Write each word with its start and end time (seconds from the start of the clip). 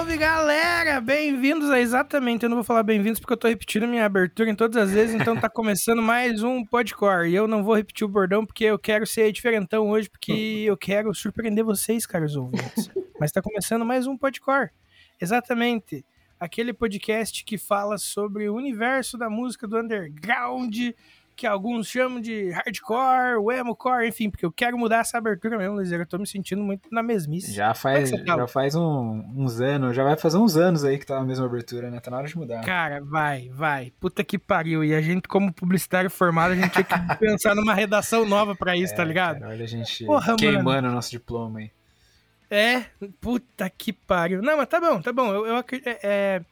salve 0.00 0.16
galera! 0.16 0.98
Bem-vindos 0.98 1.68
a 1.68 1.78
exatamente. 1.78 2.42
Eu 2.42 2.48
não 2.48 2.56
vou 2.56 2.64
falar 2.64 2.82
bem-vindos 2.82 3.20
porque 3.20 3.34
eu 3.34 3.36
tô 3.36 3.48
repetindo 3.48 3.86
minha 3.86 4.06
abertura 4.06 4.48
em 4.48 4.54
todas 4.54 4.74
as 4.82 4.92
vezes, 4.92 5.14
então 5.14 5.36
tá 5.38 5.46
começando 5.46 6.00
mais 6.00 6.42
um 6.42 6.64
Podcore. 6.64 7.28
E 7.28 7.34
eu 7.34 7.46
não 7.46 7.62
vou 7.62 7.74
repetir 7.74 8.06
o 8.06 8.08
bordão 8.08 8.46
porque 8.46 8.64
eu 8.64 8.78
quero 8.78 9.06
ser 9.06 9.30
diferentão 9.30 9.90
hoje, 9.90 10.08
porque 10.08 10.62
eu 10.64 10.74
quero 10.74 11.14
surpreender 11.14 11.62
vocês, 11.62 12.06
caros 12.06 12.34
ouvintes. 12.34 12.90
Mas 13.20 13.30
tá 13.30 13.42
começando 13.42 13.84
mais 13.84 14.06
um 14.06 14.16
Podcore. 14.16 14.70
Exatamente. 15.20 16.02
Aquele 16.38 16.72
podcast 16.72 17.44
que 17.44 17.58
fala 17.58 17.98
sobre 17.98 18.48
o 18.48 18.54
universo 18.54 19.18
da 19.18 19.28
música 19.28 19.68
do 19.68 19.76
underground 19.76 20.78
que 21.40 21.46
alguns 21.46 21.88
chamam 21.88 22.20
de 22.20 22.50
hardcore, 22.50 23.36
o 23.40 23.50
emocore, 23.50 24.06
enfim, 24.06 24.28
porque 24.28 24.44
eu 24.44 24.52
quero 24.52 24.76
mudar 24.76 24.98
essa 24.98 25.16
abertura 25.16 25.56
mesmo, 25.56 25.80
Lizer. 25.80 26.00
Eu 26.00 26.06
tô 26.06 26.18
me 26.18 26.26
sentindo 26.26 26.62
muito 26.62 26.92
na 26.92 27.02
mesmice. 27.02 27.50
Já 27.50 27.70
é 27.70 27.74
faz, 27.74 28.12
é 28.12 28.22
já 28.22 28.46
faz 28.46 28.74
um, 28.74 29.24
uns 29.34 29.58
anos, 29.58 29.96
já 29.96 30.04
vai 30.04 30.18
fazer 30.18 30.36
uns 30.36 30.54
anos 30.58 30.84
aí 30.84 30.98
que 30.98 31.06
tá 31.06 31.16
a 31.16 31.24
mesma 31.24 31.46
abertura, 31.46 31.90
né? 31.90 31.98
Tá 31.98 32.10
na 32.10 32.18
hora 32.18 32.28
de 32.28 32.36
mudar. 32.36 32.60
Cara, 32.60 33.00
vai, 33.02 33.48
vai. 33.54 33.90
Puta 33.98 34.22
que 34.22 34.38
pariu. 34.38 34.84
E 34.84 34.94
a 34.94 35.00
gente, 35.00 35.26
como 35.28 35.50
publicitário 35.50 36.10
formado, 36.10 36.52
a 36.52 36.56
gente 36.56 36.72
tinha 36.72 36.84
que 36.84 36.92
pensar 37.18 37.54
numa 37.54 37.72
redação 37.72 38.26
nova 38.26 38.54
pra 38.54 38.76
isso, 38.76 38.92
é, 38.92 38.96
tá 38.96 39.02
ligado? 39.02 39.40
Cara, 39.40 39.52
olha 39.52 39.64
a 39.64 39.68
gente 39.68 40.04
Porra, 40.04 40.36
queimando 40.36 40.88
o 40.88 40.92
nosso 40.92 41.10
diploma 41.10 41.60
aí. 41.60 41.70
É, 42.50 42.84
puta 43.18 43.70
que 43.70 43.94
pariu. 43.94 44.42
Não, 44.42 44.58
mas 44.58 44.68
tá 44.68 44.78
bom, 44.78 45.00
tá 45.00 45.10
bom. 45.10 45.32
Eu, 45.32 45.46
eu 45.46 45.56
é, 45.56 45.64
é 46.02 46.42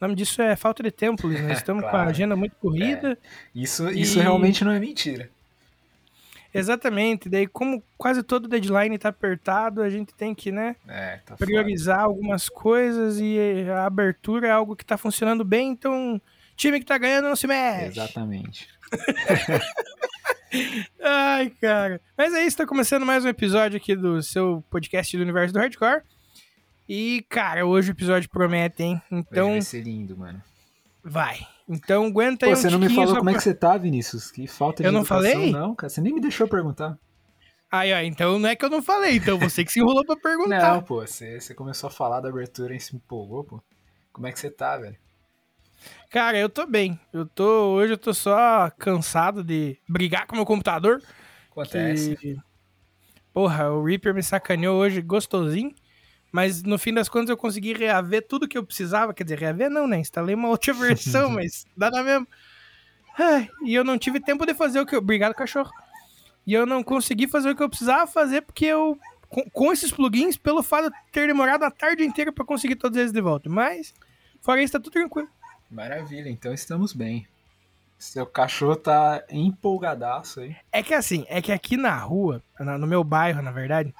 o 0.00 0.04
nome 0.04 0.14
disso 0.14 0.40
é 0.40 0.54
falta 0.54 0.82
de 0.82 0.90
tempo, 0.90 1.26
Luiz. 1.26 1.40
Nós 1.40 1.58
estamos 1.58 1.82
claro. 1.82 1.96
com 1.96 2.02
a 2.02 2.06
agenda 2.06 2.36
muito 2.36 2.54
corrida. 2.56 3.12
É. 3.12 3.16
Isso, 3.54 3.88
e... 3.90 4.00
isso 4.00 4.20
realmente 4.20 4.64
não 4.64 4.72
é 4.72 4.78
mentira. 4.78 5.28
Exatamente. 6.52 7.28
Daí, 7.28 7.46
como 7.46 7.82
quase 7.96 8.22
todo 8.22 8.48
deadline 8.48 8.94
está 8.94 9.10
apertado, 9.10 9.82
a 9.82 9.90
gente 9.90 10.14
tem 10.14 10.34
que, 10.34 10.50
né, 10.50 10.76
é, 10.88 11.20
tá 11.24 11.36
priorizar 11.36 11.98
foda. 11.98 12.08
algumas 12.08 12.48
coisas 12.48 13.18
e 13.20 13.66
a 13.70 13.84
abertura 13.84 14.48
é 14.48 14.50
algo 14.50 14.74
que 14.74 14.82
está 14.82 14.96
funcionando 14.96 15.44
bem, 15.44 15.70
então 15.70 16.20
time 16.56 16.78
que 16.78 16.84
está 16.84 16.96
ganhando 16.96 17.28
não 17.28 17.36
se 17.36 17.46
mexe. 17.46 18.00
Exatamente. 18.00 18.68
Ai, 21.02 21.52
cara. 21.60 22.00
Mas 22.16 22.32
é 22.32 22.38
isso, 22.38 22.48
está 22.48 22.66
começando 22.66 23.04
mais 23.04 23.24
um 23.24 23.28
episódio 23.28 23.76
aqui 23.76 23.94
do 23.94 24.22
seu 24.22 24.64
podcast 24.70 25.14
do 25.16 25.22
Universo 25.22 25.52
do 25.52 25.60
Hardcore. 25.60 26.02
E, 26.88 27.24
cara, 27.28 27.66
hoje 27.66 27.90
o 27.90 27.92
episódio 27.92 28.30
promete, 28.30 28.82
hein? 28.82 29.02
Então. 29.10 29.50
Vai 29.50 29.62
ser 29.62 29.82
lindo, 29.82 30.16
mano. 30.16 30.42
Vai. 31.04 31.46
Então 31.68 32.06
aguenta 32.06 32.46
aí. 32.46 32.52
Pô, 32.52 32.56
você 32.56 32.70
não 32.70 32.78
me 32.78 32.88
falou 32.88 33.14
como 33.14 33.24
pra... 33.24 33.32
é 33.32 33.34
que 33.34 33.42
você 33.42 33.54
tá, 33.54 33.76
Vinícius? 33.76 34.30
Que 34.30 34.46
falta 34.46 34.82
de 34.82 34.88
Eu 34.88 34.92
não 34.92 35.04
falei? 35.04 35.52
Não, 35.52 35.74
cara. 35.74 35.90
Você 35.90 36.00
nem 36.00 36.14
me 36.14 36.20
deixou 36.20 36.48
perguntar. 36.48 36.98
Aí, 37.70 37.92
ó, 37.92 38.00
então 38.00 38.38
não 38.38 38.48
é 38.48 38.56
que 38.56 38.64
eu 38.64 38.70
não 38.70 38.82
falei, 38.82 39.16
então 39.16 39.38
você 39.38 39.62
que 39.62 39.70
se 39.70 39.78
enrolou 39.78 40.04
pra 40.04 40.16
perguntar. 40.16 40.72
Não, 40.72 40.82
pô, 40.82 41.06
você, 41.06 41.38
você 41.38 41.54
começou 41.54 41.88
a 41.88 41.90
falar 41.90 42.20
da 42.20 42.30
abertura 42.30 42.74
e 42.74 42.80
se 42.80 42.96
empolgou, 42.96 43.44
pô. 43.44 43.62
Como 44.10 44.26
é 44.26 44.32
que 44.32 44.40
você 44.40 44.50
tá, 44.50 44.78
velho? 44.78 44.96
Cara, 46.10 46.38
eu 46.38 46.48
tô 46.48 46.66
bem. 46.66 46.98
Eu 47.12 47.26
tô. 47.26 47.74
Hoje 47.74 47.92
eu 47.92 47.98
tô 47.98 48.14
só 48.14 48.70
cansado 48.78 49.44
de 49.44 49.78
brigar 49.86 50.26
com 50.26 50.32
o 50.32 50.36
meu 50.36 50.46
computador. 50.46 51.02
Acontece. 51.50 52.16
Que... 52.16 52.36
Porra, 53.32 53.70
o 53.70 53.84
Reaper 53.84 54.14
me 54.14 54.22
sacaneou 54.22 54.80
hoje 54.80 55.02
gostosinho. 55.02 55.74
Mas 56.30 56.62
no 56.62 56.78
fim 56.78 56.92
das 56.92 57.08
contas 57.08 57.30
eu 57.30 57.36
consegui 57.36 57.72
reaver 57.72 58.26
tudo 58.26 58.48
que 58.48 58.58
eu 58.58 58.64
precisava. 58.64 59.14
Quer 59.14 59.24
dizer, 59.24 59.38
reaver 59.38 59.70
não, 59.70 59.86
né? 59.86 59.98
Instalei 59.98 60.34
uma 60.34 60.48
outra 60.48 60.72
versão, 60.74 61.30
mas 61.30 61.66
dá 61.76 61.90
na 61.90 62.02
mesma. 62.02 62.26
Ai, 63.18 63.50
e 63.64 63.74
eu 63.74 63.82
não 63.82 63.98
tive 63.98 64.20
tempo 64.20 64.46
de 64.46 64.54
fazer 64.54 64.80
o 64.80 64.86
que 64.86 64.94
eu. 64.94 65.00
Obrigado, 65.00 65.34
cachorro. 65.34 65.72
E 66.46 66.54
eu 66.54 66.64
não 66.64 66.82
consegui 66.82 67.26
fazer 67.26 67.50
o 67.50 67.56
que 67.56 67.62
eu 67.62 67.68
precisava 67.68 68.06
fazer 68.06 68.42
porque 68.42 68.66
eu. 68.66 68.98
Com, 69.28 69.42
com 69.50 69.72
esses 69.72 69.92
plugins, 69.92 70.38
pelo 70.38 70.62
fato 70.62 70.88
de 70.88 70.96
ter 71.12 71.26
demorado 71.26 71.62
a 71.62 71.70
tarde 71.70 72.02
inteira 72.02 72.32
para 72.32 72.46
conseguir 72.46 72.76
todos 72.76 72.96
eles 72.96 73.12
de 73.12 73.20
volta. 73.20 73.50
Mas, 73.50 73.92
fora 74.40 74.62
isso, 74.62 74.72
tá 74.72 74.80
tudo 74.80 74.92
tranquilo. 74.92 75.28
Maravilha, 75.70 76.30
então 76.30 76.54
estamos 76.54 76.94
bem. 76.94 77.26
Seu 77.98 78.24
cachorro 78.24 78.76
tá 78.76 79.22
empolgadaço 79.28 80.40
aí. 80.40 80.56
É 80.72 80.82
que 80.82 80.94
assim, 80.94 81.26
é 81.28 81.42
que 81.42 81.52
aqui 81.52 81.76
na 81.76 81.94
rua, 81.98 82.42
no 82.58 82.86
meu 82.86 83.04
bairro, 83.04 83.42
na 83.42 83.50
verdade, 83.50 83.92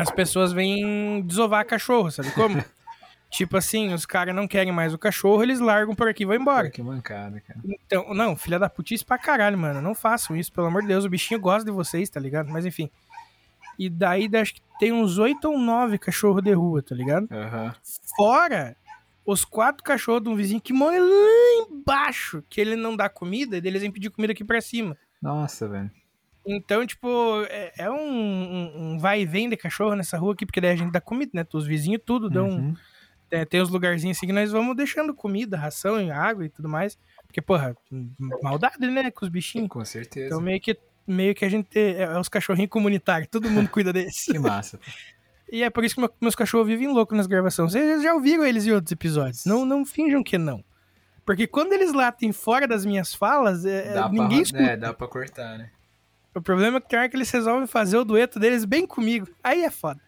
as 0.00 0.10
pessoas 0.10 0.52
vêm 0.52 1.22
desovar 1.22 1.66
cachorro, 1.66 2.10
sabe 2.10 2.30
como? 2.32 2.62
tipo 3.30 3.56
assim, 3.56 3.92
os 3.92 4.04
caras 4.04 4.34
não 4.34 4.48
querem 4.48 4.72
mais 4.72 4.92
o 4.92 4.98
cachorro, 4.98 5.42
eles 5.42 5.60
largam 5.60 5.94
por 5.94 6.08
aqui 6.08 6.24
e 6.24 6.26
vão 6.26 6.36
embora. 6.36 6.70
que 6.70 6.82
mancada, 6.82 7.40
cara. 7.40 7.60
Então, 7.64 8.12
não, 8.12 8.36
filha 8.36 8.58
da 8.58 8.68
putice 8.68 9.04
pra 9.04 9.18
caralho, 9.18 9.56
mano. 9.56 9.80
Não 9.80 9.94
façam 9.94 10.36
isso, 10.36 10.52
pelo 10.52 10.66
amor 10.66 10.82
de 10.82 10.88
Deus. 10.88 11.04
O 11.04 11.10
bichinho 11.10 11.40
gosta 11.40 11.64
de 11.64 11.70
vocês, 11.70 12.08
tá 12.08 12.18
ligado? 12.18 12.50
Mas 12.50 12.66
enfim. 12.66 12.90
E 13.78 13.88
daí 13.88 14.28
acho 14.34 14.54
que 14.54 14.62
tem 14.78 14.92
uns 14.92 15.16
oito 15.16 15.48
ou 15.48 15.58
nove 15.58 15.96
cachorros 15.96 16.42
de 16.42 16.52
rua, 16.52 16.82
tá 16.82 16.94
ligado? 16.94 17.28
Uhum. 17.30 17.72
Fora 18.16 18.76
os 19.24 19.44
quatro 19.44 19.82
cachorros 19.82 20.22
de 20.22 20.28
um 20.28 20.34
vizinho 20.34 20.60
que 20.60 20.72
mora 20.72 20.98
lá 20.98 21.66
embaixo, 21.68 22.42
que 22.48 22.60
ele 22.60 22.76
não 22.76 22.96
dá 22.96 23.08
comida, 23.08 23.56
e 23.56 23.60
eles 23.64 23.80
vêm 23.80 23.90
pedir 23.90 24.10
comida 24.10 24.32
aqui 24.32 24.44
pra 24.44 24.60
cima. 24.60 24.96
Nossa, 25.22 25.68
velho. 25.68 25.90
Então, 26.46 26.86
tipo, 26.86 27.08
é, 27.48 27.72
é 27.78 27.90
um, 27.90 27.96
um, 27.96 28.72
um, 28.76 28.98
vai 28.98 29.22
e 29.22 29.26
vem 29.26 29.48
de 29.48 29.56
cachorro 29.56 29.94
nessa 29.94 30.16
rua 30.16 30.32
aqui, 30.32 30.46
porque 30.46 30.60
daí 30.60 30.72
a 30.72 30.76
gente 30.76 30.90
dá 30.90 31.00
comida, 31.00 31.30
né? 31.34 31.46
Os 31.52 31.66
vizinhos 31.66 32.02
tudo 32.04 32.30
dão. 32.30 32.48
Uhum. 32.48 32.74
É, 33.30 33.44
tem 33.44 33.60
os 33.60 33.68
lugarzinhos 33.68 34.16
assim 34.16 34.26
que 34.26 34.32
nós 34.32 34.50
vamos 34.50 34.74
deixando 34.74 35.14
comida, 35.14 35.56
ração 35.56 36.00
e 36.00 36.10
água 36.10 36.44
e 36.44 36.48
tudo 36.48 36.68
mais. 36.68 36.98
Porque, 37.26 37.40
porra, 37.40 37.76
maldade, 38.42 38.78
né? 38.88 39.10
Com 39.10 39.24
os 39.24 39.30
bichinhos. 39.30 39.68
Com 39.68 39.84
certeza. 39.84 40.26
Então, 40.26 40.40
meio 40.40 40.60
que, 40.60 40.76
meio 41.06 41.34
que 41.34 41.44
a 41.44 41.48
gente. 41.48 41.68
É, 41.78 42.02
é 42.02 42.18
os 42.18 42.28
cachorrinhos 42.28 42.70
comunitários, 42.70 43.28
todo 43.30 43.50
mundo 43.50 43.68
cuida 43.70 43.92
deles. 43.92 44.24
que 44.24 44.38
massa. 44.38 44.80
E 45.52 45.62
é 45.62 45.70
por 45.70 45.84
isso 45.84 45.96
que 45.96 46.00
meu, 46.00 46.10
meus 46.20 46.34
cachorros 46.34 46.66
vivem 46.66 46.88
loucos 46.88 47.16
nas 47.16 47.26
gravações. 47.26 47.72
Vocês 47.72 48.02
já 48.02 48.14
ouviram 48.14 48.44
eles 48.44 48.66
em 48.66 48.72
outros 48.72 48.92
episódios. 48.92 49.44
Não, 49.44 49.64
não 49.64 49.84
finjam 49.84 50.22
que 50.22 50.38
não. 50.38 50.64
Porque 51.24 51.46
quando 51.46 51.72
eles 51.72 51.92
latem 51.92 52.32
fora 52.32 52.66
das 52.66 52.84
minhas 52.84 53.14
falas, 53.14 53.64
é, 53.64 53.94
ninguém 54.08 54.28
pra, 54.28 54.42
escuta. 54.42 54.62
É, 54.64 54.76
dá 54.76 54.94
pra 54.94 55.06
cortar, 55.06 55.58
né? 55.58 55.70
O 56.34 56.40
problema 56.40 56.78
é 56.78 56.80
que 56.80 56.88
tem 56.88 56.98
hora 56.98 57.08
que 57.08 57.16
eles 57.16 57.30
resolvem 57.30 57.66
fazer 57.66 57.96
o 57.96 58.04
dueto 58.04 58.38
deles 58.38 58.64
bem 58.64 58.86
comigo. 58.86 59.28
Aí 59.42 59.64
é 59.64 59.70
foda. 59.70 60.00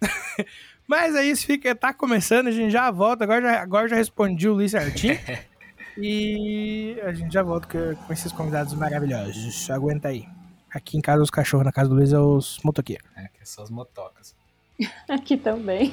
Mas 0.88 1.14
é 1.14 1.22
isso, 1.24 1.44
fica, 1.44 1.74
tá 1.74 1.92
começando, 1.92 2.46
a 2.46 2.50
gente 2.50 2.70
já 2.70 2.90
volta. 2.90 3.24
Agora 3.24 3.42
já, 3.42 3.60
agora 3.60 3.88
já 3.88 3.96
respondi 3.96 4.48
o 4.48 4.54
Luiz 4.54 4.70
certinho. 4.70 5.18
e 5.98 6.98
a 7.02 7.12
gente 7.12 7.32
já 7.32 7.42
volta 7.42 7.68
com, 7.68 8.12
esses 8.12 8.32
convidados 8.32 8.72
maravilhosos. 8.72 9.70
Aguenta 9.70 10.08
aí. 10.08 10.26
Aqui 10.70 10.96
em 10.96 11.00
casa 11.02 11.22
os 11.22 11.30
cachorros, 11.30 11.66
na 11.66 11.72
casa 11.72 11.90
do 11.90 11.94
Luiz 11.94 12.12
é 12.12 12.18
os 12.18 12.58
motoqueiros. 12.64 13.06
É, 13.16 13.28
que 13.28 13.46
são 13.46 13.62
os 13.62 13.70
motocas. 13.70 14.34
Aqui 15.08 15.36
também. 15.36 15.92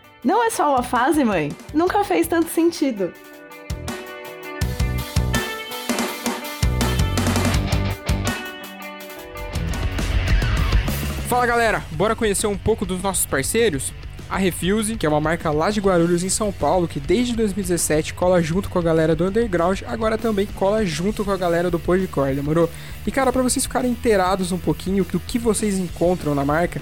não 0.23 0.45
é 0.45 0.49
só 0.49 0.69
uma 0.69 0.83
fase, 0.83 1.23
mãe? 1.23 1.51
Nunca 1.73 2.03
fez 2.03 2.27
tanto 2.27 2.49
sentido. 2.49 3.11
Fala 11.27 11.45
galera, 11.45 11.83
bora 11.91 12.15
conhecer 12.15 12.45
um 12.45 12.57
pouco 12.57 12.85
dos 12.85 13.01
nossos 13.01 13.25
parceiros? 13.25 13.93
A 14.29 14.37
Refuse, 14.37 14.95
que 14.95 15.05
é 15.05 15.09
uma 15.09 15.19
marca 15.19 15.51
lá 15.51 15.69
de 15.69 15.81
Guarulhos 15.81 16.23
em 16.23 16.29
São 16.29 16.53
Paulo, 16.53 16.87
que 16.87 16.99
desde 16.99 17.35
2017 17.35 18.13
cola 18.13 18.41
junto 18.41 18.69
com 18.69 18.79
a 18.79 18.81
galera 18.81 19.13
do 19.15 19.25
Underground, 19.25 19.81
agora 19.85 20.17
também 20.17 20.45
cola 20.45 20.85
junto 20.85 21.25
com 21.25 21.31
a 21.31 21.37
galera 21.37 21.69
do 21.69 21.79
Podcore, 21.79 22.35
demorou? 22.35 22.69
E 23.05 23.11
cara, 23.11 23.31
para 23.31 23.41
vocês 23.41 23.65
ficarem 23.65 23.91
inteirados 23.91 24.51
um 24.51 24.57
pouquinho 24.57 25.03
do 25.03 25.19
que 25.19 25.37
vocês 25.37 25.77
encontram 25.77 26.33
na 26.33 26.45
marca, 26.45 26.81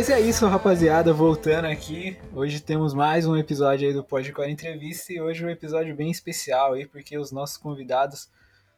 Mas 0.00 0.08
é 0.08 0.18
isso, 0.18 0.46
rapaziada. 0.46 1.12
Voltando 1.12 1.66
aqui. 1.66 2.16
Hoje 2.34 2.58
temos 2.58 2.94
mais 2.94 3.26
um 3.26 3.36
episódio 3.36 3.86
aí 3.86 3.92
do 3.92 4.02
Podcore 4.02 4.50
Entrevista. 4.50 5.12
E 5.12 5.20
hoje 5.20 5.44
um 5.44 5.50
episódio 5.50 5.94
bem 5.94 6.10
especial 6.10 6.72
aí, 6.72 6.86
porque 6.86 7.18
os 7.18 7.30
nossos 7.30 7.58
convidados 7.58 8.30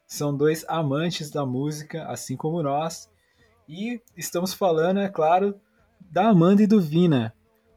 são 0.05 0.37
dois 0.37 0.65
amantes 0.67 1.31
da 1.31 1.47
música, 1.47 2.07
assim 2.07 2.37
como 2.37 2.61
nós. 2.61 3.09
E 3.69 4.01
estamos 4.17 4.53
falando, 4.53 4.99
é 4.99 5.09
claro, 5.09 5.55
da 6.11 6.27
Amanda 6.27 6.65
e 6.65 6.67
do 6.67 6.81
Vina, 6.81 7.33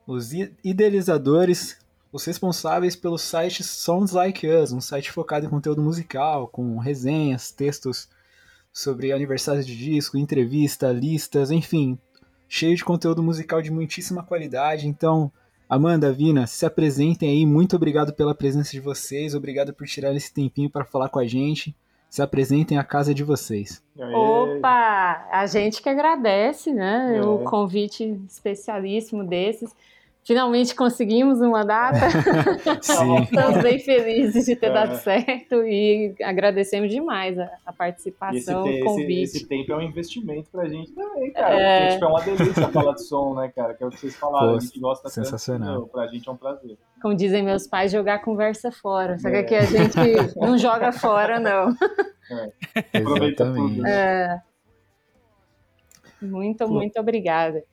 os 0.07 0.31
idealizadores, 0.63 1.77
os 2.11 2.25
responsáveis 2.25 2.95
pelo 2.95 3.19
site 3.19 3.63
Sounds 3.63 4.11
Like 4.11 4.47
Us, 4.47 4.71
um 4.71 4.81
site 4.81 5.11
focado 5.11 5.45
em 5.45 5.49
conteúdo 5.49 5.83
musical, 5.83 6.47
com 6.47 6.79
resenhas, 6.79 7.51
textos 7.51 8.09
sobre 8.73 9.11
aniversários 9.11 9.67
de 9.67 9.77
disco, 9.77 10.17
entrevista, 10.17 10.91
listas, 10.91 11.51
enfim, 11.51 11.99
cheio 12.47 12.75
de 12.75 12.83
conteúdo 12.83 13.23
musical 13.23 13.61
de 13.61 13.71
muitíssima 13.71 14.23
qualidade. 14.23 14.87
Então, 14.87 15.31
Amanda, 15.67 16.11
Vina, 16.11 16.45
se 16.45 16.65
apresentem 16.65 17.29
aí. 17.29 17.45
Muito 17.45 17.75
obrigado 17.75 18.13
pela 18.13 18.35
presença 18.35 18.71
de 18.71 18.79
vocês. 18.79 19.33
Obrigado 19.33 19.73
por 19.73 19.87
tirar 19.87 20.15
esse 20.15 20.33
tempinho 20.33 20.69
para 20.69 20.85
falar 20.85 21.09
com 21.09 21.19
a 21.19 21.25
gente. 21.25 21.75
Se 22.09 22.21
apresentem 22.21 22.77
a 22.77 22.83
casa 22.83 23.13
de 23.13 23.23
vocês. 23.23 23.83
Opa! 23.97 25.27
A 25.31 25.45
gente 25.47 25.81
que 25.81 25.89
agradece, 25.89 26.71
né? 26.71 27.17
É. 27.17 27.21
O 27.21 27.39
convite 27.39 28.21
especialíssimo 28.27 29.23
desses. 29.23 29.75
Finalmente 30.25 30.73
conseguimos 30.73 31.39
uma 31.39 31.63
data. 31.63 32.09
Sim. 32.81 33.21
Estamos 33.21 33.61
bem 33.61 33.77
felizes 33.77 34.45
de 34.45 34.55
ter 34.55 34.65
É. 34.67 34.73
dado 34.73 34.95
certo 34.97 35.63
e 35.63 36.15
agradecemos 36.23 36.89
demais 36.89 37.37
a, 37.37 37.43
a 37.43 37.47
E 37.47 37.49
esse, 37.49 38.11
participação, 38.11 38.63
te- 38.63 38.69
o 38.69 38.71
esse- 38.73 38.83
convite. 38.83 39.21
esse 39.21 39.47
tempo 39.47 39.71
é 39.71 39.75
um 39.77 39.81
investimento 39.81 40.49
pra 40.49 40.67
gente 40.67 40.91
também, 40.93 41.31
cara. 41.31 41.53
É. 41.61 41.79
Porque, 41.79 41.93
tipo, 41.93 42.05
é 42.05 42.07
uma 42.07 42.21
delícia 42.21 42.67
falar 42.69 42.93
de 42.93 43.03
som, 43.03 43.35
né, 43.35 43.51
cara? 43.55 43.73
Que 43.75 43.83
é 43.83 43.87
o 43.87 43.89
que 43.91 43.99
vocês 43.99 44.15
falaram, 44.15 44.49
Pô, 44.53 44.57
a 44.57 44.59
gente 44.59 44.79
gosta 44.79 45.09
sensacional. 45.09 45.67
tanto. 45.67 45.79
meu, 45.81 45.87
Pra 45.89 46.07
gente 46.07 46.27
é 46.27 46.31
um 46.31 46.37
prazer. 46.37 46.75
Como 47.01 47.13
dizem 47.15 47.43
meus 47.43 47.67
pais, 47.67 47.91
jogar 47.91 48.15
a 48.15 48.19
conversa 48.19 48.71
fora. 48.71 49.19
Só 49.19 49.29
que 49.29 49.35
É. 49.35 49.39
aqui 49.41 49.53
a 49.55 49.61
gente 49.61 49.95
não 50.37 50.57
joga 50.57 50.91
fora, 50.91 51.39
não. 51.39 51.75
Aproveita 52.95 53.45
tudo. 53.45 53.79
né? 53.83 53.91
É. 53.91 54.41
Muito, 56.25 56.67
muito 56.67 56.99
obrigada. 56.99 57.63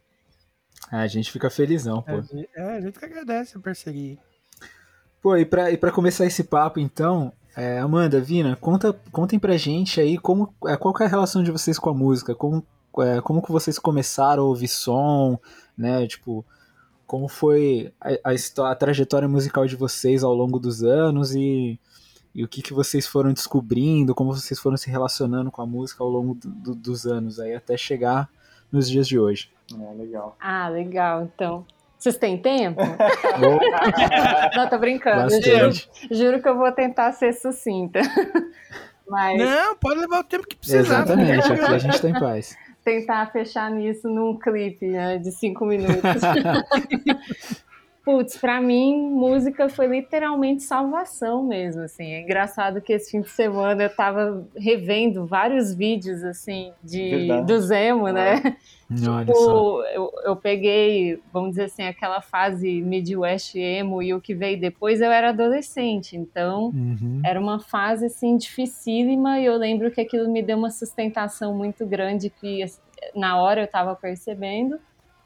A 0.93 1.07
gente 1.07 1.33
fica 1.33 1.49
felizão, 1.51 2.03
pô. 2.03 2.13
É, 2.55 2.77
a 2.77 2.81
gente 2.81 2.99
que 2.99 3.05
agradece 3.05 3.57
a 3.57 3.61
parceria. 3.61 4.19
Pô, 5.23 5.37
e 5.37 5.45
pra, 5.45 5.71
e 5.71 5.77
pra 5.77 5.91
começar 5.93 6.27
esse 6.27 6.45
papo, 6.45 6.79
então, 6.81 7.33
é, 7.57 7.79
Amanda, 7.79 8.21
Vina, 8.21 8.57
conta, 8.57 8.93
contem 9.11 9.39
pra 9.39 9.57
gente 9.57 10.01
aí 10.01 10.19
como, 10.19 10.53
é, 10.67 10.77
qual 10.77 10.95
é 11.01 11.05
a 11.05 11.09
relação 11.09 11.43
de 11.43 11.51
vocês 11.51 11.79
com 11.79 11.89
a 11.91 11.95
música, 11.95 12.35
como, 12.35 12.67
é, 12.99 13.21
como 13.21 13.41
que 13.43 13.53
vocês 13.53 13.79
começaram 13.79 14.43
a 14.43 14.47
ouvir 14.47 14.69
som, 14.69 15.39
né, 15.79 16.05
tipo, 16.09 16.45
como 17.07 17.29
foi 17.29 17.93
a, 18.01 18.31
a, 18.33 18.71
a 18.71 18.75
trajetória 18.75 19.29
musical 19.29 19.65
de 19.67 19.77
vocês 19.77 20.25
ao 20.25 20.35
longo 20.35 20.59
dos 20.59 20.83
anos 20.83 21.35
e, 21.35 21.79
e 22.35 22.43
o 22.43 22.49
que, 22.49 22.61
que 22.61 22.75
vocês 22.75 23.07
foram 23.07 23.33
descobrindo, 23.33 24.15
como 24.17 24.35
vocês 24.35 24.59
foram 24.59 24.77
se 24.77 24.91
relacionando 24.91 25.51
com 25.53 25.63
a 25.63 25.67
música 25.67 26.03
ao 26.03 26.11
longo 26.11 26.35
do- 26.35 26.49
do- 26.51 26.75
dos 26.75 27.07
anos, 27.07 27.39
aí 27.39 27.55
até 27.55 27.77
chegar 27.77 28.29
nos 28.73 28.91
dias 28.91 29.07
de 29.07 29.19
hoje. 29.21 29.51
É, 29.81 29.95
legal. 29.95 30.37
Ah, 30.41 30.69
legal. 30.69 31.23
Então, 31.23 31.65
vocês 31.99 32.17
têm 32.17 32.37
tempo? 32.37 32.81
Não, 34.57 34.69
tô 34.69 34.79
brincando. 34.79 35.31
Juro, 35.41 35.71
juro 36.11 36.43
que 36.43 36.49
eu 36.49 36.57
vou 36.57 36.73
tentar 36.73 37.13
ser 37.13 37.33
sucinta. 37.33 38.01
Mas 39.09 39.39
Não, 39.39 39.77
pode 39.77 40.01
levar 40.01 40.21
o 40.21 40.25
tempo 40.25 40.47
que 40.47 40.57
precisar. 40.57 40.81
Exatamente, 40.81 41.53
aqui 41.53 41.61
a 41.61 41.79
gente 41.79 42.01
tá 42.01 42.09
em 42.09 42.13
paz. 42.19 42.57
tentar 42.85 43.31
fechar 43.31 43.71
nisso 43.71 44.09
num 44.09 44.39
clipe 44.39 44.87
né, 44.87 45.19
de 45.19 45.31
cinco 45.33 45.67
minutos. 45.67 46.03
Putz, 48.05 48.37
pra 48.37 48.61
mim, 48.61 49.11
música 49.11 49.69
foi 49.69 49.87
literalmente 49.87 50.65
salvação 50.65 51.45
mesmo, 51.45 51.83
assim. 51.83 52.13
É 52.15 52.21
engraçado 52.21 52.81
que 52.81 52.93
esse 52.93 53.13
fim 53.13 53.21
de 53.21 53.31
semana 53.31 53.85
eu 53.85 53.95
tava 53.95 54.45
revendo 54.57 55.25
vários 55.25 55.73
vídeos, 55.73 56.25
assim, 56.25 56.73
de, 56.83 57.11
Verdade. 57.11 57.47
do 57.47 57.61
Zemo, 57.61 58.09
né? 58.09 58.43
Olha 58.43 58.55
só. 58.99 59.25
Tipo, 59.25 59.83
eu, 59.95 60.13
eu 60.25 60.37
peguei, 60.37 61.21
vamos 61.33 61.51
dizer 61.51 61.65
assim, 61.65 61.85
aquela 61.85 62.21
fase 62.21 62.83
Midwest 62.83 63.55
emo 63.55 64.03
e 64.03 64.13
o 64.13 64.21
que 64.21 64.35
veio 64.35 64.59
depois 64.61 65.01
eu 65.01 65.11
era 65.11 65.29
adolescente, 65.29 66.17
então 66.17 66.73
Uhum. 66.75 67.21
era 67.25 67.41
uma 67.41 67.61
fase 67.61 68.07
assim 68.07 68.37
dificílima 68.37 69.39
e 69.39 69.45
eu 69.47 69.57
lembro 69.57 69.91
que 69.93 70.01
aquilo 70.01 70.29
me 70.29 70.43
deu 70.43 70.59
uma 70.59 70.71
sustentação 70.71 71.55
muito 71.55 71.87
grande 71.87 72.29
que 72.29 72.65
na 73.15 73.41
hora 73.41 73.61
eu 73.61 73.65
estava 73.65 73.95
percebendo, 73.95 74.79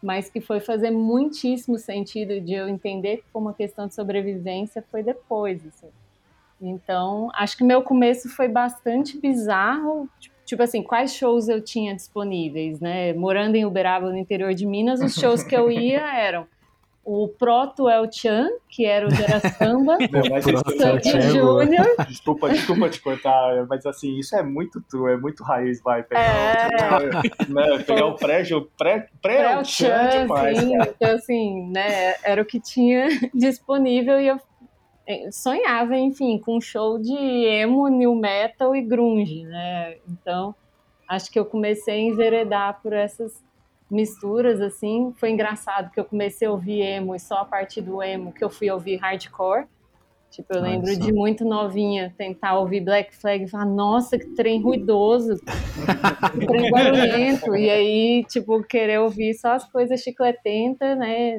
mas 0.07 0.31
que 0.31 0.41
foi 0.41 0.61
fazer 0.61 0.93
muitíssimo 0.93 1.77
sentido 1.81 2.41
de 2.41 2.55
eu 2.55 2.69
entender 2.69 3.17
que 3.17 3.25
foi 3.33 3.43
uma 3.43 3.53
questão 3.53 3.89
de 3.89 3.95
sobrevivência 3.95 4.85
foi 4.89 5.03
depois, 5.03 5.67
assim. 5.67 5.89
Então, 6.63 7.29
acho 7.35 7.57
que 7.57 7.65
meu 7.65 7.83
começo 7.83 8.29
foi 8.29 8.47
bastante 8.47 9.19
bizarro, 9.19 10.09
tipo 10.45 10.63
assim, 10.63 10.81
quais 10.81 11.13
shows 11.13 11.49
eu 11.49 11.61
tinha 11.61 11.93
disponíveis, 11.93 12.79
né? 12.79 13.13
Morando 13.15 13.57
em 13.57 13.65
Uberaba, 13.65 14.09
no 14.09 14.17
interior 14.17 14.55
de 14.55 14.65
Minas, 14.65 15.01
os 15.01 15.13
shows 15.13 15.43
que 15.43 15.57
eu 15.57 15.73
ia 15.73 16.07
eram 16.17 16.47
o 17.09 17.29
Proto 17.29 17.89
El 17.89 18.11
Chan, 18.11 18.49
que 18.69 18.85
era 18.85 19.07
o 19.07 19.11
Gera 19.11 19.39
Samba, 19.39 19.97
Não, 20.11 20.23
mas 20.29 20.45
isso- 20.45 20.53
Proto 20.65 20.77
Sandy 20.77 21.11
Chan, 21.13 21.21
Júnior, 21.21 21.87
Desculpa, 22.09 22.49
desculpa 22.51 22.89
te 22.91 23.01
cortar, 23.01 23.65
mas 23.69 23.87
assim, 23.87 24.19
isso 24.19 24.35
é 24.35 24.43
muito 24.43 24.81
true, 24.91 25.13
é 25.13 25.17
muito 25.17 25.45
raiz, 25.45 25.81
vai. 25.83 26.03
Pegar, 26.03 26.21
É. 27.03 27.47
né, 27.49 27.79
pegar 27.87 28.07
o 28.07 28.17
pré, 28.17 28.43
pré, 28.77 29.07
pré, 29.23 29.53
El 29.53 29.65
Chan 29.65 29.87
Chan, 30.11 30.21
demais, 30.23 30.59
cara. 30.61 30.91
então 30.97 31.15
assim, 31.15 31.71
né, 31.71 32.15
era 32.25 32.43
o 32.43 32.45
que 32.45 32.59
tinha 32.59 33.07
disponível 33.33 34.21
e 34.21 34.27
eu 34.27 34.41
eh, 35.07 35.31
sonhava, 35.31 35.97
enfim, 35.97 36.39
com 36.39 36.57
um 36.57 36.61
show 36.61 36.99
de 36.99 37.15
emo, 37.15 37.87
new 37.87 38.17
metal 38.17 38.75
e 38.75 38.83
grunge, 38.83 39.45
né, 39.45 39.95
então 40.09 40.53
acho 41.09 41.31
que 41.31 41.39
eu 41.39 41.45
comecei 41.45 41.95
a 41.95 41.99
enveredar 42.01 42.81
por 42.83 42.93
essas 42.93 43.46
misturas, 43.91 44.61
assim, 44.61 45.15
foi 45.17 45.31
engraçado 45.31 45.91
que 45.91 46.01
eu 46.01 46.05
comecei 46.05 46.49
a 46.49 46.51
ouvir 46.51 46.81
emo 46.81 47.15
e 47.15 47.21
só 47.21 47.39
a 47.39 47.45
partir 47.45 47.81
do 47.81 48.03
emo 48.03 48.33
que 48.33 48.43
eu 48.43 48.51
fui 48.51 48.71
ouvir 48.71 48.97
hardcore, 48.97 49.67
Tipo, 50.37 50.53
eu 50.55 50.61
lembro 50.61 50.93
só. 50.93 51.01
de 51.01 51.13
muito 51.13 51.47
novinha 51.47 52.13
tentar 52.19 52.59
ouvir 52.59 52.81
Black 52.83 53.17
Flag 53.17 53.45
e 53.45 53.49
falar, 53.49 53.65
nossa, 53.65 54.19
que 54.19 54.27
trem 54.35 54.61
ruidoso, 54.61 55.39
que 55.39 56.47
trem 56.47 56.69
barulhento. 56.71 57.57
E 57.57 57.71
aí, 57.71 58.25
tipo, 58.25 58.63
querer 58.63 59.01
ouvir 59.01 59.33
só 59.33 59.53
as 59.53 59.65
coisas 59.65 60.01
chicletentas, 60.01 60.99
né? 60.99 61.39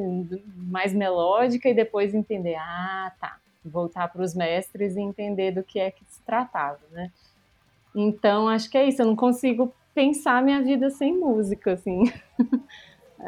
Mais 0.56 0.94
melódica 0.94 1.70
e 1.70 1.76
depois 1.76 2.16
entender, 2.16 2.56
ah, 2.56 3.12
tá. 3.20 3.38
Voltar 3.64 4.08
para 4.08 4.24
os 4.24 4.34
mestres 4.34 4.96
e 4.96 5.02
entender 5.02 5.52
do 5.52 5.62
que 5.62 5.80
é 5.80 5.92
que 5.92 6.04
se 6.08 6.22
tratava, 6.24 6.80
né? 6.92 7.12
Então, 7.94 8.48
acho 8.48 8.68
que 8.68 8.80
é 8.80 8.88
isso. 8.88 9.04
Eu 9.04 9.06
não 9.06 9.16
consigo 9.16 9.72
pensar 9.98 10.44
minha 10.44 10.62
vida 10.62 10.92
sem 10.92 11.18
música, 11.18 11.74
assim. 11.74 12.04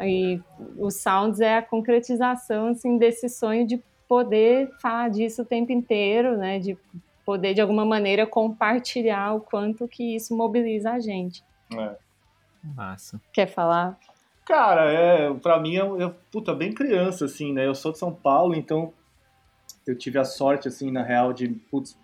E 0.02 0.40
o 0.78 0.88
Sounds 0.88 1.40
é 1.40 1.58
a 1.58 1.62
concretização, 1.62 2.68
assim, 2.68 2.96
desse 2.96 3.28
sonho 3.28 3.66
de 3.66 3.82
poder 4.08 4.70
falar 4.80 5.10
disso 5.10 5.42
o 5.42 5.44
tempo 5.44 5.72
inteiro, 5.72 6.36
né? 6.36 6.60
De 6.60 6.78
poder, 7.26 7.54
de 7.54 7.60
alguma 7.60 7.84
maneira, 7.84 8.24
compartilhar 8.24 9.34
o 9.34 9.40
quanto 9.40 9.88
que 9.88 10.14
isso 10.14 10.34
mobiliza 10.34 10.92
a 10.92 11.00
gente. 11.00 11.42
É. 11.76 11.96
Massa. 12.62 13.20
Quer 13.32 13.48
falar? 13.48 13.98
Cara, 14.46 14.92
é, 14.92 15.34
pra 15.34 15.58
mim, 15.58 15.74
eu, 15.74 16.00
eu, 16.00 16.14
puta, 16.30 16.54
bem 16.54 16.72
criança, 16.72 17.24
assim, 17.24 17.52
né? 17.52 17.66
Eu 17.66 17.74
sou 17.74 17.90
de 17.90 17.98
São 17.98 18.14
Paulo, 18.14 18.54
então 18.54 18.92
eu 19.84 19.98
tive 19.98 20.20
a 20.20 20.24
sorte, 20.24 20.68
assim, 20.68 20.92
na 20.92 21.02
real, 21.02 21.32
de, 21.32 21.48
putz, 21.48 21.98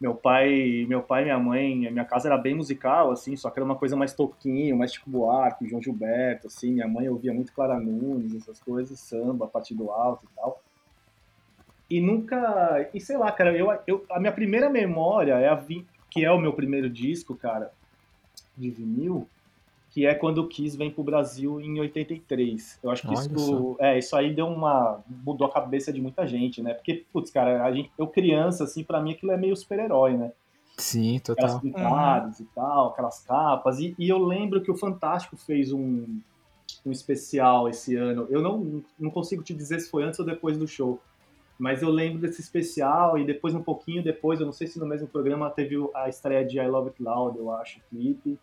meu 0.00 0.14
pai, 0.14 0.84
meu 0.88 1.02
pai 1.02 1.22
e 1.22 1.24
minha 1.24 1.38
mãe, 1.38 1.90
minha 1.90 2.04
casa 2.04 2.28
era 2.28 2.36
bem 2.36 2.54
musical, 2.54 3.10
assim, 3.10 3.34
só 3.34 3.50
que 3.50 3.58
era 3.58 3.64
uma 3.64 3.76
coisa 3.76 3.96
mais 3.96 4.12
toquinho, 4.12 4.76
mais 4.76 4.92
tipo 4.92 5.10
Buarque, 5.10 5.66
João 5.66 5.80
Gilberto, 5.80 6.48
assim, 6.48 6.72
minha 6.72 6.86
mãe 6.86 7.08
ouvia 7.08 7.32
muito 7.32 7.52
Clara 7.52 7.78
Nunes, 7.80 8.34
essas 8.34 8.60
coisas, 8.60 8.98
samba, 8.98 9.46
partido 9.46 9.90
alto 9.90 10.26
e 10.26 10.36
tal. 10.36 10.62
E 11.88 12.00
nunca, 12.00 12.90
e 12.92 13.00
sei 13.00 13.16
lá, 13.16 13.32
cara, 13.32 13.56
eu, 13.56 13.68
eu, 13.86 14.04
a 14.10 14.20
minha 14.20 14.32
primeira 14.32 14.68
memória 14.68 15.34
é 15.34 15.48
a 15.48 15.54
vi, 15.54 15.86
que 16.10 16.24
é 16.24 16.30
o 16.30 16.38
meu 16.38 16.52
primeiro 16.52 16.90
disco, 16.90 17.34
cara, 17.34 17.72
de 18.56 18.70
vinil, 18.70 19.26
que 19.96 20.04
é 20.04 20.14
quando 20.14 20.42
o 20.42 20.46
Kiss 20.46 20.76
vem 20.76 20.90
pro 20.90 21.02
Brasil 21.02 21.58
em 21.58 21.80
83. 21.80 22.80
Eu 22.82 22.90
acho 22.90 23.00
que 23.00 23.08
Olha 23.08 23.18
isso, 23.18 23.76
é, 23.80 23.98
isso 23.98 24.14
aí 24.14 24.34
deu 24.34 24.46
uma 24.46 25.02
mudou 25.08 25.46
a 25.46 25.50
cabeça 25.50 25.90
de 25.90 26.02
muita 26.02 26.26
gente, 26.26 26.60
né? 26.60 26.74
Porque 26.74 27.06
putz, 27.10 27.30
cara, 27.30 27.64
a 27.64 27.72
gente, 27.72 27.90
eu 27.96 28.06
criança 28.06 28.64
assim, 28.64 28.84
para 28.84 29.00
mim 29.00 29.12
aquilo 29.12 29.32
é 29.32 29.38
meio 29.38 29.56
super-herói, 29.56 30.14
né? 30.14 30.32
Sim, 30.76 31.16
Aquelas 31.16 31.54
total. 31.54 31.60
pintadas 31.60 32.40
e 32.40 32.44
tal, 32.54 32.88
aquelas 32.88 33.20
capas. 33.20 33.78
E, 33.78 33.94
e 33.98 34.06
eu 34.06 34.18
lembro 34.18 34.60
que 34.60 34.70
o 34.70 34.76
Fantástico 34.76 35.34
fez 35.34 35.72
um, 35.72 36.20
um 36.84 36.92
especial 36.92 37.66
esse 37.66 37.96
ano. 37.96 38.26
Eu 38.28 38.42
não, 38.42 38.84
não 38.98 39.10
consigo 39.10 39.42
te 39.42 39.54
dizer 39.54 39.80
se 39.80 39.90
foi 39.90 40.04
antes 40.04 40.20
ou 40.20 40.26
depois 40.26 40.58
do 40.58 40.68
show. 40.68 41.00
Mas 41.58 41.80
eu 41.80 41.88
lembro 41.88 42.20
desse 42.20 42.42
especial 42.42 43.16
e 43.16 43.24
depois, 43.24 43.54
um 43.54 43.62
pouquinho 43.62 44.04
depois, 44.04 44.40
eu 44.40 44.44
não 44.44 44.52
sei 44.52 44.66
se 44.66 44.78
no 44.78 44.84
mesmo 44.84 45.08
programa 45.08 45.48
teve 45.48 45.76
a 45.94 46.06
estreia 46.06 46.44
de 46.44 46.58
I 46.58 46.68
Love 46.68 46.90
It 46.90 47.02
Loud, 47.02 47.38
eu 47.38 47.50
acho, 47.50 47.80
clipe. 47.88 48.38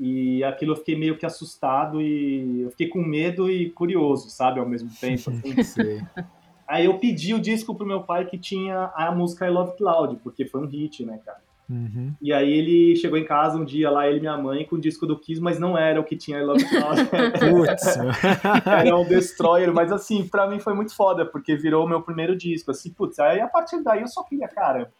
E 0.00 0.42
aquilo 0.42 0.72
eu 0.72 0.76
fiquei 0.76 0.96
meio 0.96 1.16
que 1.16 1.26
assustado 1.26 2.00
e 2.00 2.62
eu 2.62 2.70
fiquei 2.70 2.88
com 2.88 3.02
medo 3.02 3.50
e 3.50 3.70
curioso, 3.70 4.30
sabe, 4.30 4.58
ao 4.58 4.68
mesmo 4.68 4.90
tempo. 5.00 5.30
assim. 5.30 6.00
Aí 6.66 6.86
eu 6.86 6.98
pedi 6.98 7.34
o 7.34 7.40
disco 7.40 7.74
pro 7.74 7.86
meu 7.86 8.02
pai 8.02 8.24
que 8.24 8.38
tinha 8.38 8.90
a 8.94 9.12
música 9.12 9.46
I 9.46 9.50
Love 9.50 9.72
It 9.72 9.82
Loud, 9.82 10.16
porque 10.22 10.46
foi 10.46 10.62
um 10.62 10.66
hit, 10.66 11.04
né, 11.04 11.20
cara? 11.22 11.42
Uhum. 11.68 12.12
E 12.20 12.32
aí 12.32 12.52
ele 12.52 12.96
chegou 12.96 13.18
em 13.18 13.24
casa 13.24 13.58
um 13.58 13.64
dia 13.64 13.90
lá, 13.90 14.06
ele 14.06 14.18
e 14.18 14.20
minha 14.20 14.36
mãe, 14.36 14.64
com 14.64 14.76
o 14.76 14.80
disco 14.80 15.06
do 15.06 15.18
Kiss, 15.18 15.40
mas 15.40 15.58
não 15.58 15.76
era 15.76 16.00
o 16.00 16.04
que 16.04 16.16
tinha 16.16 16.38
I 16.38 16.42
Love 16.42 16.64
It 16.64 16.74
Loud. 16.78 17.08
Putz. 17.40 17.96
era 18.66 18.96
um 18.96 19.04
Destroyer, 19.04 19.72
mas 19.72 19.90
assim, 19.90 20.26
pra 20.26 20.46
mim 20.46 20.60
foi 20.60 20.74
muito 20.74 20.94
foda, 20.94 21.24
porque 21.24 21.56
virou 21.56 21.84
o 21.84 21.88
meu 21.88 22.02
primeiro 22.02 22.36
disco, 22.36 22.70
assim, 22.70 22.90
putz, 22.90 23.18
aí 23.18 23.40
a 23.40 23.48
partir 23.48 23.82
daí 23.82 24.00
eu 24.00 24.08
só 24.08 24.22
queria, 24.22 24.48
cara, 24.48 24.92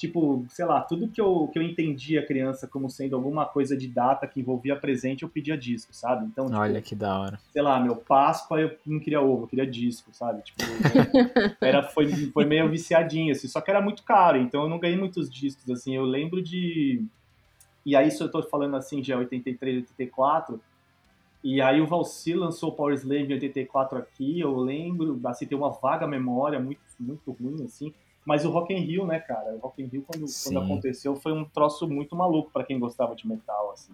tipo, 0.00 0.46
sei 0.48 0.64
lá, 0.64 0.80
tudo 0.80 1.08
que 1.08 1.20
eu, 1.20 1.46
que 1.52 1.58
eu 1.58 1.62
entendia 1.62 2.24
criança 2.24 2.66
como 2.66 2.88
sendo 2.88 3.14
alguma 3.14 3.44
coisa 3.44 3.76
de 3.76 3.86
data 3.86 4.26
que 4.26 4.40
envolvia 4.40 4.74
presente, 4.74 5.24
eu 5.24 5.28
pedia 5.28 5.58
disco, 5.58 5.92
sabe? 5.92 6.24
Então, 6.24 6.46
tipo, 6.46 6.58
Olha 6.58 6.80
que 6.80 6.94
da 6.94 7.20
hora. 7.20 7.38
sei 7.52 7.60
lá, 7.60 7.78
meu 7.78 7.94
Páscoa 7.94 8.58
eu 8.58 8.74
não 8.86 8.98
queria 8.98 9.20
ovo, 9.20 9.44
eu 9.44 9.48
queria 9.48 9.66
disco, 9.66 10.08
sabe? 10.14 10.40
Tipo, 10.40 10.62
era, 11.60 11.82
foi, 11.82 12.10
foi 12.32 12.46
meio 12.46 12.70
viciadinho, 12.70 13.30
assim, 13.30 13.46
só 13.46 13.60
que 13.60 13.70
era 13.70 13.82
muito 13.82 14.02
caro, 14.02 14.38
então 14.38 14.62
eu 14.62 14.70
não 14.70 14.78
ganhei 14.78 14.96
muitos 14.96 15.28
discos, 15.28 15.68
assim, 15.68 15.94
eu 15.94 16.04
lembro 16.04 16.42
de... 16.42 17.04
E 17.84 17.94
aí 17.94 18.08
isso 18.08 18.24
eu 18.24 18.30
tô 18.30 18.42
falando 18.42 18.76
assim, 18.76 19.04
já 19.04 19.16
é 19.16 19.18
83, 19.18 19.82
84, 19.90 20.58
e 21.44 21.60
aí 21.60 21.78
o 21.78 21.86
Valsi 21.86 22.32
lançou 22.32 22.70
o 22.70 22.72
Power 22.72 22.94
Slave 22.94 23.30
em 23.30 23.34
84 23.34 23.98
aqui, 23.98 24.40
eu 24.40 24.56
lembro, 24.56 25.20
assim, 25.26 25.44
tem 25.44 25.58
uma 25.58 25.70
vaga 25.70 26.06
memória 26.06 26.58
muito, 26.58 26.80
muito 26.98 27.32
ruim, 27.32 27.64
assim, 27.64 27.92
mas 28.24 28.44
o 28.44 28.50
Rock 28.50 28.72
in 28.72 28.80
Rio, 28.80 29.06
né, 29.06 29.18
cara, 29.18 29.54
o 29.54 29.58
Rock 29.58 29.82
in 29.82 29.86
Rio 29.86 30.04
quando, 30.06 30.26
quando 30.44 30.58
aconteceu 30.58 31.16
foi 31.16 31.32
um 31.32 31.44
troço 31.44 31.88
muito 31.88 32.14
maluco 32.14 32.50
pra 32.50 32.64
quem 32.64 32.78
gostava 32.78 33.14
de 33.14 33.26
metal, 33.26 33.70
assim. 33.72 33.92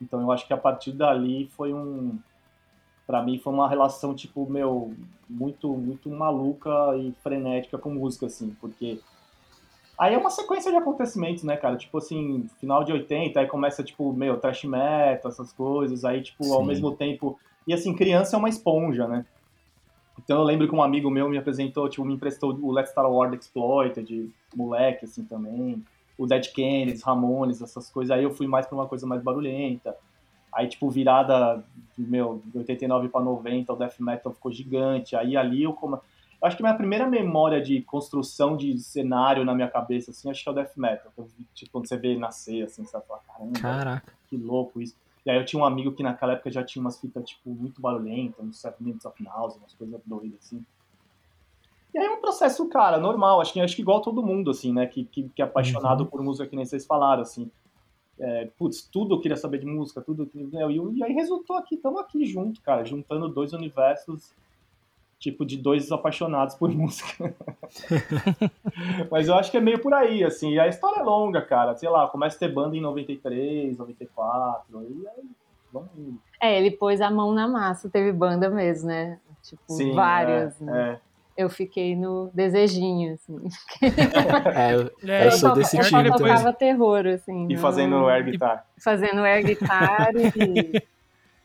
Então 0.00 0.20
eu 0.20 0.30
acho 0.30 0.46
que 0.46 0.52
a 0.52 0.56
partir 0.56 0.92
dali 0.92 1.48
foi 1.56 1.72
um. 1.72 2.18
Pra 3.06 3.22
mim 3.22 3.38
foi 3.38 3.52
uma 3.52 3.68
relação, 3.68 4.14
tipo, 4.14 4.48
meu, 4.48 4.92
muito, 5.28 5.68
muito 5.72 6.10
maluca 6.10 6.96
e 6.96 7.12
frenética 7.22 7.78
com 7.78 7.90
música, 7.90 8.26
assim, 8.26 8.54
porque. 8.60 9.00
Aí 9.98 10.14
é 10.14 10.18
uma 10.18 10.30
sequência 10.30 10.70
de 10.70 10.76
acontecimentos, 10.76 11.42
né, 11.42 11.56
cara? 11.56 11.76
Tipo 11.76 11.98
assim, 11.98 12.46
final 12.60 12.84
de 12.84 12.92
80, 12.92 13.40
aí 13.40 13.46
começa, 13.48 13.82
tipo, 13.82 14.12
meu, 14.12 14.38
trash 14.38 14.64
metal, 14.64 15.28
essas 15.30 15.52
coisas, 15.52 16.04
aí, 16.04 16.22
tipo, 16.22 16.52
ao 16.52 16.60
Sim. 16.60 16.66
mesmo 16.66 16.94
tempo. 16.94 17.38
E 17.66 17.74
assim, 17.74 17.94
criança 17.94 18.36
é 18.36 18.38
uma 18.38 18.48
esponja, 18.48 19.08
né? 19.08 19.26
Então 20.18 20.38
eu 20.38 20.44
lembro 20.44 20.68
que 20.68 20.74
um 20.74 20.82
amigo 20.82 21.10
meu 21.10 21.28
me 21.28 21.38
apresentou, 21.38 21.88
tipo, 21.88 22.04
me 22.04 22.14
emprestou 22.14 22.54
o 22.60 22.72
Let's 22.72 22.90
Star 22.90 23.10
Wars 23.10 23.32
Exploited, 23.32 24.30
moleque, 24.54 25.04
assim, 25.04 25.24
também. 25.24 25.82
O 26.16 26.26
Dead 26.26 26.52
Kennedys, 26.52 27.02
Ramones, 27.02 27.62
essas 27.62 27.88
coisas. 27.90 28.10
Aí 28.10 28.24
eu 28.24 28.34
fui 28.34 28.46
mais 28.46 28.66
pra 28.66 28.74
uma 28.74 28.86
coisa 28.86 29.06
mais 29.06 29.22
barulhenta. 29.22 29.96
Aí, 30.52 30.66
tipo, 30.66 30.90
virada, 30.90 31.62
meu, 31.96 32.42
de 32.46 32.58
89 32.58 33.08
pra 33.08 33.20
90, 33.20 33.72
o 33.72 33.76
Death 33.76 34.00
Metal 34.00 34.32
ficou 34.32 34.50
gigante. 34.50 35.14
Aí 35.14 35.36
ali 35.36 35.62
eu 35.62 35.72
como... 35.72 36.00
Eu 36.40 36.46
acho 36.46 36.56
que 36.56 36.62
minha 36.62 36.74
primeira 36.74 37.04
memória 37.06 37.60
de 37.60 37.82
construção 37.82 38.56
de 38.56 38.78
cenário 38.78 39.44
na 39.44 39.54
minha 39.54 39.68
cabeça, 39.68 40.12
assim, 40.12 40.30
acho 40.30 40.42
que 40.42 40.48
é 40.48 40.52
o 40.52 40.54
Death 40.54 40.76
Metal. 40.76 41.12
Tipo, 41.52 41.72
quando 41.72 41.88
você 41.88 41.96
vê 41.96 42.16
nascer, 42.16 42.64
assim, 42.64 42.84
você 42.84 43.00
fala, 43.00 43.20
caramba, 43.26 43.58
Caraca. 43.58 44.12
que 44.28 44.36
louco 44.36 44.80
isso. 44.80 44.94
E 45.28 45.30
aí 45.30 45.36
eu 45.36 45.44
tinha 45.44 45.60
um 45.60 45.64
amigo 45.66 45.92
que 45.92 46.02
naquela 46.02 46.32
época 46.32 46.50
já 46.50 46.64
tinha 46.64 46.80
umas 46.80 46.98
fitas, 46.98 47.28
tipo, 47.28 47.50
muito 47.50 47.82
barulhentas, 47.82 48.42
uns 48.42 48.58
7 48.62 48.82
Minutes 48.82 49.04
of 49.04 49.22
Nausea, 49.22 49.58
umas 49.58 49.74
coisas 49.74 50.00
doidas, 50.06 50.38
assim. 50.42 50.64
E 51.92 51.98
aí 51.98 52.06
é 52.06 52.10
um 52.10 52.18
processo, 52.18 52.66
cara, 52.66 52.96
normal, 52.96 53.38
acho 53.38 53.52
que, 53.52 53.60
acho 53.60 53.76
que 53.76 53.82
igual 53.82 54.00
todo 54.00 54.22
mundo, 54.22 54.50
assim, 54.50 54.72
né, 54.72 54.86
que, 54.86 55.04
que, 55.04 55.28
que 55.28 55.42
é 55.42 55.44
apaixonado 55.44 56.06
por 56.06 56.22
música, 56.22 56.48
que 56.48 56.56
nem 56.56 56.64
vocês 56.64 56.86
falaram, 56.86 57.20
assim. 57.20 57.50
É, 58.18 58.48
putz, 58.56 58.88
tudo 58.90 59.16
eu 59.16 59.20
queria 59.20 59.36
saber 59.36 59.58
de 59.58 59.66
música, 59.66 60.00
tudo. 60.00 60.30
E, 60.34 60.98
e 60.98 61.04
aí 61.04 61.12
resultou 61.12 61.56
aqui, 61.56 61.74
estamos 61.74 62.00
aqui 62.00 62.24
junto, 62.24 62.62
cara, 62.62 62.82
juntando 62.82 63.28
dois 63.28 63.52
universos, 63.52 64.32
tipo, 65.18 65.44
de 65.44 65.56
dois 65.56 65.90
apaixonados 65.90 66.54
por 66.54 66.68
música. 66.74 67.34
Mas 69.10 69.28
eu 69.28 69.34
acho 69.34 69.50
que 69.50 69.56
é 69.56 69.60
meio 69.60 69.80
por 69.80 69.92
aí, 69.94 70.22
assim. 70.24 70.52
E 70.52 70.60
a 70.60 70.68
história 70.68 71.00
é 71.00 71.02
longa, 71.02 71.42
cara. 71.42 71.74
Sei 71.74 71.88
lá, 71.88 72.06
começa 72.08 72.36
a 72.36 72.38
ter 72.40 72.52
banda 72.52 72.76
em 72.76 72.80
93, 72.80 73.76
94, 73.78 74.64
e 74.82 75.06
aí 75.08 75.24
vamos 75.72 75.88
indo. 75.96 76.18
É, 76.40 76.56
ele 76.58 76.70
pôs 76.70 77.00
a 77.00 77.10
mão 77.10 77.32
na 77.32 77.48
massa, 77.48 77.88
teve 77.90 78.12
banda 78.12 78.48
mesmo, 78.48 78.88
né? 78.88 79.18
Tipo, 79.42 79.62
Sim, 79.72 79.92
várias. 79.94 80.60
é, 80.60 80.64
né? 80.64 80.98
é. 81.04 81.08
Eu 81.36 81.48
fiquei 81.48 81.94
no 81.94 82.30
desejinho, 82.34 83.14
assim. 83.14 83.38
É, 84.56 84.74
eu, 84.74 84.90
É, 85.08 85.26
eu 85.28 85.30
sou 85.32 85.54
desse 85.54 85.76
eu 85.78 85.84
time 85.84 86.08
só 86.08 86.16
tocava 86.16 86.52
terror, 86.52 87.06
assim. 87.06 87.46
E 87.48 87.54
não- 87.54 87.60
fazendo 87.62 88.08
air 88.08 88.24
guitar. 88.24 88.66
Fazendo 88.82 89.20
air 89.20 89.44
guitar 89.46 90.10
e, 90.16 90.82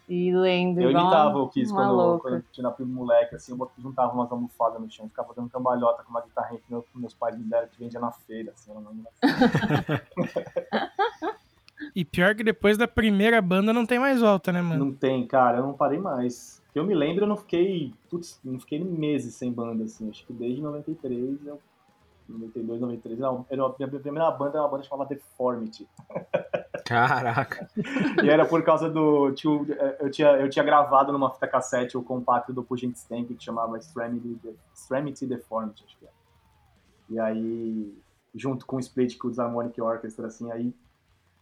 e 0.07 0.33
lendo 0.35 0.81
Eu 0.81 0.91
imitava 0.91 1.37
o 1.39 1.49
Kiss 1.49 1.73
quando, 1.73 1.93
louca. 1.93 2.21
quando 2.23 2.33
eu 2.35 2.43
tinha 2.51 2.69
primo 2.71 2.93
moleque, 2.93 3.35
assim, 3.35 3.53
eu 3.57 3.71
juntava 3.77 4.13
umas 4.13 4.31
almofadas 4.31 4.81
no 4.81 4.89
chão, 4.91 5.07
ficava 5.07 5.33
dando 5.33 5.49
cambalhota 5.49 6.03
com 6.03 6.09
uma 6.09 6.21
guitarrinha 6.21 6.59
que 6.59 6.69
meu- 6.69 6.85
meus 6.95 7.13
pais 7.13 7.37
me 7.37 7.43
deram, 7.45 7.67
que 7.69 7.79
vendia 7.79 7.99
na 7.99 8.11
feira, 8.11 8.51
assim, 8.51 8.71
era 8.71 8.79
uma 8.81 8.93
E 11.95 12.03
pior 12.03 12.35
que 12.35 12.43
depois 12.43 12.77
da 12.77 12.87
primeira 12.87 13.41
banda 13.41 13.71
não 13.73 13.85
tem 13.85 13.99
mais 13.99 14.19
volta, 14.21 14.51
né, 14.51 14.61
mano? 14.61 14.85
Não 14.85 14.93
tem, 14.93 15.25
cara, 15.27 15.57
eu 15.59 15.63
não 15.63 15.73
parei 15.73 15.99
mais. 15.99 16.61
Eu 16.73 16.83
me 16.85 16.95
lembro, 16.95 17.23
eu 17.23 17.27
não 17.27 17.37
fiquei, 17.37 17.93
putz, 18.09 18.39
não 18.43 18.59
fiquei 18.59 18.83
meses 18.83 19.35
sem 19.35 19.51
banda, 19.51 19.83
assim, 19.83 20.09
acho 20.09 20.25
que 20.25 20.33
desde 20.33 20.61
93, 20.61 21.45
eu, 21.45 21.61
92, 22.27 22.81
93, 22.81 23.19
não, 23.19 23.45
era, 23.49 23.63
a 23.63 23.73
minha 23.77 23.89
primeira 23.99 24.31
banda 24.31 24.57
era 24.57 24.61
uma 24.63 24.69
banda 24.69 24.83
chamada 24.83 25.13
Deformity. 25.13 25.87
Caraca. 26.85 27.67
E 28.23 28.29
era 28.29 28.45
por 28.45 28.63
causa 28.63 28.89
do. 28.89 29.31
tio- 29.33 29.65
Eu 29.99 30.09
tinha, 30.11 30.29
eu 30.33 30.49
tinha 30.49 30.63
gravado 30.65 31.11
numa 31.11 31.29
fita 31.31 31.47
cassete 31.47 31.97
o 31.97 32.03
compacto 32.03 32.51
do 32.53 32.63
Pugent 32.63 32.95
Stamp 32.95 33.27
que 33.27 33.43
chamava 33.43 33.77
Extremity, 33.77 34.37
Extremity 34.73 35.25
Deformity, 35.25 35.83
acho 35.85 35.97
que 35.97 36.05
é. 36.05 36.09
E 37.09 37.19
aí, 37.19 37.93
junto 38.35 38.65
com 38.65 38.77
o 38.77 38.79
split 38.79 39.17
com 39.17 39.27
o 39.27 39.41
Harmonic 39.41 39.79
Orchestra, 39.81 40.27
assim, 40.27 40.51
aí 40.51 40.73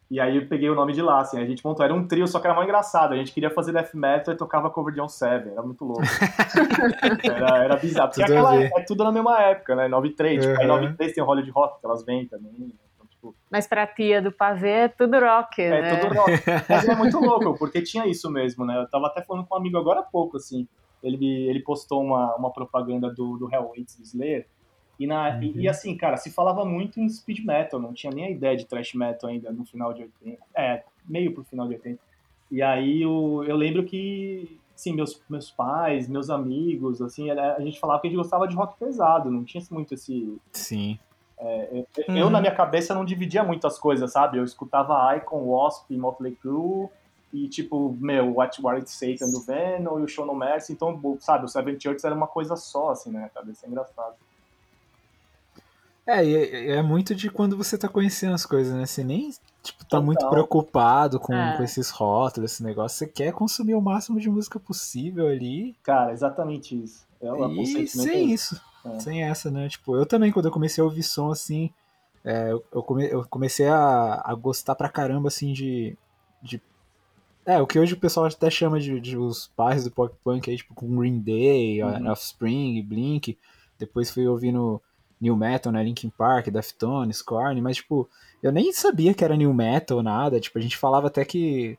E 0.10 0.20
aí 0.20 0.36
eu 0.36 0.46
peguei 0.48 0.70
o 0.70 0.76
nome 0.76 0.92
de 0.92 1.02
lá, 1.02 1.22
assim, 1.22 1.40
a 1.40 1.46
gente 1.46 1.64
montou, 1.66 1.86
era 1.86 1.94
um 1.94 2.06
trio, 2.06 2.28
só 2.28 2.40
que 2.42 2.46
era 2.46 2.54
mais 2.54 2.68
engraçado. 2.68 3.14
A 3.14 3.16
gente 3.16 3.32
queria 3.32 3.50
fazer 3.50 3.72
death 3.72 3.94
metal 3.94 4.34
e 4.34 4.38
tocava 4.38 4.70
cover 4.70 4.94
de 4.94 5.00
On 5.00 5.08
Seven, 5.08 5.54
era 5.54 5.62
muito 5.64 5.86
louco. 5.86 6.02
era, 7.24 7.64
era 7.64 7.76
bizarro, 7.78 8.10
porque 8.10 8.22
Tudo 8.26 8.34
aquela, 8.38 8.62
é 8.62 8.84
tudo 8.86 9.04
na 9.06 9.12
mesma 9.14 9.40
época, 9.42 9.74
né? 9.76 9.88
93, 9.88 10.42
tipo, 10.46 10.60
aí 10.60 10.68
Uhum. 10.68 10.76
93 10.76 11.14
tem 11.14 11.24
o 11.24 11.28
Hollywood 11.28 11.52
Rock, 11.52 11.80
que 11.80 11.86
elas 11.86 12.04
vêm 12.04 12.28
também. 12.28 12.52
Tipo, 12.52 12.80
Mas 13.50 13.68
pra 13.68 13.86
tia 13.86 14.22
do 14.22 14.32
pavê 14.32 14.70
é 14.70 14.88
tudo 14.88 15.20
rock, 15.20 15.62
é 15.62 15.82
né? 15.82 15.96
tudo 15.96 16.14
rock. 16.14 16.32
Mas 16.70 16.88
é 16.88 16.96
muito 16.96 17.20
louco, 17.20 17.58
porque 17.58 17.82
tinha 17.82 18.08
isso 18.08 18.30
mesmo, 18.30 18.66
né? 18.66 18.78
Eu 18.78 18.90
tava 18.90 19.08
até 19.08 19.22
falando 19.22 19.46
com 19.46 19.56
um 19.56 19.58
amigo 19.58 19.78
agora 19.78 20.00
há 20.00 20.04
pouco, 20.04 20.38
assim. 20.38 20.68
Ele, 21.04 21.26
ele 21.48 21.62
postou 21.62 22.02
uma, 22.04 22.36
uma 22.36 22.52
propaganda 22.52 23.10
do, 23.10 23.38
do 23.38 23.54
Hell 23.54 23.68
Waits 23.70 23.98
do 23.98 24.04
Slayer. 24.04 24.48
E, 25.00 25.08
na, 25.08 25.42
e, 25.44 25.62
e 25.62 25.68
assim, 25.68 25.98
cara, 25.98 26.16
se 26.18 26.32
falava 26.32 26.64
muito 26.64 27.00
em 27.00 27.10
speed 27.10 27.44
metal, 27.44 27.80
não 27.80 27.92
tinha 27.94 28.14
nem 28.14 28.26
a 28.26 28.30
ideia 28.30 28.56
de 28.56 28.66
thrash 28.66 28.94
metal 28.94 29.30
ainda 29.30 29.52
no 29.52 29.66
final 29.66 29.94
de 29.94 30.04
80. 30.04 30.44
É, 30.56 30.84
meio 31.08 31.34
pro 31.34 31.44
final 31.44 31.68
de 31.68 31.74
80. 31.74 32.00
E 32.52 32.62
aí 32.62 33.02
eu, 33.02 33.44
eu 33.48 33.56
lembro 33.56 33.84
que, 33.84 34.60
assim, 34.76 34.94
meus, 34.94 35.24
meus 35.30 35.50
pais, 35.50 36.08
meus 36.08 36.30
amigos, 36.30 37.02
assim, 37.02 37.30
era- 37.30 37.56
a 37.56 37.62
gente 37.62 37.80
falava 37.80 38.02
que 38.02 38.08
a 38.08 38.10
gente 38.10 38.18
gostava 38.18 38.48
de 38.48 38.56
rock 38.56 38.78
pesado, 38.78 39.32
não 39.32 39.44
tinha 39.44 39.64
muito 39.72 39.94
esse, 39.94 40.38
Sim. 40.52 41.00
Eu, 41.72 41.88
Uhum. 42.10 42.18
eu, 42.18 42.30
na 42.30 42.40
minha 42.40 42.54
cabeça, 42.54 42.94
não 42.94 43.04
dividia 43.06 43.44
muito 43.44 43.66
as 43.66 43.80
coisas, 43.80 44.12
sabe? 44.12 44.38
Eu 44.38 44.44
escutava 44.44 45.16
Icon, 45.18 45.44
Wasp, 45.48 45.90
Motley 45.98 46.36
Crue 46.36 46.88
e, 47.34 47.48
tipo, 47.48 47.96
meu, 48.00 48.36
What 48.36 48.62
War 48.62 48.76
It 48.76 48.90
Satan 48.92 49.32
do 49.32 49.40
Venom 49.42 50.00
e 50.00 50.04
o 50.04 50.08
Show 50.08 50.26
No 50.26 50.36
Mercy. 50.36 50.74
Então, 50.74 51.00
sabe, 51.20 51.46
o 51.46 51.48
Seven 51.48 51.80
Churches 51.80 52.04
era 52.04 52.14
uma 52.14 52.28
coisa 52.28 52.56
só, 52.56 52.92
assim, 52.92 53.10
né? 53.12 53.30
Cabeça 53.34 53.66
é 53.66 53.70
engraçado. 53.70 54.16
É, 56.06 56.26
e 56.26 56.36
é, 56.36 56.72
é 56.78 56.82
muito 56.82 57.14
de 57.14 57.30
quando 57.30 57.56
você 57.56 57.78
tá 57.78 57.88
conhecendo 57.88 58.34
as 58.34 58.46
coisas, 58.46 58.74
né? 58.74 58.86
Você 58.86 59.04
nem, 59.04 59.30
tipo, 59.62 59.80
tá 59.80 59.86
Total. 59.98 60.04
muito 60.04 60.30
preocupado 60.30 61.20
com, 61.20 61.34
É. 61.34 61.56
com 61.58 61.64
esses 61.64 61.90
rótulos, 61.92 62.54
esse 62.54 62.64
negócio. 62.64 62.98
Você 62.98 63.08
quer 63.08 63.32
consumir 63.34 63.76
o 63.76 63.82
máximo 63.82 64.20
de 64.20 64.30
música 64.30 64.60
possível 64.60 65.28
ali. 65.28 65.76
Cara, 65.84 66.12
exatamente 66.12 66.76
isso. 66.84 67.06
É 67.22 67.28
E 67.28 68.10
é 68.10 68.20
isso. 68.20 68.60
É. 68.86 69.00
Sem 69.00 69.24
essa, 69.24 69.50
né? 69.52 69.68
Tipo, 69.70 69.96
eu 69.96 70.06
também, 70.06 70.32
quando 70.32 70.46
eu 70.48 70.52
comecei 70.52 70.82
a 70.82 70.86
ouvir 70.86 71.04
som 71.04 71.30
assim, 71.32 71.70
é, 72.26 72.52
eu, 72.52 72.84
come- 72.84 73.10
eu 73.12 73.26
comecei 73.30 73.68
a, 73.68 74.22
a 74.24 74.34
gostar 74.36 74.76
pra 74.76 74.90
caramba, 74.90 75.28
assim, 75.28 75.54
de, 75.54 75.96
de. 76.42 76.62
É, 77.46 77.60
o 77.62 77.66
que 77.68 77.80
hoje 77.80 77.94
o 77.94 78.00
pessoal 78.00 78.26
até 78.28 78.50
chama 78.50 78.80
de, 78.80 79.00
de 79.00 79.18
os 79.18 79.48
pais 79.56 79.84
do 79.84 79.92
pop 79.92 80.16
punk 80.24 80.50
aí, 80.50 80.58
tipo, 80.58 80.74
com 80.74 80.96
Green 80.98 81.20
Day, 81.20 81.84
Uhum. 81.84 82.10
Offspring, 82.12 82.82
Blink. 82.84 83.38
Depois 83.80 84.12
fui 84.12 84.28
ouvindo 84.28 84.80
New 85.20 85.36
Metal, 85.36 85.72
né? 85.72 85.84
Linkin 85.84 86.10
Park, 86.10 86.48
Deftones, 86.50 87.22
Korn, 87.22 87.60
mas, 87.62 87.78
tipo, 87.78 88.08
eu 88.44 88.52
nem 88.52 88.72
sabia 88.72 89.14
que 89.14 89.24
era 89.24 89.36
New 89.36 89.54
Metal, 89.54 90.02
nada. 90.04 90.40
Tipo, 90.40 90.60
a 90.60 90.62
gente 90.62 90.78
falava 90.78 91.08
até 91.08 91.26
que 91.26 91.78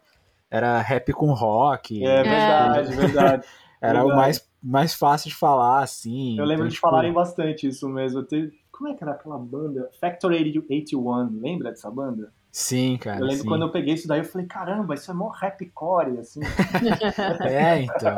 era 0.50 0.80
rap 0.80 1.12
com 1.12 1.32
rock. 1.32 2.04
É 2.04 2.23
verdade, 2.23 2.94
verdade. 2.97 3.47
Era 3.80 4.00
o 4.04 4.09
verdade. 4.09 4.16
mais, 4.21 4.49
mais 4.62 4.95
fácil 4.95 5.28
de 5.28 5.35
falar, 5.35 5.83
assim. 5.83 6.38
Eu 6.38 6.45
lembro 6.45 6.64
então, 6.64 6.69
de 6.69 6.75
tipo, 6.75 6.87
falarem 6.87 7.12
bastante 7.12 7.66
isso 7.66 7.88
mesmo. 7.88 8.23
Te- 8.23 8.52
Como 8.71 8.88
é 8.88 8.95
que 8.95 9.02
era 9.02 9.12
aquela 9.12 9.38
banda? 9.38 9.90
Factory 10.00 10.37
81, 10.59 11.40
lembra 11.40 11.71
dessa 11.71 11.90
banda? 11.90 12.33
Sim, 12.50 12.99
cara. 12.99 13.21
eu 13.21 13.25
lembro 13.26 13.42
sim. 13.42 13.49
quando 13.49 13.62
eu 13.62 13.71
peguei 13.73 13.95
isso 13.95 14.07
daí, 14.07 14.21
eu 14.21 14.25
falei, 14.25 14.47
caramba, 14.47 14.95
isso 14.95 15.11
é 15.11 15.14
mó 15.14 15.28
rapcore, 15.28 16.19
assim. 16.19 16.40
É, 17.49 17.81
então. 17.83 18.16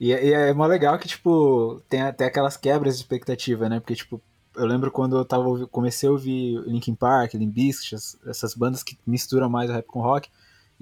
E, 0.00 0.08
e 0.08 0.32
é 0.32 0.52
mó 0.52 0.66
legal 0.66 0.98
que, 0.98 1.06
tipo, 1.06 1.80
tem 1.88 2.02
até 2.02 2.24
aquelas 2.24 2.56
quebras 2.56 2.96
de 2.96 3.02
expectativa, 3.02 3.68
né? 3.68 3.78
Porque, 3.78 3.94
tipo, 3.94 4.20
eu 4.56 4.66
lembro 4.66 4.90
quando 4.90 5.16
eu 5.16 5.24
tava, 5.24 5.66
comecei 5.68 6.08
a 6.08 6.12
ouvir 6.12 6.58
Linkin 6.66 6.94
Park, 6.94 7.34
Limp 7.34 7.52
Bizkit, 7.54 7.94
essas- 7.94 8.18
essas 8.26 8.54
bandas 8.54 8.82
que 8.82 8.98
misturam 9.06 9.48
mais 9.48 9.70
o 9.70 9.72
rap 9.72 9.86
com 9.86 10.00
rock. 10.00 10.28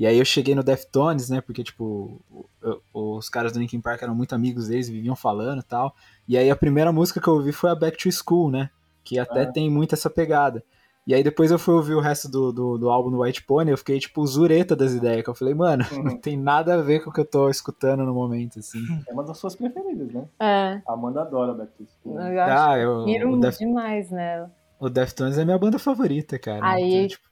E 0.01 0.07
aí 0.07 0.19
eu 0.19 0.25
cheguei 0.25 0.55
no 0.55 0.63
Deftones, 0.63 1.29
né? 1.29 1.43
Porque, 1.43 1.63
tipo, 1.63 2.19
eu- 2.63 2.81
os 2.95 3.29
caras 3.29 3.53
do 3.53 3.59
Linkin 3.59 3.83
Park 3.83 4.01
eram 4.03 4.15
muito 4.15 4.35
amigos 4.35 4.69
deles, 4.69 4.89
viviam 4.89 5.15
falando 5.15 5.61
e 5.61 5.63
tal. 5.63 5.95
E 6.27 6.39
aí 6.39 6.51
a 6.51 6.57
primeira 6.57 6.91
música 6.91 7.21
que 7.21 7.29
eu 7.29 7.35
ouvi 7.35 7.53
foi 7.53 7.69
a 7.69 7.75
Back 7.75 7.99
to 7.99 8.11
School, 8.11 8.51
né? 8.51 8.71
Que 9.05 9.19
até 9.19 9.43
Ah. 9.43 9.53
tem 9.53 9.69
muito 9.71 9.95
essa 9.95 10.09
pegada. 10.09 10.65
E 11.07 11.13
aí 11.15 11.23
depois 11.23 11.51
eu 11.51 11.59
fui 11.59 11.75
ouvir 11.75 11.95
o 11.95 12.01
resto 12.01 12.31
do, 12.31 12.51
do, 12.51 12.79
do 12.79 12.89
álbum 12.91 13.11
do 13.11 13.21
White 13.21 13.43
Pony, 13.45 13.71
eu 13.71 13.77
fiquei, 13.77 13.99
tipo, 13.99 14.25
zureta 14.27 14.75
das 14.75 14.93
ideias. 14.95 15.23
Que 15.23 15.29
eu 15.29 15.35
falei, 15.35 15.53
mano, 15.53 15.85
Uhum. 15.93 16.03
não 16.05 16.17
tem 16.17 16.35
nada 16.37 16.75
a 16.75 16.83
ver 16.83 17.01
com 17.05 17.11
o 17.11 17.13
que 17.13 17.21
eu 17.21 17.25
tô 17.27 17.51
escutando 17.51 18.03
no 18.05 18.15
momento, 18.15 18.59
assim. 18.59 18.79
É 19.09 19.13
uma 19.13 19.23
das 19.25 19.37
suas 19.37 19.55
preferidas, 19.55 20.11
né? 20.13 20.25
É, 20.41 20.81
A 20.89 20.93
Amanda 20.95 21.21
adora 21.23 21.53
Back 21.53 21.73
to 21.77 21.85
School. 22.03 22.19
eu 22.21 22.41
acho 22.43 22.63
Ah, 22.71 22.79
eu, 22.79 23.39
Def, 23.39 23.59
demais 23.59 24.11
nela. 24.11 24.51
o 24.79 24.89
Deftones 24.89 25.37
é 25.37 25.45
minha 25.45 25.59
banda 25.59 25.79
favorita, 25.79 26.39
cara. 26.39 26.61
Aí, 26.67 26.95
Então, 26.95 27.09
tipo, 27.09 27.30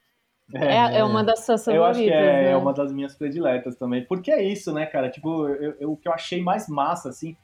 É, 0.55 0.99
é 0.99 1.05
uma 1.05 1.23
das 1.23 1.41
suas 1.45 1.67
Eu 1.67 1.83
favoritas, 1.83 1.97
acho 1.97 2.05
que 2.05 2.11
é, 2.11 2.43
né? 2.45 2.51
é 2.53 2.57
uma 2.57 2.73
das 2.73 2.91
minhas 2.93 3.15
prediletas 3.15 3.77
também. 3.77 4.05
Porque 4.07 4.31
é 4.31 4.43
isso, 4.43 4.73
né, 4.73 4.87
cara? 4.87 5.11
Tipo, 5.11 5.47
eu, 5.49 5.75
eu- 5.79 5.93
o 5.93 5.97
que 5.97 6.09
eu 6.09 6.13
achei 6.13 6.43
mais 6.43 6.69
massa, 6.69 7.11
assim. 7.11 7.37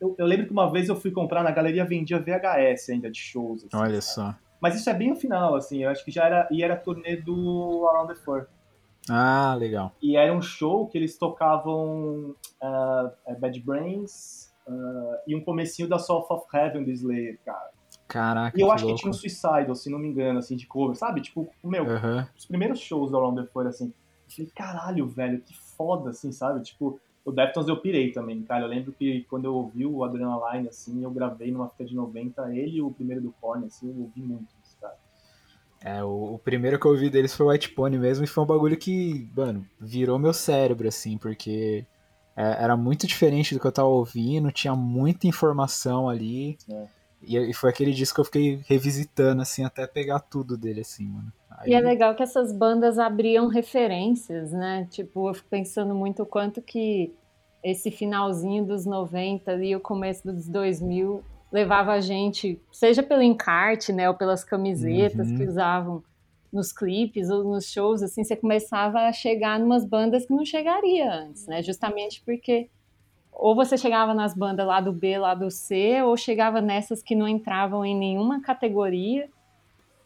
Eu, 0.00 0.16
eu 0.18 0.26
lembro 0.26 0.46
que 0.46 0.52
uma 0.52 0.70
vez 0.70 0.88
eu 0.88 0.96
fui 0.96 1.10
comprar 1.12 1.42
na 1.44 1.50
galeria, 1.50 1.84
vendia 1.84 2.18
VHS 2.18 2.90
ainda 2.90 3.10
de 3.10 3.18
shows. 3.20 3.64
assim, 3.64 3.76
olha 3.76 4.00
sabe? 4.00 4.32
só. 4.32 4.34
Mas 4.60 4.74
isso 4.74 4.90
é 4.90 4.94
bem 4.94 5.10
no 5.10 5.16
final, 5.16 5.54
assim. 5.54 5.82
Eu 5.84 5.90
acho 5.90 6.04
que 6.04 6.10
já 6.10 6.24
era. 6.24 6.48
E 6.50 6.62
era 6.62 6.76
turnê 6.76 7.16
do 7.16 7.86
Around 7.88 8.14
the 8.14 8.20
Fur. 8.20 8.46
Ah, 9.08 9.54
legal. 9.58 9.92
E 10.02 10.16
era 10.16 10.32
um 10.32 10.42
show 10.42 10.86
que 10.86 10.98
eles 10.98 11.16
tocavam 11.16 12.34
é, 13.26 13.34
Bad 13.34 13.60
Brains 13.60 14.52
ah, 14.68 15.20
e 15.26 15.34
um 15.36 15.42
comecinho 15.42 15.88
da 15.88 15.98
Soul 15.98 16.26
of 16.28 16.44
Heaven 16.54 16.84
do 16.84 16.90
Slayer, 16.90 17.38
cara. 17.44 17.70
Caraca, 18.10 18.58
E 18.58 18.60
eu 18.60 18.72
acho 18.72 18.84
louco. 18.84 18.96
que 18.96 19.02
tinha 19.02 19.10
um 19.10 19.14
Suicidal, 19.14 19.72
se 19.76 19.88
não 19.88 19.96
me 19.98 20.08
engano, 20.08 20.40
assim, 20.40 20.56
de 20.56 20.66
cover, 20.66 20.96
sabe? 20.96 21.20
Tipo, 21.20 21.48
meu, 21.62 21.88
Aham. 21.88 22.28
os 22.36 22.44
primeiros 22.44 22.80
shows 22.80 23.08
do 23.08 23.16
Around 23.16 23.40
the 23.40 23.48
Fur, 23.52 23.64
assim, 23.68 23.86
eu 23.86 24.34
falei, 24.34 24.50
caralho, 24.52 25.06
velho, 25.06 25.40
que 25.40 25.56
foda, 25.56 26.10
assim, 26.10 26.32
sabe? 26.32 26.60
Tipo, 26.64 27.00
o 27.24 27.30
Deftones 27.30 27.68
eu 27.68 27.76
pirei 27.80 28.10
também, 28.10 28.42
cara. 28.42 28.64
Eu 28.64 28.68
lembro 28.68 28.90
que 28.90 29.24
quando 29.30 29.44
eu 29.44 29.54
ouvi 29.54 29.86
o 29.86 30.02
Adrenaline, 30.02 30.66
assim, 30.68 31.04
eu 31.04 31.10
gravei 31.12 31.52
numa 31.52 31.68
fita 31.68 31.84
de 31.84 31.94
90, 31.94 32.52
ele 32.52 32.78
e 32.78 32.82
o 32.82 32.90
primeiro 32.90 33.22
do 33.22 33.32
Korn, 33.40 33.64
assim, 33.64 33.88
eu 33.88 34.02
ouvi 34.02 34.20
muito 34.20 34.48
isso, 34.64 34.76
cara. 34.80 34.96
É, 35.80 36.02
o, 36.02 36.34
o 36.34 36.38
primeiro 36.40 36.80
que 36.80 36.86
eu 36.86 36.90
ouvi 36.90 37.08
deles 37.08 37.32
foi 37.32 37.46
o 37.46 37.50
White 37.50 37.70
Pony 37.70 37.96
mesmo, 37.96 38.24
e 38.24 38.26
foi 38.26 38.42
um 38.42 38.46
bagulho 38.46 38.76
que, 38.76 39.30
mano, 39.36 39.64
virou 39.78 40.18
meu 40.18 40.32
cérebro, 40.32 40.88
assim, 40.88 41.16
porque 41.16 41.86
é, 42.36 42.64
era 42.64 42.76
muito 42.76 43.06
diferente 43.06 43.54
do 43.54 43.60
que 43.60 43.66
eu 43.68 43.72
tava 43.72 43.88
ouvindo, 43.88 44.50
tinha 44.50 44.74
muita 44.74 45.28
informação 45.28 46.08
ali. 46.08 46.58
É. 46.68 46.99
E, 47.22 47.52
foi 47.52 47.70
aquele 47.70 47.92
disco 47.92 48.14
que 48.16 48.20
eu 48.20 48.24
fiquei 48.24 48.60
revisitando, 48.66 49.42
assim, 49.42 49.64
até 49.64 49.86
pegar 49.86 50.20
tudo 50.20 50.56
dele, 50.56 50.80
assim, 50.80 51.06
mano. 51.06 51.32
Aí, 51.50 51.70
E 51.70 51.74
é 51.74 51.80
legal 51.80 52.14
que 52.14 52.22
essas 52.22 52.52
bandas 52.52 52.98
abriam 52.98 53.46
referências, 53.48 54.52
né? 54.52 54.86
Tipo, 54.90 55.28
eu 55.28 55.34
fico 55.34 55.48
pensando 55.50 55.94
muito 55.94 56.22
o 56.22 56.26
quanto 56.26 56.62
que 56.62 57.12
esse 57.62 57.90
finalzinho 57.90 58.64
dos 58.64 58.86
90 58.86 59.54
e 59.62 59.76
o 59.76 59.80
começo 59.80 60.26
dos 60.26 60.48
2000 60.48 61.22
levava 61.52 61.92
a 61.92 62.00
gente, 62.00 62.58
seja 62.72 63.02
pelo 63.02 63.22
encarte, 63.22 63.92
né, 63.92 64.08
ou 64.08 64.14
pelas 64.14 64.44
camisetas 64.44 65.28
Uhum. 65.30 65.36
que 65.36 65.44
usavam 65.44 66.02
nos 66.52 66.72
clipes 66.72 67.28
ou 67.28 67.44
nos 67.44 67.66
shows, 67.70 68.02
assim, 68.02 68.24
você 68.24 68.36
começava 68.36 69.00
a 69.00 69.12
chegar 69.12 69.58
numas 69.58 69.84
bandas 69.84 70.24
que 70.26 70.32
não 70.32 70.44
chegaria 70.44 71.12
antes, 71.12 71.46
né? 71.46 71.62
Justamente 71.62 72.22
porque 72.24 72.70
ou 73.32 73.54
você 73.54 73.76
chegava 73.78 74.12
nas 74.14 74.34
bandas 74.34 74.66
lá 74.66 74.80
do 74.80 74.92
B, 74.92 75.18
lá 75.18 75.34
do 75.34 75.50
C, 75.50 76.02
ou 76.02 76.16
chegava 76.16 76.60
nessas 76.60 77.02
que 77.02 77.14
não 77.14 77.26
entravam 77.26 77.84
em 77.84 77.96
nenhuma 77.96 78.40
categoria, 78.42 79.28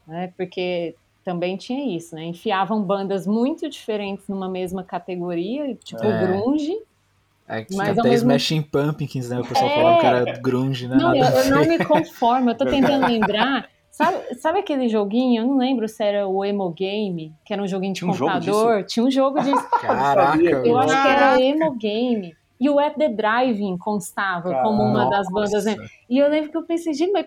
né? 0.06 0.32
Porque 0.36 0.94
também 1.24 1.56
tinha 1.56 1.96
isso, 1.96 2.14
né? 2.14 2.24
Enfiavam 2.24 2.82
bandas 2.82 3.26
muito 3.26 3.68
diferentes 3.68 4.28
numa 4.28 4.48
mesma 4.48 4.84
categoria, 4.84 5.74
tipo 5.82 6.04
É. 6.04 6.26
grunge. 6.26 6.74
é 7.46 7.62
que 7.62 7.74
mas 7.76 7.98
até 7.98 8.08
mesmo- 8.08 8.30
Smashing 8.30 8.62
Pumpkins, 8.62 9.28
né? 9.28 9.38
O 9.40 9.44
pessoal 9.46 9.68
É. 9.70 9.74
falava 9.74 10.00
que 10.00 10.06
era 10.06 10.38
grunge, 10.38 10.88
né? 10.88 10.96
Não, 10.96 11.14
eu, 11.14 11.24
eu 11.26 11.50
não 11.50 11.64
me 11.66 11.78
conformo, 11.84 12.48
eu 12.50 12.54
tô 12.54 12.64
tentando 12.64 13.06
lembrar. 13.06 13.68
Sabe, 13.90 14.34
sabe 14.36 14.58
aquele 14.60 14.88
joguinho? 14.88 15.42
Eu 15.42 15.46
não 15.46 15.56
lembro 15.58 15.86
se 15.86 16.02
era 16.02 16.26
o 16.26 16.42
Emo 16.44 16.70
Game, 16.70 17.32
que 17.44 17.52
era 17.52 17.62
um 17.62 17.66
joguinho 17.66 17.92
de 17.92 18.00
Tinha 18.00 18.10
um 18.10 18.14
jogo 18.14 18.32
computador. 18.32 18.84
Tinha 18.84 19.04
um 19.06 19.10
jogo 19.10 19.40
disso. 19.40 19.68
Caraca, 19.80 20.42
Eu 20.42 20.78
acho 20.78 21.02
que 21.02 21.08
era 21.08 21.40
Emo 21.40 21.74
Game. 21.76 22.34
E 22.64 22.70
o 22.70 22.78
At 22.78 22.94
The 22.96 23.10
Driving 23.10 23.76
constava 23.76 24.62
como 24.62 24.82
uma 24.82 25.10
das 25.10 25.30
bandas. 25.30 25.66
né? 25.66 25.74
Nossa. 25.76 25.90
E 26.08 26.18
eu 26.18 26.28
lembro 26.30 26.50
que 26.50 26.56
eu 26.56 26.64
pensei, 26.64 26.94
gente, 26.94 27.12
mas 27.12 27.26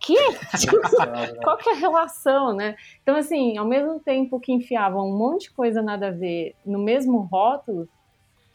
que? 0.00 0.16
Qual 1.44 1.56
que 1.56 1.68
é 1.70 1.72
a 1.72 1.76
relação, 1.76 2.52
né? 2.52 2.74
Então, 3.00 3.14
assim, 3.14 3.56
ao 3.56 3.64
mesmo 3.64 4.00
tempo 4.00 4.40
que 4.40 4.52
enfiavam 4.52 5.08
um 5.08 5.16
monte 5.16 5.42
de 5.44 5.52
coisa 5.52 5.80
nada 5.80 6.08
a 6.08 6.10
ver 6.10 6.56
no 6.66 6.80
mesmo 6.80 7.18
rótulo, 7.20 7.88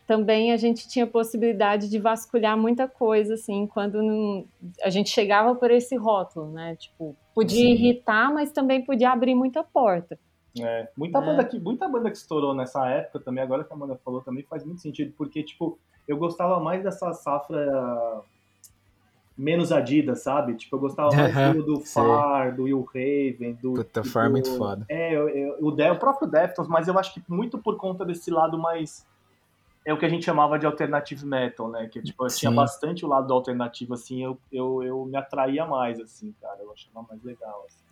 também 0.05 0.51
a 0.51 0.57
gente 0.57 0.87
tinha 0.89 1.07
possibilidade 1.07 1.89
de 1.89 1.97
vasculhar 1.99 2.57
muita 2.57 2.87
coisa, 2.89 3.35
assim, 3.35 3.65
quando 3.67 4.01
não- 4.03 4.45
a 4.83 4.89
gente 4.89 5.09
chegava 5.09 5.55
por 5.55 5.71
esse 5.71 5.95
rótulo, 5.95 6.51
né? 6.51 6.75
Tipo, 6.75 7.15
podia 7.33 7.57
Sim. 7.67 7.71
irritar, 7.71 8.33
mas 8.33 8.51
também 8.51 8.83
podia 8.83 9.11
abrir 9.11 9.33
muita 9.35 9.63
porta. 9.63 10.19
É, 10.65 10.89
muita, 10.95 11.19
É. 11.19 11.21
banda 11.21 11.43
que, 11.45 11.59
muita 11.59 11.87
banda 11.87 12.09
que 12.11 12.17
estourou 12.17 12.53
nessa 12.53 12.87
época 12.89 13.19
também, 13.19 13.43
agora 13.43 13.63
que 13.63 13.71
a 13.71 13.75
Amanda 13.75 13.95
falou, 14.03 14.21
também 14.21 14.43
faz 14.43 14.63
muito 14.63 14.81
sentido, 14.81 15.13
porque, 15.17 15.43
tipo, 15.43 15.77
eu 16.07 16.17
gostava 16.17 16.59
mais 16.59 16.83
dessa 16.83 17.13
safra 17.13 18.23
menos 19.37 19.71
Adidas, 19.71 20.23
sabe? 20.23 20.55
Tipo, 20.55 20.77
eu 20.77 20.79
gostava 20.79 21.15
mais 21.15 21.55
do, 21.55 21.63
do. 21.63 21.79
Far, 21.81 22.55
do 22.55 22.63
Will 22.63 22.81
Raven, 22.83 23.53
do. 23.61 23.73
Puta, 23.75 24.01
tipo, 24.01 24.13
Far 24.13 24.25
é 24.25 24.29
muito 24.29 24.49
foda. 24.57 24.85
É, 24.89 25.15
eu- 25.15 25.29
eu- 25.29 25.57
o, 25.59 25.69
o 25.69 25.95
próprio 25.99 26.27
Deftones, 26.27 26.69
mas 26.69 26.87
eu 26.87 26.97
acho 26.97 27.13
que 27.13 27.21
muito 27.27 27.57
por 27.59 27.77
conta 27.77 28.03
desse 28.03 28.31
lado 28.31 28.57
mais. 28.57 29.05
É 29.85 29.93
o 29.93 29.97
que 29.97 30.05
a 30.05 30.09
gente 30.09 30.25
chamava 30.25 30.59
de 30.59 30.65
alternative 30.65 31.25
metal, 31.25 31.69
né? 31.69 31.87
Que 31.87 32.01
tipo, 32.01 32.25
eu 32.25 32.27
tinha 32.29 32.51
bastante 32.51 33.05
o 33.05 33.07
lado 33.07 33.27
do 33.27 33.33
alternativo, 33.33 33.93
assim, 33.93 34.21
eu, 34.21 34.37
eu, 34.51 34.83
eu 34.83 35.05
me 35.05 35.15
atraía 35.15 35.65
mais, 35.65 35.97
assim, 35.99 36.33
cara. 36.41 36.57
Eu 36.61 36.71
achava 36.73 37.05
mais 37.07 37.23
legal, 37.23 37.63
assim. 37.67 37.86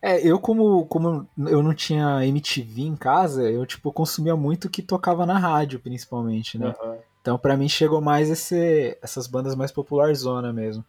É, 0.00 0.24
eu 0.24 0.38
como, 0.38 0.86
como 0.86 1.28
eu 1.48 1.62
não 1.62 1.74
tinha 1.74 2.24
MTV 2.24 2.82
em 2.82 2.96
casa, 2.96 3.50
eu 3.50 3.66
tipo 3.66 3.92
consumia 3.92 4.36
muito 4.36 4.66
o 4.66 4.70
que 4.70 4.82
tocava 4.82 5.26
na 5.26 5.38
rádio, 5.38 5.80
principalmente, 5.80 6.56
né? 6.58 6.68
Aham. 6.80 6.98
Então 7.20 7.36
pra 7.38 7.56
mim 7.56 7.68
chegou 7.68 8.00
mais 8.00 8.30
esse, 8.30 8.96
essas 9.02 9.26
bandas 9.26 9.54
mais 9.56 9.72
popular 9.72 10.14
zona 10.14 10.52
mesmo. 10.52 10.84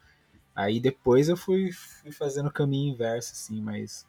Aí 0.56 0.80
depois 0.80 1.30
eu 1.30 1.38
fui, 1.38 1.72
fui 1.72 2.12
fazendo 2.12 2.48
o 2.48 2.54
caminho 2.54 2.94
inverso, 2.94 3.32
assim, 3.34 3.62
mas 3.62 4.06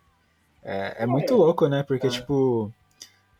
é, 0.62 1.04
é 1.04 1.06
muito 1.06 1.34
louco, 1.34 1.68
né? 1.68 1.82
Porque, 1.82 2.08
É. 2.08 2.10
tipo, 2.10 2.72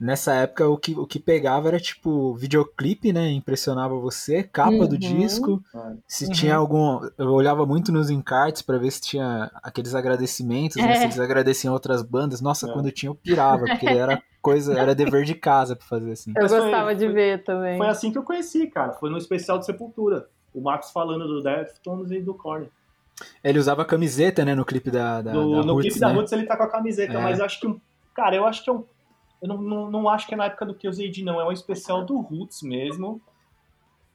nessa 0.00 0.32
época 0.34 0.66
o 0.68 0.78
que, 0.78 0.92
o 0.98 1.06
que 1.06 1.18
pegava 1.20 1.68
era, 1.68 1.78
tipo, 1.78 2.34
videoclipe, 2.34 3.12
né? 3.12 3.30
Impressionava 3.30 3.94
você, 3.98 4.42
capa 4.42 4.86
do 4.86 4.92
Uhum. 4.94 4.98
disco. 4.98 5.62
É. 5.74 5.92
Se 6.08 6.24
Uhum. 6.26 6.32
tinha 6.32 6.56
algum. 6.56 7.00
Eu 7.18 7.32
olhava 7.32 7.66
muito 7.66 7.92
nos 7.92 8.08
encartes 8.10 8.62
pra 8.62 8.78
ver 8.78 8.90
se 8.90 9.00
tinha 9.02 9.50
aqueles 9.62 9.94
agradecimentos, 9.94 10.76
né? 10.76 10.94
Se 10.94 11.00
É. 11.02 11.04
eles 11.04 11.20
agradeciam 11.20 11.74
outras 11.74 12.02
bandas. 12.02 12.40
Nossa, 12.40 12.68
É. 12.68 12.72
quando 12.72 12.90
tinha 12.90 13.10
eu 13.10 13.14
pirava, 13.14 13.64
porque 13.66 13.86
era 13.86 14.22
coisa, 14.40 14.78
era 14.78 14.94
dever 14.94 15.24
de 15.24 15.34
casa 15.34 15.76
pra 15.76 15.86
fazer 15.86 16.12
assim. 16.12 16.32
Eu 16.34 16.42
Mas 16.42 16.50
foi- 16.50 16.60
gostava 16.62 16.94
de 16.94 17.04
foi- 17.04 17.14
ver 17.14 17.44
também. 17.44 17.76
Foi 17.76 17.88
assim 17.88 18.10
que 18.10 18.16
eu 18.16 18.22
conheci, 18.22 18.66
cara. 18.68 18.92
Foi 18.94 19.10
no 19.10 19.18
especial 19.18 19.58
de 19.58 19.66
Sepultura. 19.66 20.26
O 20.54 20.60
Marcos 20.62 20.90
falando 20.90 21.26
do 21.28 21.42
Deftones 21.42 22.10
e 22.10 22.20
do 22.20 22.32
Korn. 22.34 22.66
Ele 23.44 23.58
usava 23.58 23.84
camiseta, 23.84 24.44
né, 24.46 24.54
no 24.54 24.64
clipe 24.64 24.90
da, 24.90 25.20
da, 25.20 25.32
Do- 25.32 25.56
da 25.56 25.62
no 25.62 25.72
Roots, 25.74 25.82
clipe 25.90 26.00
da 26.00 26.08
né? 26.08 26.14
Roots 26.14 26.32
ele 26.32 26.46
tá 26.46 26.56
com 26.56 26.62
a 26.62 26.68
camiseta, 26.68 27.12
É. 27.12 27.22
mas 27.22 27.38
eu 27.38 27.44
acho 27.44 27.60
que. 27.60 27.66
um- 27.66 27.78
Cara, 28.14 28.34
eu 28.34 28.46
acho 28.46 28.64
que 28.64 28.70
é 28.70 28.72
um. 28.72 28.82
Eu 29.40 29.48
não, 29.48 29.56
não, 29.60 29.90
não 29.90 30.08
acho 30.08 30.26
que 30.26 30.34
é 30.34 30.36
na 30.36 30.46
época 30.46 30.66
do 30.66 30.74
que 30.74 30.86
eu 30.86 30.92
não. 31.24 31.40
É 31.40 31.44
um 31.46 31.52
especial 31.52 32.04
do 32.04 32.18
Roots 32.20 32.62
mesmo. 32.62 33.20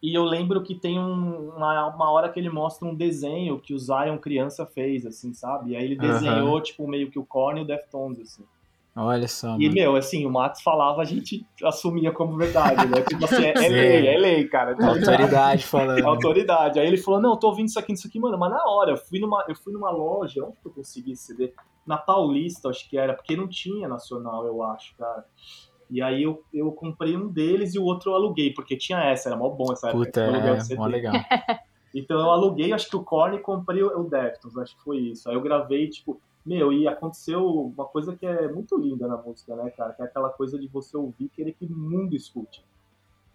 E 0.02 0.14
eu 0.14 0.24
lembro 0.24 0.62
que 0.62 0.76
tem 0.76 1.00
um- 1.00 1.50
uma, 1.56 1.88
uma 1.88 2.12
hora 2.12 2.30
que 2.30 2.40
ele 2.40 2.50
mostra 2.50 2.88
um 2.88 2.94
desenho 2.94 3.60
que 3.60 3.74
o 3.74 3.80
Zion 3.80 4.18
criança 4.20 4.66
fez, 4.66 5.06
assim, 5.06 5.34
sabe? 5.34 5.72
E 5.72 5.76
aí 5.76 5.84
ele 5.84 5.96
desenhou, 5.96 6.62
tipo, 6.62 6.88
meio 6.88 7.10
que 7.10 7.18
o 7.18 7.26
Korn 7.26 7.60
e 7.60 7.64
o 7.64 7.68
Deftones, 7.68 8.20
assim. 8.20 8.44
Olha 8.98 9.28
só, 9.28 9.56
E, 9.58 9.64
mano. 9.64 9.74
meu, 9.74 9.96
assim, 9.96 10.26
o 10.26 10.30
Matos 10.32 10.62
falava, 10.62 11.02
a 11.02 11.06
gente 11.06 11.46
assumia 11.64 12.12
como 12.14 12.38
verdade, 12.38 12.88
né? 12.88 13.02
Tipo 13.02 13.26
assim, 13.26 13.44
é, 13.44 13.52
é 13.52 13.68
lei, 13.68 14.08
é 14.08 14.18
lei, 14.18 14.48
cara. 14.48 14.76
tá 14.76 14.84
ligado? 14.94 15.00
Autoridade 15.10 15.66
falando. 15.66 16.06
autoridade. 16.08 16.80
Aí 16.80 16.88
ele 16.88 16.98
falou, 16.98 17.20
não, 17.20 17.32
eu 17.32 17.38
tô 17.38 17.48
ouvindo 17.48 17.68
isso 17.68 17.80
aqui, 17.80 17.92
isso 17.94 18.08
aqui, 18.08 18.20
mano. 18.20 18.38
Mas 18.38 18.52
na 18.52 18.64
hora, 18.70 18.92
eu 18.92 18.98
fui 18.98 19.20
numa, 19.20 19.44
eu 19.50 19.56
fui 19.56 19.74
numa 19.74 19.90
loja, 19.92 20.46
onde 20.46 20.58
que 20.62 20.68
eu 20.68 20.72
consegui 20.72 21.12
esse 21.14 21.24
CD? 21.34 21.52
Na 21.86 21.98
Paulista, 21.98 22.69
acho 22.69 22.89
que 22.89 22.98
era, 22.98 23.13
porque 23.13 23.36
não 23.36 23.48
tinha 23.48 23.88
nacional, 23.88 24.45
eu 24.45 24.63
acho, 24.63 24.95
cara. 24.98 25.26
E 25.89 26.02
aí 26.02 26.24
eu, 26.24 26.43
eu 26.54 26.71
comprei 26.71 27.15
um 27.15 27.28
deles 27.28 27.76
e 27.76 27.80
o 27.80 27.84
outro 27.84 28.12
eu 28.12 28.15
aluguei, 28.15 28.52
porque 28.54 28.76
tinha 28.76 29.00
essa, 29.04 29.30
era 29.30 29.38
mó 29.38 29.50
bom 29.50 29.71
essa 29.71 29.89
época. 29.89 30.06
Puta, 30.06 30.26
aluguei 30.26 30.52
o 30.52 30.56
é, 30.56 30.76
mó 30.76 30.86
legal. 30.88 31.13
Então 31.98 32.19
eu 32.19 32.30
aluguei, 32.30 32.74
acho 32.74 32.89
que 32.89 32.98
o 32.98 33.04
Korn 33.04 33.38
e 33.38 33.39
comprei 33.39 33.82
o 33.82 34.04
Deftones, 34.04 34.58
acho 34.58 34.76
que 34.76 34.84
foi 34.84 34.98
isso. 34.98 35.30
Aí 35.30 35.36
eu 35.36 35.41
gravei, 35.41 35.89
tipo, 35.89 36.19
meu, 36.45 36.74
e 36.74 36.86
aconteceu 36.89 37.48
uma 37.48 37.86
coisa 37.86 38.13
que 38.17 38.26
é 38.26 38.52
muito 38.52 38.78
linda 38.78 39.08
na 39.08 39.15
música, 39.15 39.56
né, 39.56 39.71
cara? 39.71 39.93
Que 39.93 40.02
é 40.02 40.06
aquela 40.06 40.30
coisa 40.30 40.60
de 40.60 40.67
você 40.67 40.98
ouvir 40.98 41.26
e 41.26 41.30
querer 41.30 41.54
que 41.54 41.65
o 41.65 41.69
mundo 41.69 42.13
escute. 42.13 42.65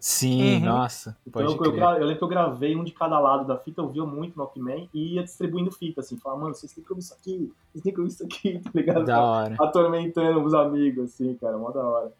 Sim, 0.03 0.55
Uhum. 0.57 0.65
nossa, 0.65 1.15
Então 1.27 1.43
eu, 1.43 1.49
eu, 1.51 1.75
eu 1.75 1.99
lembro 2.05 2.17
que 2.17 2.23
eu 2.23 2.27
gravei 2.27 2.75
um 2.75 2.83
de 2.83 2.91
cada 2.91 3.19
lado 3.19 3.45
da 3.45 3.55
fita, 3.55 3.81
eu 3.81 3.87
via 3.87 4.03
muito 4.03 4.35
no 4.35 4.41
Walkman 4.43 4.89
e 4.91 5.13
ia 5.13 5.23
distribuindo 5.23 5.71
fita, 5.71 6.01
assim, 6.01 6.17
falar, 6.17 6.37
mano, 6.37 6.55
vocês 6.55 6.73
têm 6.73 6.83
que 6.83 6.91
ouvir 6.91 7.03
isso 7.03 7.13
aqui, 7.13 7.53
vocês 7.71 7.83
têm 7.83 7.93
que 7.93 7.99
ouvir 8.01 8.11
isso 8.11 8.23
aqui, 8.25 8.59
tá 8.65 8.71
ligado? 8.73 9.05
Da 9.05 9.21
hora. 9.21 9.55
Atormentando 9.59 10.43
os 10.43 10.55
amigos, 10.55 11.05
assim, 11.13 11.35
cara, 11.35 11.55
mó 11.55 11.69
da 11.69 11.83
hora. 11.87 12.11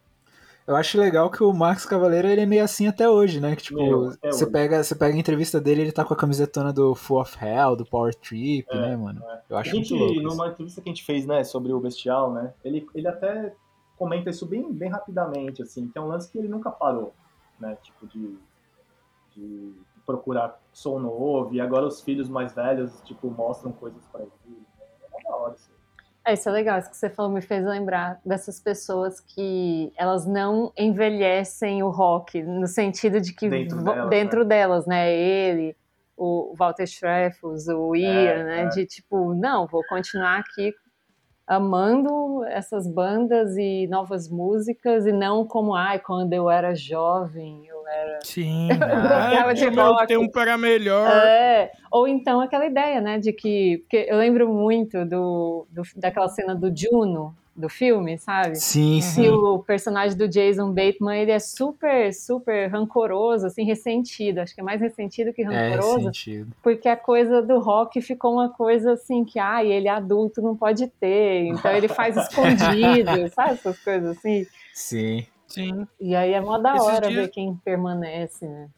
Eu 0.67 0.75
acho 0.75 0.99
legal 0.99 1.31
que 1.31 1.43
o 1.43 1.51
Max 1.51 1.83
Cavaleiro 1.87 2.27
ele 2.27 2.41
é 2.41 2.45
meio 2.45 2.63
assim 2.63 2.85
até 2.85 3.09
hoje, 3.09 3.41
né? 3.41 3.55
Que 3.55 3.63
tipo, 3.63 3.81
Meu, 3.83 4.11
você 4.23 4.43
hoje. 4.43 4.51
pega, 4.53 4.83
você 4.83 4.93
pega 4.93 5.15
a 5.15 5.19
entrevista 5.19 5.59
dele, 5.59 5.81
ele 5.81 5.91
tá 5.91 6.05
com 6.05 6.13
a 6.13 6.17
camisetona 6.17 6.71
do 6.71 6.93
Full 6.93 7.19
of 7.19 7.35
Hell, 7.43 7.75
do 7.75 7.83
Power 7.83 8.13
Trip, 8.13 8.67
É, 8.69 8.79
né, 8.79 8.95
mano? 8.95 9.23
Eu 9.49 9.57
A 9.57 9.61
acho 9.61 9.71
gente, 9.71 9.91
muito 9.91 10.05
louco. 10.05 10.21
isso. 10.21 10.37
numa 10.37 10.49
entrevista 10.49 10.79
que 10.79 10.87
a 10.87 10.93
gente 10.93 11.03
fez, 11.03 11.25
né, 11.25 11.43
sobre 11.43 11.73
o 11.73 11.79
Bestial, 11.79 12.31
né, 12.31 12.53
ele, 12.63 12.85
ele 12.93 13.07
até 13.07 13.53
comenta 13.97 14.29
isso 14.29 14.45
bem, 14.45 14.71
bem 14.71 14.89
rapidamente, 14.89 15.63
assim, 15.63 15.87
que 15.89 15.97
é 15.97 16.01
um 16.01 16.07
lance 16.07 16.31
que 16.31 16.37
ele 16.37 16.47
nunca 16.47 16.69
parou, 16.69 17.11
né, 17.61 17.77
tipo, 17.81 18.07
de, 18.07 18.37
de 19.35 19.73
procurar 20.05 20.59
som 20.73 20.99
novo, 20.99 21.53
e 21.53 21.61
agora 21.61 21.85
os 21.85 22.01
filhos 22.01 22.27
mais 22.27 22.53
velhos, 22.53 22.99
tipo, 23.01 23.29
mostram 23.29 23.71
coisas 23.71 24.03
pra 24.07 24.21
ele, 24.21 24.31
né, 24.47 24.85
é 25.13 25.23
da 25.23 25.35
hora 25.35 25.53
isso 25.55 25.69
aí. 25.71 25.81
É, 26.23 26.33
isso 26.33 26.49
é 26.49 26.51
legal, 26.51 26.77
isso 26.77 26.89
que 26.89 26.97
você 26.97 27.09
falou 27.09 27.31
me 27.31 27.41
fez 27.41 27.65
lembrar 27.65 28.19
dessas 28.25 28.59
pessoas 28.59 29.19
que 29.19 29.91
elas 29.97 30.25
não 30.25 30.71
envelhecem 30.77 31.81
o 31.81 31.89
rock, 31.89 32.43
no 32.43 32.67
sentido 32.67 33.19
de 33.19 33.33
que 33.33 33.49
Dentro 33.49 33.83
delas, 33.83 34.09
dentro 34.09 34.45
delas, 34.45 34.85
né? 34.85 35.11
Ele, 35.11 35.75
o 36.15 36.53
Walter 36.55 36.83
Streffels, 36.83 37.67
o 37.67 37.95
Ian, 37.95 38.09
É, 38.09 38.43
né? 38.43 38.61
é. 38.63 38.67
De 38.67 38.85
tipo, 38.85 39.33
não, 39.33 39.65
vou 39.65 39.83
continuar 39.87 40.39
aqui 40.39 40.75
amando 41.55 42.43
essas 42.45 42.87
bandas 42.87 43.57
e 43.57 43.85
novas 43.87 44.29
músicas 44.29 45.05
e 45.05 45.11
não 45.11 45.45
como, 45.45 45.75
ai, 45.75 45.99
quando 45.99 46.31
eu 46.33 46.49
era 46.49 46.73
jovem, 46.73 47.65
eu 47.67 47.85
era 47.87 48.19
Sim. 48.23 48.69
gostava 48.79 49.49
Ah, 49.49 49.53
de 49.53 49.67
o 49.67 49.71
meu 49.71 49.85
rock. 49.87 50.07
tempo 50.07 50.39
era 50.39 50.57
melhor. 50.57 51.07
É, 51.09 51.71
ou 51.91 52.07
então 52.07 52.39
aquela 52.39 52.65
ideia, 52.65 53.01
né, 53.01 53.19
de 53.19 53.33
que. 53.33 53.79
Porque 53.79 54.05
eu 54.09 54.17
lembro 54.17 54.47
muito 54.47 55.03
do, 55.05 55.65
do- 55.69 55.83
daquela 55.97 56.29
cena 56.29 56.55
do 56.55 56.73
Juno, 56.75 57.35
do 57.55 57.67
filme, 57.67 58.17
sabe? 58.17 58.55
Sim, 58.55 59.01
sim. 59.01 59.27
o 59.29 59.59
personagem 59.59 60.17
do 60.17 60.27
Jason 60.27 60.71
Bateman, 60.71 61.17
ele 61.21 61.31
é 61.31 61.39
super, 61.39 62.13
super 62.13 62.67
rancoroso, 62.69 63.45
assim, 63.47 63.63
ressentido. 63.65 64.39
Acho 64.39 64.55
que 64.55 64.61
é 64.61 64.63
mais 64.63 64.79
ressentido 64.79 65.33
que 65.33 65.41
É 65.41 65.45
rancoroso, 65.45 66.05
sentido. 66.05 66.55
porque 66.63 66.87
a 66.87 66.95
coisa 66.95 67.41
do 67.41 67.59
rock 67.59 68.01
ficou 68.01 68.33
uma 68.33 68.49
coisa 68.49 68.93
assim 68.93 69.25
que, 69.25 69.37
ai, 69.37 69.71
ele 69.71 69.87
é 69.87 69.91
adulto, 69.91 70.41
não 70.41 70.55
pode 70.55 70.87
ter, 70.87 71.45
então 71.47 71.71
ele 71.75 71.87
faz 71.89 72.15
escondido, 72.17 73.29
sabe? 73.35 73.51
Essas 73.53 73.77
coisas 73.79 74.17
assim. 74.17 74.45
Sim. 74.73 75.25
Sim. 75.47 75.85
E 75.99 76.15
aí 76.15 76.31
é 76.31 76.39
mó 76.39 76.57
da 76.57 76.75
Esses 76.77 76.87
hora 76.87 77.07
dias- 77.09 77.25
ver 77.25 77.31
quem 77.31 77.53
permanece, 77.65 78.47
né? 78.47 78.69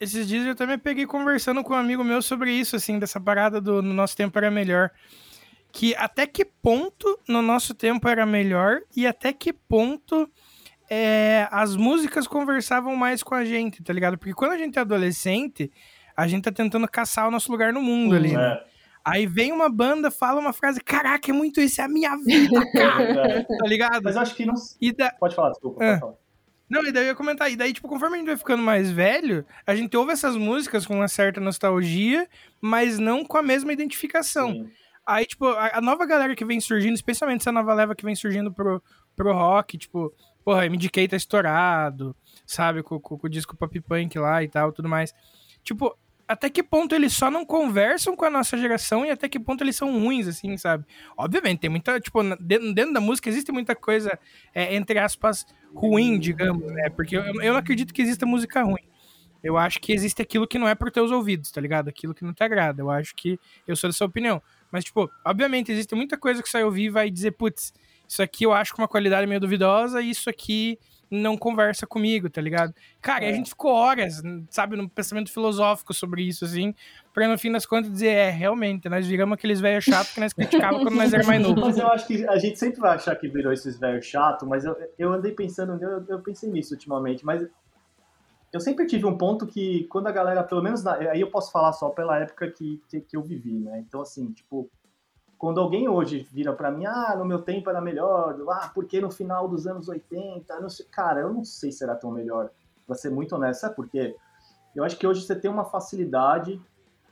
Esses 0.00 0.26
dias 0.28 0.46
eu 0.46 0.54
também 0.54 0.78
peguei 0.78 1.06
conversando 1.06 1.62
com 1.64 1.72
um 1.72 1.76
amigo 1.76 2.04
meu 2.04 2.20
sobre 2.22 2.52
isso, 2.52 2.76
assim, 2.76 2.98
dessa 2.98 3.20
parada 3.20 3.60
do 3.60 3.82
no 3.82 3.92
nosso 3.92 4.16
tempo 4.16 4.36
era 4.38 4.50
melhor. 4.50 4.90
Que 5.74 5.94
até 5.96 6.24
que 6.26 6.44
ponto 6.44 7.18
no 7.28 7.42
nosso 7.42 7.74
tempo 7.74 8.08
era 8.08 8.24
melhor 8.24 8.80
e 8.96 9.06
até 9.06 9.32
que 9.32 9.52
ponto 9.52 10.30
é, 10.88 11.48
as 11.50 11.74
músicas 11.74 12.28
conversavam 12.28 12.94
mais 12.94 13.22
com 13.24 13.34
a 13.34 13.44
gente, 13.44 13.82
tá 13.82 13.92
ligado? 13.92 14.16
Porque 14.16 14.32
quando 14.34 14.52
a 14.52 14.56
gente 14.56 14.78
é 14.78 14.82
adolescente, 14.82 15.72
a 16.16 16.28
gente 16.28 16.44
tá 16.44 16.52
tentando 16.52 16.86
caçar 16.86 17.26
o 17.26 17.30
nosso 17.30 17.50
lugar 17.50 17.72
no 17.72 17.82
mundo 17.82 18.14
ali, 18.14 18.32
né? 18.32 18.52
É, 18.52 18.64
Aí 19.04 19.26
vem 19.26 19.52
uma 19.52 19.68
banda, 19.68 20.10
fala 20.10 20.40
uma 20.40 20.52
frase, 20.52 20.80
caraca, 20.80 21.30
é 21.30 21.34
muito 21.34 21.60
isso, 21.60 21.80
é 21.80 21.84
a 21.84 21.88
minha 21.88 22.16
vida, 22.16 22.64
cara, 22.72 23.32
é. 23.32 23.42
tá 23.42 23.66
ligado? 23.66 24.02
Mas 24.02 24.16
acho 24.16 24.34
que 24.34 24.46
não. 24.46 24.54
Da, 24.96 25.10
Pode 25.10 25.34
falar, 25.34 25.50
desculpa, 25.50 25.84
É. 25.84 25.88
pode 25.90 26.00
falar. 26.00 26.14
Não, 26.70 26.82
e 26.86 26.90
daí 26.90 27.04
eu 27.04 27.08
ia 27.08 27.14
comentar. 27.14 27.52
E 27.52 27.56
daí, 27.56 27.72
tipo, 27.74 27.86
conforme 27.86 28.16
a 28.16 28.18
gente 28.18 28.28
vai 28.28 28.36
ficando 28.38 28.62
mais 28.62 28.90
velho, 28.90 29.44
a 29.66 29.74
gente 29.74 29.94
ouve 29.96 30.12
essas 30.12 30.34
músicas 30.34 30.86
com 30.86 30.94
uma 30.94 31.08
certa 31.08 31.38
nostalgia, 31.38 32.26
mas 32.60 32.98
não 32.98 33.22
com 33.24 33.36
a 33.36 33.42
mesma 33.42 33.72
identificação. 33.72 34.52
Sim. 34.52 34.70
Aí, 35.06 35.26
tipo, 35.26 35.46
a, 35.46 35.78
a 35.78 35.80
nova 35.80 36.06
galera 36.06 36.34
que 36.34 36.44
vem 36.44 36.60
surgindo, 36.60 36.94
especialmente 36.94 37.42
essa 37.42 37.52
nova 37.52 37.74
leva 37.74 37.94
que 37.94 38.04
vem 38.04 38.14
surgindo 38.14 38.52
pro, 38.52 38.82
pro 39.14 39.32
rock, 39.32 39.76
tipo, 39.76 40.12
porra, 40.44 40.64
MDK 40.66 41.08
tá 41.08 41.16
estourado, 41.16 42.16
sabe? 42.46 42.82
Com, 42.82 42.98
com- 43.00 43.18
com 43.18 43.26
o 43.26 43.30
disco 43.30 43.56
pop 43.56 43.80
punk 43.80 44.18
lá 44.18 44.42
e 44.42 44.48
tal, 44.48 44.72
tudo 44.72 44.88
mais. 44.88 45.12
Tipo, 45.62 45.96
até 46.26 46.48
que 46.48 46.62
ponto 46.62 46.94
eles 46.94 47.12
só 47.12 47.30
não 47.30 47.44
conversam 47.44 48.16
com 48.16 48.24
a 48.24 48.30
nossa 48.30 48.56
geração 48.56 49.04
e 49.04 49.10
até 49.10 49.28
que 49.28 49.38
ponto 49.38 49.62
eles 49.62 49.76
são 49.76 49.92
ruins, 50.00 50.26
assim, 50.26 50.56
sabe? 50.56 50.84
Obviamente, 51.18 51.60
tem 51.60 51.70
muita, 51.70 52.00
tipo, 52.00 52.22
dentro, 52.40 52.72
dentro 52.74 52.94
da 52.94 53.00
música 53.00 53.28
existe 53.28 53.52
muita 53.52 53.74
coisa, 53.76 54.18
é, 54.54 54.74
entre 54.74 54.98
aspas, 54.98 55.44
ruim, 55.74 56.18
digamos, 56.18 56.64
né? 56.72 56.88
Porque 56.90 57.16
eu, 57.16 57.22
eu 57.42 57.52
não 57.52 57.58
acredito 57.60 57.92
que 57.92 58.00
exista 58.00 58.24
música 58.24 58.62
ruim. 58.62 58.82
Eu 59.42 59.58
acho 59.58 59.78
que 59.78 59.92
existe 59.92 60.22
aquilo 60.22 60.46
que 60.48 60.58
não 60.58 60.66
é 60.66 60.74
pro 60.74 60.90
teus 60.90 61.10
ouvidos, 61.10 61.50
tá 61.50 61.60
ligado? 61.60 61.88
Aquilo 61.88 62.14
que 62.14 62.24
não 62.24 62.32
te 62.32 62.42
agrada. 62.42 62.80
Eu 62.80 62.90
acho 62.90 63.14
que 63.14 63.38
eu 63.68 63.76
sou 63.76 63.90
dessa 63.90 64.04
opinião. 64.04 64.42
Mas, 64.74 64.82
tipo, 64.84 65.08
obviamente, 65.24 65.70
existe 65.70 65.94
muita 65.94 66.18
coisa 66.18 66.42
que 66.42 66.48
você 66.48 66.56
vai 66.58 66.64
ouvir 66.64 66.86
e 66.86 66.90
vai 66.90 67.08
dizer, 67.08 67.30
putz, 67.30 67.72
isso 68.08 68.20
aqui 68.20 68.42
eu 68.44 68.52
acho 68.52 68.74
com 68.74 68.82
uma 68.82 68.88
qualidade 68.88 69.24
meio 69.24 69.40
duvidosa 69.40 70.02
e 70.02 70.10
isso 70.10 70.28
aqui 70.28 70.76
não 71.08 71.36
conversa 71.36 71.86
comigo, 71.86 72.28
tá 72.28 72.40
ligado? 72.40 72.74
Cara, 73.00 73.22
e 73.24 73.28
a 73.28 73.30
É. 73.30 73.34
gente 73.34 73.50
ficou 73.50 73.70
horas, 73.70 74.20
sabe, 74.50 74.74
num 74.74 74.88
pensamento 74.88 75.30
filosófico 75.30 75.94
sobre 75.94 76.22
isso, 76.24 76.44
assim, 76.44 76.74
pra 77.12 77.28
no 77.28 77.38
fim 77.38 77.52
das 77.52 77.64
contas 77.64 77.92
dizer, 77.92 78.08
é, 78.08 78.30
realmente, 78.30 78.88
nós 78.88 79.06
viramos 79.06 79.34
aqueles 79.34 79.60
velhos 79.60 79.84
chatos 79.84 80.12
que 80.12 80.18
nós 80.18 80.32
criticávamos 80.32 80.82
quando 80.82 80.96
nós 80.96 81.14
era 81.14 81.22
mais 81.24 81.40
novo. 81.46 81.60
Mas 81.60 81.78
eu 81.78 81.86
acho 81.86 82.04
que 82.08 82.26
a 82.26 82.36
gente 82.38 82.58
sempre 82.58 82.80
vai 82.80 82.96
achar 82.96 83.14
que 83.14 83.28
virou 83.28 83.52
esses 83.52 83.78
velhos 83.78 84.04
chato, 84.04 84.44
mas 84.44 84.64
eu, 84.64 84.74
eu 84.98 85.12
andei 85.12 85.30
pensando, 85.30 85.80
eu, 85.80 86.04
eu 86.08 86.18
pensei 86.20 86.50
nisso 86.50 86.74
ultimamente, 86.74 87.24
mas 87.24 87.46
eu 88.54 88.60
sempre 88.60 88.86
tive 88.86 89.04
um 89.04 89.18
ponto 89.18 89.46
que 89.46 89.84
quando 89.88 90.06
a 90.06 90.12
galera, 90.12 90.42
pelo 90.44 90.62
menos 90.62 90.82
na- 90.84 90.94
aí 90.94 91.20
eu 91.20 91.30
posso 91.30 91.50
falar 91.50 91.72
só 91.72 91.90
pela 91.90 92.18
época 92.18 92.50
que, 92.50 92.80
que, 92.88 93.00
que 93.00 93.16
eu 93.16 93.22
vivi, 93.22 93.58
né? 93.58 93.80
Então, 93.80 94.00
assim, 94.00 94.30
tipo, 94.32 94.70
quando 95.36 95.60
alguém 95.60 95.88
hoje 95.88 96.26
vira 96.32 96.52
pra 96.52 96.70
mim, 96.70 96.86
ah, 96.86 97.16
no 97.18 97.24
meu 97.24 97.42
tempo 97.42 97.68
era 97.68 97.80
melhor, 97.80 98.38
ah, 98.50 98.70
porque 98.74 99.00
no 99.00 99.10
final 99.10 99.48
dos 99.48 99.66
anos 99.66 99.88
80, 99.88 100.60
não 100.60 100.68
sei, 100.70 100.86
cara, 100.86 101.20
eu 101.20 101.32
não 101.32 101.44
sei 101.44 101.72
se 101.72 101.82
era 101.82 101.96
tão 101.96 102.10
melhor, 102.12 102.50
pra 102.86 102.94
ser 102.94 103.10
muito 103.10 103.34
honesto, 103.34 103.62
sabe 103.62 103.74
por 103.74 103.88
quê? 103.88 104.14
Eu 104.74 104.84
acho 104.84 104.96
que 104.96 105.06
hoje 105.06 105.22
você 105.22 105.34
tem 105.34 105.50
uma 105.50 105.64
facilidade 105.64 106.60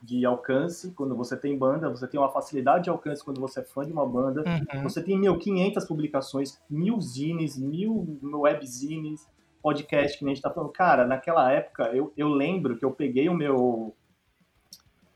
de 0.00 0.24
alcance 0.24 0.90
quando 0.92 1.14
você 1.16 1.36
tem 1.36 1.56
banda, 1.56 1.88
você 1.88 2.06
tem 2.08 2.18
uma 2.18 2.28
facilidade 2.30 2.84
de 2.84 2.90
alcance 2.90 3.24
quando 3.24 3.40
você 3.40 3.60
é 3.60 3.64
fã 3.64 3.84
de 3.84 3.92
uma 3.92 4.06
banda, 4.06 4.42
Uhum. 4.74 4.82
você 4.84 5.02
tem, 5.02 5.18
meu, 5.18 5.38
500 5.38 5.84
publicações, 5.84 6.60
mil 6.68 7.00
zines, 7.00 7.56
mil 7.56 8.18
webzines, 8.22 9.28
podcast 9.62 10.18
que 10.18 10.24
nem 10.24 10.32
a 10.32 10.34
gente 10.34 10.42
tá 10.42 10.50
falando. 10.50 10.72
Cara, 10.72 11.06
naquela 11.06 11.50
época, 11.52 11.84
eu, 11.94 12.12
eu 12.16 12.28
lembro 12.28 12.76
que 12.76 12.84
eu 12.84 12.90
peguei 12.90 13.28
o 13.28 13.34
meu... 13.34 13.94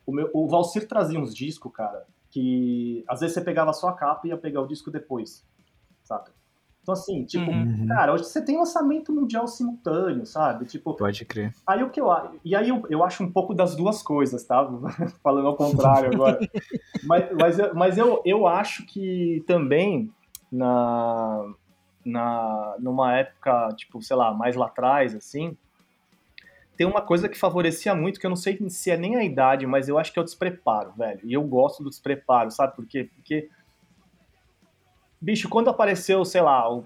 O, 0.06 0.12
meu, 0.12 0.30
o 0.32 0.46
Valcir 0.48 0.86
trazia 0.86 1.18
uns 1.18 1.34
discos, 1.34 1.72
cara, 1.72 2.06
que 2.30 3.04
às 3.08 3.20
vezes 3.20 3.34
você 3.34 3.40
pegava 3.40 3.72
só 3.72 3.88
a 3.88 3.92
capa 3.92 4.26
e 4.26 4.30
ia 4.30 4.36
pegar 4.36 4.60
o 4.60 4.66
disco 4.68 4.88
depois, 4.90 5.44
saca? 6.04 6.32
Então, 6.82 6.92
assim, 6.92 7.24
tipo, 7.24 7.50
Uhum. 7.50 7.86
cara, 7.88 8.12
hoje 8.14 8.22
você 8.26 8.40
tem 8.44 8.56
lançamento 8.56 9.12
mundial 9.12 9.48
simultâneo, 9.48 10.24
sabe? 10.24 10.66
Tipo, 10.66 10.94
Pode 10.94 11.24
crer. 11.24 11.52
Aí 11.66 11.82
o 11.82 11.90
que 11.90 12.00
eu 12.00 12.12
a- 12.12 12.30
e 12.44 12.54
aí 12.54 12.68
eu, 12.68 12.84
eu 12.88 13.02
acho 13.02 13.24
um 13.24 13.32
pouco 13.32 13.52
das 13.52 13.74
duas 13.74 14.00
coisas, 14.04 14.44
tá? 14.44 14.64
Falando 15.20 15.48
ao 15.48 15.56
contrário 15.56 16.14
agora. 16.14 16.38
mas 17.02 17.32
mas, 17.32 17.58
eu, 17.58 17.74
mas 17.74 17.98
eu, 17.98 18.22
eu 18.24 18.46
acho 18.46 18.86
que 18.86 19.42
também 19.48 20.12
na, 20.52 21.52
na 22.06 22.76
numa 22.78 23.16
época, 23.16 23.68
tipo, 23.76 24.00
sei 24.00 24.16
lá, 24.16 24.32
mais 24.32 24.56
lá 24.56 24.66
atrás, 24.66 25.14
assim, 25.14 25.56
tem 26.76 26.86
uma 26.86 27.02
coisa 27.02 27.28
que 27.28 27.38
favorecia 27.38 27.94
muito, 27.94 28.20
que 28.20 28.26
eu 28.26 28.30
não 28.30 28.36
sei 28.36 28.58
se 28.68 28.90
é 28.90 28.96
nem 28.96 29.16
a 29.16 29.24
idade, 29.24 29.66
mas 29.66 29.88
eu 29.88 29.98
acho 29.98 30.12
que 30.12 30.18
é 30.18 30.22
o 30.22 30.24
despreparo, 30.24 30.92
velho. 30.92 31.20
E 31.24 31.32
eu 31.32 31.42
gosto 31.42 31.82
do 31.82 31.90
despreparo, 31.90 32.50
sabe 32.50 32.76
por 32.76 32.86
quê? 32.86 33.08
Porque, 33.14 33.48
bicho, 35.20 35.48
quando 35.48 35.70
apareceu, 35.70 36.24
sei 36.24 36.42
lá, 36.42 36.70
o 36.70 36.84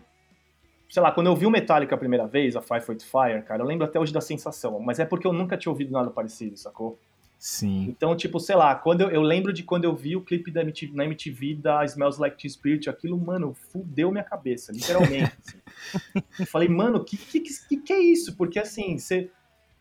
sei 0.88 1.00
lá, 1.00 1.12
quando 1.12 1.28
eu 1.28 1.36
vi 1.36 1.46
o 1.46 1.50
Metallica 1.50 1.94
a 1.94 1.98
primeira 1.98 2.26
vez, 2.26 2.56
a 2.56 2.60
Five 2.60 2.80
Foot 2.80 3.04
Fire, 3.04 3.42
cara, 3.42 3.62
eu 3.62 3.66
lembro 3.66 3.86
até 3.86 3.98
hoje 4.00 4.12
da 4.12 4.20
sensação, 4.20 4.80
mas 4.80 4.98
é 4.98 5.04
porque 5.04 5.24
eu 5.24 5.32
nunca 5.32 5.56
tinha 5.56 5.70
ouvido 5.70 5.92
nada 5.92 6.10
parecido, 6.10 6.56
sacou? 6.56 6.98
Sim. 7.40 7.86
Então, 7.88 8.14
tipo, 8.14 8.38
sei 8.38 8.54
lá, 8.54 8.74
quando 8.74 9.00
eu, 9.00 9.08
eu 9.08 9.22
lembro 9.22 9.50
de 9.50 9.62
quando 9.62 9.86
eu 9.86 9.96
vi 9.96 10.14
o 10.14 10.20
clipe 10.20 10.50
da 10.50 10.60
MTV, 10.60 10.94
na 10.94 11.06
MTV 11.06 11.54
da 11.54 11.82
Smells 11.86 12.20
Like 12.20 12.36
Teen 12.36 12.50
Spirit, 12.50 12.90
aquilo, 12.90 13.18
mano, 13.18 13.54
fudeu 13.54 14.12
minha 14.12 14.22
cabeça, 14.22 14.70
literalmente. 14.70 15.32
assim. 15.40 16.22
Eu 16.38 16.46
falei, 16.46 16.68
mano, 16.68 17.02
que, 17.02 17.16
que, 17.16 17.40
que, 17.40 17.76
que 17.78 17.92
é 17.94 17.98
isso? 17.98 18.36
Porque 18.36 18.58
assim, 18.58 18.98
você. 18.98 19.30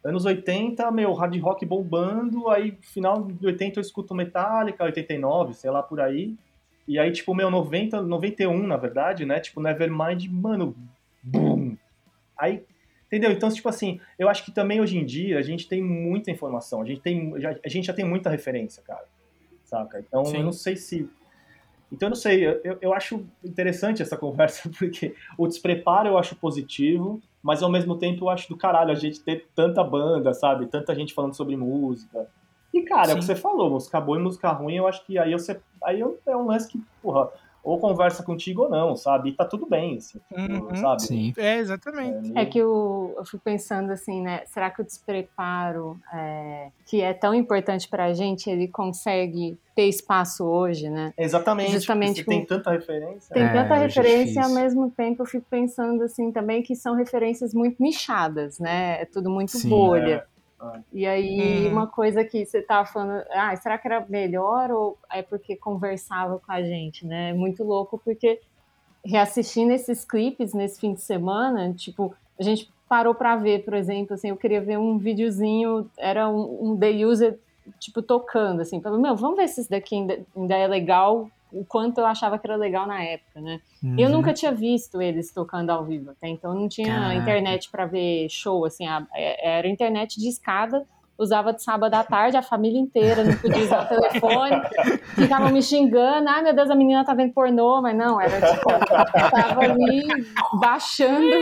Anos 0.02 0.24
80, 0.24 0.90
meu, 0.92 1.14
hard 1.14 1.38
rock 1.42 1.66
bombando, 1.66 2.48
aí 2.48 2.78
final 2.82 3.24
de 3.26 3.46
80 3.46 3.80
eu 3.80 3.82
escuto 3.82 4.16
Metallica, 4.16 4.86
89, 4.86 5.54
sei 5.54 5.70
lá 5.70 5.84
por 5.84 6.00
aí. 6.00 6.38
E 6.88 6.98
aí, 6.98 7.12
tipo, 7.12 7.36
meu, 7.36 7.52
90, 7.52 8.02
91, 8.02 8.66
na 8.66 8.78
verdade, 8.78 9.26
né? 9.26 9.42
Tipo, 9.42 9.60
Nevermind, 9.60 10.26
mano, 10.30 10.74
boom. 11.22 11.76
Aí, 12.38 12.64
entendeu? 13.10 13.32
Então, 13.32 13.50
tipo 13.50 13.68
assim, 13.68 14.00
eu 14.18 14.30
acho 14.30 14.46
que 14.46 14.52
também 14.52 14.80
hoje 14.80 14.98
em 14.98 15.06
dia 15.06 15.38
a 15.40 15.42
gente 15.42 15.68
tem 15.68 15.84
muita 15.84 16.30
informação, 16.32 16.82
a 16.82 16.86
gente, 16.86 17.02
tem, 17.02 17.34
já, 17.42 17.56
a 17.66 17.68
gente 17.68 17.86
já 17.88 17.94
tem 17.94 18.06
muita 18.06 18.30
referência, 18.30 18.82
cara. 18.84 19.04
Saca? 19.66 20.00
Então, 20.00 20.26
Sim. 20.26 20.38
eu 20.38 20.44
não 20.44 20.52
sei 20.52 20.76
se. 20.76 21.10
Então, 21.92 22.06
eu 22.08 22.12
não 22.12 22.16
sei, 22.16 22.46
eu, 22.46 22.78
eu 22.82 22.94
acho 22.94 23.26
interessante 23.44 24.02
essa 24.02 24.16
conversa, 24.18 24.70
porque 24.78 25.16
o 25.38 25.48
despreparo 25.48 26.08
eu 26.08 26.18
acho 26.18 26.36
positivo, 26.36 27.20
mas 27.42 27.64
ao 27.64 27.72
mesmo 27.72 27.98
tempo 27.98 28.26
eu 28.26 28.30
acho 28.30 28.48
do 28.48 28.56
caralho 28.56 28.92
a 28.92 28.96
gente 28.96 29.20
ter 29.22 29.48
tanta 29.56 29.84
banda, 29.84 30.34
sabe? 30.34 30.68
Tanta 30.68 30.94
gente 30.94 31.14
falando 31.14 31.34
sobre 31.34 31.56
música. 31.58 32.28
E, 32.72 32.84
cara, 32.84 33.12
é 33.12 33.14
o 33.16 33.18
que 33.18 33.24
Sim. 33.24 33.34
você 33.34 33.36
falou, 33.36 33.72
música 33.72 34.00
boa 34.00 34.20
e 34.20 34.22
música 34.22 34.50
ruim, 34.52 34.76
eu 34.76 34.88
acho 34.88 35.04
que 35.06 35.18
aí, 35.18 35.32
você, 35.32 35.60
aí 35.84 36.00
eu- 36.00 36.20
é 36.28 36.38
um 36.38 36.46
lance 36.46 36.68
que, 36.68 36.80
porra, 37.02 37.30
ou 37.64 37.80
conversa 37.80 38.24
contigo 38.24 38.64
ou 38.64 38.70
não, 38.70 38.96
sabe? 38.96 39.30
E 39.30 39.34
tá 39.36 39.46
tudo 39.46 39.68
bem, 39.68 39.98
assim, 39.98 40.20
tipo, 40.20 40.66
Uhum. 40.70 40.76
sabe? 40.76 41.02
Sim. 41.04 41.34
É, 41.38 41.58
exatamente. 41.58 42.32
É 42.38 42.46
que 42.46 42.58
eu, 42.60 43.14
eu 43.18 43.26
fico 43.26 43.42
pensando 43.44 43.92
assim, 43.92 44.22
né? 44.22 44.42
Será 44.46 44.70
que 44.70 44.82
o 44.82 44.86
despreparo, 44.86 45.98
é, 46.14 46.70
que 46.88 47.02
é 47.02 47.14
tão 47.14 47.34
importante 47.34 47.88
pra 47.90 48.14
gente, 48.14 48.50
ele 48.50 48.68
consegue 48.68 49.60
ter 49.76 49.84
espaço 49.88 50.46
hoje, 50.46 50.90
né? 50.90 51.14
Exatamente. 51.18 51.72
Justamente 51.72 52.24
porque 52.24 52.24
você 52.24 52.30
tem 52.30 52.42
com- 52.42 52.48
tanta 52.48 52.72
referência. 52.72 53.34
Tem 53.34 53.44
É, 53.44 53.52
tanta 53.52 53.76
é 53.76 53.80
referência, 53.80 54.42
ao 54.42 54.48
difícil. 54.50 54.54
mesmo 54.56 54.92
tempo 54.92 55.22
eu 55.22 55.26
fico 55.26 55.46
pensando 55.50 56.04
assim 56.04 56.32
também 56.32 56.62
que 56.62 56.76
são 56.76 56.96
referências 56.96 57.54
muito 57.54 57.82
nichadas, 57.82 58.60
né? 58.60 59.02
É 59.02 59.06
tudo 59.06 59.30
muito 59.30 59.58
Sim. 59.58 59.70
bolha. 59.70 60.16
É. 60.26 60.39
E 60.92 61.06
aí, 61.06 61.66
Uhum. 61.68 61.72
uma 61.72 61.88
coisa 61.88 62.24
que 62.24 62.46
você 62.46 62.62
tava 62.62 62.86
falando, 62.86 63.24
ah, 63.32 63.56
será 63.56 63.78
que 63.78 63.88
era 63.88 64.06
melhor 64.10 64.72
ou 64.72 64.98
é 65.12 65.22
porque 65.22 65.56
conversava 65.56 66.40
com 66.40 66.52
a 66.52 66.62
gente, 66.62 67.06
né? 67.06 67.30
É 67.30 67.34
muito 67.34 67.64
louco, 67.64 67.98
porque 68.04 68.42
reassistindo 69.06 69.72
esses 69.72 70.04
clipes 70.04 70.54
nesse 70.54 70.80
fim 70.80 70.94
de 70.94 71.02
semana, 71.02 71.74
tipo, 71.74 72.14
a 72.38 72.44
gente 72.44 72.70
parou 72.88 73.14
pra 73.16 73.36
ver, 73.36 73.64
por 73.64 73.74
exemplo, 73.74 74.16
assim, 74.16 74.30
eu 74.30 74.38
queria 74.38 74.60
ver 74.62 74.78
um 74.78 74.98
videozinho, 74.98 75.90
era 75.98 76.28
um, 76.28 76.72
um 76.72 76.78
The 76.78 77.06
User, 77.06 77.40
tipo, 77.80 78.02
tocando, 78.02 78.62
assim, 78.62 78.82
falando, 78.82 79.02
meu, 79.02 79.16
vamos 79.16 79.38
ver 79.38 79.48
se 79.48 79.62
isso 79.62 79.70
daqui 79.70 79.96
ainda, 79.96 80.20
ainda 80.36 80.56
é 80.58 80.68
legal, 80.68 81.30
o 81.52 81.66
quanto 81.66 81.98
eu 82.00 82.06
achava 82.06 82.38
que 82.38 82.46
era 82.48 82.56
legal 82.56 82.86
na 82.88 83.04
época, 83.04 83.42
né? 83.42 83.60
Eu 83.98 84.08
Uhum. 84.08 84.16
nunca 84.18 84.34
tinha 84.34 84.52
visto 84.52 85.02
eles 85.02 85.34
tocando 85.34 85.70
ao 85.72 85.84
vivo, 85.86 86.12
até 86.12 86.28
então 86.28 86.54
não 86.54 86.68
tinha 86.68 86.88
Caraca. 86.94 87.16
internet 87.16 87.70
pra 87.72 87.86
ver 87.86 88.28
show, 88.30 88.66
assim, 88.66 88.86
a- 88.88 89.06
é- 89.16 89.58
era 89.58 89.68
internet 89.68 90.20
de 90.20 90.28
escada, 90.30 90.86
usava 91.18 91.52
de 91.52 91.62
sábado 91.64 91.94
à 91.96 92.04
tarde, 92.04 92.38
a 92.38 92.42
família 92.42 92.80
inteira 92.80 93.24
não 93.24 93.36
podia 93.38 93.64
usar 93.64 93.84
o 93.84 93.88
telefone, 93.88 94.62
ficavam 95.16 95.52
me 95.52 95.62
xingando, 95.62 96.30
ai 96.30 96.42
meu 96.44 96.54
Deus, 96.56 96.70
a 96.70 96.76
menina 96.76 97.04
tá 97.04 97.14
vendo 97.14 97.34
pornô, 97.34 97.82
mas 97.82 97.96
não, 97.98 98.22
era 98.22 98.40
tipo, 98.40 98.72
eu 98.72 99.30
tava 99.30 99.62
ali 99.64 100.02
baixando 100.54 101.36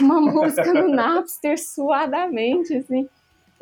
uma 0.00 0.20
música 0.20 0.72
no 0.72 0.88
Napster 0.88 1.58
suadamente, 1.62 2.74
assim. 2.74 3.08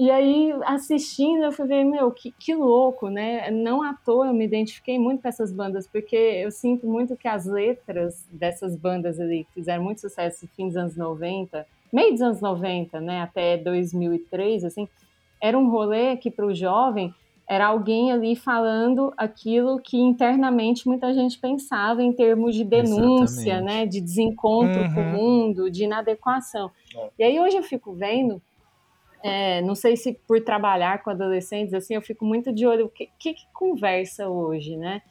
E 0.01 0.11
aí, 0.11 0.51
assistindo, 0.65 1.45
eu 1.45 1.53
fui 1.53 1.67
ver, 1.67 1.85
meu, 1.85 2.11
que, 2.11 2.33
que 2.33 2.55
louco, 2.55 3.11
né? 3.11 3.51
Não 3.51 3.83
à 3.83 3.93
toa 3.93 4.29
eu 4.29 4.33
me 4.33 4.47
identifiquei 4.47 4.99
muito 4.99 5.21
com 5.21 5.29
essas 5.29 5.53
bandas, 5.53 5.87
porque 5.87 6.17
eu 6.17 6.51
sinto 6.51 6.87
muito 6.87 7.19
que 7.19 7.29
as 7.29 7.45
letras 7.45 8.27
dessas 8.33 8.75
bandas 8.75 9.21
ali, 9.21 9.45
que 9.45 9.53
fizeram 9.53 9.85
muito 9.85 10.01
sucesso 10.01 10.47
no 10.47 10.51
fim 10.57 10.69
dos 10.69 10.77
anos 10.79 10.97
90, 10.97 11.67
meio 11.93 12.13
dos 12.13 12.23
anos 12.23 12.41
90, 12.41 12.99
né, 12.99 13.21
até 13.21 13.59
2003, 13.59 14.65
assim, 14.65 14.89
era 15.39 15.59
um 15.59 15.69
rolê 15.69 16.17
que 16.17 16.31
para 16.31 16.47
o 16.47 16.55
jovem 16.55 17.13
era 17.47 17.67
alguém 17.67 18.11
ali 18.11 18.35
falando 18.35 19.13
aquilo 19.19 19.81
que 19.83 19.99
internamente 19.99 20.87
muita 20.89 21.13
gente 21.13 21.39
pensava 21.39 22.03
em 22.03 22.13
termos 22.13 22.55
de 22.55 22.65
denúncia, 22.65 23.51
Exatamente. 23.57 23.65
né, 23.67 23.87
de 23.87 24.01
desencontro 24.01 24.83
com 24.95 25.01
o 25.01 25.05
Uhum. 25.05 25.13
mundo, 25.13 25.71
de 25.71 25.85
inadequação. 25.85 26.71
É. 26.97 27.11
E 27.19 27.23
aí 27.25 27.39
hoje 27.39 27.59
eu 27.59 27.63
fico 27.63 27.93
vendo 27.93 28.41
é, 29.23 29.61
não 29.63 29.75
sei 29.75 29.97
se 29.97 30.13
por 30.27 30.43
trabalhar 30.43 31.03
com 31.03 31.11
adolescentes, 31.11 31.75
assim, 31.75 31.95
eu 31.95 32.03
fico 32.03 32.25
muito 32.25 32.53
de 32.53 32.67
olho, 32.67 32.87
o 32.87 32.89
que, 32.89 33.09
que, 33.19 33.35
que 33.35 33.47
conversa 33.53 34.29
hoje, 34.29 34.77
né? 34.77 35.03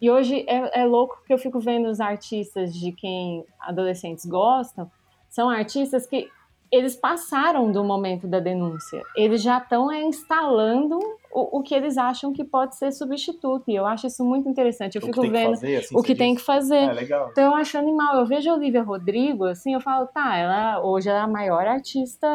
E 0.00 0.10
hoje 0.10 0.44
é, 0.48 0.82
é 0.82 0.84
louco 0.84 1.22
que 1.26 1.32
eu 1.32 1.38
fico 1.38 1.58
vendo 1.58 1.88
os 1.88 2.00
artistas 2.00 2.72
de 2.72 2.92
quem 2.92 3.44
adolescentes 3.60 4.24
gostam, 4.24 4.90
são 5.28 5.50
artistas 5.50 6.06
que 6.06 6.28
eles 6.70 6.96
passaram 6.96 7.72
do 7.72 7.82
momento 7.82 8.26
da 8.26 8.40
denúncia, 8.40 9.02
eles 9.16 9.42
já 9.42 9.58
estão 9.58 9.90
é, 9.90 10.02
instalando 10.02 10.98
o, 11.30 11.58
o 11.58 11.62
que 11.62 11.74
eles 11.74 11.96
acham 11.96 12.32
que 12.32 12.44
pode 12.44 12.76
ser 12.76 12.92
substituto, 12.92 13.64
e 13.68 13.74
eu 13.74 13.86
acho 13.86 14.06
isso 14.06 14.24
muito 14.24 14.48
interessante. 14.48 14.96
Eu 14.96 15.00
O 15.00 15.02
que 15.04 15.10
fico 15.12 15.20
tem 15.22 15.32
que 15.32 15.38
vendo 15.38 15.50
fazer, 15.50 15.76
assim, 15.76 15.96
o 15.96 16.02
que 16.02 16.14
tem 16.14 16.34
que 16.34 16.42
fazer. 16.42 16.76
É, 16.84 16.92
legal. 16.92 17.28
Então 17.30 17.44
eu 17.44 17.54
acho 17.54 17.78
animal. 17.78 18.16
Eu 18.16 18.26
vejo 18.26 18.50
a 18.50 18.54
Olivia 18.54 18.82
Rodrigo, 18.82 19.44
assim, 19.44 19.74
eu 19.74 19.80
falo, 19.80 20.06
tá, 20.06 20.36
ela 20.36 20.82
hoje 20.82 21.08
ela 21.08 21.20
é 21.20 21.22
a 21.22 21.28
maior 21.28 21.66
artista 21.66 22.26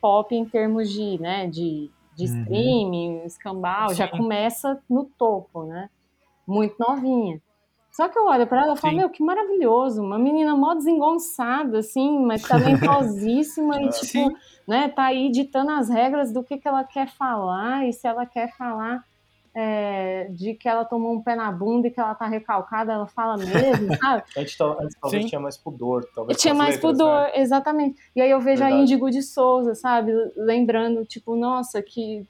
pop 0.00 0.34
em 0.34 0.44
termos 0.44 0.90
de, 0.90 1.18
né, 1.20 1.46
de, 1.46 1.90
de 2.14 2.24
Uhum. 2.24 2.42
streaming, 2.42 3.22
escambau, 3.24 3.94
já 3.94 4.08
Sim. 4.08 4.16
começa 4.16 4.78
no 4.88 5.04
topo, 5.18 5.64
né? 5.64 5.88
Muito 6.46 6.74
novinha. 6.78 7.40
Só 8.00 8.08
que 8.08 8.18
eu 8.18 8.24
olho 8.24 8.46
pra 8.46 8.62
ela 8.62 8.72
e 8.72 8.78
falo, 8.78 8.96
meu, 8.96 9.10
que 9.10 9.22
maravilhoso, 9.22 10.02
uma 10.02 10.18
menina 10.18 10.56
mó 10.56 10.72
desengonçada, 10.72 11.80
assim, 11.80 12.18
mas 12.24 12.40
talentosíssima 12.48 13.76
e, 13.76 13.90
tipo, 13.90 14.06
Sim. 14.06 14.28
né, 14.66 14.88
tá 14.88 15.04
aí 15.04 15.30
ditando 15.30 15.72
as 15.72 15.90
regras 15.90 16.32
do 16.32 16.42
que, 16.42 16.56
que 16.56 16.66
ela 16.66 16.82
quer 16.82 17.08
falar 17.08 17.86
e 17.86 17.92
se 17.92 18.08
ela 18.08 18.24
quer 18.24 18.56
falar 18.56 19.04
é, 19.54 20.28
de 20.30 20.54
que 20.54 20.66
ela 20.66 20.82
tomou 20.86 21.12
um 21.12 21.22
pé 21.22 21.36
na 21.36 21.52
bunda 21.52 21.88
e 21.88 21.90
que 21.90 22.00
ela 22.00 22.14
tá 22.14 22.26
recalcada, 22.26 22.90
ela 22.90 23.06
fala 23.06 23.36
mesmo, 23.36 23.94
sabe? 24.00 24.22
Antes, 24.34 24.58
antes 24.58 24.96
talvez 24.98 25.22
Sim. 25.24 25.28
tinha 25.28 25.40
mais 25.42 25.58
pudor. 25.58 26.02
Talvez 26.14 26.40
tinha 26.40 26.54
mais 26.54 26.76
letras, 26.76 26.92
pudor, 26.92 27.20
né? 27.20 27.32
exatamente. 27.34 28.00
E 28.16 28.22
aí 28.22 28.30
eu 28.30 28.40
vejo 28.40 28.62
a 28.62 28.66
Verdade. 28.68 28.82
Índigo 28.82 29.10
de 29.10 29.20
Souza, 29.20 29.74
sabe? 29.74 30.10
Lembrando, 30.38 31.04
tipo, 31.04 31.36
nossa, 31.36 31.82
que 31.82 32.26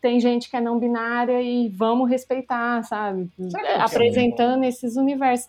tem 0.00 0.18
gente 0.20 0.50
que 0.50 0.56
é 0.56 0.60
não 0.60 0.78
binária 0.78 1.40
e 1.40 1.68
vamos 1.68 2.08
respeitar, 2.10 2.82
sabe? 2.84 3.30
Tinha 3.36 3.84
Apresentando 3.84 4.64
esses 4.64 4.96
universos. 4.96 5.48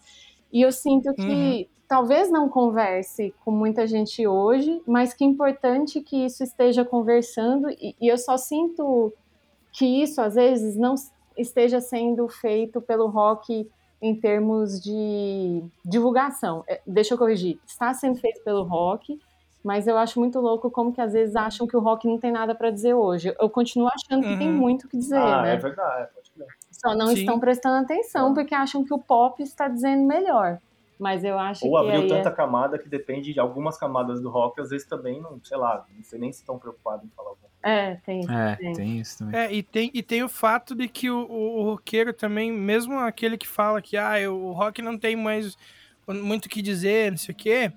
E 0.51 0.61
eu 0.61 0.71
sinto 0.71 1.13
que 1.15 1.21
Uhum. 1.23 1.65
talvez 1.87 2.29
não 2.31 2.47
converse 2.47 3.33
com 3.43 3.51
muita 3.51 3.87
gente 3.87 4.25
hoje, 4.27 4.81
mas 4.85 5.13
que 5.13 5.23
é 5.23 5.27
importante 5.27 5.99
que 6.01 6.25
isso 6.25 6.43
esteja 6.43 6.85
conversando. 6.85 7.69
E, 7.71 7.95
e 7.99 8.07
eu 8.07 8.17
só 8.17 8.37
sinto 8.37 9.11
que 9.71 9.85
isso, 10.03 10.21
às 10.21 10.35
vezes, 10.35 10.75
não 10.77 10.93
esteja 11.35 11.81
sendo 11.81 12.27
feito 12.29 12.79
pelo 12.79 13.07
rock 13.07 13.67
em 13.99 14.13
termos 14.15 14.79
de 14.79 15.63
divulgação. 15.83 16.63
É, 16.67 16.81
Deixa 16.85 17.15
eu 17.15 17.17
corrigir. 17.17 17.57
Está 17.65 17.93
sendo 17.93 18.19
feito 18.19 18.43
pelo 18.43 18.63
rock, 18.63 19.19
mas 19.63 19.87
eu 19.87 19.97
acho 19.97 20.19
muito 20.19 20.39
louco 20.39 20.69
como 20.69 20.91
que 20.91 20.99
às 20.99 21.13
vezes 21.13 21.35
acham 21.35 21.65
que 21.65 21.77
o 21.77 21.79
rock 21.79 22.05
não 22.07 22.19
tem 22.19 22.31
nada 22.31 22.53
para 22.53 22.69
dizer 22.69 22.93
hoje. 22.93 23.33
Eu 23.39 23.49
continuo 23.49 23.87
achando 23.87 24.23
que 24.27 24.37
tem 24.37 24.49
Uhum. 24.49 24.57
muito 24.57 24.85
o 24.85 24.89
que 24.89 24.97
dizer, 24.97 25.17
ah, 25.17 25.41
né? 25.41 25.53
é 25.53 25.57
verdade, 25.57 26.09
pode 26.13 26.31
crer. 26.31 26.47
Só 26.69 26.93
não 26.93 27.07
Sim. 27.07 27.13
estão 27.13 27.39
prestando 27.39 27.83
atenção 27.83 28.33
porque 28.33 28.53
acham 28.53 28.83
que 28.83 28.93
o 28.93 28.99
pop 28.99 29.41
está 29.41 29.67
dizendo 29.69 30.03
melhor. 30.05 30.59
Mas 30.99 31.23
eu 31.23 31.39
acho 31.39 31.65
Ou 31.65 31.71
que 31.71 31.77
abriu 31.87 32.01
aí 32.03 32.07
tanta 32.07 32.29
é... 32.29 32.31
camada 32.31 32.77
que 32.77 32.87
depende 32.87 33.33
de 33.33 33.39
algumas 33.39 33.77
camadas 33.77 34.21
do 34.21 34.29
rock, 34.29 34.61
às 34.61 34.69
vezes 34.69 34.87
também 34.87 35.19
não, 35.19 35.39
sei 35.43 35.57
lá, 35.57 35.85
não 35.95 36.03
sei 36.03 36.19
nem 36.19 36.31
se 36.31 36.39
estão 36.39 36.57
preocupados 36.59 37.03
em 37.05 37.09
falar 37.09 37.29
alguma 37.29 37.49
coisa. 37.61 37.75
É, 37.75 37.95
tem. 38.05 38.21
É, 38.29 38.55
Sim. 38.57 38.73
tem 38.73 38.99
isso 38.99 39.17
também. 39.19 39.39
É, 39.39 39.53
e 39.53 39.63
tem, 39.63 39.91
e 39.93 40.03
tem 40.03 40.23
o 40.23 40.29
fato 40.29 40.75
de 40.75 40.87
que 40.87 41.09
o, 41.09 41.25
o, 41.25 41.59
o 41.59 41.63
roqueiro 41.71 42.13
também, 42.13 42.51
mesmo 42.51 42.99
aquele 42.99 43.37
que 43.37 43.47
fala 43.47 43.81
que 43.81 43.97
ah, 43.97 44.13
o 44.29 44.51
rock 44.51 44.81
não 44.81 44.97
tem 44.97 45.15
mais 45.15 45.57
muito 46.07 46.45
o 46.45 46.49
que 46.49 46.61
dizer, 46.61 47.11
não 47.11 47.17
sei 47.17 47.33
o 47.33 47.37
quê, 47.37 47.71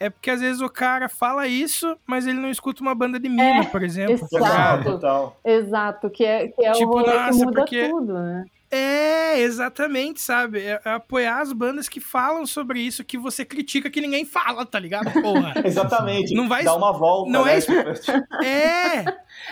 é 0.00 0.10
porque 0.10 0.30
às 0.30 0.40
vezes 0.40 0.60
o 0.62 0.68
cara 0.68 1.08
fala 1.08 1.46
isso, 1.46 1.96
mas 2.06 2.26
ele 2.26 2.38
não 2.40 2.50
escuta 2.50 2.80
uma 2.82 2.94
banda 2.94 3.20
de 3.20 3.28
mina, 3.28 3.66
por 3.66 3.82
exemplo. 3.82 4.26
tá 4.28 4.38
exato. 4.38 4.84
Total. 4.92 5.36
Exato, 5.44 6.10
que 6.10 6.24
é, 6.24 6.48
que 6.48 6.64
é 6.64 6.72
Tipo, 6.72 6.88
o 6.90 6.92
rolê 7.00 7.12
nossa, 7.14 7.30
que 7.38 7.44
muda 7.44 7.60
porque- 7.60 7.88
tudo, 7.88 8.14
né? 8.14 8.44
É, 8.72 9.40
exatamente, 9.40 10.20
sabe? 10.20 10.60
É, 10.60 10.80
é 10.84 10.90
apoiar 10.90 11.40
as 11.40 11.52
bandas 11.52 11.88
que 11.88 11.98
falam 11.98 12.46
sobre 12.46 12.78
isso 12.80 13.02
que 13.02 13.18
você 13.18 13.44
critica 13.44 13.90
que 13.90 14.00
ninguém 14.00 14.24
fala, 14.24 14.64
tá 14.64 14.78
ligado? 14.78 15.10
Porra. 15.20 15.54
Exatamente. 15.66 16.32
Não 16.34 16.48
vai- 16.48 16.62
Dá 16.62 16.76
uma 16.76 16.92
volta, 16.92 17.32
não 17.32 17.44
né? 17.46 17.56
é 17.56 17.60
Tipo, 17.60 17.72
É! 18.44 19.04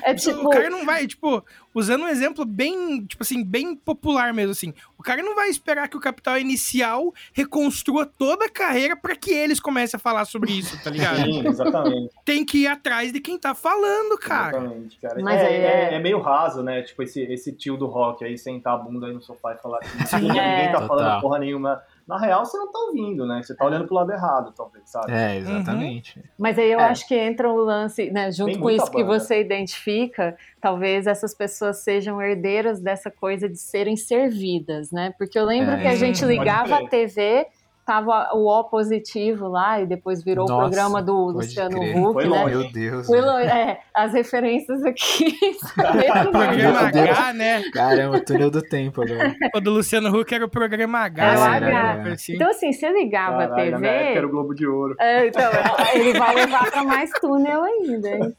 É 0.04 0.12
o 0.12 0.14
tipo, 0.14 0.48
cara 0.50 0.70
não 0.70 0.84
vai, 0.86 1.04
tipo, 1.08 1.44
usando 1.74 2.02
um 2.02 2.08
exemplo 2.08 2.44
bem, 2.44 3.04
tipo 3.04 3.22
assim, 3.22 3.44
bem 3.44 3.74
popular 3.76 4.32
mesmo, 4.34 4.52
assim. 4.52 4.74
O 4.98 5.02
cara 5.02 5.22
não 5.22 5.34
vai 5.34 5.48
esperar 5.48 5.88
que 5.88 5.96
o 5.96 6.00
Capital 6.00 6.38
Inicial 6.38 7.12
reconstrua 7.32 8.04
toda 8.06 8.46
a 8.46 8.50
carreira 8.50 8.96
pra 8.96 9.14
que 9.14 9.30
eles 9.30 9.60
comecem 9.60 9.96
a 9.96 10.00
falar 10.00 10.24
sobre 10.24 10.52
isso, 10.52 10.82
tá 10.82 10.90
ligado? 10.90 11.16
Sim, 11.16 11.46
exatamente. 11.46 12.10
Tem 12.24 12.44
que 12.44 12.58
ir 12.58 12.66
atrás 12.66 13.12
de 13.12 13.20
quem 13.20 13.38
tá 13.38 13.54
falando, 13.54 14.18
cara. 14.18 14.56
Exatamente, 14.58 14.98
cara. 15.00 15.22
Mas 15.22 15.40
é, 15.40 15.44
é- 15.56 15.64
é- 15.90 15.94
é 15.94 15.98
meio 16.00 16.20
raso, 16.20 16.62
né? 16.62 16.82
Tipo, 16.82 17.02
esse, 17.02 17.20
esse 17.22 17.52
tio 17.52 17.76
do 17.76 17.86
rock 17.86 18.24
aí 18.24 18.36
sentar 18.36 18.74
a 18.74 18.78
bunda 18.78 19.06
aí 19.06 19.12
no 19.12 19.20
sofá 19.22 19.54
e 19.54 19.58
falar 19.62 19.78
que 19.80 20.06
Sim, 20.06 20.16
ninguém 20.22 20.40
é. 20.40 20.68
tá 20.72 20.80
Total. 20.80 20.88
falando 20.88 21.20
porra 21.20 21.38
nenhuma. 21.38 21.82
Na 22.08 22.18
real, 22.18 22.42
você 22.46 22.56
não 22.56 22.72
tá 22.72 22.78
ouvindo, 22.78 23.26
né? 23.26 23.42
Você 23.42 23.54
tá 23.54 23.66
olhando 23.66 23.84
pro 23.86 23.94
lado 23.94 24.10
errado, 24.10 24.50
talvez, 24.56 24.88
sabe? 24.88 25.12
É, 25.12 25.36
exatamente. 25.36 26.24
Mas 26.38 26.58
aí 26.58 26.72
eu 26.72 26.80
É. 26.80 26.84
acho 26.84 27.06
que 27.06 27.14
entra 27.14 27.50
o 27.50 27.56
lance, 27.56 28.10
né, 28.10 28.32
junto 28.32 28.52
Tem 28.52 28.60
com 28.60 28.70
isso 28.70 28.90
que 28.90 29.04
banda. 29.04 29.20
você 29.20 29.40
identifica, 29.42 30.34
talvez 30.58 31.06
essas 31.06 31.34
pessoas 31.34 31.78
sejam 31.84 32.20
herdeiras 32.22 32.80
dessa 32.80 33.10
coisa 33.10 33.46
de 33.46 33.58
serem 33.58 33.94
servidas, 33.96 34.90
né? 34.90 35.12
Porque 35.18 35.38
eu 35.38 35.44
lembro 35.44 35.74
É, 35.74 35.82
que 35.82 35.86
a 35.86 35.96
gente 35.96 36.24
ligava 36.24 36.76
a 36.76 36.88
TV, 36.88 37.46
tava 37.88 38.28
o 38.34 38.44
O 38.46 38.64
positivo 38.64 39.48
lá, 39.48 39.80
e 39.80 39.86
depois 39.86 40.22
virou 40.22 40.44
o 40.44 40.48
Nossa, 40.48 40.60
programa 40.68 41.02
do 41.02 41.14
Luciano 41.30 41.80
crer. 41.80 41.96
Huck, 41.96 42.12
Foi 42.12 42.28
né? 42.28 42.42
longe. 42.42 42.54
Meu 42.58 42.70
Deus. 42.70 43.06
Fui 43.06 43.18
velho. 43.18 43.32
lo- 43.32 43.38
é, 43.38 43.80
as 43.94 44.12
referências 44.12 44.84
aqui. 44.84 45.34
Programa. 45.74 46.80
H, 46.80 47.32
né? 47.32 47.62
Caramba, 47.72 48.20
túnel 48.20 48.50
do 48.50 48.60
tempo 48.60 49.00
agora. 49.02 49.34
O 49.54 49.60
do 49.60 49.70
Luciano 49.70 50.14
Huck 50.14 50.34
era 50.34 50.44
o 50.44 50.48
programa 50.50 50.98
H. 51.00 51.24
É 51.24 51.28
o 51.28 51.32
assim, 51.32 51.46
H. 51.48 51.60
né? 51.96 52.12
Assim. 52.12 52.34
Então, 52.34 52.50
assim, 52.50 52.72
você 52.72 52.90
ligava 52.92 53.44
a 53.44 53.48
Caralho, 53.48 53.68
época 53.76 53.88
TV. 53.88 54.14
era 54.18 54.26
o 54.26 54.30
Globo 54.30 54.54
de 54.54 54.66
Ouro. 54.66 54.94
É, 55.00 55.26
então, 55.28 55.50
ele 55.94 56.18
vai 56.18 56.34
levar 56.34 56.70
para 56.70 56.84
mais 56.84 57.10
túnel 57.20 57.62
ainda. 57.62 58.32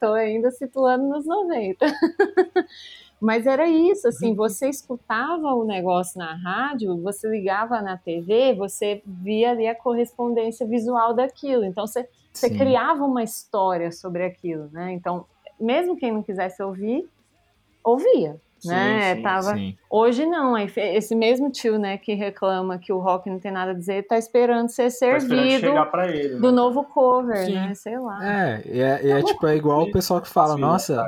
tô 0.00 0.12
ainda 0.14 0.50
situando 0.50 1.04
nos 1.08 1.24
90. 1.24 1.86
Mas 3.20 3.46
era 3.46 3.68
isso, 3.68 4.06
assim, 4.06 4.34
você 4.34 4.68
escutava 4.68 5.52
o 5.52 5.64
negócio 5.64 6.18
na 6.18 6.34
rádio, 6.34 6.96
você 7.02 7.28
ligava 7.28 7.82
na 7.82 7.96
TV, 7.96 8.54
você 8.54 9.02
via 9.04 9.50
ali 9.50 9.66
a 9.66 9.74
correspondência 9.74 10.64
visual 10.66 11.12
daquilo. 11.14 11.64
Então, 11.64 11.86
você, 11.86 12.08
você 12.32 12.48
criava 12.48 13.04
uma 13.04 13.22
história 13.24 13.90
sobre 13.90 14.24
aquilo, 14.24 14.68
né? 14.70 14.92
Então, 14.92 15.26
mesmo 15.60 15.96
quem 15.96 16.12
não 16.12 16.22
quisesse 16.22 16.62
ouvir, 16.62 17.08
ouvia, 17.82 18.40
Sim, 18.60 18.68
né? 18.68 19.16
sim, 19.16 19.22
Tava, 19.22 19.54
Sim. 19.56 19.76
Hoje 19.90 20.26
não, 20.26 20.56
esse 20.56 21.14
mesmo 21.14 21.50
tio, 21.50 21.78
né, 21.78 21.96
que 21.96 22.14
reclama 22.14 22.78
que 22.78 22.92
o 22.92 22.98
rock 22.98 23.28
não 23.30 23.40
tem 23.40 23.50
nada 23.50 23.70
a 23.70 23.74
dizer, 23.74 24.06
tá 24.06 24.18
esperando 24.18 24.68
ser 24.68 24.82
Tá 24.82 24.88
esperando 24.88 25.18
servido 25.28 25.60
chegar 25.60 25.86
pra 25.86 26.08
ele. 26.08 26.36
do 26.36 26.50
né? 26.50 26.56
novo 26.56 26.84
cover, 26.84 27.46
Sim. 27.46 27.54
né? 27.54 27.74
Sei 27.74 27.98
lá. 27.98 28.18
É, 28.24 28.62
e 28.64 28.80
é, 28.80 29.06
e 29.06 29.10
é 29.10 29.22
tipo, 29.22 29.46
é 29.46 29.56
igual 29.56 29.82
o 29.82 29.90
pessoal 29.90 30.20
que 30.20 30.28
fala, 30.28 30.54
Sim, 30.54 30.60
nossa, 30.60 31.04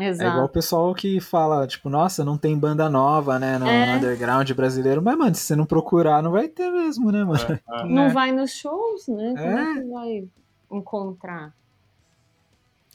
cara. 0.00 0.10
é 0.12 0.14
igual 0.16 0.30
Exato. 0.32 0.44
o 0.44 0.48
pessoal 0.48 0.94
que 0.94 1.20
fala, 1.20 1.66
tipo, 1.66 1.88
nossa, 1.88 2.24
não 2.24 2.36
tem 2.38 2.58
banda 2.58 2.88
nova, 2.88 3.38
né, 3.38 3.58
no, 3.58 3.66
É. 3.66 3.86
no 3.86 3.96
underground 3.98 4.50
brasileiro. 4.52 5.00
Mas, 5.02 5.16
mano, 5.16 5.34
se 5.34 5.42
você 5.42 5.54
não 5.56 5.66
procurar, 5.66 6.22
não 6.22 6.30
vai 6.32 6.48
ter 6.48 6.70
mesmo, 6.70 7.10
né, 7.12 7.22
mano? 7.24 7.38
É, 7.48 7.80
é. 7.80 7.84
Não 7.84 8.04
né? 8.06 8.08
vai 8.14 8.32
nos 8.32 8.50
shows, 8.52 9.06
né? 9.08 9.34
Como 9.36 9.58
é 9.58 9.62
É. 9.62 9.74
que 9.74 9.88
vai 9.88 10.28
encontrar? 10.70 11.54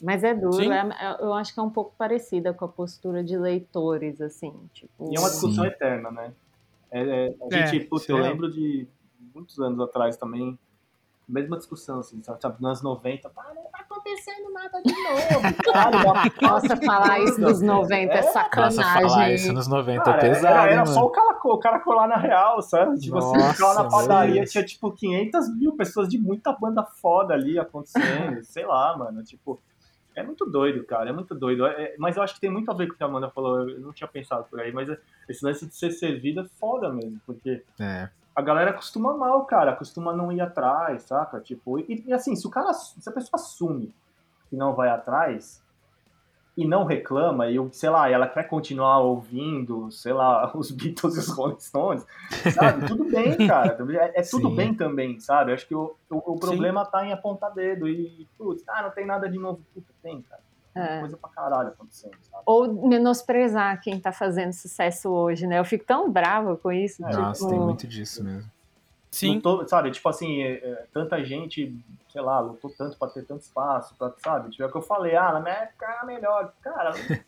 Mas 0.03 0.23
é 0.23 0.33
duro, 0.33 0.61
é- 0.61 0.77
é- 0.77 1.17
eu 1.21 1.33
acho 1.33 1.53
que 1.53 1.59
é 1.59 1.63
um 1.63 1.69
pouco 1.69 1.93
parecida 1.97 2.53
com 2.53 2.65
a 2.65 2.67
postura 2.67 3.23
de 3.23 3.37
leitores, 3.37 4.19
assim, 4.19 4.53
tipo... 4.73 5.09
E 5.09 5.15
é 5.15 5.19
uma 5.19 5.29
discussão 5.29 5.63
Sim. 5.63 5.69
eterna, 5.69 6.11
né? 6.11 6.33
É, 6.91 7.01
é, 7.01 7.35
a 7.51 7.57
É, 7.57 7.67
gente, 7.67 7.85
putz, 7.85 8.07
eu 8.09 8.17
é. 8.17 8.21
lembro 8.21 8.51
de 8.51 8.87
muitos 9.33 9.57
anos 9.59 9.79
atrás 9.79 10.17
também, 10.17 10.59
mesma 11.27 11.57
discussão, 11.57 11.99
assim, 11.99 12.21
sabe? 12.23 12.41
sabe, 12.41 12.55
Nos 12.61 12.65
anos 12.65 12.81
90, 12.83 13.31
ah, 13.35 13.53
não 13.55 13.63
tá 13.63 13.79
acontecendo 13.79 14.51
nada 14.53 14.81
de 14.81 14.93
novo, 15.03 15.55
cara. 15.63 16.31
Nossa, 16.41 16.77
falar 16.77 17.19
isso 17.21 17.41
dos 17.41 17.61
90 17.61 18.13
é, 18.13 18.17
É, 18.17 18.21
Nossa, 18.21 18.31
sacanagem. 18.33 18.83
falar 18.83 19.31
isso 19.31 19.53
nos 19.53 19.67
90 19.67 20.03
Cara, 20.03 20.17
é 20.17 20.29
pesado, 20.29 20.45
era, 20.47 20.71
era 20.71 20.81
mano? 20.83 20.93
só 20.93 21.05
o 21.05 21.09
cara, 21.09 21.39
o 21.43 21.57
cara 21.59 21.79
colar 21.79 22.07
na 22.07 22.17
real, 22.17 22.61
sabe? 22.61 22.99
Tipo 22.99 23.17
assim, 23.17 23.37
Nossa, 23.37 23.53
ficava 23.53 23.73
na 23.75 23.81
meu 23.83 23.91
padaria, 23.91 24.33
Deus. 24.41 24.51
tinha 24.51 24.63
tipo 24.65 24.91
500 24.91 25.57
mil 25.57 25.75
pessoas 25.75 26.07
de 26.07 26.17
muita 26.19 26.51
banda 26.53 26.83
foda 26.83 27.33
ali 27.33 27.57
acontecendo, 27.59 28.43
sei 28.45 28.65
lá, 28.65 28.97
mano, 28.97 29.23
tipo... 29.23 29.59
É 30.17 30.23
muito 30.23 30.45
doido, 30.45 30.81
cara, 30.85 31.09
é 31.09 31.11
muito 31.11 31.35
doido. 31.35 31.65
É- 31.65 31.83
é- 31.87 31.95
mas 31.99 32.15
eu 32.15 32.23
acho 32.23 32.35
que 32.35 32.39
tem 32.39 32.49
muito 32.49 32.71
a 32.71 32.73
ver 32.73 32.87
com 32.87 32.93
o 32.93 32.97
que 32.97 33.03
a 33.03 33.05
Amanda 33.07 33.29
falou, 33.29 33.69
eu 33.69 33.81
não 33.81 33.91
tinha 33.91 34.07
pensado 34.07 34.45
por 34.49 34.61
aí, 34.61 34.71
mas 34.71 34.87
esse 35.27 35.43
lance 35.45 35.65
de 35.67 35.75
ser 35.75 35.91
servido 35.91 36.39
é 36.39 36.45
foda 36.57 36.89
mesmo, 36.89 37.19
porque 37.25 37.61
É. 37.77 38.07
a 38.35 38.41
galera 38.41 38.71
acostuma 38.71 39.15
mal, 39.15 39.45
cara, 39.45 39.71
acostuma 39.71 40.11
não 40.11 40.31
ir 40.31 40.41
atrás, 40.41 41.03
saca? 41.03 41.39
Tipo, 41.39 41.79
e, 41.79 42.03
e 42.05 42.13
assim, 42.13 42.35
se 42.35 42.45
o 42.45 42.49
cara, 42.49 42.73
se 42.73 43.07
a 43.07 43.11
pessoa 43.11 43.39
assume 43.39 43.95
que 44.49 44.57
não 44.57 44.75
vai 44.75 44.89
atrás 44.89 45.63
e 46.57 46.65
não 46.65 46.83
reclama, 46.85 47.49
e, 47.49 47.57
sei 47.71 47.89
lá, 47.89 48.09
ela 48.09 48.27
quer 48.27 48.43
continuar 48.47 48.99
ouvindo, 48.99 49.89
sei 49.89 50.11
lá, 50.11 50.51
os 50.55 50.69
Beatles 50.71 51.15
e 51.15 51.19
os 51.19 51.29
Rolling 51.29 51.59
Stones, 51.59 52.05
sabe? 52.53 52.87
Tudo 52.87 53.05
bem, 53.05 53.47
cara. 53.47 53.77
É, 53.95 54.19
é 54.19 54.23
tudo 54.23 54.49
Sim. 54.49 54.55
bem 54.55 54.73
também, 54.73 55.19
sabe? 55.19 55.53
Acho 55.53 55.67
que 55.67 55.75
o, 55.75 55.95
o, 56.09 56.33
o 56.33 56.39
problema 56.39 56.85
tá 56.85 57.05
em 57.05 57.13
apontar 57.13 57.53
dedo 57.53 57.87
e, 57.87 58.27
putz, 58.37 58.63
ah, 58.67 58.83
não 58.83 58.91
tem 58.91 59.05
nada 59.05 59.29
de 59.29 59.37
novo. 59.37 59.61
Puta, 59.73 59.93
tem, 60.01 60.21
cara. 60.21 60.41
É. 60.75 60.99
coisa 60.99 61.15
pra 61.17 61.29
caralho 61.29 61.69
acontecendo, 61.69 62.15
sabe? 62.29 62.43
Ou 62.45 62.87
menosprezar 62.87 63.79
quem 63.81 63.99
tá 63.99 64.11
fazendo 64.11 64.51
sucesso 64.53 65.09
hoje, 65.09 65.47
né? 65.47 65.57
Eu 65.59 65.65
fico 65.65 65.85
tão 65.85 66.11
brava 66.11 66.57
com 66.57 66.71
isso. 66.71 67.01
Nossa, 67.01 67.33
tipo, 67.33 67.49
tem 67.49 67.59
muito 67.59 67.87
disso 67.87 68.23
mesmo. 68.23 68.49
Sim. 69.09 69.35
Lutou, 69.35 69.65
sabe, 69.67 69.91
tipo 69.91 70.09
assim, 70.09 70.41
é, 70.43 70.51
é, 70.55 70.85
tanta 70.93 71.23
gente, 71.23 71.73
sei 72.11 72.21
lá, 72.21 72.39
lutou 72.41 72.69
tanto 72.77 72.97
pra 72.97 73.07
ter 73.07 73.23
tanto 73.23 73.43
espaço, 73.43 73.95
pra, 73.97 74.11
sabe? 74.17 74.49
Tipo, 74.49 74.63
é 74.63 74.65
o 74.65 74.71
que 74.71 74.77
eu 74.77 74.81
falei, 74.81 75.15
ah, 75.15 75.31
na 75.31 75.39
minha 75.39 75.55
época 75.55 75.85
era 75.85 76.03
melhor. 76.03 76.51
Cara, 76.61 76.91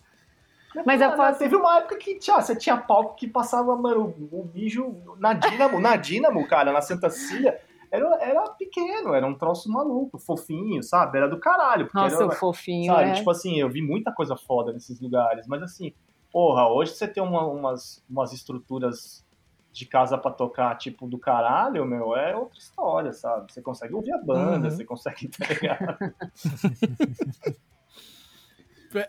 Mas 0.85 0.99
eu 1.01 1.13
posso- 1.13 1.39
teve 1.39 1.55
uma 1.55 1.77
época 1.77 1.95
que 1.97 2.19
tinha, 2.19 2.39
você 2.41 2.53
tinha 2.55 2.75
palco 2.77 3.15
que 3.15 3.27
passava, 3.27 3.75
mano, 3.77 4.13
o 4.31 4.43
bicho 4.43 4.93
na 5.17 5.31
Dínamo, 5.33 5.79
na 5.79 5.95
Dínamo, 5.95 6.45
cara, 6.47 6.71
na 6.73 6.81
Santa 6.81 7.09
Cília. 7.09 7.59
Era, 7.91 8.21
era 8.23 8.49
pequeno, 8.51 9.13
era 9.13 9.25
um 9.25 9.33
troço 9.37 9.71
maluco, 9.71 10.17
fofinho, 10.19 10.83
sabe? 10.83 11.17
Era 11.17 11.27
do 11.29 11.39
caralho. 11.39 11.85
Porque 11.85 11.97
Nossa, 11.97 12.15
era, 12.15 12.27
o 12.27 12.31
fofinho, 12.31 12.93
Sabe, 12.93 13.09
é. 13.09 13.13
tipo 13.13 13.29
assim, 13.31 13.59
eu 13.59 13.69
vi 13.69 13.81
muita 13.81 14.11
coisa 14.11 14.35
foda 14.35 14.73
nesses 14.73 14.99
lugares, 14.99 15.47
mas 15.47 15.61
assim, 15.63 15.93
porra, 16.31 16.67
hoje 16.67 16.93
você 16.93 17.07
tem 17.07 17.23
uma- 17.23 17.45
umas, 17.47 18.03
umas 18.09 18.33
estruturas 18.33 19.25
de 19.71 19.85
casa 19.85 20.17
pra 20.17 20.31
tocar, 20.31 20.75
tipo, 20.77 21.07
do 21.07 21.19
caralho, 21.19 21.85
meu, 21.85 22.15
é 22.15 22.35
outra 22.35 22.57
história, 22.57 23.13
sabe? 23.13 23.51
Você 23.53 23.61
consegue 23.61 23.93
ouvir 23.93 24.11
a 24.11 24.17
banda, 24.17 24.67
Uhum. 24.67 24.71
você 24.75 24.83
consegue, 24.83 25.27
tá 25.29 25.45
ligado? 25.47 25.97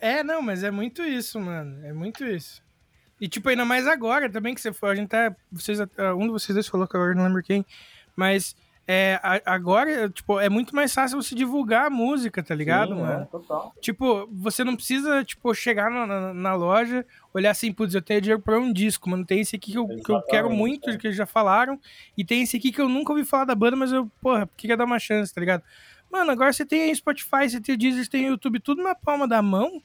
É, 0.00 0.22
não, 0.24 0.42
mas 0.42 0.64
é 0.64 0.70
muito 0.70 1.02
isso, 1.02 1.38
mano. 1.40 1.86
É 1.86 1.92
muito 1.92 2.24
isso. 2.24 2.60
E, 3.20 3.28
tipo, 3.28 3.48
ainda 3.48 3.64
mais 3.64 3.86
agora 3.86 4.28
também 4.30 4.54
que 4.54 4.60
você 4.60 4.72
foi. 4.72 4.90
A 4.90 4.94
gente 4.94 5.08
tá. 5.08 5.34
Vocês, 5.50 5.80
ah, 5.80 6.14
um 6.14 6.26
de 6.26 6.30
vocês 6.30 6.54
dois 6.54 6.66
falou 6.66 6.86
que 6.86 6.96
agora 6.96 7.12
eu 7.12 7.16
não 7.16 7.24
lembro 7.24 7.42
quem. 7.42 7.64
Mas 8.16 8.56
é, 8.90 9.20
agora, 9.44 10.08
tipo, 10.08 10.40
é 10.40 10.48
muito 10.48 10.74
mais 10.74 10.94
fácil 10.94 11.20
você 11.20 11.34
divulgar 11.34 11.88
a 11.88 11.90
música, 11.90 12.42
tá 12.42 12.54
ligado, 12.54 12.94
Sim, 12.94 13.00
mano? 13.02 13.22
é, 13.22 13.26
total. 13.26 13.74
Tipo, 13.82 14.26
você 14.32 14.64
não 14.64 14.74
precisa, 14.74 15.22
tipo, 15.22 15.52
chegar 15.54 15.90
na, 15.90 16.06
na, 16.06 16.32
na 16.32 16.54
loja, 16.54 17.04
olhar 17.34 17.50
assim, 17.50 17.70
putz, 17.70 17.94
eu 17.94 18.00
tenho 18.00 18.22
dinheiro 18.22 18.40
pra 18.42 18.58
um 18.58 18.72
disco, 18.72 19.10
mano. 19.10 19.26
Tem 19.26 19.40
esse 19.40 19.54
aqui 19.56 19.72
que 19.72 19.78
eu, 19.78 19.86
que 19.86 20.10
eu 20.10 20.22
quero 20.22 20.48
muito, 20.48 20.88
é. 20.88 20.96
que 20.96 21.12
já 21.12 21.26
falaram, 21.26 21.78
e 22.16 22.24
tem 22.24 22.42
esse 22.42 22.56
aqui 22.56 22.72
que 22.72 22.80
eu 22.80 22.88
nunca 22.88 23.12
ouvi 23.12 23.26
falar 23.26 23.44
da 23.44 23.54
banda, 23.54 23.76
mas 23.76 23.92
eu, 23.92 24.10
porra, 24.22 24.48
queria 24.56 24.74
dar 24.76 24.86
uma 24.86 24.98
chance, 24.98 25.34
tá 25.34 25.38
ligado? 25.40 25.62
Mano, 26.10 26.30
agora 26.30 26.50
você 26.50 26.64
tem 26.64 26.84
aí 26.84 26.96
Spotify, 26.96 27.46
você 27.50 27.60
tem 27.60 27.74
o 27.74 27.78
Deezer, 27.78 28.02
você 28.04 28.10
tem 28.10 28.24
o 28.24 28.30
YouTube, 28.30 28.58
tudo 28.60 28.82
na 28.82 28.94
palma 28.94 29.28
da 29.28 29.42
mão, 29.42 29.82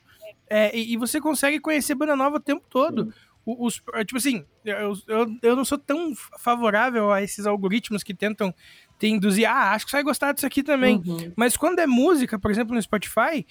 é, 0.50 0.74
e, 0.74 0.94
e 0.94 0.98
você 0.98 1.20
consegue 1.20 1.60
conhecer 1.60 1.94
banda 1.96 2.16
nova 2.16 2.38
o 2.38 2.40
tempo 2.40 2.66
todo. 2.70 3.14
O- 3.46 3.66
Os, 3.66 3.82
é, 3.96 4.06
tipo 4.06 4.18
assim, 4.18 4.46
eu, 4.64 4.94
eu, 5.06 5.38
eu 5.42 5.54
não 5.58 5.66
sou 5.66 5.78
tão 5.78 6.14
favorável 6.40 7.12
a 7.12 7.22
esses 7.22 7.46
algoritmos 7.46 8.02
que 8.02 8.14
tentam 8.14 8.54
te 9.00 9.08
induzir, 9.08 9.50
ah, 9.50 9.72
acho 9.74 9.86
que 9.86 9.92
você 9.92 9.98
vai 9.98 10.04
gostar 10.04 10.32
disso 10.32 10.46
aqui 10.46 10.64
também. 10.64 11.02
Uhum. 11.06 11.32
Mas 11.36 11.58
quando 11.58 11.80
é 11.80 11.88
música, 11.88 12.40
por 12.40 12.50
exemplo, 12.52 12.74
no 12.74 12.82
Spotify, 12.82 13.46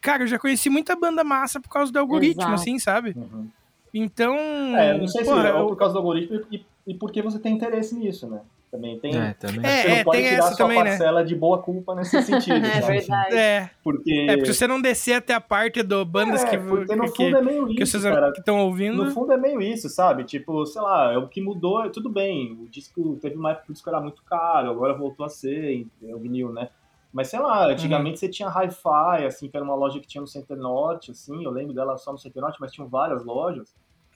cara, 0.00 0.24
eu 0.24 0.26
já 0.26 0.38
conheci 0.38 0.68
muita 0.68 0.96
banda 0.96 1.22
massa 1.22 1.60
por 1.60 1.68
causa 1.68 1.92
do 1.92 1.98
algoritmo, 1.98 2.42
Exato. 2.42 2.54
assim, 2.54 2.78
sabe? 2.78 3.12
Uhum. 3.16 3.48
Então. 3.94 4.34
É, 4.76 4.98
não 4.98 5.06
sei 5.06 5.24
porra, 5.24 5.42
se 5.42 5.46
é 5.48 5.50
eu- 5.50 5.66
por 5.68 5.76
causa 5.76 5.92
do 5.94 5.98
algoritmo 5.98 6.42
e, 6.50 6.64
e 6.86 6.94
porque 6.94 7.22
você 7.22 7.38
tem 7.38 7.54
interesse 7.54 7.94
nisso, 7.94 8.26
né? 8.26 8.40
Também 8.70 8.98
tem. 8.98 9.16
É, 9.16 9.32
também. 9.34 9.64
É, 9.64 9.82
você 9.82 9.88
não 9.96 10.04
pode 10.04 10.18
tem 10.18 10.28
tirar 10.28 10.38
essa 10.38 10.48
sua 10.48 10.56
também, 10.56 10.78
né? 10.82 10.90
parcela 10.90 11.24
de 11.24 11.34
boa 11.36 11.62
culpa 11.62 11.94
nesse 11.94 12.20
sentido. 12.22 12.66
É 12.66 12.80
sabe? 12.80 12.92
verdade. 12.98 13.34
É, 13.36 13.70
Porque. 13.82 14.26
é, 14.28 14.36
porque 14.36 14.52
se 14.52 14.58
você 14.58 14.66
não 14.66 14.80
descer 14.80 15.14
até 15.14 15.34
a 15.34 15.40
parte 15.40 15.82
do 15.82 16.04
bandas 16.04 16.42
É, 16.44 16.50
que, 16.50 16.58
porque 16.58 16.96
no 16.96 17.04
que, 17.10 17.16
fundo 17.24 17.36
é 17.36 17.42
meio 17.42 17.66
que 17.68 17.82
isso, 17.82 17.92
vocês 17.92 18.02
cara. 18.02 18.32
estão 18.36 18.58
ouvindo. 18.60 19.04
No 19.04 19.10
fundo 19.12 19.32
é 19.32 19.36
meio 19.36 19.62
isso, 19.62 19.88
sabe? 19.88 20.24
Tipo, 20.24 20.66
sei 20.66 20.82
lá, 20.82 21.12
é 21.12 21.16
o 21.16 21.28
que 21.28 21.40
mudou, 21.40 21.84
é 21.84 21.88
tudo 21.88 22.10
bem. 22.10 22.52
O 22.60 22.68
disco 22.68 23.16
teve 23.22 23.36
uma 23.36 23.52
época 23.52 23.66
que 23.66 23.70
o 23.70 23.74
disco 23.74 23.88
era 23.88 24.00
muito 24.00 24.22
caro, 24.24 24.70
agora 24.70 24.92
voltou 24.94 25.24
a 25.24 25.28
ser, 25.28 25.86
é 26.04 26.14
o 26.14 26.18
vinil, 26.18 26.52
né? 26.52 26.68
Mas 27.12 27.28
sei 27.28 27.38
lá, 27.38 27.66
antigamente 27.68 28.14
Uhum. 28.14 28.16
você 28.20 28.28
tinha 28.28 28.48
Hi-Fi, 28.48 29.24
assim, 29.24 29.48
que 29.48 29.56
era 29.56 29.64
uma 29.64 29.74
loja 29.74 29.98
que 30.00 30.06
tinha 30.06 30.20
no 30.20 30.26
Center 30.26 30.56
Norte, 30.56 31.12
assim, 31.12 31.42
eu 31.44 31.50
lembro 31.50 31.72
dela 31.72 31.96
só 31.96 32.12
no 32.12 32.18
Center 32.18 32.42
Norte, 32.42 32.58
mas 32.60 32.72
tinham 32.72 32.88
várias 32.88 33.24
lojas. 33.24 33.74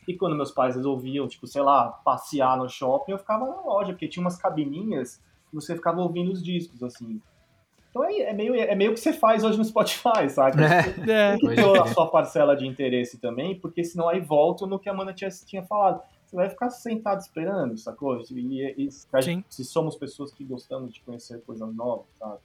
E 0.09 0.15
quando 0.17 0.37
meus 0.37 0.51
pais 0.51 0.77
resolviam, 0.77 1.29
tipo, 1.29 1.47
sei 1.47 1.63
lá, 1.63 1.89
passear 1.89 2.57
no 2.57 2.69
shopping, 2.69 3.13
eu 3.13 3.19
ficava 3.19 3.47
na 3.47 3.61
loja, 3.61 3.93
porque 3.93 4.09
tinha 4.09 4.23
umas 4.23 4.37
cabininhas 4.37 5.21
que 5.49 5.55
você 5.55 5.75
ficava 5.75 6.01
ouvindo 6.01 6.33
os 6.33 6.43
discos, 6.43 6.83
assim. 6.83 7.21
Então 7.91 8.05
é, 8.05 8.21
é 8.21 8.33
meio, 8.33 8.55
é 8.55 8.75
meio 8.75 8.95
que 8.95 9.01
você 9.01 9.13
faz 9.13 9.45
hoje 9.45 9.59
no 9.59 9.65
Spotify, 9.65 10.29
sabe? 10.31 10.63
É. 10.63 10.67
É, 11.11 11.31
Tem 11.31 11.39
que 11.39 11.47
Pode 11.47 11.57
ter 11.57 11.81
a 11.81 11.87
sua 11.87 12.07
parcela 12.11 12.57
de 12.57 12.67
interesse 12.67 13.19
também, 13.19 13.59
porque 13.59 13.83
senão 13.85 14.09
aí 14.09 14.21
volta 14.21 14.67
no 14.67 14.79
que 14.79 14.89
a 14.89 14.93
Amanda 14.93 15.13
tinha, 15.13 15.31
tinha 15.31 15.63
falado. 15.65 16.01
Você 16.25 16.37
vai 16.37 16.49
ficar 16.49 16.71
sentado 16.71 17.19
esperando, 17.21 17.77
sacou? 17.77 18.21
E, 18.31 18.35
e- 18.35 18.87
e- 18.87 19.23
Sim. 19.23 19.45
se 19.51 19.65
somos 19.65 19.97
pessoas 19.97 20.33
que 20.33 20.45
gostamos 20.45 20.95
de 20.95 21.01
conhecer 21.01 21.43
coisas 21.43 21.75
novas, 21.75 22.07
sabe? 22.19 22.39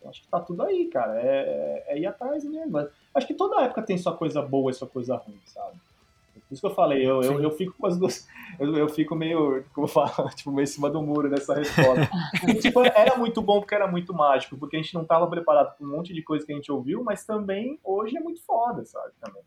Eu 0.00 0.10
acho 0.10 0.22
que 0.22 0.28
tá 0.28 0.38
tudo 0.38 0.62
aí, 0.62 0.86
cara. 0.86 1.20
É, 1.20 1.84
é 1.88 1.98
ir 1.98 2.06
atrás 2.06 2.44
mesmo. 2.44 2.78
Acho 3.12 3.26
que 3.26 3.34
toda 3.34 3.62
época 3.62 3.82
tem 3.82 3.98
sua 3.98 4.16
coisa 4.16 4.40
boa 4.40 4.70
e 4.70 4.74
sua 4.74 4.86
coisa 4.86 5.16
ruim, 5.16 5.40
sabe? 5.46 5.76
Por 6.40 6.54
isso 6.54 6.60
que 6.60 6.66
eu 6.66 6.74
falei, 6.74 7.06
eu, 7.06 7.22
eu, 7.22 7.40
eu 7.40 7.50
fico 7.50 7.74
com 7.78 7.86
as 7.86 7.98
duas. 7.98 8.26
Eu, 8.58 8.74
eu 8.74 8.88
fico 8.88 9.14
meio, 9.14 9.62
como 9.74 9.86
falo, 9.86 10.30
tipo, 10.34 10.50
meio 10.50 10.62
em 10.62 10.66
cima 10.66 10.88
do 10.88 11.02
muro 11.02 11.28
nessa 11.28 11.52
resposta. 11.52 12.08
Tipo, 12.62 12.80
era 12.80 13.14
muito 13.14 13.42
bom 13.42 13.60
porque 13.60 13.74
era 13.74 13.86
muito 13.86 14.14
mágico, 14.14 14.56
porque 14.56 14.76
a 14.76 14.80
gente 14.80 14.94
não 14.94 15.04
tava 15.04 15.26
preparado 15.26 15.76
para 15.76 15.86
um 15.86 15.90
monte 15.90 16.14
de 16.14 16.22
coisa 16.22 16.46
que 16.46 16.52
a 16.52 16.54
gente 16.54 16.72
ouviu, 16.72 17.04
mas 17.04 17.26
também 17.26 17.78
hoje 17.84 18.16
é 18.16 18.20
muito 18.20 18.40
foda, 18.46 18.82
sabe? 18.86 19.12
Também. 19.20 19.42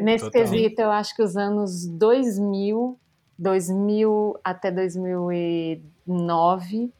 Nesse 0.00 0.26
Total. 0.26 0.42
quesito, 0.42 0.80
eu 0.80 0.92
acho 0.92 1.16
que 1.16 1.22
os 1.22 1.36
anos 1.36 1.88
2000, 1.88 2.96
2000 3.36 4.38
até 4.44 4.70
2009 4.70 6.92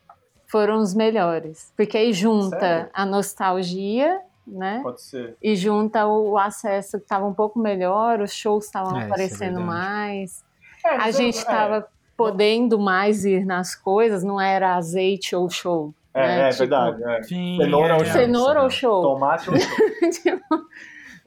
foram 0.47 0.81
os 0.81 0.95
melhores. 0.95 1.73
Porque 1.77 1.97
aí 1.97 2.13
junta 2.13 2.59
Sério? 2.59 2.91
a 2.93 3.07
nostalgia, 3.07 4.21
né? 4.47 4.81
Pode 4.83 5.03
ser. 5.03 5.37
E 5.43 5.55
junta 5.57 6.07
o 6.07 6.37
acesso 6.39 6.99
que 6.99 7.05
estava 7.05 7.27
um 7.27 7.35
pouco 7.35 7.59
melhor, 7.59 8.21
os 8.21 8.33
shows 8.33 8.65
estavam 8.67 8.97
É, 8.99 9.03
é 9.03 9.05
aparecendo 9.07 9.57
verdade. 9.57 9.67
mais, 9.67 10.45
É, 10.85 10.89
a 10.97 11.11
gente 11.11 11.37
é, 11.37 11.41
estava 11.41 11.87
podendo 12.17 12.79
mais 12.79 13.25
ir 13.25 13.45
nas 13.45 13.75
coisas, 13.75 14.23
não 14.23 14.41
era 14.41 14.75
azeite 14.77 15.35
ou 15.35 15.49
show. 15.49 15.95
É, 16.15 16.27
né? 16.27 16.41
é 16.41 16.49
Tipo, 16.51 16.59
verdade. 16.59 17.05
É. 17.05 17.23
sim, 17.23 17.57
Cenoura 17.61 17.95
é, 17.95 17.97
ou 17.97 18.03
é. 18.03 18.05
Cenoura 18.05 18.63
ou 18.63 18.71
show? 18.71 19.03
Tomate 19.03 19.51
ou 19.51 19.57
show, 19.59 19.77
Tipo, 20.23 20.67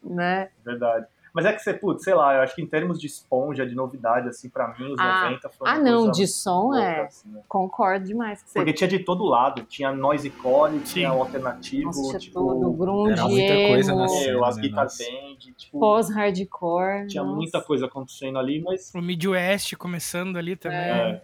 né? 0.03 0.49
verdade. 0.63 1.07
Mas 1.35 1.43
é 1.45 1.51
que 1.51 1.59
você, 1.59 1.73
putz, 1.73 2.01
sei 2.05 2.13
lá, 2.13 2.33
eu 2.35 2.41
acho 2.43 2.55
que 2.55 2.61
em 2.61 2.65
termos 2.65 2.97
de 2.97 3.07
esponja, 3.07 3.67
de 3.67 3.75
novidade, 3.75 4.29
assim, 4.29 4.49
pra 4.49 4.73
mim, 4.79 4.93
os 4.93 4.99
Ah, 5.01 5.23
90 5.25 5.49
foram 5.49 5.69
ah, 5.69 5.75
uma 5.75 5.83
não, 5.83 5.97
coisa 6.05 6.11
de 6.13 6.27
som 6.27 6.61
louca, 6.69 6.79
é- 6.81 7.01
assim, 7.01 7.29
né? 7.29 7.41
Concordo 7.49 8.05
demais 8.05 8.41
com 8.41 8.47
você. 8.47 8.59
Porque 8.59 8.71
tinha 8.71 8.87
de 8.87 8.99
todo 8.99 9.25
lado, 9.25 9.63
tinha 9.65 9.91
noise 9.91 10.29
core, 10.29 10.79
tinha 10.79 11.11
o 11.13 11.21
alternativo, 11.21 11.87
Nossa, 11.87 12.01
tinha 12.11 12.19
tipo, 12.21 12.39
tudo, 12.39 12.71
grunge, 12.71 13.11
era 13.11 13.27
muita 13.27 13.67
coisa 13.67 13.91
emo, 13.91 13.99
na 13.99 14.07
cena. 14.07 14.31
meu, 14.31 14.45
as 14.45 14.55
né, 14.55 14.69
band, 14.69 15.53
tipo, 15.57 15.77
pós-hardcore. 15.77 17.07
tinha 17.07 17.21
nossa. 17.21 17.35
muita 17.35 17.61
coisa 17.61 17.85
acontecendo 17.85 18.39
ali, 18.39 18.61
mas 18.61 18.93
O 18.95 19.01
Midwest 19.01 19.75
começando 19.75 20.37
ali 20.37 20.55
também. 20.55 20.79
É. 20.79 21.21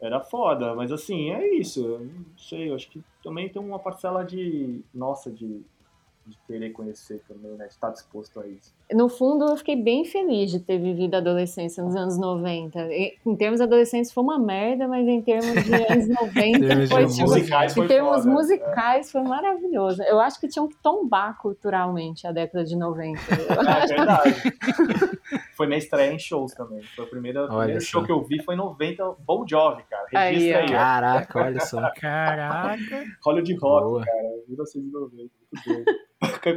Era 0.00 0.20
foda, 0.20 0.74
mas 0.74 0.90
assim, 0.90 1.30
é 1.30 1.54
isso. 1.54 1.84
Eu 1.84 2.00
não 2.00 2.24
sei, 2.36 2.70
eu 2.70 2.74
acho 2.74 2.88
que 2.90 3.00
também 3.22 3.48
tem 3.48 3.62
uma 3.62 3.78
parcela 3.78 4.24
de. 4.24 4.80
Nossa, 4.92 5.30
de, 5.30 5.60
de 6.28 6.38
querer 6.46 6.70
conhecer 6.70 7.22
também, 7.26 7.52
né? 7.52 7.66
De 7.66 7.72
estar 7.72 7.90
disposto 7.90 8.38
a 8.40 8.46
isso. 8.46 8.74
No 8.92 9.08
fundo, 9.08 9.46
eu 9.46 9.56
fiquei 9.56 9.76
bem 9.76 10.04
feliz 10.04 10.50
de 10.50 10.60
ter 10.60 10.78
vivido 10.78 11.14
a 11.14 11.18
adolescência 11.18 11.82
nos 11.82 11.94
anos 11.96 12.18
90. 12.18 12.80
E, 12.92 13.16
em 13.24 13.36
termos 13.36 13.60
de 13.60 13.64
adolescência 13.64 14.12
foi 14.14 14.22
uma 14.24 14.38
merda, 14.38 14.86
mas 14.86 15.06
em 15.06 15.20
termos 15.22 15.52
de 15.64 15.74
anos 15.92 16.08
90 16.08 16.58
termos 16.58 16.88
de 16.88 16.94
foi 16.94 17.02
música. 17.02 17.14
tipo, 17.14 17.28
Musicais 17.28 17.74
foi 17.74 17.84
Em 17.84 17.88
termos 17.88 18.16
foda, 18.18 18.30
musicais 18.30 19.10
foi 19.12 19.22
maravilhoso. 19.22 20.02
Eu 20.02 20.20
acho 20.20 20.38
que 20.40 20.48
tinham 20.48 20.68
que 20.68 20.76
tombar 20.82 21.38
culturalmente 21.38 22.26
a 22.26 22.32
década 22.32 22.64
de 22.64 22.76
90. 22.76 23.18
É, 23.68 23.86
verdade. 23.86 24.34
foi 25.56 25.66
minha 25.66 25.78
estreia 25.78 26.12
em 26.12 26.18
shows 26.18 26.52
também. 26.52 26.82
Foi 26.82 27.04
o 27.04 27.08
primeiro, 27.08 27.46
primeiro 27.46 27.80
show 27.80 28.02
que 28.04 28.12
eu 28.12 28.22
vi 28.22 28.42
foi 28.42 28.54
em 28.54 28.58
90, 28.58 29.16
Bon 29.26 29.46
Jovi, 29.46 29.82
cara. 29.84 30.06
Aí, 30.14 30.34
Registra 30.34 30.58
aí, 30.60 30.66
ó. 30.66 30.72
Caraca, 30.72 31.38
olha 31.38 31.60
só. 31.60 31.90
Caraca. 32.00 33.04
Hollywood 33.24 33.54
Rock, 33.54 33.84
Boa. 33.84 34.04
cara. 34.04 34.28
1990. 34.48 35.37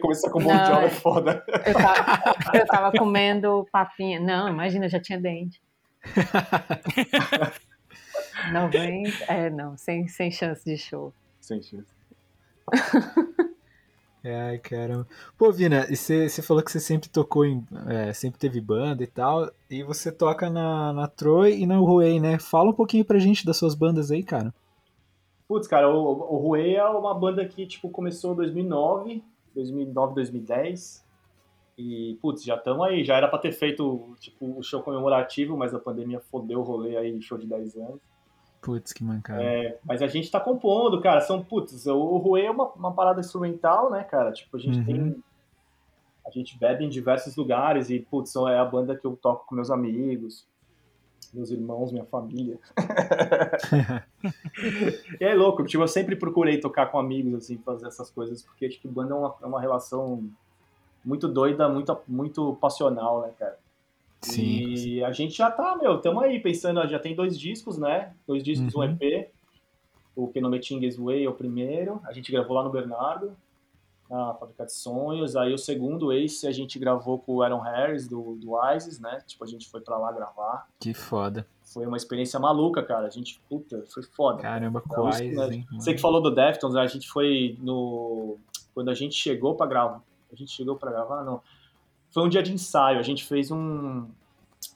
Começar 0.01 0.29
com 0.31 0.39
Bon 0.39 0.53
Não, 0.53 0.65
Jovi 0.65 0.83
é. 0.83 0.85
é 0.85 0.89
foda. 0.89 1.43
Eu 1.65 1.73
tava, 1.73 2.57
eu 2.57 2.65
tava 2.65 2.91
comendo 2.91 3.67
papinha. 3.71 4.19
Não, 4.19 4.49
imagina, 4.49 4.85
eu 4.85 4.89
já 4.89 4.99
tinha 4.99 5.19
dente. 5.19 5.61
90, 8.51 9.23
é, 9.25 9.49
não, 9.49 9.77
sem, 9.77 10.07
sem 10.07 10.31
chance 10.31 10.65
de 10.65 10.77
show. 10.77 11.13
Sem 11.39 11.61
chance. 11.61 11.93
Ai, 14.23 14.59
caramba. 14.59 15.07
Pô, 15.35 15.51
Vina, 15.51 15.87
e 15.89 15.95
você 15.95 16.29
você 16.29 16.43
falou 16.43 16.61
que 16.61 16.71
você 16.71 16.79
sempre 16.79 17.09
tocou 17.09 17.43
em. 17.43 17.65
é, 17.87 18.13
sempre 18.13 18.39
teve 18.39 18.61
banda 18.61 19.03
e 19.03 19.07
tal. 19.07 19.51
E 19.69 19.83
você 19.83 20.11
toca 20.11 20.47
na, 20.49 20.93
na 20.93 21.07
Troy 21.07 21.59
e 21.59 21.65
na 21.65 21.81
Huey, 21.81 22.19
né? 22.19 22.37
Fala 22.37 22.69
um 22.69 22.73
pouquinho 22.73 23.03
pra 23.03 23.17
gente 23.17 23.45
das 23.45 23.57
suas 23.57 23.73
bandas 23.73 24.11
aí, 24.11 24.21
cara. 24.21 24.53
Putz, 25.51 25.67
cara, 25.67 25.89
o, 25.89 26.01
o 26.01 26.37
Ruê 26.37 26.75
é 26.75 26.85
uma 26.85 27.13
banda 27.13 27.45
que, 27.45 27.65
tipo, 27.67 27.89
começou 27.89 28.31
em 28.31 28.35
2009, 28.37 29.21
2009, 29.53 30.15
2010. 30.15 31.05
E, 31.77 32.17
putz, 32.21 32.41
já 32.41 32.55
estamos 32.55 32.85
aí. 32.85 33.03
Já 33.03 33.17
era 33.17 33.27
pra 33.27 33.37
ter 33.37 33.51
feito, 33.51 34.15
tipo, 34.21 34.57
o 34.57 34.63
show 34.63 34.81
comemorativo, 34.81 35.57
mas 35.57 35.73
a 35.73 35.79
pandemia 35.79 36.21
fodeu 36.21 36.61
o 36.61 36.63
rolê 36.63 36.95
aí, 36.95 37.21
show 37.21 37.37
de 37.37 37.45
10 37.45 37.75
anos. 37.75 37.99
Putz, 38.61 38.93
que 38.93 39.03
mancada. 39.03 39.43
É, 39.43 39.77
mas 39.83 40.01
a 40.01 40.07
gente 40.07 40.31
tá 40.31 40.39
compondo, 40.39 41.01
cara. 41.01 41.19
São, 41.19 41.43
putz, 41.43 41.85
o, 41.85 41.97
o 41.97 42.17
Ruê 42.19 42.45
é 42.45 42.51
uma, 42.51 42.69
uma 42.69 42.93
parada 42.93 43.19
instrumental, 43.19 43.91
né, 43.91 44.05
cara? 44.05 44.31
Tipo, 44.31 44.55
a 44.55 44.59
gente 44.59 44.77
Uhum. 44.77 44.85
tem... 44.85 45.23
A 46.25 46.29
gente 46.29 46.57
bebe 46.57 46.85
em 46.85 46.89
diversos 46.89 47.35
lugares 47.35 47.89
e, 47.89 47.99
putz, 47.99 48.33
é 48.37 48.57
a 48.57 48.63
banda 48.63 48.95
que 48.95 49.05
eu 49.05 49.17
toco 49.21 49.45
com 49.47 49.55
meus 49.55 49.69
amigos, 49.69 50.47
meus 51.33 51.49
irmãos, 51.51 51.91
minha 51.91 52.05
família. 52.05 52.59
E 55.19 55.23
é 55.23 55.33
louco, 55.33 55.63
tipo, 55.65 55.83
eu 55.83 55.87
sempre 55.87 56.15
procurei 56.15 56.59
tocar 56.59 56.87
com 56.87 56.99
amigos, 56.99 57.33
assim, 57.35 57.57
fazer 57.57 57.87
essas 57.87 58.09
coisas, 58.09 58.41
porque 58.43 58.65
acho 58.65 58.79
que 58.79 58.87
banda 58.87 59.13
é 59.13 59.17
uma, 59.17 59.35
é 59.41 59.45
uma 59.45 59.61
relação 59.61 60.23
muito 61.03 61.27
doida, 61.27 61.67
muito, 61.69 61.97
muito 62.07 62.55
passional, 62.61 63.21
né, 63.21 63.33
cara? 63.37 63.57
Sim. 64.21 64.43
E 64.43 65.03
a 65.03 65.11
gente 65.11 65.35
já 65.35 65.49
tá, 65.49 65.75
meu, 65.81 65.95
estamos 65.95 66.21
aí 66.23 66.39
pensando, 66.39 66.87
já 66.87 66.99
tem 66.99 67.15
dois 67.15 67.39
discos, 67.39 67.77
né? 67.77 68.13
Dois 68.27 68.43
discos, 68.43 68.75
Uhum. 68.75 68.81
um 68.81 68.83
EP. 68.83 69.29
O 70.15 70.27
Kenometingues 70.27 70.97
Way 70.97 71.23
é 71.25 71.29
o 71.29 71.33
primeiro, 71.33 71.99
a 72.05 72.11
gente 72.11 72.31
gravou 72.31 72.55
lá 72.55 72.63
no 72.63 72.69
Bernardo, 72.69 73.31
na 74.11 74.33
Fábrica 74.33 74.65
de 74.65 74.73
Sonhos. 74.73 75.35
Aí 75.35 75.53
o 75.53 75.57
segundo, 75.57 76.11
Ace, 76.11 76.45
a 76.45 76.51
gente 76.51 76.77
gravou 76.77 77.17
com 77.17 77.35
o 77.35 77.41
Aaron 77.41 77.59
Harris, 77.61 78.07
do, 78.07 78.35
do 78.35 78.51
Isis, 78.75 78.99
né? 78.99 79.21
Tipo, 79.25 79.43
a 79.43 79.47
gente 79.47 79.69
foi 79.69 79.79
pra 79.81 79.97
lá 79.97 80.11
gravar. 80.11 80.67
Que 80.79 80.93
foda. 80.93 81.47
Foi 81.63 81.85
uma 81.87 81.95
experiência 81.95 82.37
maluca, 82.39 82.83
cara. 82.83 83.07
A 83.07 83.09
gente, 83.09 83.41
puta, 83.49 83.83
foi 83.87 84.03
foda. 84.03 84.41
Caramba, 84.41 84.83
Então, 84.85 85.03
quais, 85.03 85.35
né? 85.37 85.49
hein? 85.55 85.65
Você 85.73 85.93
que 85.93 86.01
falou 86.01 86.21
do 86.21 86.29
Deftones, 86.29 86.75
a 86.75 86.85
gente 86.87 87.09
foi 87.09 87.57
no. 87.61 88.37
Quando 88.73 88.89
a 88.89 88.93
gente 88.93 89.15
chegou 89.15 89.55
pra 89.55 89.65
gravar. 89.65 90.01
A 90.31 90.35
gente 90.35 90.51
chegou 90.51 90.75
pra 90.75 90.91
gravar? 90.91 91.23
Não. 91.23 91.41
Foi 92.13 92.23
um 92.23 92.29
dia 92.29 92.43
de 92.43 92.53
ensaio. 92.53 92.99
A 92.99 93.03
gente 93.03 93.23
fez 93.23 93.49
um. 93.51 94.05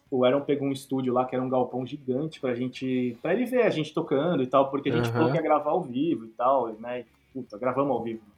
o 0.10 0.24
Aaron 0.24 0.42
pegou 0.42 0.68
um 0.68 0.72
estúdio 0.72 1.14
lá 1.14 1.26
que 1.26 1.36
era 1.36 1.44
um 1.44 1.50
galpão 1.50 1.86
gigante 1.86 2.40
pra 2.40 2.56
gente. 2.56 3.18
pra 3.22 3.34
ele 3.34 3.46
ver 3.46 3.64
a 3.64 3.70
gente 3.70 3.94
tocando 3.94 4.42
e 4.42 4.48
tal, 4.48 4.70
porque 4.70 4.88
a 4.90 4.94
gente 4.94 5.06
Aham. 5.10 5.14
falou 5.14 5.32
que 5.32 5.38
ia 5.38 5.42
gravar 5.44 5.72
ao 5.72 5.82
vivo 5.82 6.24
e 6.26 6.30
tal, 6.30 6.70
né? 6.80 7.02
E, 7.02 7.06
puta, 7.34 7.58
gravamos 7.58 7.92
ao 7.92 8.02
vivo, 8.02 8.22
verdade. 8.22 8.35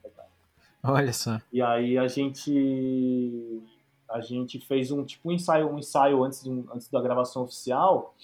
Olha 0.88 1.14
só. 1.14 1.40
E 1.52 1.62
aí 1.62 1.98
a 1.98 2.08
gente. 2.08 3.62
A 4.10 4.22
gente 4.22 4.60
fez 4.66 4.90
um 4.92 5.04
tipo 5.04 5.30
um 5.30 5.34
ensaio, 5.34 5.70
um 5.70 5.78
ensaio 5.78 6.24
antes, 6.24 6.42
de 6.44 6.50
um- 6.50 6.66
antes 6.74 6.90
da 6.90 7.02
gravação 7.02 7.44
oficial. 7.44 8.16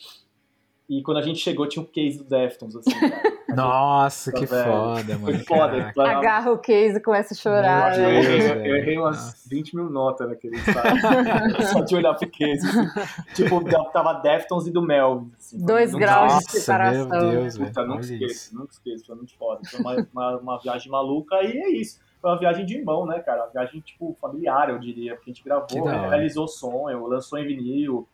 E 0.90 1.02
quando 1.02 1.18
a 1.18 1.22
gente 1.22 1.40
chegou, 1.40 1.68
tinha 1.68 1.82
o 1.82 1.86
case 1.88 2.18
do 2.20 2.26
Deftones, 2.26 2.76
assim, 2.76 2.92
cara. 3.00 3.34
Nossa, 3.56 4.32
Tá 4.32 4.40
que 4.40 4.46
velho. 4.46 4.64
foda, 4.72 5.04
Foi 5.04 5.32
mano. 5.34 5.46
foda. 5.46 5.94
caraca. 5.94 6.18
Agarra 6.18 6.52
o 6.52 6.58
case 6.58 6.98
e 6.98 7.00
começa 7.02 7.34
a 7.34 7.38
chorar. 7.38 7.98
Eu 7.98 8.02
né? 8.04 8.16
errei, 8.20 8.38
Deus, 8.38 8.44
eu 8.50 8.56
velho. 8.56 8.76
errei 8.76 8.98
umas 8.98 9.16
Nossa. 9.18 9.50
20 9.50 9.76
mil 9.76 9.90
notas 9.90 10.28
naquele 10.30 10.58
ensaio. 10.58 11.64
Só 11.72 11.80
de 11.82 11.96
olhar 11.96 12.14
pro 12.16 12.30
case. 12.30 12.68
assim. 12.68 12.90
Tipo, 13.34 13.64
tava 13.92 14.14
Deftones 14.22 14.68
e 14.68 14.72
do 14.72 14.82
Mel. 14.82 15.28
Assim, 15.38 15.58
Dois 15.66 15.94
graus 15.94 16.40
de 16.46 16.52
separação. 16.52 17.08
meu 17.10 17.20
Deus, 17.32 17.58
velho. 17.58 17.68
Puta, 17.70 17.82
nunca 17.84 17.94
Olha 17.96 18.02
esqueço, 18.02 18.32
isso. 18.34 18.56
nunca 18.58 18.72
esqueço, 18.74 19.06
foi 19.06 19.16
muito 19.16 19.38
foda. 19.38 19.62
Foi 19.70 19.80
uma, 19.80 20.08
uma, 20.14 20.38
uma 20.38 20.60
viagem 20.60 20.92
maluca 20.92 21.42
e 21.44 21.58
é 21.58 21.70
isso. 21.70 22.00
Foi 22.24 22.32
uma 22.32 22.40
viagem 22.40 22.66
de 22.66 22.78
irmão, 22.78 23.06
né, 23.06 23.20
cara? 23.20 23.44
Uma 23.44 23.50
viagem, 23.52 23.82
tipo, 23.82 24.14
familiar, 24.14 24.70
eu 24.70 24.80
diria, 24.80 25.14
porque 25.14 25.30
a 25.30 25.34
gente 25.34 25.44
gravou, 25.44 25.84
realizou 25.84 26.48
sonho, 26.48 27.06
lançou 27.06 27.38
em 27.38 27.46
vinil, 27.46 28.08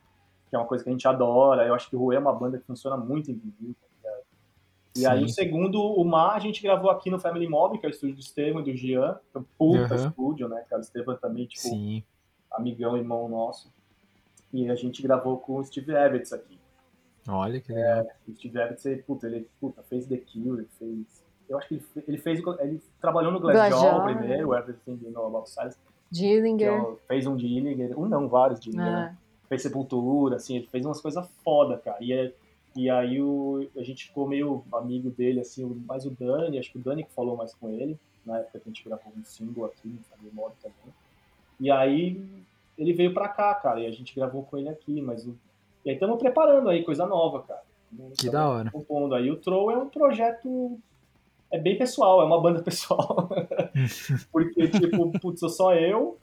que 0.50 0.56
é 0.56 0.58
uma 0.60 0.66
coisa 0.66 0.84
que 0.84 0.90
a 0.90 0.94
gente 0.94 1.08
adora. 1.08 1.64
Eu 1.68 1.76
acho 1.76 1.88
que 1.88 1.96
o 1.96 2.00
Rui 2.00 2.16
é 2.16 2.20
uma 2.20 2.34
banda 2.34 2.58
que 2.58 2.66
funciona 2.66 2.98
muito 2.98 3.30
em 3.30 3.36
vinil, 3.36 3.76
tá 3.80 3.86
ligado? 3.96 4.24
E 4.98 5.06
aí, 5.06 5.20
Sim. 5.20 5.26
o 5.26 5.30
segundo, 5.30 5.80
o 5.80 6.04
Mar, 6.04 6.36
a 6.36 6.40
gente 6.40 6.60
gravou 6.64 6.90
aqui 6.90 7.12
no 7.12 7.20
Family 7.20 7.48
Mob, 7.48 7.78
que 7.78 7.86
é 7.86 7.90
o 7.90 7.92
estúdio 7.92 8.16
do 8.16 8.20
Estevam 8.22 8.62
e 8.62 8.64
do 8.64 8.76
Jean. 8.76 9.20
que 9.32 9.38
é 9.38 9.40
um 9.42 9.46
puta 9.56 9.94
Uhum. 9.96 10.08
estúdio, 10.08 10.50
né, 10.50 10.66
cara? 10.68 10.82
O 10.82 10.84
Estevam 10.84 11.16
também, 11.16 11.46
tipo, 11.46 11.62
Sim. 11.68 12.04
amigão, 12.52 12.98
irmão 12.98 13.30
nosso. 13.30 13.72
E 14.52 14.68
a 14.72 14.74
gente 14.76 15.04
gravou 15.04 15.38
com 15.38 15.58
o 15.58 15.64
Steve 15.64 15.92
Evans 15.92 16.34
aqui. 16.34 16.58
Olha 17.28 17.62
que 17.62 17.72
legal. 17.72 18.08
O 18.28 18.34
Steve 18.34 18.58
Evans, 18.58 18.84
puta, 19.06 19.28
ele 19.28 19.48
puta, 19.62 19.84
fez 19.84 20.08
The 20.08 20.18
Cure, 20.18 20.66
fez... 20.80 21.24
Eu 21.50 21.58
acho 21.58 21.68
que 21.68 21.74
ele 21.76 21.84
ele 22.08 22.18
fez... 22.18 22.42
Ele 22.60 22.82
trabalhou 23.02 23.32
no 23.32 23.40
Glassjaw, 23.40 24.04
primeiro, 24.04 24.50
o 24.50 24.56
Everything 24.56 25.00
You 25.04 25.12
Know 25.12 25.28
About 25.28 25.50
Silence. 25.50 25.78
Dillinger. 26.12 26.72
é 26.72 26.96
fez 27.08 27.28
um 27.28 27.36
Dillinger, 27.36 28.00
um 28.00 28.08
não, 28.08 28.28
vários 28.28 28.60
Dillinger, 28.60 28.86
né? 28.86 29.16
Ah, 29.16 29.18
Fez 29.48 29.62
Sepultura, 29.64 30.36
assim, 30.38 30.58
ele 30.58 30.68
fez 30.68 30.86
umas 30.86 31.02
coisas 31.02 31.28
foda, 31.44 31.78
cara. 31.78 31.98
E, 32.02 32.14
é- 32.14 32.34
e 32.76 32.90
aí 32.90 33.20
o, 33.22 33.68
a 33.76 33.84
gente 33.84 34.06
ficou 34.08 34.28
meio 34.28 34.64
amigo 34.72 35.10
dele, 35.10 35.40
assim, 35.40 35.66
mais 35.88 36.06
o 36.06 36.12
Dani, 36.12 36.60
acho 36.60 36.72
que 36.72 36.78
o 36.78 36.82
Dani 36.82 37.04
que 37.04 37.12
falou 37.12 37.36
mais 37.36 37.54
com 37.56 37.70
ele, 37.70 38.00
na 38.26 38.38
época 38.40 38.60
que 38.60 38.70
a 38.70 38.72
gente 38.72 38.84
gravou 38.84 39.12
um 39.18 39.24
single 39.24 39.66
aqui 39.66 39.88
no 39.88 40.00
Family 40.04 40.32
Mob 40.34 40.54
também. 40.62 40.94
E 41.60 41.70
aí 41.72 42.24
ele 42.78 42.94
veio 42.94 43.14
pra 43.14 43.28
cá, 43.28 43.54
cara, 43.56 43.80
e 43.80 43.86
a 43.88 43.92
gente 43.92 44.16
gravou 44.16 44.44
com 44.44 44.58
ele 44.58 44.70
aqui, 44.70 45.02
mas 45.02 45.26
o... 45.26 45.36
E 45.84 45.90
aí 45.90 45.96
estamos 45.96 46.18
preparando 46.20 46.70
aí, 46.70 46.84
coisa 46.84 47.06
nova, 47.06 47.42
cara. 47.44 47.64
Que 48.18 48.30
da 48.30 48.48
hora. 48.48 48.72
Compondo. 48.72 49.16
Aí 49.16 49.30
o 49.32 49.36
Troll 49.38 49.72
é 49.72 49.78
um 49.78 49.90
projeto... 49.90 50.80
É 51.52 51.58
bem 51.60 51.78
pessoal, 51.78 52.22
é 52.22 52.26
uma 52.26 52.40
banda 52.42 52.62
pessoal. 52.64 53.30
Porque, 54.32 54.68
tipo, 54.68 55.20
putz, 55.20 55.40
sou 55.40 55.50
só 55.50 55.74
eu. 55.74 56.18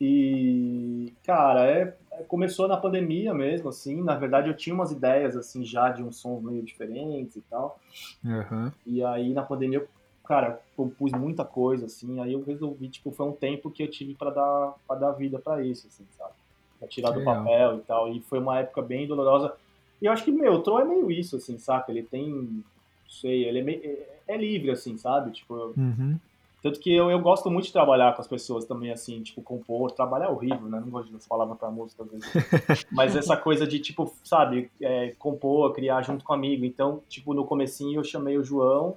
E, 0.00 1.12
cara, 1.24 1.64
é, 1.70 1.96
é- 2.12 2.22
começou 2.24 2.66
na 2.66 2.76
pandemia 2.76 3.32
mesmo, 3.32 3.68
assim. 3.68 4.02
Na 4.02 4.16
verdade, 4.16 4.48
eu 4.48 4.56
tinha 4.56 4.74
umas 4.74 4.90
ideias, 4.90 5.36
assim, 5.36 5.64
já 5.64 5.90
de 5.90 6.02
uns 6.02 6.16
sons 6.16 6.42
meio 6.42 6.62
diferentes 6.62 7.36
e 7.36 7.40
tal. 7.42 7.78
Aham. 8.26 8.72
E 8.86 9.04
aí, 9.04 9.32
na 9.32 9.42
pandemia, 9.42 9.78
eu, 9.78 9.88
cara, 10.26 10.60
compus 10.76 11.12
muita 11.12 11.44
coisa, 11.44 11.86
assim. 11.86 12.18
Aí 12.20 12.32
eu 12.32 12.42
resolvi, 12.42 12.88
tipo, 12.88 13.12
foi 13.12 13.26
um 13.26 13.32
tempo 13.32 13.70
que 13.70 13.82
eu 13.82 13.90
tive 13.90 14.14
pra 14.14 14.30
dar, 14.30 14.74
pra 14.88 14.96
dar 14.96 15.12
vida 15.12 15.38
pra 15.38 15.62
isso, 15.64 15.86
assim, 15.86 16.04
sabe? 16.18 16.32
Pra 16.80 16.88
tirar 16.88 17.10
do 17.10 17.20
Legal. 17.20 17.36
papel 17.36 17.76
e 17.76 17.80
tal. 17.82 18.08
E 18.12 18.20
foi 18.22 18.40
uma 18.40 18.58
época 18.58 18.82
bem 18.82 19.06
dolorosa. 19.06 19.54
E 20.00 20.06
eu 20.06 20.12
acho 20.12 20.24
que, 20.24 20.32
meu, 20.32 20.54
o 20.54 20.62
Troll 20.62 20.80
é 20.80 20.84
meio 20.84 21.12
isso, 21.12 21.36
assim, 21.36 21.58
saca? 21.58 21.92
Ele 21.92 22.02
tem, 22.02 22.64
sei, 23.12 23.44
ele 23.44 23.58
é, 23.60 23.62
meio, 23.62 23.80
é, 23.84 24.34
é 24.34 24.36
livre, 24.36 24.70
assim, 24.70 24.96
sabe? 24.96 25.30
Tipo, 25.32 25.54
eu- 25.56 25.74
Uhum. 25.76 26.18
tanto 26.62 26.78
que 26.80 26.94
eu, 26.94 27.10
eu 27.10 27.20
gosto 27.20 27.50
muito 27.50 27.66
de 27.66 27.72
trabalhar 27.72 28.14
com 28.14 28.20
as 28.22 28.28
pessoas 28.28 28.64
também, 28.64 28.90
assim, 28.90 29.22
tipo, 29.22 29.42
compor. 29.42 29.90
Trabalhar 29.92 30.26
é 30.26 30.28
horrível, 30.30 30.68
né? 30.68 30.80
Não 30.80 30.88
gosto 30.90 31.16
de 31.16 31.28
palavra 31.28 31.54
pra 31.54 31.70
música, 31.70 32.02
às 32.04 32.10
vezes. 32.10 32.24
Mas 32.90 33.14
essa 33.16 33.36
coisa 33.36 33.66
de, 33.66 33.78
tipo, 33.80 34.12
sabe, 34.24 34.70
é, 34.80 35.10
compor, 35.18 35.72
criar 35.72 36.02
junto 36.02 36.24
com 36.24 36.32
amigo. 36.32 36.64
Então, 36.64 37.02
tipo, 37.08 37.34
no 37.34 37.44
comecinho 37.44 37.98
eu 38.00 38.04
chamei 38.04 38.36
o 38.38 38.44
João 38.44 38.96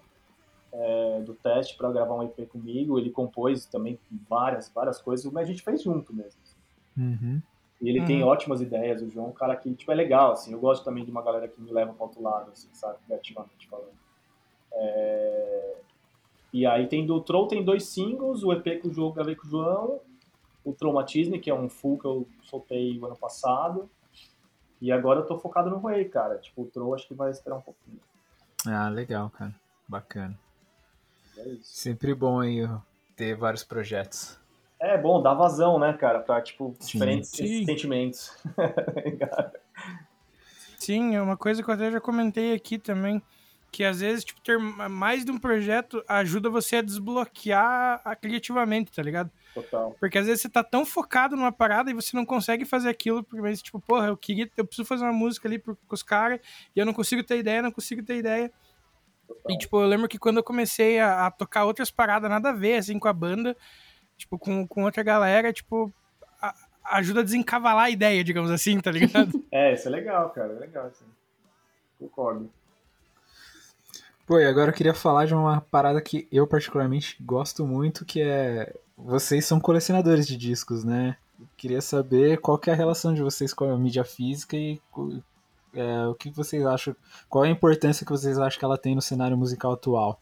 é, 0.72 1.22
do 1.22 1.34
teste 1.34 1.76
pra 1.78 1.91
gravar 1.91 2.16
um 2.16 2.24
EP 2.24 2.45
comigo. 2.47 2.97
Ele 2.99 3.09
compôs 3.09 3.66
também 3.66 3.97
várias, 4.30 4.70
várias 4.74 5.01
coisas, 5.01 5.32
mas 5.32 5.47
a 5.47 5.51
gente 5.51 5.63
fez 5.63 5.82
junto 5.82 6.13
mesmo. 6.13 6.39
Uhum. 6.97 7.41
E 7.82 7.89
ele 7.89 8.05
tem 8.05 8.24
ótimas 8.24 8.61
ideias, 8.61 9.01
o 9.01 9.09
João 9.09 9.28
é 9.28 9.30
um 9.30 9.34
cara 9.34 9.55
que, 9.55 9.74
tipo, 9.74 9.91
é 9.91 9.95
legal, 9.95 10.32
assim. 10.32 10.53
Eu 10.53 10.59
gosto 10.59 10.84
também 10.84 11.03
de 11.03 11.11
uma 11.11 11.22
galera 11.22 11.47
que 11.47 11.59
me 11.61 11.72
leva 11.72 11.93
para 11.93 12.05
outro 12.05 12.22
lado, 12.22 12.49
assim, 12.51 12.70
sabe? 12.74 12.97
Criativamente 13.05 13.68
falando. 13.68 14.04
É, 14.76 15.76
E 16.53 16.65
aí 16.65 16.88
tem 16.88 17.05
do 17.05 17.19
Troll, 17.21 17.47
tem 17.47 17.63
dois 17.63 17.86
singles, 17.86 18.43
o 18.43 18.53
EP 18.53 18.82
que 18.82 18.88
o 18.88 18.93
João 18.93 19.11
gravei 19.11 19.36
com 19.36 19.45
o 19.45 19.49
João, 19.49 19.99
o 20.63 20.73
Traumatisme, 20.73 21.39
que 21.39 21.49
é 21.49 21.53
um 21.53 21.69
full 21.69 21.97
que 21.99 22.05
eu 22.05 22.28
soltei 22.43 22.97
o 22.97 23.05
ano 23.05 23.15
passado. 23.15 23.89
E 24.82 24.91
agora 24.91 25.19
eu 25.21 25.26
tô 25.26 25.38
focado 25.38 25.69
no 25.69 25.80
Rei, 25.86 26.05
cara. 26.05 26.38
Tipo, 26.38 26.63
o 26.63 26.65
Troll 26.65 26.93
acho 26.95 27.07
que 27.07 27.13
vai 27.13 27.32
esperar 27.32 27.57
um 27.57 27.61
pouquinho. 27.61 27.99
Ah, 28.67 28.89
legal, 28.89 29.30
cara. 29.30 29.53
Bacana. 29.88 30.38
É 31.38 31.47
isso. 31.49 31.63
Sempre 31.63 32.13
bom 32.13 32.39
aí 32.39 32.67
ter 33.15 33.36
vários 33.36 33.63
projetos. 33.63 34.39
É 34.80 34.97
bom, 34.97 35.21
dá 35.21 35.34
vazão, 35.34 35.80
né, 35.80 35.93
cara? 35.93 36.19
Pra, 36.19 36.41
tipo, 36.41 36.76
Sim. 36.80 36.93
diferentes 36.93 37.30
Sim. 37.30 37.65
sentimentos. 37.65 38.38
Sim, 40.78 41.15
é 41.15 41.21
uma 41.21 41.38
coisa 41.38 41.63
que 41.63 41.69
eu 41.69 41.73
até 41.73 41.91
já 41.91 41.99
comentei 41.99 42.53
aqui 42.53 42.78
também, 42.78 43.21
que 43.76 43.84
às 43.84 43.99
vezes, 43.99 44.23
tipo, 44.23 44.39
ter 44.39 44.57
mais 44.57 45.26
de 45.26 45.32
um 45.32 45.38
projeto 45.38 46.01
ajuda 46.07 46.49
você 46.49 46.78
a 46.78 46.82
desbloquear 46.82 48.01
a- 48.05 48.15
criativamente, 48.15 48.89
tá 48.89 49.01
ligado? 49.03 49.30
Total. 49.53 49.93
Porque 49.99 50.17
às 50.17 50.26
vezes 50.28 50.41
você 50.41 50.47
tá 50.49 50.63
tão 50.63 50.86
focado 50.86 51.36
numa 51.36 51.51
parada 51.51 51.91
e 51.91 51.93
você 51.93 52.15
não 52.15 52.26
consegue 52.26 52.63
fazer 52.63 52.88
aquilo, 52.88 53.21
porque 53.21 53.41
mas, 53.41 53.61
tipo, 53.61 53.78
porra, 53.82 54.07
eu 54.07 54.15
queria, 54.15 54.49
eu 54.55 54.65
preciso 54.65 54.88
fazer 54.88 55.03
uma 55.03 55.11
música 55.11 55.47
ali 55.49 55.59
pro- 55.59 55.76
com 55.88 55.93
os 55.93 56.01
caras, 56.01 56.39
e 56.73 56.80
eu 56.80 56.86
não 56.86 56.93
consigo 56.93 57.21
ter 57.21 57.38
ideia, 57.38 57.61
não 57.61 57.71
consigo 57.71 58.01
ter 58.01 58.15
ideia. 58.17 58.49
E, 59.49 59.57
tipo, 59.57 59.82
eu 59.82 59.88
lembro 59.88 60.07
que 60.07 60.17
quando 60.17 60.38
eu 60.38 60.43
comecei 60.43 60.97
a, 60.99 61.26
a 61.28 61.32
tocar 61.32 61.65
outras 61.65 61.91
paradas 61.91 62.30
nada 62.30 62.49
a 62.51 62.53
ver, 62.53 62.78
assim, 62.78 62.97
com 62.97 63.09
a 63.09 63.13
banda, 63.13 63.57
tipo, 64.17 64.39
com, 64.39 64.65
com 64.65 64.84
outra 64.86 65.03
galera, 65.03 65.51
tipo, 65.51 65.93
a- 66.41 66.55
ajuda 66.91 67.19
a 67.19 67.23
desencavalar 67.23 67.86
a 67.86 67.89
ideia, 67.89 68.23
digamos 68.23 68.51
assim, 68.51 68.80
tá 68.80 68.89
ligado? 68.91 69.32
É, 69.51 69.73
isso 69.73 69.88
é 69.88 69.91
legal, 69.91 70.30
cara. 70.30 70.53
É 70.53 70.59
legal, 70.59 70.86
assim. 70.88 71.05
Concordo. 71.99 72.49
Pô, 74.26 74.39
e 74.39 74.45
agora 74.45 74.71
eu 74.71 74.73
queria 74.73 74.93
falar 74.93 75.26
de 75.26 75.36
uma 75.36 75.61
parada 75.61 76.01
que 76.01 76.28
eu 76.32 76.47
particularmente 76.47 77.15
gosto 77.21 77.65
muito, 77.65 78.03
que 78.03 78.21
é 78.21 78.73
vocês 78.97 79.45
são 79.45 79.59
colecionadores 79.59 80.26
de 80.26 80.36
discos, 80.36 80.84
né? 80.84 81.15
Eu 81.39 81.47
queria 81.55 81.82
saber 81.82 82.39
qual 82.39 82.57
que 82.57 82.69
é 82.69 82.73
a 82.73 82.76
relação 82.76 83.13
de 83.13 83.21
vocês 83.21 83.53
com 83.53 83.65
a 83.65 83.78
mídia 83.78 84.03
física 84.03 84.57
e 84.57 84.82
é, 85.76 86.07
o 86.07 86.15
que 86.15 86.32
vocês 86.32 86.65
acham, 86.65 86.95
qual 87.30 87.45
é 87.45 87.49
a 87.49 87.51
importância 87.51 88.05
que 88.05 88.11
vocês 88.11 88.39
acham 88.39 88.57
que 88.57 88.65
ela 88.65 88.78
tem 88.78 88.95
no 88.95 89.01
cenário 89.01 89.38
musical 89.38 89.73
atual. 89.73 90.19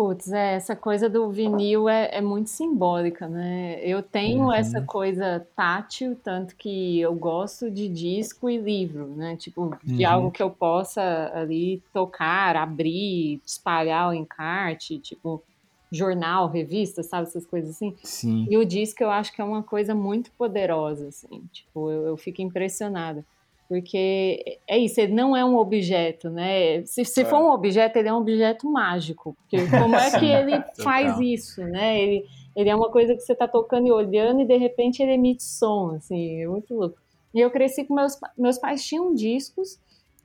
Putz, 0.00 0.32
é, 0.32 0.54
essa 0.54 0.74
coisa 0.74 1.10
do 1.10 1.30
vinil 1.30 1.86
é, 1.86 2.08
é 2.10 2.20
muito 2.22 2.48
simbólica, 2.48 3.28
né? 3.28 3.78
Eu 3.86 4.02
tenho 4.02 4.44
Uhum. 4.44 4.52
essa 4.54 4.80
coisa 4.80 5.46
tátil, 5.54 6.16
tanto 6.24 6.56
que 6.56 6.98
eu 6.98 7.14
gosto 7.14 7.70
de 7.70 7.86
disco 7.86 8.48
e 8.48 8.56
livro, 8.56 9.14
né? 9.14 9.36
Tipo, 9.36 9.76
de 9.84 10.06
Uhum. 10.06 10.10
algo 10.10 10.30
que 10.30 10.42
eu 10.42 10.48
possa 10.50 11.30
ali 11.34 11.82
tocar, 11.92 12.56
abrir, 12.56 13.42
espalhar 13.44 14.08
o 14.08 14.14
encarte, 14.14 14.98
tipo, 15.00 15.44
jornal, 15.92 16.48
revista, 16.48 17.02
sabe? 17.02 17.24
Essas 17.28 17.44
coisas 17.44 17.72
assim. 17.72 17.94
Sim. 18.02 18.46
E 18.48 18.56
o 18.56 18.64
disco 18.64 19.02
eu 19.02 19.10
acho 19.10 19.30
que 19.34 19.42
é 19.42 19.44
uma 19.44 19.62
coisa 19.62 19.94
muito 19.94 20.32
poderosa, 20.32 21.08
assim, 21.08 21.46
tipo, 21.52 21.90
eu, 21.90 22.06
eu 22.06 22.16
fico 22.16 22.40
impressionada. 22.40 23.22
Porque 23.70 24.58
é 24.68 24.76
isso, 24.76 25.00
ele 25.00 25.14
não 25.14 25.36
é 25.36 25.44
um 25.44 25.54
objeto, 25.56 26.28
né? 26.28 26.84
Se, 26.84 27.04
se 27.04 27.20
É. 27.20 27.24
for 27.24 27.38
um 27.38 27.52
objeto, 27.52 27.96
ele 28.00 28.08
é 28.08 28.12
um 28.12 28.16
objeto 28.16 28.68
mágico. 28.68 29.36
Porque 29.42 29.58
como 29.70 29.94
é 29.94 30.10
que 30.18 30.26
ele 30.26 30.56
total. 30.60 30.74
faz 30.84 31.20
isso, 31.20 31.62
né? 31.62 32.02
Ele, 32.02 32.24
ele 32.56 32.68
é 32.68 32.74
uma 32.74 32.90
coisa 32.90 33.14
que 33.14 33.20
você 33.20 33.32
está 33.32 33.46
tocando 33.46 33.86
e 33.86 33.92
olhando 33.92 34.40
e 34.40 34.44
de 34.44 34.56
repente 34.56 35.00
ele 35.00 35.12
emite 35.12 35.44
som, 35.44 35.92
assim, 35.94 36.42
é 36.42 36.48
muito 36.48 36.74
louco. 36.74 36.98
E 37.32 37.38
eu 37.38 37.48
cresci 37.48 37.84
com 37.84 37.94
meus, 37.94 38.18
meus 38.36 38.58
pais 38.58 38.84
tinham 38.84 39.14
discos, 39.14 39.78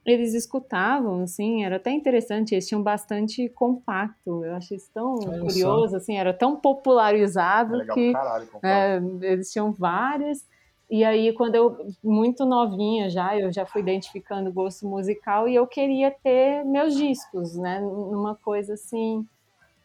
eles 0.04 0.34
escutavam, 0.34 1.22
assim, 1.22 1.64
era 1.64 1.76
até 1.76 1.92
interessante, 1.92 2.56
eles 2.56 2.68
tinham 2.68 2.82
bastante 2.82 3.48
compacto, 3.50 4.44
eu 4.44 4.56
achei 4.56 4.78
isso 4.78 4.90
tão 4.92 5.18
só. 5.22 5.30
curioso, 5.40 5.96
assim, 5.98 6.18
era 6.18 6.34
tão 6.34 6.56
É 6.56 6.60
popularizado 6.60 7.76
legal 7.76 7.96
que 7.96 8.12
caralho. 8.12 8.48
é, 8.64 9.00
eles 9.22 9.52
tinham 9.52 9.72
várias. 9.72 10.44
E 10.90 11.04
aí, 11.04 11.34
quando 11.34 11.56
eu, 11.56 11.88
muito 12.04 12.46
novinha 12.46 13.10
já, 13.10 13.38
eu 13.38 13.52
já 13.52 13.66
fui 13.66 13.82
identificando 13.82 14.52
gosto 14.52 14.88
musical 14.88 15.48
e 15.48 15.56
eu 15.56 15.66
queria 15.66 16.12
ter 16.12 16.64
meus 16.64 16.96
discos, 16.96 17.56
né? 17.56 17.80
Numa 17.80 18.36
coisa 18.36 18.76
assim, 18.76 19.26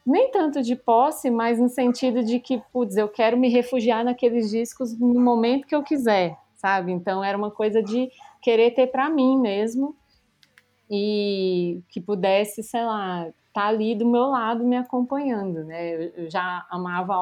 nem 0.05 0.29
tanto 0.29 0.61
de 0.61 0.75
posse, 0.75 1.31
mas 1.31 1.59
no 1.59 1.69
sentido 1.69 2.23
de 2.23 2.39
que, 2.39 2.61
putz, 2.71 2.97
eu 2.97 3.09
quero 3.09 3.35
me 3.35 3.49
refugiar 3.49 4.03
naqueles 4.03 4.49
discos 4.51 4.97
no 4.97 5.19
momento 5.19 5.67
que 5.67 5.75
eu 5.75 5.81
quiser, 5.81 6.37
sabe? 6.55 6.91
Então 6.91 7.23
era 7.23 7.37
uma 7.37 7.51
coisa 7.51 7.81
de 7.81 8.11
querer 8.41 8.71
ter 8.71 8.87
para 8.87 9.09
mim 9.09 9.39
mesmo 9.39 9.95
e 10.89 11.81
que 11.89 11.99
pudesse, 11.99 12.61
sei 12.61 12.83
lá, 12.83 13.27
estar 13.27 13.33
tá 13.53 13.67
ali 13.67 13.95
do 13.95 14.05
meu 14.05 14.25
lado 14.25 14.63
me 14.63 14.77
acompanhando, 14.77 15.63
né? 15.63 16.11
Eu 16.15 16.29
já 16.29 16.65
amava 16.69 17.15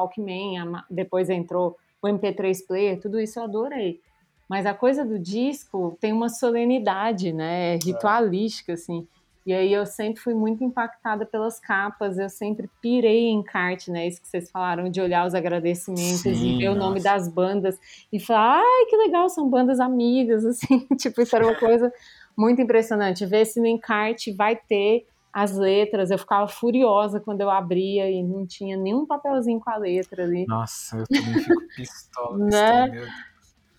ama... 0.60 0.84
depois 0.90 1.30
entrou 1.30 1.76
o 2.02 2.08
MP3 2.08 2.66
player, 2.66 3.00
tudo 3.00 3.20
isso 3.20 3.38
eu 3.38 3.44
adorei. 3.44 4.00
Mas 4.48 4.66
a 4.66 4.74
coisa 4.74 5.04
do 5.04 5.18
disco 5.18 5.96
tem 6.00 6.12
uma 6.12 6.28
solenidade, 6.28 7.32
né? 7.32 7.74
É 7.74 7.78
ritualística, 7.84 8.72
assim. 8.72 9.06
E 9.46 9.52
aí 9.52 9.72
eu 9.72 9.86
sempre 9.86 10.20
fui 10.20 10.34
muito 10.34 10.62
impactada 10.62 11.24
pelas 11.24 11.58
capas, 11.58 12.18
eu 12.18 12.28
sempre 12.28 12.68
pirei 12.80 13.28
em 13.28 13.38
encarte, 13.38 13.90
né? 13.90 14.06
Isso 14.06 14.20
que 14.20 14.28
vocês 14.28 14.50
falaram 14.50 14.90
de 14.90 15.00
olhar 15.00 15.26
os 15.26 15.34
agradecimentos 15.34 16.20
Sim, 16.20 16.56
e 16.56 16.58
ver 16.58 16.68
nossa. 16.68 16.78
o 16.78 16.82
nome 16.82 17.00
das 17.00 17.26
bandas 17.26 17.78
e 18.12 18.20
falar, 18.20 18.58
ai, 18.58 18.86
que 18.88 18.96
legal, 18.96 19.28
são 19.28 19.48
bandas 19.48 19.80
amigas, 19.80 20.44
assim, 20.46 20.86
tipo, 20.96 21.22
isso 21.22 21.34
era 21.34 21.46
uma 21.46 21.56
coisa 21.56 21.92
muito 22.36 22.60
impressionante. 22.60 23.24
Ver 23.24 23.46
se 23.46 23.60
no 23.60 23.66
encarte 23.66 24.32
vai 24.32 24.56
ter 24.56 25.06
as 25.32 25.56
letras, 25.56 26.10
eu 26.10 26.18
ficava 26.18 26.48
furiosa 26.48 27.20
quando 27.20 27.40
eu 27.40 27.50
abria 27.50 28.10
e 28.10 28.22
não 28.22 28.46
tinha 28.46 28.76
nenhum 28.76 29.06
papelzinho 29.06 29.60
com 29.60 29.70
a 29.70 29.76
letra 29.76 30.24
ali. 30.24 30.44
Nossa, 30.46 30.98
eu 30.98 31.06
também 31.06 31.38
fico 31.38 31.62
pistola. 31.76 32.38
né? 32.38 33.08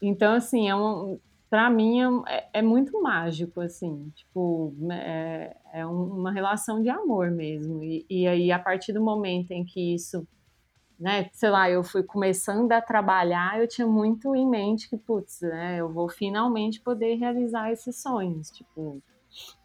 Então, 0.01 0.33
assim, 0.33 0.69
é 0.69 0.75
um, 0.75 1.19
para 1.49 1.69
mim 1.69 1.99
é, 2.27 2.49
é, 2.53 2.61
muito 2.61 3.01
mágico, 3.01 3.59
assim, 3.59 4.09
tipo, 4.15 4.73
é, 4.89 5.55
é 5.73 5.85
uma 5.85 6.31
relação 6.31 6.81
de 6.81 6.89
amor 6.89 7.29
mesmo. 7.29 7.83
E, 7.83 8.05
e, 8.09 8.25
aí, 8.25 8.51
a 8.53 8.57
partir 8.57 8.93
do 8.93 9.03
momento 9.03 9.51
em 9.51 9.65
que 9.65 9.93
isso, 9.93 10.25
né, 10.97 11.29
sei 11.33 11.49
lá, 11.49 11.69
eu 11.69 11.83
fui 11.83 12.03
começando 12.03 12.71
a 12.71 12.79
trabalhar, 12.79 13.59
eu 13.59 13.67
tinha 13.67 13.85
muito 13.85 14.33
em 14.33 14.49
mente 14.49 14.89
que, 14.89 14.95
putz, 14.95 15.41
né, 15.41 15.81
eu 15.81 15.91
vou 15.91 16.07
finalmente 16.07 16.79
poder 16.79 17.15
realizar 17.15 17.69
esses 17.69 18.01
sonhos, 18.01 18.49
tipo, 18.49 19.03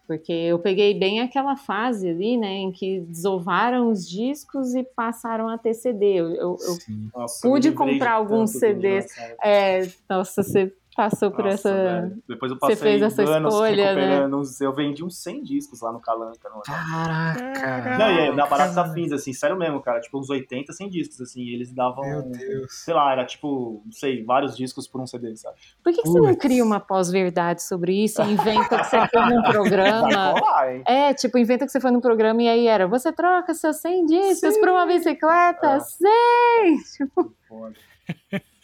porque 0.06 0.32
eu 0.32 0.58
peguei 0.58 0.94
bem 0.98 1.20
aquela 1.20 1.56
fase 1.56 2.08
ali, 2.08 2.36
né, 2.36 2.54
em 2.54 2.70
que 2.70 3.00
desovaram 3.00 3.90
os 3.90 4.08
discos 4.08 4.74
e 4.74 4.82
passaram 4.82 5.48
a 5.48 5.58
ter 5.58 5.74
CD. 5.74 6.14
Eu, 6.14 6.30
eu, 6.30 6.56
eu 6.60 6.76
nossa, 7.14 7.48
pude 7.48 7.72
comprar 7.72 8.12
alguns 8.12 8.52
CDs. 8.52 9.06
É, 9.42 9.88
nossa, 10.08 10.42
você 10.42 10.72
passou 10.96 11.30
por 11.30 11.44
Nossa, 11.44 11.68
essa. 11.68 12.00
Velho. 12.00 12.22
Depois 12.26 12.50
eu 12.50 12.58
passei 12.58 12.76
Você 12.76 12.82
fez 12.82 13.02
essa 13.02 13.22
escolha, 13.22 13.94
né? 13.94 14.30
Eu 14.60 14.72
vendi 14.72 15.04
uns 15.04 15.22
100 15.22 15.42
discos 15.42 15.82
lá 15.82 15.92
no 15.92 16.00
Calanca. 16.00 16.48
No... 16.48 16.62
Caraca! 16.62 17.98
Não, 17.98 18.10
e 18.10 18.18
é, 18.20 18.34
na 18.34 18.46
Barata 18.46 18.72
da 18.72 18.92
Fins, 18.92 19.12
assim, 19.12 19.32
sério 19.32 19.56
mesmo, 19.56 19.80
cara. 19.82 20.00
Tipo, 20.00 20.18
uns 20.18 20.30
80, 20.30 20.72
100 20.72 20.88
discos, 20.88 21.20
assim. 21.20 21.42
E 21.42 21.54
eles 21.54 21.72
davam. 21.72 22.02
Meu 22.02 22.22
Deus. 22.22 22.72
Sei 22.84 22.94
lá, 22.94 23.12
era 23.12 23.26
tipo, 23.26 23.82
não 23.84 23.92
sei, 23.92 24.24
vários 24.24 24.56
discos 24.56 24.88
por 24.88 25.00
um 25.00 25.06
CD, 25.06 25.36
sabe? 25.36 25.56
Por 25.84 25.92
que, 25.92 26.02
que 26.02 26.08
você 26.08 26.20
não 26.20 26.34
cria 26.34 26.64
uma 26.64 26.80
pós-verdade 26.80 27.62
sobre 27.62 28.02
isso? 28.02 28.22
Inventa 28.22 28.78
que 28.78 28.84
você 28.84 29.06
foi 29.08 29.26
num 29.26 29.42
programa. 29.50 30.32
Rolar, 30.32 30.82
é, 30.86 31.12
tipo, 31.12 31.36
inventa 31.36 31.66
que 31.66 31.72
você 31.72 31.80
foi 31.80 31.90
num 31.90 32.00
programa 32.00 32.42
e 32.42 32.48
aí 32.48 32.66
era: 32.66 32.86
você 32.86 33.12
troca 33.12 33.52
seus 33.54 33.76
100 33.76 34.06
discos 34.06 34.54
Sim. 34.54 34.60
por 34.60 34.70
uma 34.70 34.86
bicicleta? 34.86 35.66
É. 35.66 35.80
Sim! 35.80 36.78
Tipo. 36.96 37.34
Foda. 37.46 37.74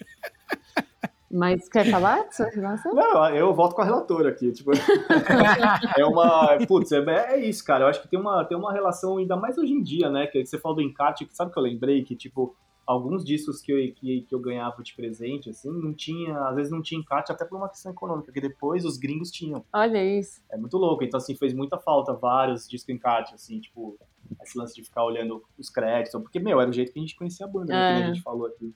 Mas 1.33 1.67
quer 1.67 1.91
falar 1.91 2.31
sua 2.31 2.51
relação? 2.51 2.95
Não, 2.95 3.29
eu 3.31 3.55
volto 3.55 3.75
com 3.75 3.81
a 3.81 3.85
relatora 3.85 4.29
aqui. 4.29 4.53
Tipo, 4.53 4.73
é 5.97 6.05
uma. 6.05 6.59
Putz, 6.69 6.93
é, 6.93 6.99
é, 6.99 7.41
isso, 7.41 7.65
cara. 7.65 7.85
Eu 7.85 7.89
acho 7.89 8.03
que 8.03 8.09
tem 8.09 8.21
uma, 8.21 8.45
tem 8.45 8.57
uma 8.57 8.71
relação, 8.71 9.17
ainda 9.17 9.35
mais 9.35 9.57
hoje 9.57 9.73
em 9.73 9.83
dia, 9.83 10.11
né? 10.11 10.27
Que 10.27 10.45
você 10.45 10.59
falou 10.59 10.77
do 10.77 10.83
encarte, 10.83 11.27
sabe 11.31 11.51
o 11.51 11.55
que 11.55 11.59
eu 11.59 11.63
lembrei? 11.63 12.05
Que, 12.05 12.15
tipo, 12.15 12.55
alguns 12.87 13.25
discos 13.25 13.63
que 13.63 13.73
eu, 13.73 13.95
que, 13.95 14.23
que 14.23 14.35
eu 14.35 14.39
ganhava 14.39 14.83
de 14.83 14.95
presente, 14.95 15.49
assim, 15.49 15.71
não 15.71 15.95
tinha, 15.95 16.39
às 16.49 16.55
vezes 16.55 16.71
não 16.71 16.83
tinha 16.83 17.01
encarte, 17.01 17.33
até 17.33 17.47
por 17.47 17.57
uma 17.57 17.69
questão 17.69 17.93
econômica, 17.93 18.27
porque 18.27 18.41
depois 18.41 18.85
os 18.85 18.99
gringos 18.99 19.31
tinham. 19.31 19.65
Olha 19.73 20.05
isso. 20.05 20.43
É 20.51 20.59
muito 20.59 20.77
louco. 20.77 21.03
Então, 21.03 21.17
assim, 21.17 21.35
fez 21.35 21.55
muita 21.55 21.79
falta 21.79 22.13
vários 22.13 22.69
discos 22.69 22.95
encarte, 22.95 23.35
assim, 23.35 23.59
tipo, 23.59 23.97
esse 24.43 24.59
lance 24.59 24.75
de 24.75 24.85
ficar 24.85 25.03
olhando 25.03 25.43
os 25.57 25.71
créditos, 25.71 26.21
porque, 26.21 26.39
meu, 26.39 26.61
era 26.61 26.69
o 26.69 26.75
jeito 26.75 26.93
que 26.93 26.99
a 26.99 27.03
gente 27.03 27.17
conhecia 27.17 27.47
a 27.47 27.49
banda, 27.49 27.73
né, 27.73 27.97
que 27.97 28.03
a 28.03 28.05
é. 28.05 28.13
gente 28.13 28.23
falou 28.23 28.47
aqui. 28.47 28.75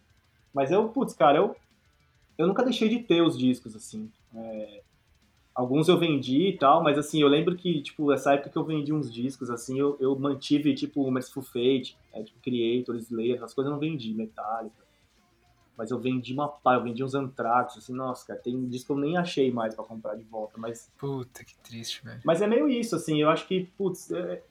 Mas 0.54 0.70
eu, 0.70 0.88
putz, 0.88 1.12
cara, 1.12 1.36
eu 1.36 1.54
eu 2.39 2.47
nunca 2.47 2.62
deixei 2.64 2.89
de 2.89 3.01
ter 3.01 3.22
os 3.22 3.39
discos, 3.39 3.74
assim. 3.74 4.11
É, 4.34 4.82
alguns 5.55 5.89
eu 5.89 5.99
vendi 5.99 6.49
e 6.49 6.59
tal, 6.59 6.82
mas 6.82 6.99
assim, 6.99 7.22
eu 7.22 7.28
lembro 7.28 7.57
que, 7.57 7.80
tipo, 7.80 8.12
essa 8.12 8.34
época 8.34 8.51
que 8.51 8.59
eu 8.59 8.64
vendi 8.64 8.93
uns 8.93 9.12
discos, 9.12 9.51
assim, 9.51 9.78
eu, 9.78 9.97
eu 9.99 10.18
mantive, 10.18 10.74
tipo, 10.74 11.03
o 11.03 11.11
Merciful 11.11 11.43
Fate, 11.43 11.97
é, 12.12 12.22
tipo, 12.22 12.39
Creator, 12.41 12.95
Slayer, 12.97 13.43
as 13.43 13.55
coisas 13.55 13.70
eu 13.70 13.74
não 13.74 13.80
vendi, 13.80 14.12
Metallica. 14.12 14.84
Mas 15.76 15.91
eu 15.91 15.99
vendi 15.99 16.32
uma 16.32 16.49
pá, 16.49 16.74
eu 16.74 16.82
vendi 16.82 17.03
uns 17.03 17.14
Anthrax, 17.14 17.76
assim, 17.76 17.95
nossa, 17.95 18.26
cara, 18.26 18.39
tem 18.39 18.66
disco 18.68 18.87
que 18.87 18.93
eu 18.93 19.03
nem 19.03 19.16
achei 19.16 19.51
mais 19.51 19.74
para 19.74 19.84
comprar 19.84 20.14
de 20.14 20.24
volta, 20.24 20.59
mas... 20.59 20.91
Puta, 20.99 21.45
que 21.45 21.57
triste, 21.59 22.05
velho. 22.05 22.20
Mas 22.24 22.41
é 22.43 22.47
meio 22.47 22.68
isso, 22.68 22.97
assim, 22.97 23.20
eu 23.20 23.28
acho 23.30 23.47
que, 23.47 23.64
putz, 23.76 24.11
é, 24.11 24.43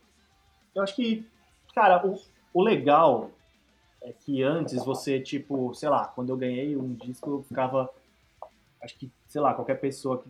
eu 0.74 0.84
acho 0.84 0.96
que, 0.96 1.26
cara, 1.74 2.06
o, 2.06 2.20
o 2.54 2.64
legal 2.64 3.32
é 4.06 4.14
que 4.14 4.44
antes 4.44 4.86
você, 4.86 5.20
tipo, 5.20 5.74
sei 5.74 5.90
lá, 5.90 6.06
quando 6.06 6.30
eu 6.30 6.38
ganhei 6.38 6.78
um 6.78 6.94
disco, 6.94 7.30
eu 7.32 7.44
ficava. 7.44 7.90
Acho 8.82 8.96
que, 8.98 9.12
sei 9.28 9.42
lá, 9.42 9.54
qualquer 9.54 9.80
pessoa 9.80 10.22
que 10.22 10.30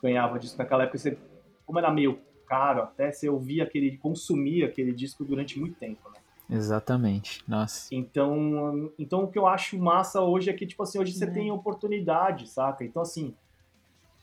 ganhava 0.00 0.38
disco 0.38 0.56
naquela 0.56 0.84
época, 0.84 0.98
você, 0.98 1.18
como 1.66 1.80
era 1.80 1.90
meio 1.90 2.20
caro, 2.46 2.82
até 2.82 3.10
você 3.10 3.28
ouvia 3.28 3.64
aquele, 3.64 3.98
consumia 3.98 4.66
aquele 4.66 4.92
disco 4.92 5.24
durante 5.24 5.58
muito 5.58 5.76
tempo, 5.76 6.08
né? 6.10 6.20
Exatamente, 6.48 7.42
nossa. 7.46 7.92
Então, 7.92 8.90
então 8.96 9.24
o 9.24 9.28
que 9.28 9.38
eu 9.38 9.46
acho 9.46 9.76
massa 9.76 10.22
hoje 10.22 10.48
é 10.48 10.52
que, 10.52 10.66
tipo 10.66 10.82
assim, 10.82 10.98
hoje 10.98 11.12
você 11.12 11.24
é. 11.24 11.30
tem 11.30 11.50
oportunidade, 11.50 12.48
saca? 12.48 12.84
Então, 12.84 13.02
assim, 13.02 13.34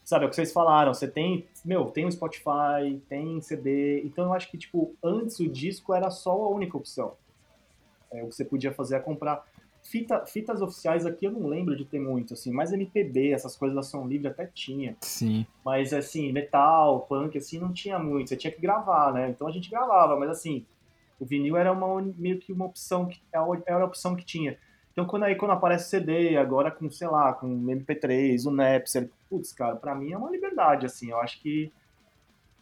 sabe, 0.06 0.24
é 0.24 0.28
o 0.28 0.30
que 0.30 0.36
vocês 0.38 0.54
falaram, 0.54 0.93
você 0.93 1.08
tem, 1.08 1.46
meu, 1.64 1.86
tem 1.91 2.06
o 2.06 2.12
Spotify, 2.12 3.00
tem 3.10 3.41
CD, 3.41 4.02
então 4.06 4.26
eu 4.26 4.34
acho 4.34 4.50
que, 4.50 4.58
tipo, 4.58 4.96
antes 5.04 5.39
o 5.39 5.48
disco 5.50 5.93
era 5.93 6.10
só 6.10 6.32
a 6.32 6.50
única 6.50 6.78
opção. 6.78 7.14
É, 8.16 8.24
o 8.24 8.30
que 8.30 8.36
você 8.36 8.45
podia 8.45 8.72
fazer 8.72 8.95
é 8.95 8.99
comprar 8.99 9.45
Fita, 9.86 10.26
fitas 10.26 10.63
oficiais 10.63 11.05
aqui 11.05 11.26
eu 11.26 11.32
não 11.32 11.47
lembro 11.47 11.76
de 11.76 11.86
ter 11.86 11.99
muito, 11.99 12.34
assim, 12.34 12.51
mas 12.51 12.74
MPB, 12.74 13.32
essas 13.32 13.55
coisas 13.55 13.76
da 13.76 13.84
som 13.84 14.07
livre 14.07 14.28
até 14.28 14.47
tinha. 14.47 14.97
Sim. 14.99 15.45
Mas 15.63 15.93
assim, 15.93 16.32
metal, 16.32 17.01
punk, 17.01 17.38
assim, 17.38 17.59
não 17.59 17.72
tinha 17.72 17.99
muito. 17.99 18.30
Você 18.30 18.36
tinha 18.36 18.51
que 18.51 18.59
gravar, 18.59 19.13
né? 19.13 19.30
Então 19.30 19.47
a 19.47 19.51
gente 19.51 19.70
gravava, 19.70 20.20
mas 20.20 20.32
assim, 20.32 20.66
o 21.20 21.26
vinil 21.26 21.55
era 21.55 21.72
uma, 21.72 22.01
meio 22.18 22.39
que 22.39 22.51
uma 22.51 22.66
opção, 22.66 23.05
que 23.05 23.22
era 23.32 23.84
a 23.84 23.86
opção 23.86 24.16
que 24.16 24.26
tinha. 24.26 24.57
Então 24.91 25.05
quando 25.05 25.24
aí 25.24 25.36
quando 25.36 25.51
aparece 25.51 25.88
CD, 25.88 26.36
agora 26.36 26.72
com, 26.72 26.89
sei 26.89 27.07
lá, 27.07 27.32
com 27.34 27.47
MP3, 27.47 28.43
o 28.47 28.49
Napster, 28.49 29.11
putz, 29.30 29.53
cara, 29.53 29.76
pra 29.76 29.93
mim 29.93 30.13
é 30.13 30.18
uma 30.18 30.32
liberdade, 30.32 30.88
assim, 30.88 31.11
eu 31.11 31.20
acho 31.20 31.39
que, 31.39 31.72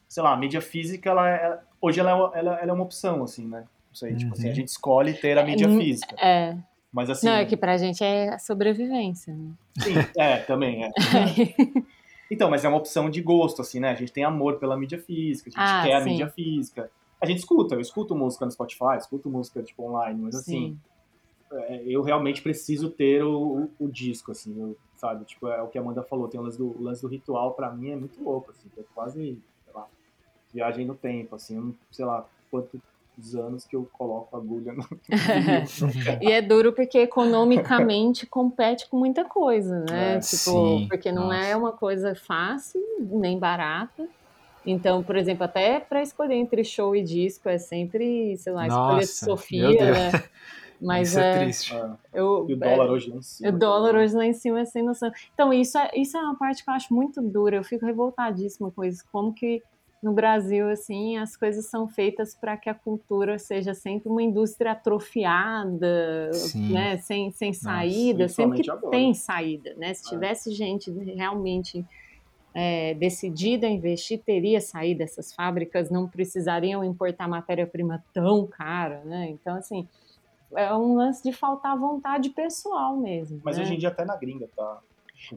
sei 0.09 0.21
lá, 0.21 0.33
a 0.33 0.37
mídia 0.37 0.59
física, 0.59 1.09
ela 1.09 1.29
é, 1.29 1.59
hoje 1.79 2.01
ela 2.01 2.11
é, 2.11 2.39
ela, 2.39 2.59
ela 2.59 2.71
é 2.71 2.73
uma 2.73 2.83
opção, 2.83 3.23
assim, 3.23 3.47
né? 3.47 3.65
Isso 3.93 4.05
aí, 4.05 4.13
uhum. 4.13 4.17
tipo 4.17 4.33
assim, 4.33 4.45
a 4.45 4.49
uhum. 4.49 4.55
gente 4.55 4.67
escolhe 4.69 5.13
ter 5.13 5.37
a 5.37 5.43
mídia 5.43 5.67
é, 5.67 5.77
física. 5.77 6.15
É. 6.19 6.57
Mas 6.91 7.09
assim. 7.09 7.27
Não, 7.27 7.33
é 7.33 7.45
que 7.45 7.55
pra 7.55 7.77
gente 7.77 8.03
é 8.03 8.33
a 8.33 8.39
sobrevivência, 8.39 9.33
né? 9.33 9.51
Sim, 9.79 9.93
é, 10.17 10.37
também 10.37 10.85
é. 10.85 10.91
então, 12.29 12.49
mas 12.49 12.65
é 12.65 12.67
uma 12.67 12.77
opção 12.77 13.09
de 13.09 13.21
gosto, 13.21 13.61
assim, 13.61 13.79
né? 13.79 13.91
A 13.91 13.95
gente 13.95 14.11
tem 14.11 14.23
amor 14.23 14.57
pela 14.57 14.75
mídia 14.77 14.99
física, 14.99 15.49
a 15.49 15.51
gente 15.51 15.59
ah, 15.59 15.83
quer 15.83 16.01
sim. 16.01 16.01
a 16.01 16.11
mídia 16.11 16.29
física. 16.29 16.91
A 17.21 17.25
gente 17.25 17.39
escuta, 17.39 17.75
eu 17.75 17.79
escuto 17.79 18.15
música 18.15 18.45
no 18.45 18.51
Spotify, 18.51 18.97
escuto 18.97 19.29
música, 19.29 19.61
tipo, 19.63 19.83
online, 19.83 20.19
mas 20.21 20.35
assim. 20.35 20.77
É, 21.51 21.83
eu 21.85 22.01
realmente 22.01 22.41
preciso 22.41 22.89
ter 22.89 23.23
o, 23.23 23.69
o, 23.79 23.85
o 23.85 23.87
disco, 23.87 24.31
assim, 24.31 24.59
eu, 24.59 24.75
sabe? 24.95 25.23
Tipo, 25.25 25.47
é 25.47 25.61
o 25.61 25.67
que 25.67 25.77
a 25.77 25.81
Amanda 25.81 26.01
falou, 26.01 26.27
tem 26.27 26.39
o 26.39 26.43
lance 26.43 26.57
do, 26.57 26.67
o 26.67 26.81
lance 26.81 27.01
do 27.01 27.07
ritual, 27.07 27.53
pra 27.53 27.71
mim, 27.71 27.91
é 27.91 27.95
muito 27.95 28.21
louco, 28.23 28.49
assim, 28.49 28.67
é 28.75 28.81
quase, 28.95 29.39
sei 29.63 29.73
lá, 29.73 29.87
viagem 30.51 30.85
no 30.85 30.95
tempo, 30.95 31.35
assim, 31.35 31.55
eu 31.55 31.61
não 31.61 31.75
sei 31.91 32.05
lá 32.05 32.25
quanto 32.49 32.81
anos 33.35 33.65
que 33.65 33.75
eu 33.75 33.87
coloco 33.93 34.35
agulha 34.35 34.73
no. 34.73 34.85
e 36.21 36.31
é 36.31 36.41
duro 36.41 36.73
porque 36.73 36.99
economicamente 36.99 38.25
compete 38.25 38.89
com 38.89 38.97
muita 38.97 39.23
coisa, 39.23 39.85
né? 39.89 40.15
É, 40.15 40.19
tipo, 40.19 40.27
sim. 40.77 40.87
porque 40.89 41.11
não 41.11 41.27
Nossa. 41.27 41.37
é 41.37 41.55
uma 41.55 41.71
coisa 41.71 42.15
fácil 42.15 42.81
nem 42.99 43.37
barata. 43.37 44.07
Então, 44.65 45.03
por 45.03 45.15
exemplo, 45.15 45.43
até 45.43 45.79
para 45.79 46.01
escolher 46.01 46.35
entre 46.35 46.63
show 46.63 46.95
e 46.95 47.03
disco 47.03 47.49
é 47.49 47.57
sempre, 47.57 48.37
sei 48.37 48.53
lá, 48.53 48.67
escolha 48.67 48.99
de 48.99 49.07
Sofia, 49.07 49.91
né? 49.91 50.11
Mas 50.81 51.09
isso 51.09 51.19
é, 51.19 51.29
é 51.29 51.39
triste. 51.39 51.73
É. 51.73 51.91
Eu, 52.13 52.45
e 52.49 52.53
o 52.53 52.57
dólar 52.57 52.85
é, 52.85 52.91
hoje 52.91 53.09
lá 53.09 53.15
em 53.15 53.21
cima. 53.21 53.49
O 53.49 53.51
dólar 53.57 53.95
hoje 53.95 54.15
lá 54.15 54.25
em 54.25 54.33
cima 54.33 54.59
é 54.59 54.65
sem 54.65 54.83
noção. 54.83 55.11
Então, 55.33 55.53
isso 55.53 55.77
é, 55.77 55.91
isso 55.95 56.17
é 56.17 56.21
uma 56.21 56.35
parte 56.35 56.63
que 56.63 56.69
eu 56.69 56.73
acho 56.73 56.93
muito 56.93 57.21
dura. 57.21 57.55
Eu 57.55 57.63
fico 57.63 57.85
revoltadíssima 57.85 58.69
com 58.69 58.83
isso. 58.83 59.03
Como 59.11 59.33
que 59.33 59.63
no 60.03 60.13
Brasil, 60.13 60.69
assim, 60.69 61.17
as 61.17 61.37
coisas 61.37 61.65
são 61.67 61.87
feitas 61.87 62.35
para 62.35 62.57
que 62.57 62.69
a 62.69 62.73
cultura 62.73 63.39
seja 63.39 63.73
sempre 63.73 64.09
uma 64.09 64.21
indústria 64.21 64.73
atrofiada, 64.73 66.29
né, 66.55 66.97
sem, 66.97 67.31
sem 67.31 67.53
saída, 67.53 68.23
Nossa, 68.23 68.35
sempre 68.35 68.61
que 68.61 68.69
agora. 68.69 68.91
tem 68.91 69.13
saída, 69.13 69.73
né? 69.75 69.93
Se 69.93 70.05
é. 70.05 70.09
tivesse 70.09 70.51
gente 70.51 70.91
realmente 70.91 71.85
é, 72.53 72.93
decidida 72.95 73.65
a 73.65 73.69
investir, 73.69 74.19
teria 74.19 74.59
saída. 74.59 75.03
Essas 75.03 75.33
fábricas 75.33 75.89
não 75.89 76.07
precisariam 76.07 76.83
importar 76.83 77.27
matéria-prima 77.27 78.03
tão 78.13 78.45
cara, 78.45 79.01
né? 79.05 79.29
Então, 79.29 79.55
assim, 79.55 79.87
é 80.53 80.73
um 80.73 80.95
lance 80.95 81.23
de 81.23 81.31
faltar 81.31 81.77
vontade 81.77 82.29
pessoal 82.29 82.97
mesmo. 82.97 83.39
Mas 83.43 83.57
né? 83.57 83.63
hoje 83.63 83.75
em 83.75 83.77
dia 83.77 83.89
até 83.89 84.03
na 84.03 84.17
gringa 84.17 84.49
tá 84.55 84.81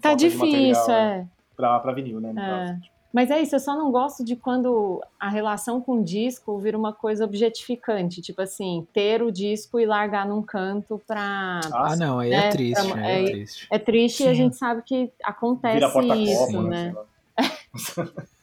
Tá 0.00 0.14
difícil, 0.14 0.92
é. 0.92 1.26
Pra, 1.54 1.78
pra 1.78 1.92
vinil, 1.92 2.20
né? 2.20 2.34
É. 2.36 2.95
Mas 3.16 3.30
é 3.30 3.40
isso, 3.40 3.54
eu 3.56 3.60
só 3.60 3.74
não 3.74 3.90
gosto 3.90 4.22
de 4.22 4.36
quando 4.36 5.02
a 5.18 5.30
relação 5.30 5.80
com 5.80 6.00
o 6.00 6.04
disco 6.04 6.58
vira 6.58 6.76
uma 6.76 6.92
coisa 6.92 7.24
objetificante. 7.24 8.20
Tipo 8.20 8.42
assim, 8.42 8.86
ter 8.92 9.22
o 9.22 9.32
disco 9.32 9.80
e 9.80 9.86
largar 9.86 10.28
num 10.28 10.42
canto 10.42 11.00
pra. 11.06 11.60
Ah, 11.72 11.96
não, 11.96 12.18
aí 12.18 12.30
É, 12.30 12.36
é 12.36 12.50
triste, 12.50 12.86
pra- 12.92 13.08
é 13.08 13.22
é- 13.22 13.30
triste. 13.30 13.68
É 13.72 13.78
triste 13.78 14.22
e 14.22 14.28
a 14.28 14.34
gente 14.34 14.54
sabe 14.54 14.82
que 14.82 15.10
acontece 15.24 15.98
Vira 15.98 16.14
isso, 16.14 16.60
né? 16.60 16.92
né? 16.92 16.94
lá. 16.94 17.06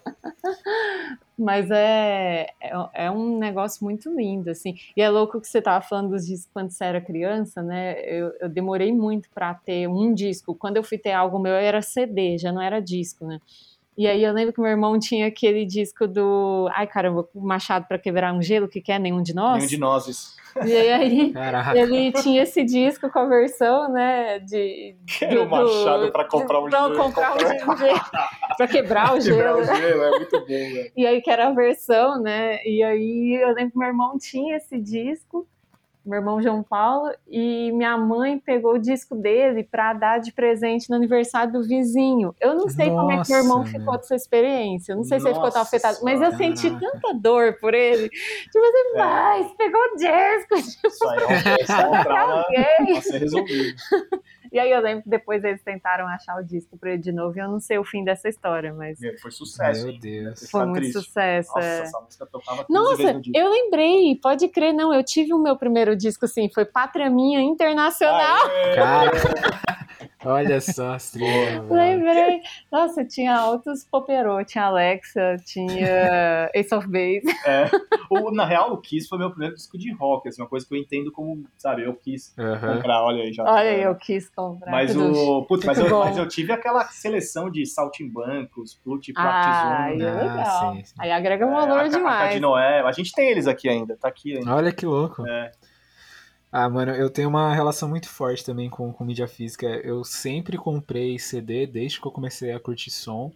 Mas 1.38 1.70
é, 1.70 2.48
é, 2.60 2.72
é 2.94 3.12
um 3.12 3.38
negócio 3.38 3.84
muito 3.84 4.10
lindo, 4.16 4.50
assim. 4.50 4.76
E 4.98 5.04
é 5.04 5.10
louco 5.10 5.40
que 5.40 5.48
você 5.48 5.62
tava 5.62 5.86
falando 5.86 6.10
dos 6.10 6.26
discos 6.26 6.50
quando 6.52 6.72
você 6.72 6.84
era 6.84 7.00
criança, 7.00 7.62
né? 7.62 8.00
Eu, 8.06 8.32
eu 8.40 8.50
demorei 8.50 8.92
muito 8.92 9.30
para 9.30 9.54
ter 9.54 9.88
um 9.88 10.16
disco. 10.16 10.56
Quando 10.56 10.78
eu 10.78 10.84
fui 10.84 10.98
ter 10.98 11.12
algo 11.12 11.38
meu, 11.38 11.54
era 11.54 11.82
CD, 11.82 12.40
já 12.40 12.52
não 12.52 12.62
era 12.62 12.80
disco, 12.80 13.26
né? 13.28 13.40
E 13.98 14.08
aí 14.08 14.24
eu 14.24 14.34
lembro 14.34 14.52
que 14.54 14.60
meu 14.62 14.72
irmão 14.72 14.98
tinha 15.00 15.28
aquele 15.28 15.66
disco 15.66 16.08
do. 16.08 16.68
Ai, 16.74 16.88
caramba, 16.88 17.28
o 17.34 17.42
Machado 17.42 17.86
para 17.88 18.00
quebrar 18.00 18.34
um 18.34 18.42
gelo, 18.42 18.68
que 18.68 18.82
quer 18.82 19.00
nenhum 19.00 19.22
de 19.22 19.34
nós. 19.36 19.58
Nenhum 19.58 19.68
de 19.68 19.78
nós. 19.78 20.08
isso. 20.08 20.36
E 20.66 20.72
aí 20.76 21.32
Caraca. 21.34 21.76
ele 21.78 22.12
tinha 22.12 22.44
esse 22.44 22.64
disco 22.64 23.10
com 23.10 23.20
a 23.20 23.26
versão, 23.26 23.92
né? 23.92 24.40
De. 24.40 24.96
Quero 25.20 25.42
o 25.42 25.46
do- 25.46 25.50
Machado 25.50 26.12
pra 26.12 26.26
comprar 26.26 26.60
um 26.62 26.70
gelo. 26.70 26.96
comprar 26.96 27.36
um 27.36 27.40
gelo. 27.40 27.60
pra 28.58 28.68
quebrar 28.68 29.16
o 29.16 29.20
Quebrar 29.20 29.56
o 29.58 29.64
gelo. 29.64 29.64
gelo, 29.66 30.04
é 30.04 30.10
muito 30.12 30.40
bom, 30.40 30.46
velho. 30.46 30.92
E 30.96 31.08
aí 31.08 31.22
que 31.22 31.30
era 31.32 31.48
a 31.48 31.52
versão, 31.54 32.22
né? 32.22 32.64
E 32.66 32.84
aí 32.84 33.40
eu 33.42 33.54
lembro 33.54 33.72
que 33.72 33.78
meu 33.80 33.88
irmão 33.88 34.18
tinha 34.20 34.58
esse 34.58 34.80
disco, 34.80 35.48
meu 36.06 36.20
irmão 36.20 36.42
João 36.42 36.62
Paulo, 36.62 37.12
e 37.28 37.72
minha 37.72 37.98
mãe 37.98 38.38
pegou 38.38 38.74
o 38.74 38.80
disco 38.80 39.16
dele 39.16 39.64
para 39.64 39.94
dar 39.94 40.20
de 40.20 40.32
presente 40.34 40.90
no 40.90 40.96
aniversário 40.96 41.54
do 41.54 41.64
vizinho. 41.64 42.36
Eu 42.42 42.56
não 42.56 42.68
sei 42.70 42.90
como 42.90 43.12
é 43.12 43.24
que 43.24 43.30
meu 43.32 43.40
irmão 43.42 43.58
Nossa, 43.60 43.72
ficou 43.72 43.86
meu. 43.94 43.98
dessa 43.98 44.16
experiência, 44.16 44.92
eu 44.92 44.98
não 44.98 45.04
sei 45.04 45.20
se 45.20 45.28
ele 45.28 45.36
ficou 45.36 45.50
tão 45.52 45.62
Nossa 45.62 45.76
afetado, 45.78 46.00
mas 46.04 46.22
eu 46.22 46.32
senti 46.34 46.70
Caraca. 46.70 46.92
tanta 46.92 47.14
dor 47.14 47.58
por 47.60 47.74
ele. 47.74 48.10
Tipo 48.10 48.60
assim, 48.60 48.96
É. 48.96 48.98
mas 48.98 49.54
pegou 49.58 49.80
o 49.82 49.96
disco, 49.96 50.56
Isso 50.88 51.08
aí 51.08 51.20
é 51.20 51.28
um, 51.28 51.82
é 51.96 52.00
um 52.00 52.04
trauma 52.04 52.42
ok? 52.42 52.98
a 52.98 53.02
ser 53.02 53.18
resolvido. 53.20 53.76
E 54.54 54.60
aí 54.60 54.70
eu 54.70 54.80
lembro 54.82 55.02
que 55.02 55.10
depois 55.10 55.44
eles 55.44 55.64
tentaram 55.64 56.08
achar 56.08 56.40
o 56.40 56.44
disco 56.44 56.78
pra 56.78 56.92
ele 56.92 57.02
de 57.02 57.12
novo, 57.12 57.36
e 57.36 57.42
eu 57.42 57.50
não 57.50 57.60
sei 57.60 57.80
o 57.80 57.84
fim 57.84 58.04
dessa 58.04 58.30
história, 58.30 58.72
mas 58.72 59.00
Meu, 59.00 59.18
Foi 59.18 59.32
sucesso. 59.32 59.88
Meu? 59.88 59.98
Deus. 60.00 60.48
Foi 60.52 60.64
muito 60.66 60.76
triste. 60.84 60.94
sucesso. 60.94 61.50
Nossa, 61.56 61.68
é. 61.68 61.80
essa 61.80 62.00
música 62.00 62.26
tocava 62.28 62.64
15 62.64 62.72
Nossa, 62.72 62.98
vezes 62.98 63.14
no 63.16 63.22
dia. 63.22 63.34
eu 63.36 63.50
lembrei, 63.50 64.16
pode 64.22 64.48
crer, 64.50 64.72
não, 64.72 64.94
eu 64.94 65.04
tive 65.04 65.34
o 65.34 65.40
meu 65.40 65.58
primeiro 65.58 65.96
disco, 65.96 66.26
assim, 66.26 66.48
foi 66.54 66.66
Pátria 66.66 67.10
Minha 67.10 67.42
Internacional, 67.42 68.46
Aê! 68.48 68.76
Cara, 68.76 69.12
olha 70.26 70.62
só 70.62 70.94
as 70.94 71.12
trilhas, 71.12 71.70
lembrei. 71.70 72.42
Nossa, 72.72 73.04
tinha 73.06 73.36
altos 73.36 73.84
Popero, 73.84 74.44
tinha 74.46 74.66
Alexa, 74.66 75.38
tinha 75.46 76.50
Ace 76.54 76.74
of 76.74 76.88
Base. 76.88 77.24
É. 77.46 77.70
O, 78.10 78.32
na 78.32 78.46
real, 78.46 78.74
o 78.74 78.78
Kiss 78.78 79.08
foi 79.08 79.18
meu 79.18 79.30
primeiro 79.30 79.56
disco 79.56 79.78
de 79.78 79.92
rock, 79.94 80.28
assim, 80.30 80.42
uma 80.42 80.48
coisa 80.48 80.68
que 80.68 80.74
eu 80.74 80.78
entendo 80.80 81.12
como, 81.12 81.44
sabe, 81.58 81.84
eu 81.86 81.94
quis 81.96 82.34
comprar, 82.36 83.04
olha 83.04 83.24
aí 83.24 83.34
já. 83.34 83.44
Olha 83.44 83.70
aí, 83.70 83.82
eu 83.84 83.96
quis 83.96 84.30
comprar. 84.30 84.72
Mas 84.72 84.96
o. 84.96 85.44
Putz, 85.46 85.66
mas, 85.66 85.78
eu, 85.80 86.00
mas 86.00 86.18
eu 86.18 86.28
tive 86.28 86.52
aquela 86.52 86.86
seleção 86.86 87.50
de 87.50 87.66
Saltimbancos, 87.66 88.76
Plut 88.84 89.12
Ai, 89.16 89.24
Practice 89.24 90.04
é 90.04 90.10
Ah, 90.10 90.26
legal. 90.32 90.74
sim, 90.76 90.84
sim. 90.86 90.96
Aí 91.00 91.12
agrega 91.12 91.46
um 91.46 91.52
É, 91.52 91.54
valor 91.54 91.80
a, 91.80 91.84
A 91.84 91.88
demais. 91.88 92.34
de 92.34 92.40
Noé. 92.40 92.82
A 92.82 92.92
gente 92.92 93.12
tem 93.12 93.30
eles 93.30 93.48
aqui 93.48 93.68
ainda, 93.70 93.98
tá 93.98 94.08
aqui 94.08 94.38
ainda. 94.38 94.54
Olha 94.54 94.72
que 94.72 94.86
louco. 94.86 95.28
É. 95.28 95.52
Ah, 96.56 96.70
mano, 96.70 96.92
eu 96.92 97.10
tenho 97.10 97.30
uma 97.30 97.52
relação 97.52 97.90
muito 97.90 98.08
forte 98.08 98.46
também 98.46 98.70
com, 98.70 98.94
com 98.94 99.04
mídia 99.04 99.28
física. 99.28 99.66
Eu 99.66 100.04
sempre 100.04 100.56
comprei 100.56 101.18
CD 101.18 101.66
desde 101.66 102.00
que 102.00 102.06
eu 102.06 102.12
comecei 102.12 102.54
a 102.54 102.60
curtir 102.60 102.92
som. 102.92 103.32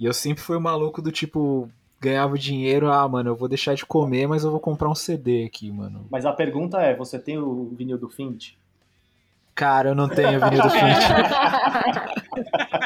E 0.00 0.04
eu 0.04 0.12
sempre 0.12 0.42
fui 0.42 0.56
o 0.56 0.60
maluco 0.60 1.00
do 1.00 1.12
tipo, 1.12 1.70
ganhava 2.00 2.36
dinheiro, 2.36 2.90
ah, 2.90 3.08
mano, 3.08 3.30
eu 3.30 3.36
vou 3.36 3.46
deixar 3.46 3.76
de 3.76 3.86
comer, 3.86 4.26
mas 4.26 4.42
eu 4.42 4.50
vou 4.50 4.58
comprar 4.58 4.88
um 4.88 4.96
CD 4.96 5.44
aqui, 5.44 5.70
mano. 5.70 6.06
Mas 6.10 6.26
a 6.26 6.32
pergunta 6.32 6.82
é: 6.82 6.92
você 6.92 7.20
tem 7.20 7.38
o 7.38 7.66
vinil 7.66 7.98
do 7.98 8.08
Fint? 8.08 8.54
Cara, 9.54 9.90
eu 9.90 9.94
não 9.94 10.08
tenho 10.08 10.40
vinil 10.40 10.62
do 10.62 10.70
Fint. 10.70 10.98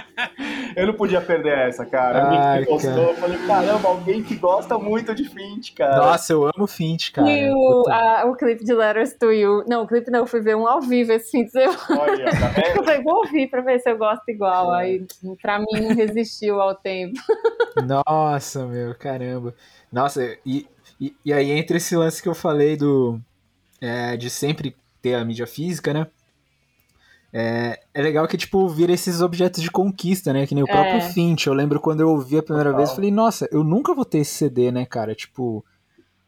Eu 0.80 0.86
não 0.86 0.94
podia 0.94 1.20
perder 1.20 1.56
essa, 1.58 1.84
cara. 1.84 2.24
Alguém 2.24 2.38
Ai, 2.38 2.64
que 2.64 2.70
gostou, 2.70 2.92
cara. 2.94 3.08
eu 3.10 3.14
falei, 3.16 3.38
caramba, 3.46 3.88
alguém 3.88 4.22
que 4.22 4.34
gosta 4.36 4.78
muito 4.78 5.14
de 5.14 5.28
Fint, 5.28 5.74
cara. 5.74 5.96
Nossa, 5.96 6.32
eu 6.32 6.44
amo 6.46 6.66
Fint, 6.66 7.12
cara. 7.12 7.30
E 7.30 7.50
o, 7.52 7.84
a- 7.88 8.24
o 8.26 8.34
clipe 8.34 8.64
de 8.64 8.72
Letters 8.72 9.14
to 9.18 9.30
You. 9.32 9.64
Não, 9.68 9.82
o 9.82 9.86
clipe 9.86 10.10
não, 10.10 10.20
eu 10.20 10.26
fui 10.26 10.40
ver 10.40 10.56
um 10.56 10.66
ao 10.66 10.80
vivo 10.80 11.12
esse 11.12 11.30
fim 11.30 11.44
de 11.44 11.50
semana. 11.50 11.78
Olha, 11.90 12.24
tá 12.30 12.48
vendo? 12.48 12.66
Eu 12.80 12.84
falei, 12.84 13.02
vou 13.02 13.16
ouvir 13.16 13.50
pra 13.50 13.60
ver 13.60 13.78
se 13.80 13.90
eu 13.90 13.98
gosto 13.98 14.22
igual. 14.28 14.72
Aí, 14.72 15.04
pra 15.42 15.58
mim, 15.58 15.80
não 15.80 15.94
resistiu 15.94 16.60
ao 16.60 16.74
tempo. 16.74 17.20
Nossa, 18.06 18.66
meu, 18.66 18.94
caramba. 18.94 19.54
Nossa, 19.92 20.36
e, 20.46 20.66
e, 21.00 21.14
e 21.24 21.32
aí 21.32 21.50
entre 21.50 21.76
esse 21.76 21.94
lance 21.96 22.22
que 22.22 22.28
eu 22.28 22.34
falei 22.34 22.76
do 22.76 23.20
é, 23.80 24.16
de 24.16 24.30
sempre 24.30 24.76
ter 25.02 25.14
a 25.14 25.24
mídia 25.24 25.46
física, 25.46 25.92
né? 25.92 26.06
É, 27.32 27.78
é 27.94 28.02
legal 28.02 28.26
que, 28.26 28.36
tipo, 28.36 28.68
vira 28.68 28.92
esses 28.92 29.20
objetos 29.20 29.62
de 29.62 29.70
conquista, 29.70 30.32
né? 30.32 30.46
Que 30.46 30.54
nem 30.54 30.64
o 30.64 30.68
É. 30.68 30.72
próprio 30.72 31.00
Fint. 31.12 31.46
Eu 31.46 31.54
lembro 31.54 31.78
quando 31.80 32.00
eu 32.00 32.10
ouvi 32.10 32.36
a 32.38 32.42
primeira 32.42 32.70
Total. 32.70 32.78
vez, 32.78 32.88
eu 32.90 32.94
falei, 32.96 33.10
nossa, 33.10 33.48
eu 33.52 33.62
nunca 33.62 33.94
vou 33.94 34.04
ter 34.04 34.18
esse 34.18 34.34
CD, 34.34 34.72
né, 34.72 34.84
cara? 34.84 35.14
Tipo, 35.14 35.64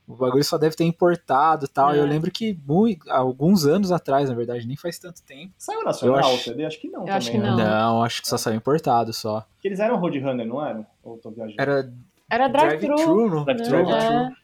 o 0.07 0.15
bagulho 0.15 0.45
só 0.45 0.57
deve 0.59 0.77
ter 0.77 0.85
importado 0.85 1.65
e 1.65 1.69
tal. 1.69 1.91
É. 1.93 1.97
E 1.97 1.99
eu 1.99 2.07
lembro 2.07 2.31
que 2.31 2.57
mui- 2.67 2.99
alguns 3.09 3.67
anos 3.67 3.91
atrás, 3.91 4.29
na 4.29 4.35
verdade, 4.35 4.67
nem 4.67 4.77
faz 4.77 4.99
tanto 4.99 5.23
tempo. 5.23 5.53
Saiu 5.59 5.83
nacional 5.85 6.17
Eu 6.19 6.23
o 6.23 6.35
acho- 6.35 6.45
CD? 6.45 6.65
Acho 6.65 6.81
que 6.81 6.87
não 6.89 7.01
Eu 7.01 7.07
também. 7.07 7.15
acho 7.17 7.31
que 7.33 7.39
né? 7.39 7.51
Não. 7.51 7.57
Não, 7.57 8.03
acho 8.05 8.23
que 8.23 8.29
só 8.29 8.37
saiu 8.39 8.57
importado 8.57 9.13
só. 9.13 9.45
Porque 9.55 9.69
Eles 9.69 9.81
eram 9.81 9.97
Roadrunner, 9.99 10.47
não 10.47 10.65
eram? 10.65 10.87
Ou 11.03 11.19
tô 11.19 11.31
viajando? 11.31 11.61
Era 11.61 11.93
Era 12.31 12.49
drive-thru. 12.49 12.95
drive-thru, 12.95 13.31
não? 13.31 13.45
Drive-thru. 13.45 14.37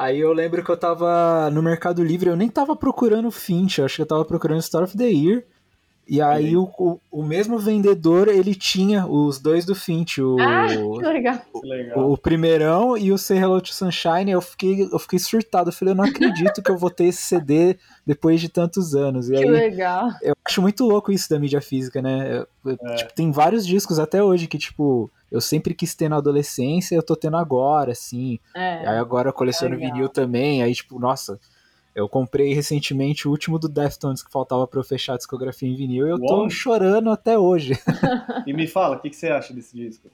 Aí 0.00 0.20
eu 0.20 0.32
lembro 0.32 0.62
que 0.64 0.70
eu 0.70 0.76
tava 0.76 1.50
no 1.50 1.60
Mercado 1.60 2.04
Livre, 2.04 2.30
eu 2.30 2.36
nem 2.36 2.48
tava 2.48 2.76
procurando 2.76 3.30
Finch, 3.32 3.78
eu 3.80 3.84
acho 3.84 3.96
que 3.96 4.02
eu 4.02 4.06
tava 4.06 4.24
procurando 4.24 4.60
Story 4.60 4.84
of 4.84 4.96
the 4.96 5.08
Year. 5.08 5.42
E 6.10 6.22
aí 6.22 6.56
o, 6.56 6.62
o, 6.78 6.98
o 7.10 7.22
mesmo 7.22 7.58
vendedor, 7.58 8.28
ele 8.28 8.54
tinha 8.54 9.06
os 9.06 9.38
dois 9.38 9.66
do 9.66 9.74
Finch, 9.74 10.22
o, 10.22 10.36
Ah, 10.40 10.66
que 10.68 11.04
legal. 11.04 11.42
O, 11.96 12.12
o 12.12 12.16
primeirão 12.16 12.96
e 12.96 13.12
o 13.12 13.18
Say 13.18 13.36
Hello 13.38 13.60
to 13.60 13.74
Sunshine. 13.74 14.30
Eu 14.30 14.40
fiquei, 14.40 14.88
eu 14.90 14.98
fiquei 15.00 15.18
surtado, 15.18 15.68
eu 15.68 15.72
falei, 15.72 15.92
eu 15.92 15.96
não 15.96 16.04
acredito 16.04 16.62
que 16.62 16.70
eu 16.70 16.78
vou 16.78 16.88
ter 16.90 17.06
esse 17.06 17.22
CD 17.22 17.76
depois 18.06 18.40
de 18.40 18.48
tantos 18.48 18.94
anos. 18.94 19.28
E 19.28 19.32
Que 19.32 19.38
aí 19.42 19.50
legal. 19.50 20.08
eu 20.22 20.34
acho 20.46 20.62
muito 20.62 20.82
louco 20.86 21.12
isso 21.12 21.28
da 21.28 21.38
mídia 21.38 21.60
física, 21.60 22.00
né? 22.00 22.38
Eu- 22.64 22.72
eu- 22.72 22.78
É. 22.90 22.94
tipo, 22.94 23.12
tem 23.14 23.30
vários 23.30 23.66
discos 23.66 23.98
até 23.98 24.22
hoje 24.22 24.46
que, 24.46 24.56
tipo, 24.56 25.10
eu 25.30 25.40
sempre 25.40 25.74
quis 25.74 25.94
ter 25.94 26.08
na 26.08 26.16
adolescência 26.16 26.94
e 26.94 26.98
eu 26.98 27.02
tô 27.02 27.14
tendo 27.14 27.36
agora, 27.36 27.92
assim. 27.92 28.38
É. 28.54 28.88
Aí 28.88 28.98
agora 28.98 29.28
eu 29.28 29.32
coleciono 29.32 29.74
Legal. 29.76 29.92
vinil 29.92 30.08
também, 30.08 30.62
aí 30.62 30.74
tipo, 30.74 30.98
nossa, 30.98 31.38
eu 31.94 32.08
comprei 32.08 32.54
recentemente 32.54 33.26
o 33.26 33.30
último 33.30 33.58
do 33.58 33.68
Deftones 33.68 34.22
que 34.22 34.30
faltava 34.30 34.66
pra 34.66 34.80
eu 34.80 34.84
fechar 34.84 35.14
a 35.14 35.16
discografia 35.16 35.68
em 35.68 35.74
vinil 35.74 36.06
e 36.06 36.10
eu 36.10 36.18
tô 36.18 36.40
Uau. 36.40 36.50
chorando 36.50 37.10
até 37.10 37.38
hoje. 37.38 37.74
E 38.46 38.52
me 38.52 38.66
fala, 38.66 38.96
o 38.96 39.00
que, 39.00 39.10
que 39.10 39.16
você 39.16 39.28
acha 39.28 39.52
desse 39.52 39.76
disco? 39.76 40.08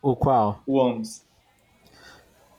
O 0.00 0.16
qual? 0.16 0.60
O 0.66 0.78
Oms. 0.78 1.24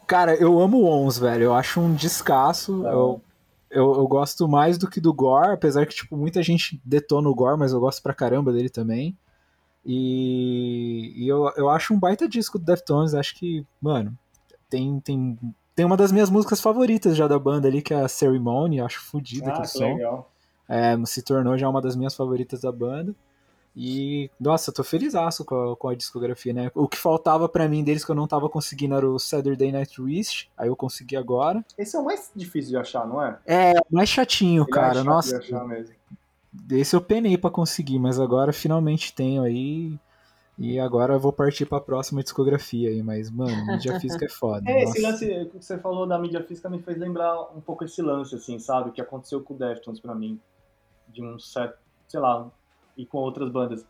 Cara, 0.07 0.35
eu 0.35 0.61
amo 0.61 0.77
o 0.77 0.85
Ons, 0.85 1.17
velho, 1.17 1.43
eu 1.43 1.53
acho 1.53 1.81
um 1.81 1.93
descasso, 1.93 2.83
Tá 2.83 2.91
eu, 2.91 3.21
eu, 3.69 3.95
eu 3.95 4.07
gosto 4.07 4.47
mais 4.47 4.77
do 4.77 4.87
que 4.89 5.01
do 5.01 5.13
Gore, 5.13 5.53
apesar 5.53 5.85
que, 5.85 5.95
tipo, 5.95 6.15
muita 6.15 6.41
gente 6.43 6.79
detona 6.85 7.27
o 7.27 7.35
Gore, 7.35 7.57
mas 7.57 7.73
eu 7.73 7.79
gosto 7.79 8.01
pra 8.01 8.13
caramba 8.13 8.53
dele 8.53 8.69
também. 8.69 9.17
E, 9.85 11.13
e 11.15 11.27
eu, 11.27 11.51
eu 11.57 11.69
acho 11.69 11.93
um 11.93 11.99
baita 11.99 12.27
disco 12.27 12.57
do 12.57 12.65
Deftones, 12.65 13.13
acho 13.13 13.35
que, 13.35 13.65
mano, 13.81 14.17
tem, 14.69 14.99
tem, 15.01 15.37
tem 15.75 15.85
uma 15.85 15.97
das 15.97 16.11
minhas 16.11 16.29
músicas 16.29 16.61
favoritas 16.61 17.15
já 17.17 17.27
da 17.27 17.37
banda 17.37 17.67
ali, 17.67 17.81
que 17.81 17.93
é 17.93 18.01
a 18.01 18.07
Ceremony, 18.07 18.79
acho 18.79 19.01
fodida 19.01 19.51
Ah, 19.51 19.61
que 19.61 19.67
som. 19.67 19.95
legal. 19.95 20.31
É, 20.67 20.97
se 21.05 21.21
tornou 21.21 21.57
já 21.57 21.67
uma 21.67 21.81
das 21.81 21.95
minhas 21.95 22.15
favoritas 22.15 22.61
da 22.61 22.71
banda. 22.71 23.13
E, 23.75 24.29
nossa, 24.39 24.69
eu 24.69 24.73
tô 24.73 24.83
felizaço 24.83 25.43
com 25.43 25.71
a, 25.71 25.75
com 25.75 25.87
a 25.89 25.95
discografia, 25.95 26.53
né? 26.53 26.71
O 26.75 26.87
que 26.87 26.97
faltava 26.97 27.49
pra 27.49 27.67
mim 27.67 27.83
deles 27.83 28.05
que 28.05 28.11
eu 28.11 28.15
não 28.15 28.27
tava 28.27 28.47
conseguindo 28.47 28.95
era 28.95 29.09
o 29.09 29.17
Saturday 29.17 29.71
Night 29.71 29.99
Wish, 29.99 30.47
aí 30.55 30.67
eu 30.67 30.75
consegui 30.75 31.17
agora. 31.17 31.65
Esse 31.77 31.95
é 31.95 31.99
o 31.99 32.05
mais 32.05 32.31
difícil 32.35 32.69
de 32.69 32.77
achar, 32.77 33.07
não 33.07 33.21
é? 33.21 33.37
É, 33.45 33.73
mais 33.89 34.09
chatinho, 34.09 34.63
Ele 34.63 34.71
é 34.71 34.73
cara, 34.73 34.93
chato 34.95 35.05
nossa. 35.05 35.39
De 35.39 35.45
achar 35.55 35.65
mesmo. 35.65 35.95
Esse 36.71 36.95
eu 36.95 37.01
penei 37.01 37.37
pra 37.37 37.49
conseguir, 37.49 37.99
mas 37.99 38.19
agora 38.19 38.53
finalmente 38.53 39.13
tenho 39.13 39.43
aí. 39.43 39.99
E 40.57 40.79
agora 40.79 41.15
eu 41.15 41.19
vou 41.19 41.33
partir 41.33 41.65
pra 41.65 41.81
próxima 41.81 42.21
discografia 42.21 42.89
aí, 42.89 43.01
mas, 43.01 43.31
mano, 43.31 43.65
mídia 43.65 43.97
física 43.99 44.25
é 44.25 44.29
foda. 44.29 44.69
É, 44.69 44.85
nossa. 44.85 44.91
esse 44.91 45.01
lance 45.01 45.49
que 45.49 45.63
você 45.63 45.79
falou 45.79 46.05
da 46.05 46.19
mídia 46.19 46.43
física 46.43 46.69
me 46.69 46.79
fez 46.79 46.97
lembrar 46.97 47.41
um 47.55 47.59
pouco 47.59 47.83
esse 47.83 48.01
lance, 48.01 48.35
assim, 48.35 48.59
sabe? 48.59 48.91
Que 48.91 49.01
aconteceu 49.01 49.41
com 49.41 49.55
o 49.55 49.57
Deftones 49.57 49.99
pra 49.99 50.13
mim. 50.13 50.39
De 51.07 51.23
um 51.23 51.39
certo, 51.39 51.79
sei 52.07 52.19
lá, 52.19 52.51
e 52.95 53.05
com 53.05 53.17
outras 53.17 53.49
bandas. 53.49 53.85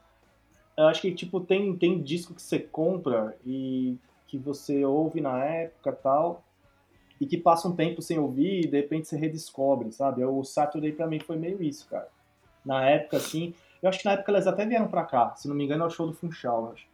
Eu 0.78 0.88
acho 0.88 1.02
que, 1.02 1.14
tipo, 1.14 1.42
tem, 1.42 1.76
tem 1.78 2.02
disco 2.02 2.34
que 2.34 2.42
você 2.42 2.60
compra 2.60 3.38
e 3.46 3.98
que 4.26 4.38
você 4.38 4.84
ouve 4.84 5.22
na 5.22 5.44
época 5.44 5.92
e 5.92 5.96
tal, 6.02 6.44
e 7.22 7.28
que 7.28 7.38
passa 7.38 7.68
um 7.68 7.76
tempo 7.76 8.02
sem 8.02 8.18
ouvir 8.18 8.62
e 8.62 8.68
de 8.68 8.78
repente 8.78 9.08
você 9.08 9.16
redescobre, 9.16 9.92
sabe? 9.92 10.26
O 10.26 10.44
Saturday 10.44 10.92
pra 10.92 11.06
mim 11.06 11.20
foi 11.20 11.36
meio 11.36 11.62
isso, 11.62 11.88
cara. 11.88 12.08
Na 12.66 12.84
época, 12.86 13.18
assim, 13.18 13.54
Eu 13.82 13.90
acho 13.90 14.00
que 14.00 14.06
na 14.06 14.14
época 14.14 14.32
elas 14.32 14.48
até 14.48 14.66
vieram 14.66 14.88
pra 14.88 15.04
cá. 15.04 15.36
Se 15.36 15.48
não 15.48 15.56
me 15.56 15.66
engano, 15.66 15.84
é 15.84 15.88
o 15.88 15.90
show 15.90 16.08
do 16.08 16.14
Funchal, 16.14 16.68
eu 16.68 16.72
acho. 16.72 16.88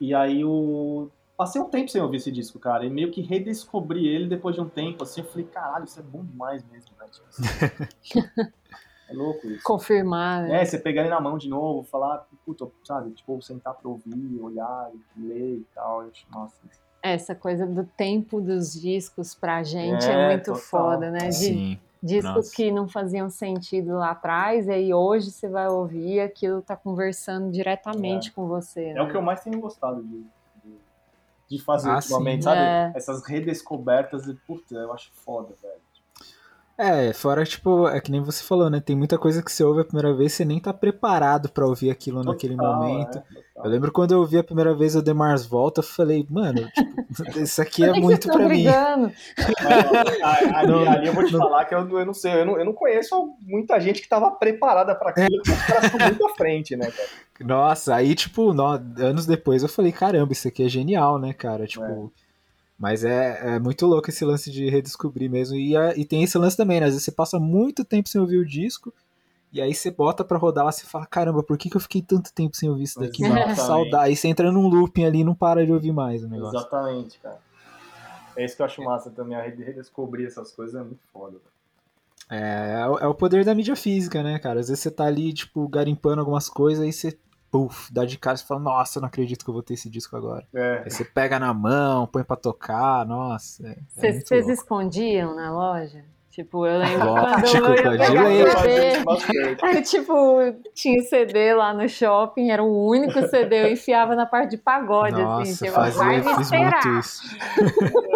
E 0.00 0.14
aí 0.14 0.44
o. 0.44 1.08
Passei 1.36 1.60
um 1.60 1.68
tempo 1.68 1.90
sem 1.90 2.00
ouvir 2.00 2.18
esse 2.18 2.30
disco, 2.30 2.60
cara. 2.60 2.84
E 2.84 2.90
meio 2.90 3.10
que 3.10 3.20
redescobri 3.20 4.06
ele 4.06 4.28
depois 4.28 4.54
de 4.54 4.60
um 4.60 4.68
tempo, 4.68 5.02
assim. 5.02 5.22
Eu 5.22 5.26
falei, 5.26 5.44
caralho, 5.46 5.84
isso 5.84 5.98
é 5.98 6.02
bom 6.04 6.24
demais 6.24 6.64
mesmo, 6.70 6.90
né? 7.00 7.06
Tipo 7.10 7.26
assim. 7.28 7.42
é 9.10 9.12
louco 9.12 9.44
isso. 9.48 9.64
Confirmar, 9.64 10.44
né? 10.44 10.62
É, 10.62 10.64
você 10.64 10.78
pegar 10.78 11.00
ele 11.02 11.10
na 11.10 11.20
mão 11.20 11.36
de 11.36 11.48
novo, 11.48 11.82
falar, 11.82 12.24
puta, 12.46 12.68
sabe? 12.84 13.10
Tipo, 13.10 13.42
sentar 13.42 13.74
pra 13.74 13.90
ouvir, 13.90 14.38
olhar, 14.40 14.92
ler 15.16 15.56
e 15.56 15.66
tal. 15.74 16.02
Eu 16.04 16.10
acho, 16.10 16.24
nossa. 16.32 16.54
Essa 17.02 17.34
coisa 17.34 17.66
do 17.66 17.84
tempo 17.84 18.40
dos 18.40 18.72
discos 18.72 19.34
pra 19.34 19.64
gente 19.64 20.06
é, 20.06 20.12
É, 20.12 20.28
muito 20.28 20.44
total. 20.44 20.60
foda, 20.60 21.10
né? 21.10 21.26
De 21.26 21.32
Sim. 21.34 21.80
Discos 22.04 22.34
nossa. 22.34 22.54
que 22.54 22.70
não 22.70 22.86
faziam 22.86 23.30
sentido 23.30 23.94
lá 23.94 24.10
atrás, 24.10 24.66
e 24.66 24.70
aí 24.70 24.92
hoje 24.92 25.30
você 25.30 25.48
vai 25.48 25.66
ouvir 25.68 26.20
aquilo 26.20 26.60
tá 26.60 26.76
conversando 26.76 27.50
diretamente 27.50 28.30
com 28.30 28.46
você. 28.46 28.88
É 28.88 28.94
né? 28.94 29.02
o 29.02 29.08
que 29.08 29.16
eu 29.16 29.22
mais 29.22 29.40
tenho 29.40 29.58
gostado 29.58 30.02
de, 30.02 30.26
de, 30.62 30.78
de 31.48 31.64
fazer 31.64 31.88
Ah, 31.88 31.96
ultimamente, 31.96 32.42
sim. 32.42 32.50
sabe? 32.50 32.60
É. 32.60 32.92
Essas 32.94 33.26
redescobertas, 33.26 34.26
e, 34.26 34.34
puta, 34.34 34.74
eu 34.74 34.92
acho 34.92 35.10
foda, 35.14 35.54
velho. 35.62 35.83
É, 36.76 37.12
fora, 37.12 37.44
tipo, 37.44 37.86
é 37.88 38.00
que 38.00 38.10
nem 38.10 38.20
você 38.20 38.42
falou, 38.42 38.68
né? 38.68 38.80
Tem 38.80 38.96
muita 38.96 39.16
coisa 39.16 39.40
que 39.42 39.52
você 39.52 39.62
ouve 39.62 39.82
a 39.82 39.84
primeira 39.84 40.12
vez, 40.12 40.32
você 40.32 40.44
nem 40.44 40.58
tá 40.58 40.72
preparado 40.72 41.48
pra 41.48 41.64
ouvir 41.66 41.88
aquilo 41.90 42.24
naquele 42.24 42.56
Total, 42.56 42.74
momento. 42.76 43.18
é. 43.18 43.44
Eu 43.64 43.70
lembro 43.70 43.92
quando 43.92 44.12
eu 44.12 44.18
ouvi 44.18 44.36
a 44.36 44.42
primeira 44.42 44.74
vez 44.74 44.96
o 44.96 45.02
The 45.02 45.12
Mars 45.14 45.46
Volta, 45.46 45.78
eu 45.80 45.84
falei, 45.84 46.26
mano, 46.28 46.68
tipo, 46.74 47.04
isso 47.38 47.62
aqui 47.62 47.84
é 47.84 47.92
muito 47.92 48.26
pra 48.28 48.48
mim. 48.48 48.64
Mas, 48.66 50.52
ali, 50.52 50.66
Não, 50.66 50.90
ali 50.90 51.06
eu 51.06 51.14
vou 51.14 51.24
te 51.24 51.32
não. 51.32 51.38
falar 51.40 51.64
que 51.64 51.74
eu, 51.74 51.88
eu 51.98 52.04
não 52.06 52.14
sei, 52.14 52.40
eu 52.40 52.44
não, 52.44 52.58
eu 52.58 52.64
não 52.64 52.72
conheço 52.72 53.34
muita 53.42 53.78
gente 53.80 54.02
que 54.02 54.08
tava 54.08 54.30
preparada 54.32 54.94
pra 54.96 55.10
aquilo, 55.10 55.30
porque 55.36 55.52
os 55.52 55.62
caras 55.66 55.84
estão 55.84 56.00
muito 56.00 56.26
à 56.26 56.34
frente, 56.34 56.76
né, 56.76 56.90
cara? 56.90 57.08
Nossa, 57.40 57.94
aí, 57.94 58.14
tipo, 58.14 58.52
no- 58.52 58.64
anos 58.98 59.26
depois 59.26 59.62
eu 59.62 59.68
falei, 59.68 59.92
caramba, 59.92 60.32
isso 60.32 60.48
aqui 60.48 60.64
é 60.64 60.68
genial, 60.68 61.18
né, 61.18 61.32
cara? 61.32 61.66
Tipo. 61.66 62.12
Mas 62.78 63.04
é, 63.04 63.54
é 63.54 63.58
muito 63.58 63.86
louco 63.86 64.10
esse 64.10 64.24
lance 64.24 64.50
de 64.50 64.68
redescobrir 64.68 65.30
mesmo. 65.30 65.56
E, 65.56 65.76
a- 65.76 65.96
e 65.96 66.04
tem 66.04 66.22
esse 66.22 66.36
lance 66.36 66.56
também, 66.56 66.80
né? 66.80 66.86
Às 66.86 66.92
vezes 66.92 67.04
você 67.04 67.12
passa 67.12 67.38
muito 67.38 67.84
tempo 67.84 68.08
sem 68.08 68.20
ouvir 68.20 68.38
o 68.38 68.44
disco, 68.46 68.92
e 69.52 69.60
aí 69.60 69.72
você 69.72 69.90
bota 69.90 70.24
pra 70.24 70.36
rodar 70.36 70.64
lá, 70.64 70.72
você 70.72 70.84
fala, 70.84 71.06
caramba, 71.06 71.42
por 71.42 71.56
que, 71.56 71.70
que 71.70 71.76
eu 71.76 71.80
fiquei 71.80 72.02
tanto 72.02 72.32
tempo 72.34 72.56
sem 72.56 72.68
ouvir 72.68 72.82
isso 72.84 72.98
daqui? 72.98 73.22
Mano, 73.22 73.34
Exatamente. 73.36 73.60
saudade. 73.60 74.04
Aí 74.04 74.16
você 74.16 74.26
entra 74.28 74.50
num 74.50 74.66
looping 74.68 75.04
ali 75.04 75.20
e 75.20 75.24
não 75.24 75.34
para 75.36 75.64
de 75.64 75.72
ouvir 75.72 75.92
mais 75.92 76.24
o 76.24 76.28
negócio. 76.28 76.58
Exatamente, 76.58 77.18
cara. 77.20 77.38
É 78.36 78.44
isso 78.44 78.56
que 78.56 78.62
eu 78.62 78.66
acho 78.66 78.82
massa 78.82 79.10
também, 79.10 79.36
a 79.36 79.42
rede- 79.42 79.62
redescobrir 79.62 80.26
essas 80.26 80.50
coisas 80.50 80.74
é 80.74 80.82
muito 80.82 81.02
foda. 81.12 81.38
velho. 81.38 81.54
É, 82.30 82.80
é 82.80 82.88
o- 82.88 82.98
é 82.98 83.06
o 83.06 83.14
poder 83.14 83.44
da 83.44 83.54
mídia 83.54 83.76
física, 83.76 84.22
né, 84.22 84.38
cara? 84.40 84.58
Às 84.58 84.68
vezes 84.68 84.82
você 84.82 84.90
tá 84.90 85.04
ali, 85.04 85.32
tipo, 85.32 85.68
garimpando 85.68 86.20
algumas 86.20 86.48
coisas, 86.48 86.82
aí 86.82 86.92
você, 86.92 87.16
puf, 87.54 87.92
dá 87.92 88.04
de 88.04 88.18
cara 88.18 88.36
e 88.36 88.42
fala, 88.42 88.58
nossa, 88.60 88.98
eu 88.98 89.00
não 89.02 89.06
acredito 89.06 89.44
que 89.44 89.48
eu 89.48 89.54
vou 89.54 89.62
ter 89.62 89.74
esse 89.74 89.88
disco 89.88 90.16
agora. 90.16 90.44
É, 90.52 90.82
Aí 90.84 90.90
você 90.90 91.04
pega 91.04 91.38
na 91.38 91.54
mão, 91.54 92.04
põe 92.04 92.24
pra 92.24 92.34
tocar, 92.34 93.06
nossa. 93.06 93.64
é- 93.64 93.70
é 93.70 93.76
Vocês 93.88 94.24
vocês 94.26 94.46
louco. 94.46 94.60
escondiam 94.60 95.36
na 95.36 95.52
loja? 95.52 96.04
Tipo, 96.32 96.66
eu 96.66 96.78
lembro 96.80 97.06
Lógico, 97.12 97.60
quando 97.60 97.64
eu 97.66 97.76
ia 97.76 98.44
pegar. 98.44 98.60
CD, 98.62 99.04
bastante. 99.04 99.58
Aí, 99.64 99.82
tipo, 99.82 100.14
tinha 100.74 101.00
CD 101.04 101.54
lá 101.54 101.72
no 101.72 101.88
shopping, 101.88 102.50
era 102.50 102.60
o 102.60 102.88
único 102.88 103.22
CD, 103.28 103.62
eu 103.68 103.72
enfiava 103.72 104.16
na 104.16 104.26
parte 104.26 104.50
de 104.50 104.56
pagode, 104.56 105.14
assim, 105.14 105.22
Nossa, 105.22 105.64
tipo, 105.64 105.76
fazia, 105.76 106.02
vai 106.04 106.18
eu 106.18 106.24
fiz 106.24 106.38
esperar. 106.40 106.84
muito 106.84 106.98
isso. 106.98 107.22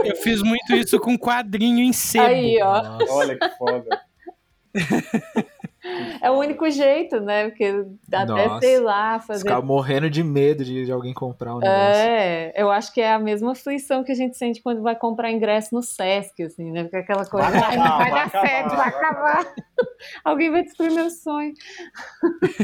Eu 0.04 0.16
fiz 0.16 0.42
muito 0.42 0.74
isso 0.74 0.98
com 0.98 1.16
quadrinho 1.16 1.78
em 1.78 1.92
sebo. 1.92 2.24
Aí, 2.26 2.60
ó, 2.60 2.82
Nossa. 2.82 3.12
Olha 3.12 3.38
que 3.38 3.48
foda. 3.50 4.00
é 6.20 6.30
o 6.30 6.34
único 6.34 6.68
jeito, 6.70 7.20
né? 7.20 7.48
Porque 7.48 7.84
até, 8.12 8.46
Nossa. 8.46 8.60
sei 8.60 8.80
lá, 8.80 9.20
fazer... 9.20 9.40
Ficava 9.40 9.64
morrendo 9.64 10.10
de 10.10 10.22
medo 10.22 10.64
de, 10.64 10.84
de 10.84 10.92
alguém 10.92 11.14
comprar 11.14 11.54
um 11.54 11.58
negócio. 11.58 12.02
É, 12.02 12.52
eu 12.56 12.70
acho 12.70 12.92
que 12.92 13.00
é 13.00 13.12
a 13.12 13.18
mesma 13.18 13.52
aflição 13.52 14.02
que 14.02 14.12
a 14.12 14.14
gente 14.14 14.36
sente 14.36 14.62
quando 14.62 14.82
vai 14.82 14.96
comprar 14.96 15.30
ingresso 15.30 15.74
no 15.74 15.82
Sesc, 15.82 16.42
assim, 16.42 16.70
né? 16.70 16.82
Porque 16.82 16.96
aquela 16.96 17.24
coisa, 17.24 17.50
Vai 17.50 17.60
vai, 17.60 17.76
acabar, 17.76 17.98
vai 17.98 18.10
vai 18.10 18.30
dar 18.30 18.30
certo, 18.30 18.76
vai 18.76 18.88
acabar. 18.88 19.54
Alguém 20.24 20.50
vai 20.50 20.62
destruir 20.62 20.92
meu 20.92 21.10
sonho. 21.10 21.52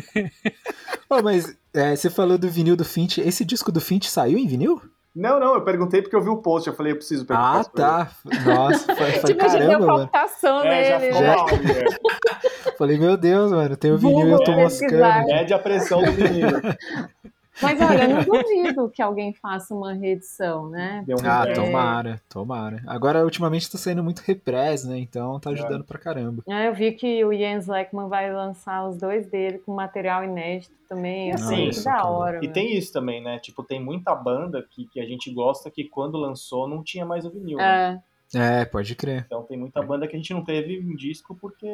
Ô, 1.08 1.22
mas 1.22 1.56
é, 1.72 1.94
você 1.94 2.10
falou 2.10 2.38
do 2.38 2.48
vinil 2.48 2.76
do 2.76 2.84
Fint. 2.84 3.18
Esse 3.18 3.44
disco 3.44 3.70
do 3.70 3.80
Fint 3.80 4.06
saiu 4.06 4.38
em 4.38 4.46
vinil? 4.46 4.80
Não, 5.14 5.38
não, 5.38 5.54
eu 5.54 5.62
perguntei 5.62 6.02
porque 6.02 6.16
eu 6.16 6.22
vi 6.22 6.28
o 6.28 6.38
post, 6.38 6.68
eu 6.68 6.74
falei, 6.74 6.92
eu 6.92 6.96
preciso 6.96 7.24
perguntar 7.24 7.60
Ah, 7.60 7.64
tá. 7.64 8.10
Nossa, 8.44 8.94
falei, 8.96 9.12
falei, 9.12 9.34
tipo, 9.34 9.44
a 9.44 9.48
deu 9.48 9.58
caramba, 9.58 9.86
mano. 9.86 10.08
palpitação 10.10 10.64
ele. 10.64 10.68
É, 10.74 10.84
já 10.84 10.98
nele, 10.98 11.12
ficou 11.12 11.22
né? 11.22 11.36
mal? 11.36 11.46
Falei, 12.76 12.98
meu 12.98 13.16
Deus, 13.16 13.52
mano, 13.52 13.76
tem 13.76 13.92
o 13.92 13.98
vinil 13.98 14.26
e 14.26 14.32
eu 14.32 14.42
tô 14.42 14.52
moscando. 14.52 15.26
Mede 15.26 15.54
a 15.54 15.58
pressão 15.60 16.02
do 16.02 16.12
menino. 16.12 16.60
Mas 17.62 17.80
olha, 17.80 18.02
eu 18.04 18.08
não 18.08 18.24
duvido 18.24 18.90
que 18.90 19.00
alguém 19.00 19.32
faça 19.32 19.74
uma 19.74 19.92
reedição, 19.92 20.68
né? 20.68 21.04
Deu 21.06 21.16
um 21.18 21.20
Ah, 21.24 21.44
é, 21.46 21.52
tomara, 21.54 22.20
tomara. 22.28 22.82
Agora, 22.86 23.24
ultimamente, 23.24 23.70
tá 23.70 23.78
saindo 23.78 24.02
muito 24.02 24.20
repress, 24.20 24.84
né? 24.84 24.98
Então 24.98 25.38
tá 25.38 25.50
ajudando 25.50 25.84
pra 25.84 25.98
caramba. 25.98 26.42
É, 26.48 26.68
Eu 26.68 26.74
vi 26.74 26.92
que 26.92 27.24
o 27.24 27.32
Jens 27.32 27.66
Leckman 27.66 28.08
vai 28.08 28.32
lançar 28.32 28.86
os 28.88 28.96
dois 28.96 29.26
dele 29.28 29.58
com 29.58 29.72
material 29.74 30.24
inédito 30.24 30.74
também. 30.88 31.30
Eu 31.30 31.38
Sim, 31.38 31.64
que 31.64 31.70
isso, 31.70 31.84
da 31.84 32.04
hora. 32.04 32.44
E 32.44 32.46
né? 32.48 32.52
tem 32.52 32.76
isso 32.76 32.92
também, 32.92 33.22
né? 33.22 33.38
Tipo, 33.38 33.62
tem 33.62 33.82
muita 33.82 34.14
banda 34.14 34.62
que, 34.68 34.86
que 34.88 35.00
a 35.00 35.06
gente 35.06 35.32
gosta 35.32 35.70
que 35.70 35.84
quando 35.84 36.18
lançou 36.18 36.68
não 36.68 36.82
tinha 36.82 37.06
mais 37.06 37.24
o 37.24 37.30
vinil. 37.30 37.58
né? 37.58 38.02
É, 38.34 38.60
É, 38.60 38.64
pode 38.64 38.94
crer. 38.94 39.24
Então 39.26 39.44
tem 39.44 39.56
muita 39.56 39.80
banda 39.82 40.08
que 40.08 40.14
a 40.16 40.18
gente 40.18 40.34
não 40.34 40.44
teve 40.44 40.80
um 40.80 40.94
disco 40.96 41.36
porque, 41.40 41.68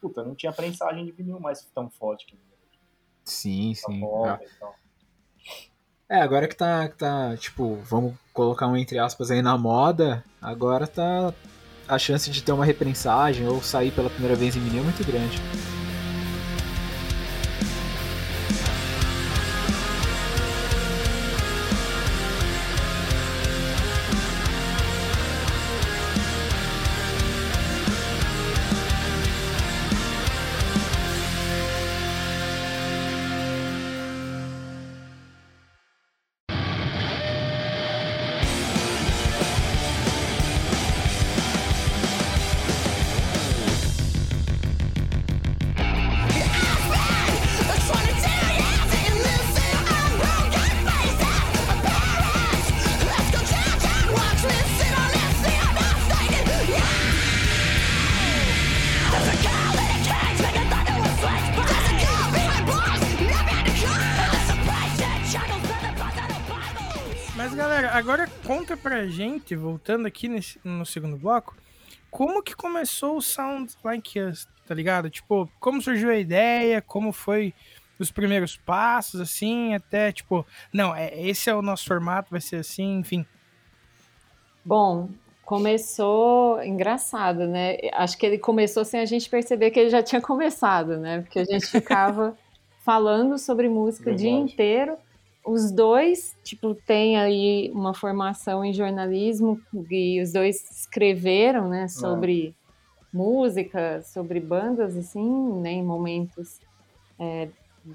puta, 0.00 0.24
não 0.24 0.34
tinha 0.34 0.52
prensagem 0.52 1.04
de 1.04 1.12
vinil 1.12 1.38
mais 1.38 1.64
tão 1.74 1.88
forte 1.88 2.26
que 2.26 2.36
Sim, 3.24 3.74
tá 3.80 3.88
sim. 3.92 4.00
bom, 4.00 4.26
Ah, 4.26 4.40
então. 4.42 4.72
É, 6.10 6.20
agora 6.20 6.48
que 6.48 6.56
tá, 6.56 6.88
que 6.88 6.96
tá, 6.96 7.36
tipo, 7.36 7.78
vamos 7.88 8.14
colocar 8.34 8.66
um 8.66 8.76
entre 8.76 8.98
aspas 8.98 9.30
aí 9.30 9.40
na 9.40 9.56
moda, 9.56 10.24
agora 10.42 10.84
tá. 10.84 11.32
A 11.86 11.98
chance 11.98 12.28
de 12.30 12.42
ter 12.42 12.50
uma 12.50 12.64
reprensagem 12.64 13.46
ou 13.46 13.62
sair 13.62 13.92
pela 13.92 14.10
primeira 14.10 14.34
vez 14.34 14.56
em 14.56 14.60
vinil 14.60 14.80
é 14.80 14.84
muito 14.84 15.04
grande. 15.06 15.40
Agora 68.00 68.28
conta 68.46 68.76
pra 68.76 69.06
gente, 69.06 69.54
voltando 69.54 70.06
aqui 70.06 70.28
nesse- 70.28 70.58
no 70.64 70.84
segundo 70.84 71.16
bloco, 71.16 71.56
como 72.10 72.42
que 72.42 72.54
começou 72.54 73.16
o 73.16 73.22
Sound 73.22 73.72
Like 73.84 74.18
Us, 74.20 74.48
tá 74.66 74.74
ligado? 74.74 75.08
Tipo, 75.10 75.48
como 75.60 75.80
surgiu 75.80 76.10
a 76.10 76.16
ideia, 76.16 76.82
como 76.82 77.12
foi 77.12 77.54
os 77.98 78.10
primeiros 78.10 78.56
passos, 78.56 79.20
assim, 79.20 79.74
até 79.74 80.10
tipo, 80.10 80.46
não, 80.72 80.94
é, 80.94 81.10
esse 81.20 81.50
é 81.50 81.54
o 81.54 81.62
nosso 81.62 81.84
formato, 81.86 82.30
vai 82.30 82.40
ser 82.40 82.56
assim, 82.56 82.98
enfim. 82.98 83.24
Bom, 84.64 85.08
começou 85.44 86.62
engraçado, 86.62 87.46
né? 87.46 87.76
Acho 87.92 88.16
que 88.16 88.26
ele 88.26 88.38
começou 88.38 88.84
sem 88.84 89.00
a 89.00 89.04
gente 89.04 89.28
perceber 89.28 89.70
que 89.70 89.80
ele 89.80 89.90
já 89.90 90.02
tinha 90.02 90.20
começado, 90.20 90.98
né? 90.98 91.20
Porque 91.20 91.38
a 91.38 91.44
gente 91.44 91.66
ficava 91.66 92.36
falando 92.84 93.38
sobre 93.38 93.68
música 93.68 94.10
o 94.10 94.14
dia 94.14 94.30
Verdade. 94.30 94.52
inteiro. 94.52 94.96
Os 95.50 95.72
dois, 95.72 96.36
tipo, 96.44 96.76
têm 96.76 97.18
aí 97.18 97.72
uma 97.74 97.92
formação 97.92 98.64
em 98.64 98.72
jornalismo 98.72 99.60
e 99.90 100.22
os 100.22 100.32
dois 100.32 100.70
escreveram, 100.70 101.68
né, 101.68 101.88
sobre 101.88 102.54
música, 103.12 104.00
sobre 104.02 104.38
bandas, 104.38 104.96
assim, 104.96 105.28
né, 105.60 105.72
em 105.72 105.82
momentos 105.82 106.60
é, 107.18 107.48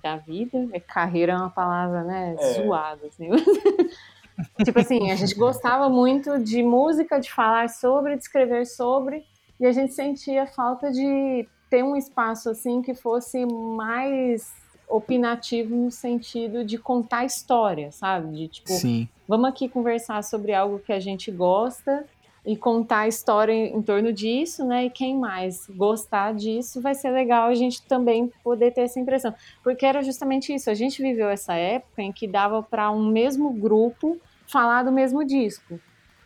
da 0.04 0.18
vida. 0.18 0.68
É, 0.74 0.82
carreira 0.82 1.32
é 1.32 1.38
uma 1.38 1.50
palavra, 1.50 2.04
né, 2.04 2.36
É. 2.38 2.54
zoada, 2.56 3.08
assim. 3.08 3.30
tipo 4.66 4.78
assim, 4.78 5.10
a 5.10 5.16
gente 5.16 5.34
gostava 5.36 5.88
muito 5.90 6.38
de 6.38 6.62
música, 6.62 7.22
de 7.22 7.32
falar 7.32 7.70
sobre, 7.70 8.18
de 8.18 8.24
escrever 8.24 8.66
sobre, 8.66 9.24
e 9.58 9.66
a 9.66 9.72
gente 9.72 9.94
sentia 9.94 10.46
falta 10.46 10.92
de 10.92 11.48
ter 11.70 11.84
um 11.84 11.96
espaço 11.96 12.50
assim 12.50 12.82
que 12.82 12.94
fosse 12.94 13.46
mais 13.46 14.65
opinativo 14.88 15.76
no 15.76 15.92
sentido 15.92 16.64
de 16.64 16.78
contar 16.78 17.26
história, 17.26 17.92
sabe? 17.92 18.36
De 18.36 18.48
tipo, 18.48 18.72
Sim. 18.72 19.08
vamos 19.28 19.50
aqui 19.50 19.68
conversar 19.68 20.24
sobre 20.24 20.54
algo 20.54 20.80
que 20.80 20.94
a 20.94 21.00
gente 21.00 21.32
gosta 21.32 22.06
e 22.46 22.56
contar 22.56 23.00
a 23.00 23.08
história 23.08 23.52
em, 23.52 23.76
em 23.76 23.82
torno 23.82 24.14
disso, 24.14 24.64
né? 24.66 24.86
E 24.86 24.90
quem 24.90 25.18
mais 25.18 25.68
gostar 25.76 26.34
disso, 26.34 26.80
vai 26.80 26.94
ser 26.94 27.10
legal 27.10 27.50
a 27.50 27.56
gente 27.56 27.82
também 27.84 28.32
poder 28.44 28.72
ter 28.72 28.82
essa 28.82 29.00
impressão. 29.00 29.34
Porque 29.64 29.86
era 29.86 30.04
justamente 30.04 30.54
isso, 30.54 30.70
a 30.70 30.76
gente 30.76 31.02
viveu 31.02 31.28
essa 31.30 31.56
época 31.56 32.04
em 32.04 32.12
que 32.12 32.28
dava 32.28 32.62
para 32.62 32.92
um 32.92 33.08
mesmo 33.10 33.52
grupo 33.52 34.18
falar 34.48 34.84
do 34.84 34.92
mesmo 34.92 35.26
disco. 35.26 35.80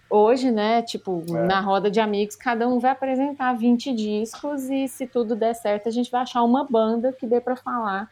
Hoje, 0.10 0.52
né, 0.52 0.82
tipo, 0.82 1.24
É. 1.30 1.46
na 1.46 1.62
roda 1.62 1.90
de 1.90 2.00
amigos, 2.00 2.36
cada 2.36 2.68
um 2.68 2.80
vai 2.80 2.92
apresentar 2.92 3.54
20 3.54 3.94
discos 3.94 4.70
e 4.70 4.88
se 4.88 5.06
tudo 5.08 5.36
der 5.36 5.54
certo, 5.54 5.88
a 5.88 5.92
gente 5.92 6.10
vai 6.12 6.22
achar 6.22 6.44
uma 6.44 6.66
banda 6.66 7.14
que 7.14 7.28
dê 7.28 7.40
para 7.40 7.56
falar 7.56 8.10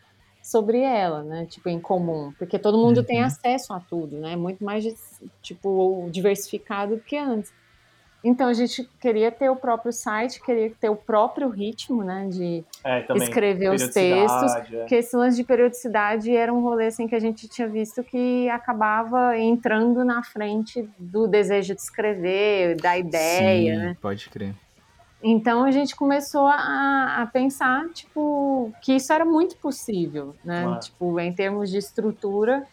sobre 0.48 0.80
ela, 0.80 1.24
né, 1.24 1.46
tipo, 1.46 1.68
em 1.68 1.78
comum, 1.80 2.32
porque 2.38 2.58
todo 2.58 2.78
mundo 2.78 3.04
tem 3.04 3.20
Uhum. 3.20 3.26
acesso 3.26 3.74
a 3.74 3.82
tudo, 3.82 4.16
né, 4.18 4.36
muito 4.38 4.64
mais, 4.64 4.86
tipo, 5.42 6.08
diversificado 6.10 6.96
do 6.96 7.02
que 7.02 7.18
antes. 7.18 7.52
Então, 8.24 8.48
a 8.48 8.54
gente 8.54 8.90
queria 9.00 9.30
ter 9.30 9.50
o 9.50 9.56
próprio 9.58 9.92
site, 9.92 10.42
queria 10.42 10.72
ter 10.80 10.90
o 10.90 10.96
próprio 10.96 11.50
ritmo, 11.50 12.02
né, 12.04 12.28
de 12.30 12.64
É, 12.84 13.02
também. 13.02 13.24
escrever 13.24 13.72
os 13.72 13.88
textos, 13.90 14.56
é. 14.56 14.62
porque 14.80 14.96
esse 14.96 15.16
lance 15.18 15.36
de 15.36 15.44
periodicidade 15.44 16.34
era 16.36 16.52
um 16.54 16.62
rolê 16.62 16.88
assim 16.88 17.08
que 17.08 17.16
a 17.16 17.20
gente 17.20 17.48
tinha 17.50 17.68
visto 17.68 18.02
que 18.04 18.50
acabava 18.50 19.38
entrando 19.38 20.04
na 20.06 20.24
frente 20.24 20.90
do 20.98 21.28
desejo 21.28 21.76
de 21.76 21.82
escrever, 21.82 22.78
da 22.78 22.98
ideia, 22.98 23.76
Sim, 23.76 23.78
né? 23.86 23.98
pode 24.02 24.30
crer. 24.30 24.56
Então 25.22 25.64
a 25.64 25.72
gente 25.72 25.96
começou 25.96 26.46
a, 26.46 27.22
a 27.22 27.28
pensar, 27.28 27.90
tipo, 27.90 28.72
que 28.82 28.94
isso 28.94 29.12
era 29.12 29.26
muito 29.26 29.58
possível, 29.58 30.36
né? 30.44 30.64
Claro. 30.64 30.80
Tipo, 30.80 31.20
em 31.20 31.34
termos 31.34 31.70
de 31.70 31.78
estrutura. 31.78 32.68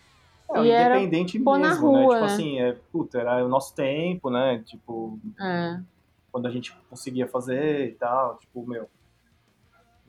É, 0.53 0.63
E 0.63 0.71
era 0.71 0.99
independente 0.99 1.39
pôr 1.41 1.59
mesmo, 1.59 1.75
na 1.75 1.81
rua, 1.81 2.21
né? 2.21 2.27
Tipo 2.27 2.27
né? 2.27 2.33
assim, 2.33 2.61
é, 2.61 2.77
puta, 2.93 3.19
era 3.19 3.45
o 3.45 3.49
nosso 3.49 3.75
tempo, 3.75 4.29
né? 4.29 4.63
Tipo, 4.67 5.19
é, 5.41 5.81
quando 6.31 6.47
a 6.47 6.51
gente 6.51 6.77
conseguia 6.91 7.27
fazer 7.27 7.89
e 7.89 7.93
tal, 7.93 8.37
tipo, 8.39 8.67
meu, 8.67 8.89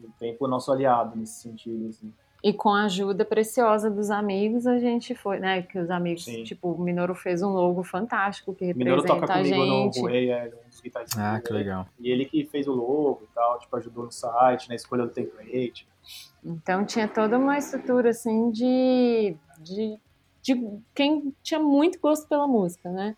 o 0.03 0.09
tempo 0.19 0.45
é 0.45 0.49
nosso 0.49 0.71
aliado 0.71 1.15
nesse 1.15 1.41
sentido, 1.41 1.88
assim. 1.88 2.13
E 2.45 2.53
com 2.53 2.69
a 2.69 2.83
ajuda 2.83 3.25
preciosa 3.25 3.89
dos 3.89 4.11
amigos, 4.11 4.67
a 4.67 4.77
gente 4.77 5.15
foi, 5.15 5.39
né? 5.39 5.63
Que 5.63 5.79
os 5.79 5.89
amigos, 5.89 6.25
Sim. 6.25 6.43
tipo, 6.43 6.73
o 6.73 6.79
Minoru 6.79 7.15
fez 7.15 7.41
um 7.41 7.49
logo 7.49 7.83
fantástico 7.83 8.53
que 8.53 8.71
O 8.71 8.77
Minoro 8.77 9.01
representa 9.01 9.21
toca 9.21 9.33
a 9.33 9.37
comigo 9.37 9.55
gente. 9.55 9.95
no 9.95 10.01
Ruei, 10.03 10.29
é 10.29 10.53
um 10.63 10.69
dos 10.69 10.79
guitarristas. 10.79 11.19
Ah, 11.19 11.41
que 11.43 11.51
legal. 11.51 11.87
E 11.99 12.11
ele 12.11 12.23
que 12.23 12.45
fez 12.45 12.67
o 12.67 12.73
logo 12.73 13.21
e 13.23 13.33
tal, 13.33 13.57
tipo, 13.57 13.75
ajudou 13.77 14.05
no 14.05 14.11
site, 14.11 14.69
na 14.69 14.75
escolha 14.75 15.07
do 15.07 15.09
template. 15.09 15.87
Então 16.45 16.85
tinha 16.85 17.07
toda 17.07 17.35
uma 17.39 17.57
estrutura 17.57 18.11
assim 18.11 18.51
de, 18.51 19.35
de, 19.57 19.97
de 20.43 20.79
quem 20.93 21.33
tinha 21.41 21.59
muito 21.59 21.99
gosto 21.99 22.27
pela 22.27 22.45
música, 22.47 22.91
né? 22.91 23.15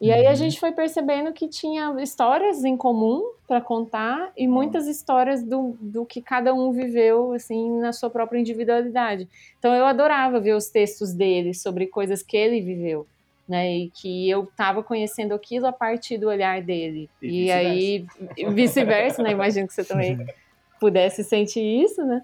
E 0.00 0.10
aí 0.10 0.26
a 0.26 0.30
Uhum. 0.30 0.36
gente 0.36 0.58
foi 0.58 0.72
percebendo 0.72 1.32
que 1.32 1.46
tinha 1.46 1.94
histórias 2.00 2.64
em 2.64 2.76
comum 2.76 3.22
para 3.46 3.60
contar 3.60 4.32
e 4.36 4.48
muitas 4.48 4.86
histórias 4.86 5.42
do, 5.42 5.76
do 5.80 6.06
que 6.06 6.22
cada 6.22 6.54
um 6.54 6.72
viveu 6.72 7.32
assim 7.34 7.78
na 7.78 7.92
sua 7.92 8.08
própria 8.08 8.38
individualidade. 8.38 9.28
Então 9.58 9.74
eu 9.74 9.84
adorava 9.84 10.40
ver 10.40 10.54
os 10.54 10.68
textos 10.68 11.12
dele 11.12 11.52
sobre 11.52 11.86
coisas 11.86 12.22
que 12.22 12.36
ele 12.36 12.60
viveu. 12.60 13.06
Né, 13.48 13.68
e 13.78 13.90
que 13.90 14.30
eu 14.30 14.44
estava 14.44 14.80
conhecendo 14.80 15.34
aquilo 15.34 15.66
a 15.66 15.72
partir 15.72 16.16
do 16.16 16.28
olhar 16.28 16.62
dele. 16.62 17.10
E 17.20 17.46
E, 17.46 17.50
aí, 17.50 18.06
vice-versa, 18.48 19.24
né? 19.24 19.32
Imagino 19.32 19.66
que 19.66 19.74
você 19.74 19.82
também 19.82 20.16
pudesse 20.78 21.24
sentir 21.24 21.60
isso, 21.60 22.00
né? 22.04 22.22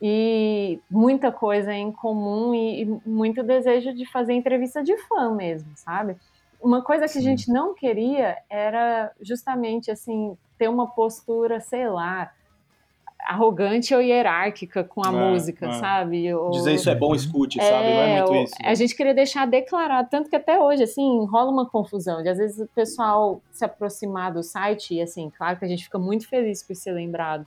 E 0.00 0.78
muita 0.88 1.32
coisa 1.32 1.74
em 1.74 1.90
comum 1.90 2.54
e, 2.54 2.82
e 2.82 2.84
muito 3.04 3.42
desejo 3.42 3.92
de 3.92 4.06
fazer 4.06 4.34
entrevista 4.34 4.80
de 4.80 4.96
fã 5.08 5.34
mesmo, 5.34 5.72
sabe? 5.74 6.14
Uma 6.60 6.82
coisa 6.82 7.06
que 7.08 7.18
a 7.18 7.22
gente 7.22 7.50
não 7.52 7.74
queria 7.74 8.36
era 8.50 9.12
justamente 9.20 9.90
assim 9.90 10.36
ter 10.58 10.68
uma 10.68 10.88
postura, 10.88 11.60
sei 11.60 11.88
lá, 11.88 12.32
arrogante 13.20 13.94
ou 13.94 14.00
hierárquica 14.00 14.82
com 14.82 15.04
a 15.04 15.08
É, 15.12 15.30
música, 15.30 15.66
é. 15.66 15.72
sabe? 15.72 16.34
Ou- 16.34 16.50
Dizer 16.50 16.74
isso 16.74 16.88
é 16.90 16.94
bom, 16.94 17.14
escute, 17.14 17.58
sabe? 17.58 17.94
Não 17.94 18.02
é 18.02 18.18
muito 18.20 18.34
isso. 18.44 18.54
A 18.64 18.74
gente 18.74 18.96
queria 18.96 19.14
deixar 19.14 19.46
declarado, 19.46 20.08
tanto 20.10 20.30
que 20.30 20.36
até 20.36 20.58
hoje, 20.58 20.82
assim, 20.82 21.24
rola 21.26 21.50
uma 21.50 21.68
confusão. 21.68 22.22
De 22.22 22.28
às 22.28 22.38
vezes 22.38 22.58
o 22.58 22.66
pessoal 22.74 23.40
se 23.52 23.64
aproximar 23.64 24.32
do 24.32 24.42
site, 24.42 24.94
e 24.94 25.02
assim, 25.02 25.30
claro 25.36 25.58
que 25.58 25.64
a 25.64 25.68
gente 25.68 25.84
fica 25.84 25.98
muito 25.98 26.28
feliz 26.28 26.62
por 26.66 26.74
ser 26.74 26.92
lembrado, 26.92 27.46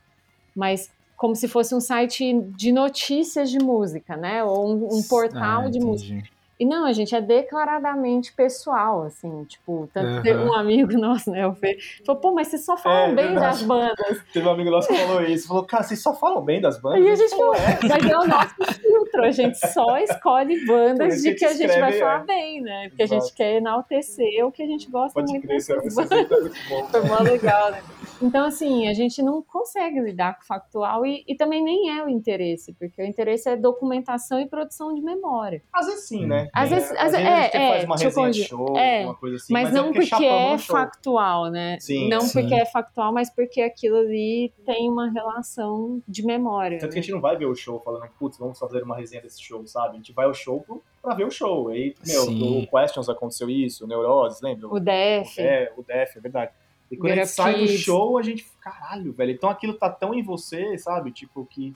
mas 0.56 0.90
como 1.18 1.36
se 1.36 1.48
fosse 1.48 1.74
um 1.76 1.80
site 1.80 2.34
de 2.56 2.72
notícias 2.72 3.50
de 3.50 3.60
música, 3.60 4.18
né? 4.18 4.44
Ou 4.44 4.68
um, 4.70 4.98
um 4.98 5.04
portal 5.04 5.64
Ah, 5.66 5.70
de 5.70 5.80
música. 5.80 6.24
E 6.62 6.66
não, 6.66 6.86
a 6.86 6.94
gente 6.94 7.16
é 7.16 7.20
declaradamente 7.20 8.32
pessoal, 8.34 9.02
assim, 9.02 9.46
tipo, 9.46 9.90
tanto 9.92 10.18
que 10.18 10.22
teve 10.30 10.44
um 10.44 10.54
amigo 10.54 10.94
nosso, 10.94 11.32
né, 11.32 11.48
o 11.48 11.56
Fê, 11.56 11.76
falou, 12.06 12.22
pô, 12.22 12.32
mas 12.36 12.50
vocês 12.50 12.64
só 12.64 12.78
falam 12.78 13.14
É, 13.14 13.16
bem 13.16 13.28
verdade. 13.30 13.40
das 13.40 13.64
bandas. 13.64 14.24
Teve 14.32 14.48
um 14.48 14.52
amigo 14.52 14.70
nosso 14.70 14.88
que 14.88 14.94
falou 14.94 15.24
isso. 15.24 15.48
Falou, 15.48 15.66
cara, 15.66 15.82
vocês 15.82 16.04
só 16.04 16.14
falam 16.14 16.46
bem 16.46 16.62
das 16.62 16.80
bandas? 16.80 17.04
E 17.04 17.10
a 17.10 17.16
gente 17.16 17.32
falou, 17.32 17.56
falou, 17.56 17.80
mas 17.82 18.06
é 18.06 18.16
o 18.16 18.28
nosso 18.28 18.80
filtro, 18.80 19.24
a 19.24 19.32
gente 19.32 19.58
só 19.74 19.98
escolhe 19.98 20.64
bandas 20.68 21.24
de 21.24 21.34
que 21.34 21.46
a 21.46 21.54
gente 21.54 21.80
vai 21.80 21.90
escreve, 21.90 22.00
falar 22.00 22.22
é. 22.22 22.26
bem, 22.26 22.62
né? 22.62 22.90
Porque 22.90 23.02
a 23.02 23.06
Exato. 23.06 23.22
gente 23.24 23.34
quer 23.34 23.56
enaltecer 23.56 24.46
o 24.46 24.52
que 24.52 24.62
a 24.62 24.68
gente 24.68 24.88
gosta 24.92 25.20
Pode 25.20 25.32
muito 25.32 25.48
crer, 25.48 25.58
isso 25.58 25.72
é 25.74 25.78
é 25.78 25.82
muito 25.82 26.70
bom. 26.70 26.86
Foi 26.92 27.02
mó 27.02 27.24
legal, 27.24 27.72
né? 27.72 27.82
Então, 28.22 28.46
assim, 28.46 28.88
a 28.88 28.94
gente 28.94 29.22
não 29.22 29.42
consegue 29.42 30.00
lidar 30.00 30.36
com 30.38 30.44
o 30.44 30.46
factual 30.46 31.06
e, 31.06 31.24
e 31.28 31.36
também 31.36 31.64
nem 31.64 31.90
é 31.98 32.04
o 32.06 32.10
interesse, 32.10 32.74
porque 32.74 33.02
o 33.02 33.06
interesse 33.06 33.50
é 33.50 33.56
documentação 33.56 34.40
e 34.40 34.48
produção 34.48 34.94
de 34.94 35.02
memória. 35.02 35.62
Às 35.74 35.88
vezes 35.88 36.08
sim, 36.08 36.26
né? 36.26 36.48
Às 36.54 36.70
Tem- 36.70 36.78
vezes- 36.78 36.92
às 36.92 36.98
às- 36.98 37.12
vezes 37.12 37.26
é, 37.28 37.34
a 37.34 37.42
gente 37.44 37.58
é, 37.58 37.70
faz 37.70 37.84
uma 37.86 37.96
deixa 37.96 38.04
eu 38.20 38.24
resenha 38.26 38.32
de 38.32 38.44
show, 38.50 38.78
É, 38.78 39.06
uma 39.06 39.16
coisa 39.16 39.36
assim. 39.38 39.54
Mas, 39.54 39.74
não 39.74 39.86
porque, 39.92 40.06
chapamos 40.06 40.62
é 40.64 40.66
factual, 40.66 41.50
né? 41.50 41.78
Sim, 41.80 42.10
não 42.10 42.22
sim. 42.22 42.40
porque 42.42 42.54
é 42.54 42.66
factual, 42.66 43.12
mas 43.14 43.30
porque 43.30 43.62
aquilo 43.62 43.98
ali 43.98 44.54
tem 44.66 44.90
uma 44.90 45.10
relação 45.10 46.02
de 46.08 46.24
memória. 46.26 46.78
Tanto 46.80 46.90
que 46.92 46.96
né? 46.96 47.00
a 47.00 47.02
gente 47.04 47.12
não 47.12 47.22
vai 47.22 47.36
ver 47.38 47.46
o 47.46 47.56
show 47.56 47.80
falando, 47.80 48.08
putz, 48.20 48.38
vamos 48.38 48.58
fazer 48.60 48.84
uma 48.84 48.96
resenha 48.96 49.22
desse 49.22 49.42
show, 49.42 49.66
sabe? 49.66 49.94
A 49.94 49.98
gente 49.98 50.14
vai 50.14 50.26
ao 50.26 50.34
show 50.34 50.62
pro- 50.62 50.84
pra 51.02 51.16
ver 51.16 51.26
o 51.26 51.32
show. 51.32 51.70
Aí, 51.70 51.96
meu, 52.06 52.24
Sim. 52.24 52.60
no 52.62 52.68
Questions 52.68 53.10
aconteceu 53.10 53.50
isso, 53.50 53.86
o 53.86 53.88
Neuroses, 53.88 54.42
lembra? 54.42 54.68
O 54.68 54.80
DF. 54.80 55.42
É, 55.42 55.72
o 55.76 55.82
Def, 55.84 56.16
é 56.18 56.20
verdade. 56.20 56.52
E 56.92 56.98
quando 56.98 57.14
a 57.14 57.16
gente 57.16 57.28
sai 57.30 57.56
do 57.56 57.68
show, 57.70 58.18
a 58.18 58.22
gente, 58.22 58.46
caralho, 58.60 59.14
velho. 59.14 59.32
Então 59.32 59.50
aquilo 59.50 59.74
tá 59.74 59.90
tão 59.90 60.14
em 60.14 60.22
você, 60.22 60.78
sabe? 60.78 61.12
Tipo, 61.12 61.46
que. 61.46 61.74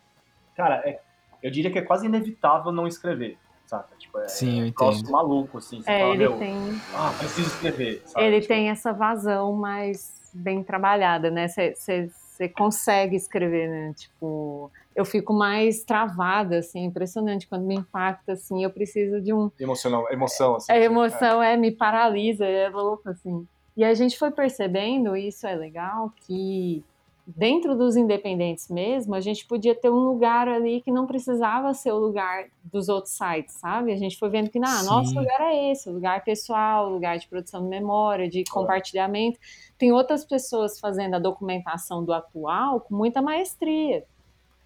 Cara, 0.56 0.76
é, 0.88 1.00
eu 1.42 1.50
diria 1.50 1.72
que 1.72 1.80
é 1.80 1.82
quase 1.82 2.06
inevitável 2.06 2.72
não 2.72 2.86
escrever, 2.86 3.38
saca? 3.66 3.96
Tipo, 3.98 4.20
é, 4.20 4.28
Sim, 4.28 4.60
eu 4.62 4.68
um 4.68 4.72
troço 4.72 5.00
entendo. 5.00 5.12
maluco, 5.12 5.58
assim. 5.58 5.82
Você 5.82 5.90
É, 5.90 6.00
fala, 6.00 6.14
ele 6.14 6.18
meu, 6.18 6.38
tem, 6.38 6.82
ah, 6.94 7.14
preciso 7.18 7.48
escrever, 7.48 8.02
sabe? 8.06 8.26
ele 8.26 8.42
Tipo, 8.42 8.54
tem 8.54 8.70
essa 8.70 8.92
vazão 8.92 9.54
mais 9.54 10.30
bem 10.34 10.62
trabalhada, 10.64 11.32
né? 11.32 11.48
Você 11.48 12.50
consegue 12.50 13.16
escrever, 13.16 13.70
né? 13.70 13.94
Tipo, 13.96 14.70
eu 14.94 15.06
fico 15.06 15.34
mais 15.34 15.84
travada, 15.84 16.58
assim, 16.60 16.84
impressionante 16.84 17.48
quando 17.48 17.64
me 17.66 17.76
impacta, 17.76 18.34
assim, 18.34 18.64
eu 18.64 18.70
preciso 18.70 19.22
de 19.22 19.34
um 19.34 19.50
Emocional, 19.58 20.12
emoção, 20.12 20.56
assim. 20.56 20.72
A 20.72 20.76
tipo, 20.76 20.86
emoção 20.86 21.42
é, 21.42 21.56
me 21.56 21.72
paralisa, 21.72 22.46
é 22.46 22.68
louco, 22.70 23.10
assim. 23.10 23.48
E 23.76 23.84
a 23.84 23.94
gente 23.94 24.18
foi 24.18 24.32
percebendo, 24.32 25.16
e 25.18 25.28
isso 25.28 25.46
é 25.46 25.56
legal, 25.56 26.12
que 26.26 26.84
dentro 27.28 27.76
dos 27.76 27.96
independentes 27.96 28.70
mesmo, 28.70 29.16
a 29.16 29.20
gente 29.20 29.46
podia 29.48 29.74
ter 29.74 29.90
um 29.90 29.98
lugar 30.08 30.48
ali 30.48 30.80
que 30.82 30.92
não 30.92 31.08
precisava 31.08 31.74
ser 31.74 31.92
o 31.92 31.98
lugar 31.98 32.46
dos 32.64 32.88
outros 32.88 33.14
sites, 33.18 33.56
sabe? 33.56 33.92
A 33.92 33.98
gente 33.98 34.18
foi 34.18 34.30
vendo 34.30 34.50
que, 34.50 34.60
ah, 34.60 34.84
nosso 34.84 35.16
lugar 35.16 35.42
é 35.42 35.72
esse, 35.72 35.90
o 35.90 35.94
lugar 35.94 36.24
pessoal, 36.24 36.88
o 36.88 36.94
lugar 36.94 37.18
de 37.18 37.28
produção 37.28 37.64
de 37.64 37.68
memória, 37.70 38.30
de 38.30 38.44
compartilhamento. 38.46 39.40
Tem 39.78 39.92
outras 39.92 40.24
pessoas 40.24 40.80
fazendo 40.80 41.16
a 41.16 41.20
documentação 41.20 42.06
do 42.06 42.14
atual 42.14 42.80
com 42.82 42.96
muita 42.96 43.22
maestria. 43.24 44.04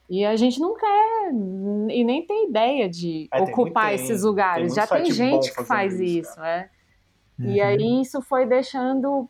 E 0.09 0.25
a 0.25 0.35
gente 0.35 0.59
não 0.59 0.75
quer 0.75 1.31
e 1.91 2.03
nem 2.03 2.25
tem 2.25 2.49
ideia 2.49 2.89
de 2.89 3.29
É, 3.31 3.41
ocupar 3.41 3.89
muito- 3.89 4.01
esses 4.03 4.23
lugares. 4.23 4.73
Já 4.73 4.85
tem 4.85 5.09
gente 5.11 5.53
que 5.55 5.63
faz 5.63 5.93
isso, 5.99 6.31
isso, 6.31 6.41
é. 6.43 6.69
E 7.39 7.59
Uhum. 7.61 7.65
aí 7.67 8.01
isso 8.01 8.21
foi 8.21 8.45
deixando 8.45 9.27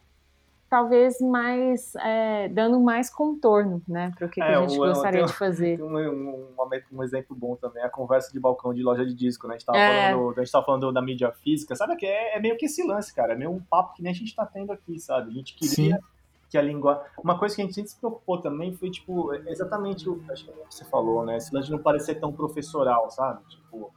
talvez 0.70 1.20
mais 1.20 1.96
é, 1.96 2.48
dando 2.50 2.80
mais 2.80 3.10
contorno, 3.10 3.82
né, 3.88 4.12
para 4.16 4.28
o 4.28 4.30
que, 4.30 4.36
que 4.36 4.42
É, 4.42 4.54
a 4.56 4.62
gente 4.68 4.80
o- 4.80 4.86
eu 4.86 4.90
gostaria 4.94 5.12
tenho- 5.20 5.26
de 5.28 5.34
fazer. 5.34 5.80
Um, 5.82 5.98
um, 5.98 6.48
um 6.92 7.04
exemplo 7.04 7.36
bom 7.36 7.56
também, 7.56 7.82
a 7.84 7.90
conversa 7.90 8.32
de 8.32 8.40
balcão 8.40 8.72
de 8.74 8.84
loja 8.84 9.04
de 9.06 9.14
disco, 9.16 9.48
né? 9.48 9.56
A 9.56 9.58
gente 9.58 9.66
tava, 9.66 9.80
É. 9.80 10.12
falando, 10.12 10.40
a 10.40 10.44
gente 10.44 10.52
falando 10.66 10.92
da 10.92 11.02
mídia 11.02 11.32
física, 11.32 11.76
sabe 11.76 11.96
que 11.96 12.06
é, 12.06 12.38
é 12.38 12.40
meio 12.40 12.56
que 12.58 12.66
esse 12.68 12.86
lance, 12.86 13.14
cara. 13.14 13.34
É 13.34 13.36
meio 13.36 13.50
um 13.52 13.60
papo 13.60 13.94
que 13.96 14.04
nem 14.04 14.12
a 14.12 14.16
gente 14.16 14.36
tá 14.36 14.46
tendo 14.46 14.72
aqui, 14.72 15.00
sabe? 15.00 15.32
A 15.32 15.34
gente 15.34 15.56
queria 15.56 15.96
Sim. 15.98 16.04
que 16.52 16.58
a 16.58 16.62
língua. 16.62 17.04
Uma 17.24 17.38
coisa 17.40 17.56
que 17.56 17.62
a 17.62 17.66
gente 17.66 17.74
sempre 17.74 17.90
se 17.90 17.98
preocupou 17.98 18.40
também 18.40 18.72
foi, 18.74 18.92
tipo, 18.92 19.34
exatamente 19.48 20.08
o 20.08 20.22
acho 20.32 20.46
que 20.46 20.52
é 20.52 20.54
o 20.54 20.68
que 20.68 20.76
você 20.76 20.86
falou, 20.86 21.26
né? 21.26 21.38
Esse 21.38 21.52
lance 21.54 21.66
de 21.68 21.72
não 21.72 21.80
parecer 21.80 22.16
tão 22.20 22.32
professoral, 22.32 23.10
sabe? 23.10 23.40
Tipo, 23.50 23.92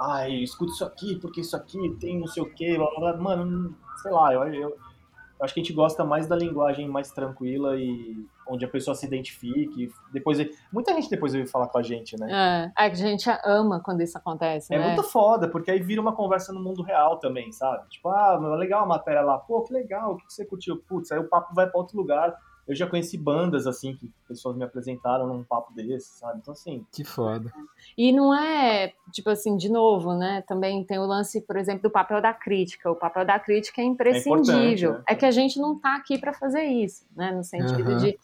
ai, 0.00 0.32
escuta 0.42 0.72
isso 0.72 0.84
aqui, 0.84 1.16
porque 1.20 1.40
isso 1.40 1.54
aqui 1.56 1.96
tem 2.00 2.18
não 2.18 2.26
sei 2.26 2.42
o 2.42 2.54
quê, 2.54 2.76
blá, 2.76 2.88
blá, 2.90 3.12
blá. 3.12 3.22
Mano, 3.22 3.74
sei 4.02 4.10
lá, 4.10 4.32
eu, 4.32 4.42
eu, 4.54 4.70
Eu 4.70 5.44
acho 5.44 5.54
que 5.54 5.60
a 5.60 5.62
gente 5.62 5.72
gosta 5.74 6.04
mais 6.04 6.26
da 6.26 6.36
linguagem 6.36 6.86
mais 6.88 7.10
tranquila 7.10 7.76
e 7.76 8.26
onde 8.46 8.64
a 8.64 8.68
pessoa 8.68 8.94
se 8.94 9.06
identifique. 9.06 9.90
Depois, 10.12 10.38
muita 10.72 10.92
gente 10.92 11.08
depois 11.08 11.32
veio 11.32 11.46
falar 11.48 11.68
com 11.68 11.78
a 11.78 11.82
gente, 11.82 12.18
né? 12.18 12.72
É, 12.76 12.86
é 12.86 12.90
que 12.90 12.96
a 12.96 13.08
gente 13.08 13.30
ama 13.44 13.80
quando 13.82 14.02
isso 14.02 14.18
acontece, 14.18 14.74
É 14.74 14.78
né? 14.78 14.86
muito 14.88 15.02
foda, 15.04 15.48
porque 15.48 15.70
aí 15.70 15.80
vira 15.80 16.00
uma 16.00 16.14
conversa 16.14 16.52
no 16.52 16.60
mundo 16.60 16.82
real 16.82 17.18
também, 17.18 17.52
sabe? 17.52 17.88
Tipo, 17.88 18.08
ah, 18.10 18.36
legal 18.56 18.82
a 18.82 18.86
matéria 18.86 19.22
lá. 19.22 19.38
Pô, 19.38 19.62
que 19.62 19.72
legal, 19.72 20.12
o 20.12 20.16
que 20.16 20.24
você 20.28 20.44
curtiu? 20.44 20.76
Putz, 20.76 21.10
aí 21.12 21.18
o 21.18 21.28
papo 21.28 21.54
vai 21.54 21.66
para 21.68 21.78
outro 21.80 21.96
lugar. 21.96 22.36
Eu 22.70 22.76
já 22.76 22.86
conheci 22.86 23.18
bandas, 23.18 23.66
assim, 23.66 23.96
que 23.96 24.08
pessoas 24.28 24.56
me 24.56 24.62
apresentaram 24.62 25.26
num 25.26 25.42
papo 25.42 25.74
desse, 25.74 26.16
sabe? 26.16 26.38
Então, 26.40 26.52
assim... 26.52 26.86
Que 26.92 27.02
foda. 27.02 27.52
E 27.98 28.12
não 28.12 28.32
é, 28.32 28.92
tipo 29.10 29.28
assim, 29.28 29.56
de 29.56 29.68
novo, 29.68 30.14
né? 30.14 30.44
Também 30.46 30.84
tem 30.84 30.96
o 30.96 31.04
lance, 31.04 31.40
por 31.40 31.56
exemplo, 31.56 31.82
do 31.82 31.90
papel 31.90 32.22
da 32.22 32.32
crítica. 32.32 32.88
O 32.88 32.94
papel 32.94 33.26
da 33.26 33.40
crítica 33.40 33.82
é 33.82 33.84
imprescindível. 33.84 34.92
É, 34.92 34.98
né? 34.98 35.04
é 35.08 35.14
que 35.16 35.26
a 35.26 35.32
gente 35.32 35.58
não 35.58 35.80
tá 35.80 35.96
aqui 35.96 36.16
para 36.16 36.32
fazer 36.32 36.62
isso, 36.62 37.04
né? 37.16 37.32
No 37.32 37.42
sentido 37.42 37.90
uhum. 37.90 37.96
de... 37.96 38.16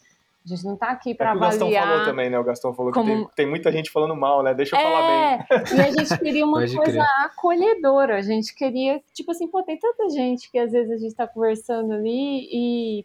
A 0.44 0.49
gente 0.49 0.64
não 0.64 0.76
tá 0.76 0.90
aqui 0.90 1.12
para 1.12 1.30
é 1.30 1.32
avaliar. 1.32 1.57
O 1.57 1.59
Gastão 1.59 1.88
falou 1.88 2.05
também, 2.05 2.30
né? 2.30 2.38
O 2.38 2.44
Gastão 2.44 2.72
falou 2.74 2.92
como... 2.92 3.05
que 3.05 3.16
tem, 3.16 3.28
tem, 3.34 3.47
muita 3.49 3.72
gente 3.72 3.90
falando 3.90 4.14
mal, 4.14 4.44
né? 4.44 4.55
Deixa 4.55 4.76
eu 4.76 4.80
é, 4.80 4.82
falar 4.84 5.09
bem. 5.09 5.76
E 5.76 5.80
a 5.80 5.90
gente 5.90 6.18
queria 6.20 6.47
uma 6.47 6.61
coisa 6.61 6.82
crer. 6.84 7.03
acolhedora. 7.24 8.16
A 8.16 8.22
gente 8.22 8.55
queria, 8.55 9.03
tipo 9.12 9.32
assim, 9.32 9.49
pô, 9.49 9.61
tem 9.64 9.76
tanta 9.76 10.09
gente 10.09 10.49
que 10.53 10.57
às 10.61 10.70
vezes 10.70 10.88
a 10.92 10.99
gente 10.99 11.16
tá 11.16 11.26
conversando 11.26 11.94
ali 11.94 12.49
e 12.53 13.05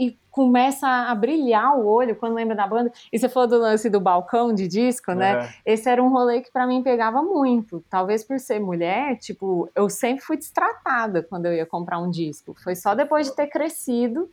e 0.00 0.18
começa 0.30 0.88
a 0.88 1.14
brilhar 1.14 1.78
o 1.78 1.86
olho 1.86 2.16
quando 2.16 2.32
lembra 2.32 2.56
da 2.56 2.66
banda. 2.66 2.90
E 3.12 3.18
você 3.18 3.28
falou 3.28 3.46
do 3.46 3.58
lance 3.58 3.90
do 3.90 4.00
balcão 4.00 4.54
de 4.54 4.66
disco, 4.66 5.12
né? 5.12 5.52
É. 5.66 5.74
Esse 5.74 5.90
era 5.90 6.02
um 6.02 6.08
rolê 6.08 6.40
que 6.40 6.50
para 6.50 6.66
mim 6.66 6.82
pegava 6.82 7.20
muito. 7.20 7.84
Talvez 7.90 8.24
por 8.24 8.40
ser 8.40 8.60
mulher, 8.60 9.18
tipo, 9.18 9.68
eu 9.74 9.90
sempre 9.90 10.24
fui 10.24 10.38
destratada 10.38 11.22
quando 11.22 11.44
eu 11.44 11.52
ia 11.52 11.66
comprar 11.66 11.98
um 11.98 12.08
disco. 12.08 12.56
Foi 12.64 12.74
só 12.74 12.94
depois 12.94 13.26
de 13.26 13.36
ter 13.36 13.48
crescido 13.48 14.30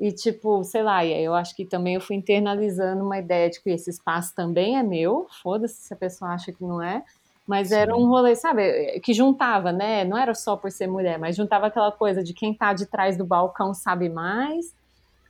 e 0.00 0.10
tipo, 0.10 0.64
sei 0.64 0.82
lá, 0.82 1.04
e 1.04 1.22
eu 1.22 1.34
acho 1.34 1.54
que 1.54 1.64
também 1.64 1.94
eu 1.94 2.00
fui 2.00 2.16
internalizando 2.16 3.04
uma 3.04 3.18
ideia 3.20 3.48
de 3.48 3.62
que 3.62 3.70
esse 3.70 3.88
espaço 3.88 4.34
também 4.34 4.76
é 4.76 4.82
meu. 4.82 5.28
Foda-se 5.40 5.76
se 5.82 5.94
a 5.94 5.96
pessoa 5.96 6.32
acha 6.32 6.50
que 6.50 6.64
não 6.64 6.82
é. 6.82 7.04
Mas 7.46 7.68
Sim. 7.68 7.76
era 7.76 7.96
um 7.96 8.08
rolê, 8.08 8.34
sabe, 8.34 8.98
que 8.98 9.14
juntava, 9.14 9.70
né? 9.70 10.04
Não 10.04 10.18
era 10.18 10.34
só 10.34 10.56
por 10.56 10.72
ser 10.72 10.88
mulher, 10.88 11.16
mas 11.16 11.36
juntava 11.36 11.68
aquela 11.68 11.92
coisa 11.92 12.24
de 12.24 12.34
quem 12.34 12.52
tá 12.52 12.72
de 12.72 12.86
trás 12.86 13.16
do 13.16 13.24
balcão 13.24 13.72
sabe 13.72 14.08
mais 14.08 14.74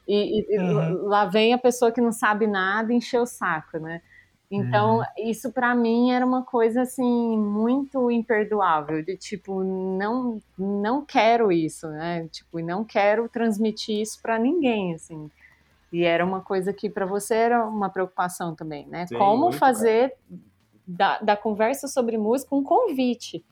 e, 0.07 0.55
e 0.55 0.59
uhum. 0.59 1.07
lá 1.07 1.25
vem 1.25 1.53
a 1.53 1.59
pessoa 1.59 1.91
que 1.91 2.01
não 2.01 2.13
sabe 2.13 2.47
nada 2.47 2.93
encher 2.93 3.21
o 3.21 3.27
saco, 3.27 3.79
né? 3.79 4.01
Então, 4.51 4.99
uhum. 4.99 5.05
isso 5.19 5.53
para 5.53 5.75
mim 5.75 6.13
era 6.13 6.25
uma 6.25 6.45
coisa 6.45 6.83
assim 6.83 7.37
muito 7.37 8.11
imperdoável, 8.11 9.03
de 9.03 9.17
tipo, 9.17 9.65
não 9.65 10.41
não 10.57 11.05
quero 11.05 11.51
isso, 11.51 11.89
né? 11.89 12.29
Tipo, 12.29 12.61
não 12.61 12.85
quero 12.85 13.29
transmitir 13.29 14.01
isso 14.01 14.23
para 14.23 14.39
ninguém, 14.39 14.95
assim. 14.95 15.29
E 15.93 16.05
era 16.05 16.25
uma 16.25 16.41
coisa 16.41 16.73
que 16.73 16.89
para 16.89 17.07
você 17.07 17.35
era 17.35 17.67
uma 17.67 17.91
preocupação 17.91 18.55
também, 18.55 18.87
né? 18.87 19.07
Sim, 19.07 19.19
Como 19.19 19.51
fazer 19.51 20.15
da, 20.87 21.19
da 21.19 21.37
conversa 21.37 21.89
sobre 21.89 22.17
música 22.17 22.55
um 22.55 22.63
convite 22.63 23.45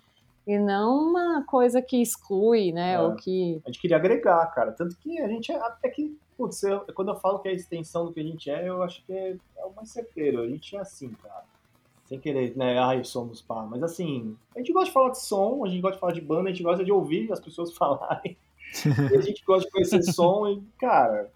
e 0.46 0.58
não 0.58 1.10
uma 1.10 1.42
coisa 1.44 1.82
que 1.82 2.00
exclui, 2.00 2.70
né? 2.70 2.94
É. 2.94 3.00
Ou 3.00 3.16
que 3.16 3.60
a 3.64 3.68
gente 3.68 3.80
queria 3.80 3.96
agregar, 3.96 4.46
cara. 4.54 4.72
Tanto 4.72 4.96
que 4.98 5.20
a 5.20 5.26
gente 5.26 5.50
até 5.52 5.88
que 5.88 6.16
Putz, 6.36 6.62
eu, 6.64 6.80
quando 6.94 7.08
eu 7.08 7.16
falo 7.16 7.38
que 7.38 7.48
é 7.48 7.52
a 7.52 7.54
extensão 7.54 8.06
do 8.06 8.12
que 8.12 8.20
a 8.20 8.24
gente 8.24 8.50
é, 8.50 8.68
eu 8.68 8.82
acho 8.82 9.04
que 9.04 9.12
é, 9.12 9.36
é 9.56 9.64
o 9.64 9.72
mais 9.74 9.90
certeiro. 9.90 10.42
A 10.42 10.48
gente 10.48 10.76
é 10.76 10.80
assim, 10.80 11.10
cara. 11.10 11.44
Sem 12.06 12.18
querer, 12.18 12.56
né? 12.56 12.78
Ai, 12.78 13.02
somos 13.04 13.40
pá. 13.40 13.62
Mas 13.62 13.82
assim, 13.82 14.36
a 14.54 14.58
gente 14.58 14.72
gosta 14.72 14.86
de 14.86 14.92
falar 14.92 15.10
de 15.10 15.20
som, 15.20 15.64
a 15.64 15.68
gente 15.68 15.80
gosta 15.80 15.94
de 15.94 16.00
falar 16.00 16.12
de 16.12 16.20
banda, 16.20 16.48
a 16.48 16.52
gente 16.52 16.62
gosta 16.62 16.84
de 16.84 16.92
ouvir 16.92 17.32
as 17.32 17.40
pessoas 17.40 17.72
falarem. 17.76 18.36
e 19.12 19.16
a 19.16 19.20
gente 19.20 19.44
gosta 19.44 19.66
de 19.66 19.70
conhecer 19.70 20.02
som 20.02 20.48
e, 20.48 20.62
cara, 20.78 21.30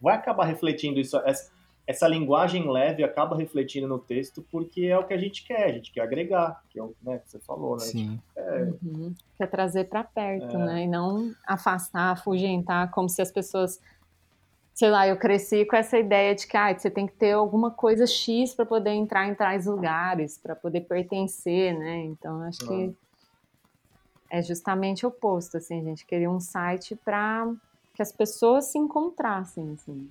vai 0.00 0.14
acabar 0.14 0.44
refletindo 0.44 1.00
isso. 1.00 1.16
Essa, 1.18 1.50
essa 1.86 2.08
linguagem 2.08 2.70
leve 2.70 3.04
acaba 3.04 3.36
refletindo 3.36 3.86
no 3.86 3.98
texto 3.98 4.44
porque 4.50 4.86
é 4.86 4.98
o 4.98 5.04
que 5.04 5.12
a 5.12 5.18
gente 5.18 5.44
quer, 5.44 5.64
a 5.64 5.72
gente 5.72 5.92
quer 5.92 6.00
agregar, 6.00 6.62
que 6.70 6.78
é 6.78 6.82
o 6.82 6.94
né, 7.02 7.18
que 7.18 7.30
você 7.30 7.38
falou, 7.38 7.76
né? 7.76 7.84
Sim. 7.84 8.20
Quer... 8.34 8.74
Uhum. 8.82 9.14
quer 9.36 9.46
trazer 9.46 9.84
para 9.84 10.02
perto, 10.02 10.56
é. 10.56 10.58
né? 10.58 10.84
E 10.84 10.86
não 10.86 11.34
afastar, 11.46 12.12
afugentar, 12.12 12.90
como 12.90 13.08
se 13.08 13.20
as 13.20 13.30
pessoas 13.30 13.80
sei 14.74 14.90
lá, 14.90 15.06
eu 15.06 15.16
cresci 15.16 15.64
com 15.64 15.76
essa 15.76 15.96
ideia 15.96 16.34
de 16.34 16.46
que 16.48 16.56
ah, 16.56 16.76
você 16.76 16.90
tem 16.90 17.06
que 17.06 17.14
ter 17.14 17.32
alguma 17.32 17.70
coisa 17.70 18.06
X 18.06 18.52
para 18.54 18.66
poder 18.66 18.90
entrar 18.90 19.28
em 19.28 19.34
tais 19.34 19.66
lugares, 19.66 20.36
para 20.36 20.56
poder 20.56 20.80
pertencer, 20.80 21.78
né? 21.78 21.98
Então 22.04 22.42
acho 22.42 22.58
que 22.58 22.94
é 24.28 24.42
justamente 24.42 25.06
o 25.06 25.10
oposto, 25.10 25.56
assim, 25.56 25.80
a 25.80 25.84
gente 25.84 26.04
queria 26.04 26.28
um 26.28 26.40
site 26.40 26.96
para 26.96 27.48
que 27.94 28.02
as 28.02 28.10
pessoas 28.10 28.64
se 28.64 28.76
encontrassem, 28.76 29.74
assim. 29.74 30.10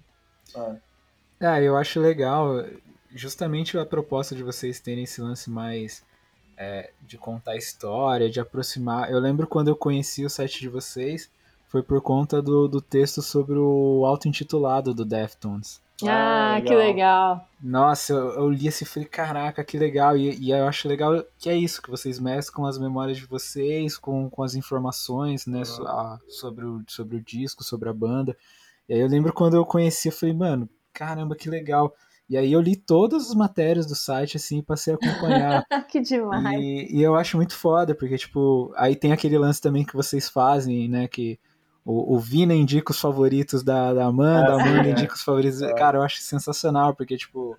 É, 1.42 1.62
eu 1.62 1.76
acho 1.76 2.00
legal, 2.00 2.64
justamente 3.12 3.78
a 3.78 3.86
proposta 3.86 4.34
de 4.34 4.44
vocês 4.44 4.80
terem 4.80 5.04
esse 5.04 5.20
lance 5.20 5.50
mais 5.50 6.06
é, 6.56 6.92
de 7.02 7.18
contar 7.18 7.58
história, 7.58 8.30
de 8.30 8.40
aproximar. 8.40 9.12
Eu 9.12 9.20
lembro 9.20 9.46
quando 9.46 9.68
eu 9.68 9.76
conheci 9.76 10.24
o 10.24 10.30
site 10.30 10.62
de 10.62 10.70
vocês, 10.70 11.30
foi 11.74 11.82
por 11.82 12.00
conta 12.02 12.40
do, 12.40 12.68
do 12.68 12.80
texto 12.80 13.20
sobre 13.24 13.58
o 13.58 14.06
auto-intitulado 14.06 14.94
do 14.94 15.04
Deftones. 15.04 15.82
Ah, 16.04 16.52
ah 16.52 16.54
legal. 16.58 16.68
que 16.68 16.76
legal. 16.76 17.48
Nossa, 17.60 18.14
eu, 18.14 18.34
eu, 18.34 18.50
li 18.52 18.68
esse 18.68 18.84
e 18.84 18.88
falei, 18.88 19.10
caraca, 19.10 19.64
que 19.64 19.76
legal. 19.76 20.16
E, 20.16 20.38
e 20.40 20.52
eu 20.52 20.68
acho 20.68 20.88
legal 20.88 21.26
que 21.40 21.50
é 21.50 21.58
isso, 21.58 21.82
que 21.82 21.90
vocês 21.90 22.20
mesclam 22.20 22.68
as 22.68 22.78
memórias 22.78 23.18
de 23.18 23.26
vocês 23.26 23.98
com, 23.98 24.30
com 24.30 24.44
as 24.44 24.54
informações, 24.54 25.48
né, 25.48 25.64
uhum. 25.80 25.88
a, 25.88 26.20
sobre, 26.28 26.64
o, 26.64 26.84
sobre 26.88 27.18
o 27.18 27.22
disco, 27.24 27.64
sobre 27.64 27.90
a 27.90 27.94
banda. 27.94 28.38
E 28.88 28.94
aí 28.94 29.00
eu 29.00 29.08
lembro 29.08 29.34
quando 29.34 29.56
eu 29.56 29.66
conheci, 29.66 30.10
eu 30.10 30.14
falei, 30.14 30.36
mano, 30.36 30.70
caramba, 30.94 31.36
que 31.36 31.50
legal. 31.50 31.96
E 32.30 32.38
aí 32.38 32.54
eu 32.54 32.62
li 32.62 32.76
todas 32.76 33.32
as 33.32 33.36
matérias 33.36 33.88
do 33.88 33.96
site, 33.96 34.38
assim, 34.38 34.62
passei 34.62 34.94
a 34.94 34.98
acompanhar. 34.98 35.66
que 35.90 36.02
demais. 36.02 36.56
E, 36.56 36.98
e 36.98 37.02
eu 37.02 37.16
acho 37.16 37.36
muito 37.36 37.56
foda, 37.56 37.96
porque, 37.96 38.16
tipo, 38.16 38.72
aí 38.78 38.96
tem 38.96 39.12
aquele 39.12 39.40
lance 39.40 39.60
também 39.60 39.84
que 39.84 39.96
vocês 39.96 40.30
fazem, 40.30 40.88
né, 40.88 41.08
que 41.08 41.40
o, 41.86 42.16
o 42.16 42.20
Vina 42.20 42.54
indica 42.54 42.92
os 42.92 43.00
favoritos 43.00 43.64
da, 43.64 43.94
da 43.94 44.06
Amanda, 44.06 44.54
a 44.54 44.62
Amanda 44.62 44.88
é. 44.88 44.92
indica 44.92 45.14
os 45.14 45.22
favoritos. 45.22 45.62
É. 45.62 45.74
Cara, 45.74 45.98
eu 45.98 46.02
acho 46.02 46.18
sensacional, 46.22 46.96
porque, 46.96 47.18
tipo, 47.18 47.58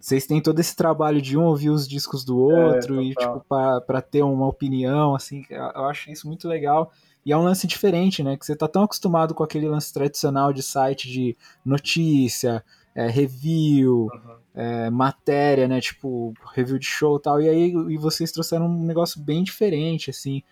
vocês 0.00 0.26
têm 0.26 0.40
todo 0.40 0.58
esse 0.58 0.74
trabalho 0.74 1.20
de 1.20 1.36
um 1.36 1.44
ouvir 1.44 1.70
os 1.70 1.86
discos 1.86 2.24
do 2.24 2.38
outro 2.38 3.00
é, 3.00 3.04
e, 3.04 3.14
tipo, 3.14 3.44
pra, 3.48 3.80
pra 3.80 4.02
ter 4.02 4.22
uma 4.22 4.46
opinião, 4.46 5.14
assim, 5.14 5.44
eu 5.50 5.84
acho 5.84 6.10
isso 6.10 6.26
muito 6.26 6.48
legal. 6.48 6.90
E 7.24 7.32
é 7.32 7.36
um 7.36 7.42
lance 7.42 7.66
diferente, 7.66 8.22
né? 8.22 8.36
Que 8.36 8.44
você 8.44 8.56
tá 8.56 8.66
tão 8.66 8.82
acostumado 8.82 9.32
com 9.32 9.44
aquele 9.44 9.68
lance 9.68 9.92
tradicional 9.92 10.52
de 10.52 10.62
site 10.62 11.08
de 11.08 11.36
notícia, 11.64 12.64
é, 12.94 13.06
review, 13.06 14.08
uhum. 14.12 14.36
é, 14.54 14.90
matéria, 14.90 15.68
né? 15.68 15.80
Tipo, 15.80 16.34
review 16.52 16.78
de 16.78 16.86
show 16.86 17.16
e 17.16 17.22
tal. 17.22 17.40
E 17.40 17.48
aí 17.48 17.72
e 17.90 17.96
vocês 17.96 18.32
trouxeram 18.32 18.66
um 18.66 18.84
negócio 18.84 19.20
bem 19.20 19.44
diferente, 19.44 20.10
assim. 20.10 20.42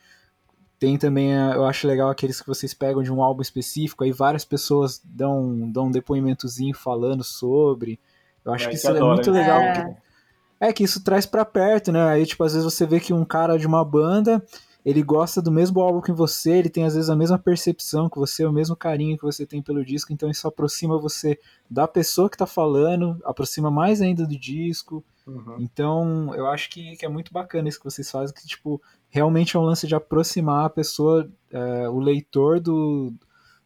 Tem 0.81 0.97
também, 0.97 1.35
eh, 1.35 1.55
eu 1.55 1.66
acho 1.66 1.87
legal 1.87 2.09
aqueles 2.09 2.41
que 2.41 2.47
vocês 2.47 2.72
pegam 2.72 3.03
de 3.03 3.12
um 3.12 3.22
álbum 3.22 3.43
específico, 3.43 4.03
aí 4.03 4.12
várias 4.12 4.47
pessoas 4.47 4.99
dão, 5.05 5.70
dão 5.70 5.89
um 5.89 5.91
depoimentozinho 5.91 6.74
falando 6.74 7.22
sobre. 7.22 8.01
Eu 8.43 8.55
acho 8.55 8.64
é, 8.64 8.70
que 8.70 8.76
isso 8.76 8.89
é 8.89 8.99
muito 8.99 9.31
legal. 9.31 9.61
É. 9.61 9.99
é 10.59 10.72
que 10.72 10.83
isso 10.83 11.05
traz 11.05 11.26
para 11.26 11.45
perto, 11.45 11.93
né? 11.93 12.03
Aí, 12.09 12.24
tipo, 12.24 12.43
às 12.43 12.55
vezes 12.55 12.64
você 12.64 12.87
vê 12.87 12.99
que 12.99 13.12
um 13.12 13.26
cara 13.26 13.59
de 13.59 13.66
uma 13.66 13.85
banda, 13.85 14.43
ele 14.83 15.03
gosta 15.03 15.43
do 15.43 15.53
mesmo 15.53 15.83
álbum 15.83 16.01
que 16.01 16.12
você, 16.12 16.53
ele 16.53 16.70
tem 16.70 16.87
às 16.87 16.95
vezes 16.95 17.11
a 17.11 17.16
mesma 17.16 17.39
percepção 17.39 18.09
que 18.09 18.18
você, 18.18 18.47
o 18.47 18.53
mesmo 18.53 18.74
carinho 18.74 19.18
que 19.18 19.22
você 19.22 19.45
tem 19.45 19.61
pelo 19.61 19.85
disco, 19.85 20.14
então 20.14 20.31
isso 20.31 20.49
aproxima 20.49 20.99
você 20.99 21.39
da 21.68 21.87
pessoa 21.87 22.31
que 22.31 22.39
tá 22.39 22.47
falando, 22.47 23.20
aproxima 23.22 23.70
mais 23.70 24.01
ainda 24.01 24.26
do 24.26 24.39
disco. 24.39 25.05
Uhum. 25.26 25.57
Então, 25.61 26.35
eu 26.35 26.47
acho 26.47 26.70
que, 26.70 26.97
que 26.97 27.05
é 27.05 27.09
muito 27.09 27.31
bacana 27.35 27.68
isso 27.68 27.78
que 27.78 27.85
vocês 27.85 28.11
fazem, 28.11 28.35
que, 28.35 28.47
tipo, 28.47 28.81
realmente 29.11 29.57
é 29.57 29.61
um 29.61 29.65
lance 29.65 29.87
de 29.87 29.95
aproximar 29.95 30.67
a 30.67 30.71
pessoa, 30.71 31.29
é, 31.53 31.89
o 31.89 31.99
leitor 31.99 32.61
do, 32.61 33.13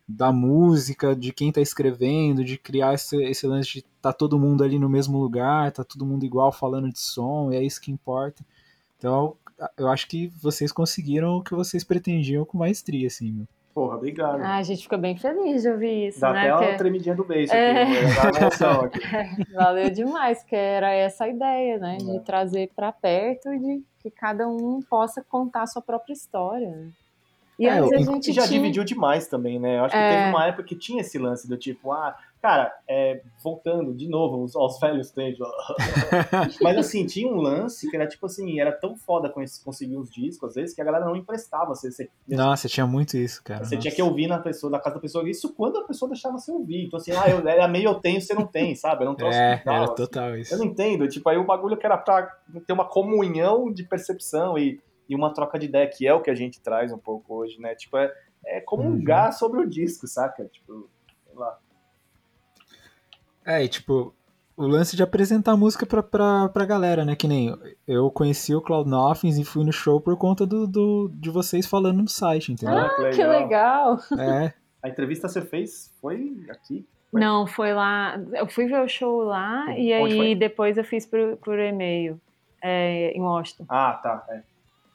da 0.09 0.33
música, 0.33 1.15
de 1.15 1.33
quem 1.33 1.51
está 1.51 1.61
escrevendo, 1.61 2.45
de 2.45 2.59
criar 2.59 2.95
esse, 2.95 3.17
esse 3.25 3.47
lance 3.47 3.75
de 3.75 3.85
tá 4.01 4.13
todo 4.13 4.39
mundo 4.39 4.65
ali 4.65 4.79
no 4.79 4.89
mesmo 4.89 5.19
lugar, 5.19 5.71
tá 5.71 5.85
todo 5.85 6.07
mundo 6.07 6.25
igual 6.25 6.51
falando 6.51 6.91
de 6.91 6.99
som, 6.99 7.53
e 7.53 7.57
é 7.57 7.63
isso 7.63 7.81
que 7.81 7.93
importa. 7.93 8.45
Então, 8.99 9.37
eu 9.77 9.89
acho 9.89 10.09
que 10.09 10.29
vocês 10.43 10.73
conseguiram 10.73 11.37
o 11.37 11.43
que 11.43 11.55
vocês 11.55 11.85
pretendiam 11.85 12.45
com 12.45 12.59
maestria, 12.59 13.07
assim, 13.07 13.33
meu. 13.33 13.47
Porra, 13.75 13.97
obrigado. 13.97 14.41
Ah, 14.41 14.59
a 14.59 14.63
gente 14.63 14.83
ficou 14.83 14.99
bem 14.99 15.17
feliz 15.17 15.63
de 15.63 15.69
ouvir 15.69 16.09
isso, 16.09 16.21
Dá 16.21 16.33
né? 16.33 16.49
até 16.49 16.69
uma 16.69 16.79
tremidinha 16.79 17.15
do 17.17 17.25
beijo 17.25 17.53
é... 17.53 17.83
aqui, 17.83 19.01
aqui. 19.01 19.51
Valeu 19.53 19.91
demais, 19.91 20.45
que 20.45 20.55
era 20.55 20.93
essa 20.93 21.25
a 21.25 21.29
ideia, 21.29 21.79
né? 21.79 21.99
É. 22.01 22.05
De 22.05 22.21
trazer 22.21 22.71
para 22.77 22.93
perto 22.93 23.53
e 23.53 23.59
de 23.59 23.83
que 24.05 24.11
cada 24.11 24.47
um 24.47 24.83
possa 24.83 25.23
contar 25.23 25.63
a 25.63 25.67
sua 25.67 25.81
própria 25.81 26.13
história. 26.13 26.93
E 27.59 27.67
É, 27.67 27.79
antes 27.79 28.07
a 28.07 28.13
gente 28.13 28.33
já 28.35 28.43
tinha... 28.47 28.61
dividiu 28.61 28.85
demais 28.85 29.27
também, 29.29 29.59
né? 29.59 29.79
Eu 29.79 29.85
acho 29.87 29.95
que 29.95 29.99
É. 29.99 30.17
teve 30.19 30.29
uma 30.29 30.47
época 30.47 30.63
que 30.65 30.77
tinha 30.77 31.01
esse 31.01 31.17
lance 31.19 31.49
do 31.49 31.57
tipo, 31.57 31.91
ah, 31.91 32.15
cara, 32.45 32.71
é, 32.87 33.23
voltando 33.43 33.95
de 33.95 34.07
novo 34.07 34.43
aos, 34.43 34.55
aos 34.55 34.79
velhos 34.79 35.11
tempos. 35.11 35.39
Mas 36.61 36.77
assim, 36.77 37.07
tinha 37.07 37.27
um 37.27 37.41
lance 37.41 37.89
que 37.89 37.97
era 37.97 38.07
tipo 38.07 38.27
assim, 38.27 38.61
era 38.61 38.71
tão 38.71 38.95
foda 38.99 39.31
com 39.31 39.41
esse- 39.41 39.65
conseguir 39.65 39.97
os 39.97 40.11
discos, 40.11 40.51
às 40.51 40.55
vezes, 40.55 40.75
que 40.75 40.83
a 40.83 40.85
galera 40.85 41.07
não 41.07 41.17
emprestava. 41.17 41.75
Você, 41.75 41.91
você, 41.91 42.11
Nossa, 42.29 42.69
tinha 42.69 42.87
muito 42.87 43.17
isso, 43.17 43.43
cara. 43.43 43.65
você 43.65 43.79
tinha 43.79 43.89
Nossa. 43.91 43.97
que 43.97 44.03
ouvir 44.03 44.27
na 44.27 44.39
pessoa, 44.39 44.71
na 44.71 44.79
casa 44.79 44.97
da 44.97 45.01
pessoa, 45.01 45.27
isso 45.27 45.55
quando 45.55 45.79
a 45.79 45.85
pessoa 45.85 46.11
deixava 46.11 46.37
você 46.37 46.53
ouvir. 46.53 46.85
Então 46.85 46.99
assim, 46.99 47.13
ah, 47.13 47.31
eu 47.31 47.49
era 47.49 47.67
meio 47.67 47.89
eu 47.89 47.95
tenho, 47.95 48.21
você 48.21 48.35
não 48.35 48.47
tem, 48.47 48.75
sabe? 48.75 49.01
Era 49.05 49.11
um 49.11 49.15
troço 49.15 49.39
É, 49.39 49.57
bizarro, 49.57 49.77
era 49.77 49.85
assim. 49.87 49.95
total 49.95 50.37
isso. 50.37 50.53
Eu 50.53 50.59
não 50.59 50.67
entendo, 50.67 51.09
tipo, 51.09 51.27
aí 51.31 51.39
o 51.39 51.47
bagulho 51.47 51.79
que 51.79 51.87
era 51.87 51.97
pra 51.97 52.31
ter 52.67 52.75
uma 52.75 52.85
comunhão 52.85 53.73
de 53.73 53.85
percepção 53.85 54.59
e, 54.59 54.79
e 55.09 55.15
uma 55.15 55.33
troca 55.33 55.59
de 55.59 55.65
ideia, 55.65 55.89
que 55.89 56.07
é 56.07 56.13
o 56.13 56.21
que 56.21 56.31
a 56.31 56.35
gente 56.35 56.61
traz 56.61 56.93
um 56.93 56.99
pouco 56.99 57.37
hoje, 57.37 57.59
né? 57.59 57.75
Tipo, 57.75 57.97
é, 57.97 58.13
é 58.45 58.61
comungar 58.61 59.33
sobre 59.33 59.63
o 59.63 59.67
disco, 59.67 60.07
saca? 60.07 60.45
Tipo, 60.45 60.91
sei 61.27 61.35
lá. 61.35 61.59
É, 63.47 63.63
e 63.63 63.69
tipo, 63.69 64.15
o 64.57 64.67
lance 64.67 64.97
de 64.97 65.03
apresentar 65.03 65.53
a 65.53 65.57
música 65.57 65.85
pra, 65.85 66.03
pra, 66.03 66.49
pra 66.49 66.65
galera, 66.65 67.05
né? 67.05 67.17
Que 67.17 67.27
nem 67.27 67.55
eu 67.87 68.11
conheci 68.11 68.55
o 68.55 68.61
Cloud 68.61 68.89
Nothings 68.89 69.39
e 69.39 69.45
fui 69.45 69.65
no 69.65 69.73
show 69.73 70.01
por 70.01 70.17
conta 70.17 70.47
do, 70.47 70.67
do, 70.67 71.11
de 71.15 71.31
vocês 71.31 71.67
falando 71.67 72.03
no 72.03 72.09
site, 72.09 72.53
entendeu? 72.53 72.79
Ah, 72.79 73.11
que 73.13 73.25
legal! 73.25 73.99
É, 74.19 74.53
A 74.83 74.89
entrevista 74.89 75.29
você 75.29 75.43
fez 75.43 75.93
foi 76.01 76.37
aqui? 76.51 76.87
Não, 77.13 77.47
foi 77.47 77.73
lá. 77.73 78.21
Eu 78.33 78.49
fui 78.49 78.67
ver 78.67 78.81
o 78.83 78.89
show 78.89 79.23
lá 79.23 79.67
Onde 79.69 79.81
e 79.81 79.93
aí 79.93 80.17
foi? 80.17 80.35
depois 80.35 80.77
eu 80.77 80.85
fiz 80.85 81.07
por, 81.07 81.37
por 81.37 81.59
e-mail 81.59 82.21
é, 82.63 83.13
em 83.13 83.21
Washington. 83.21 83.67
Ah, 83.69 84.01
tá. 84.03 84.25
É. 84.31 84.43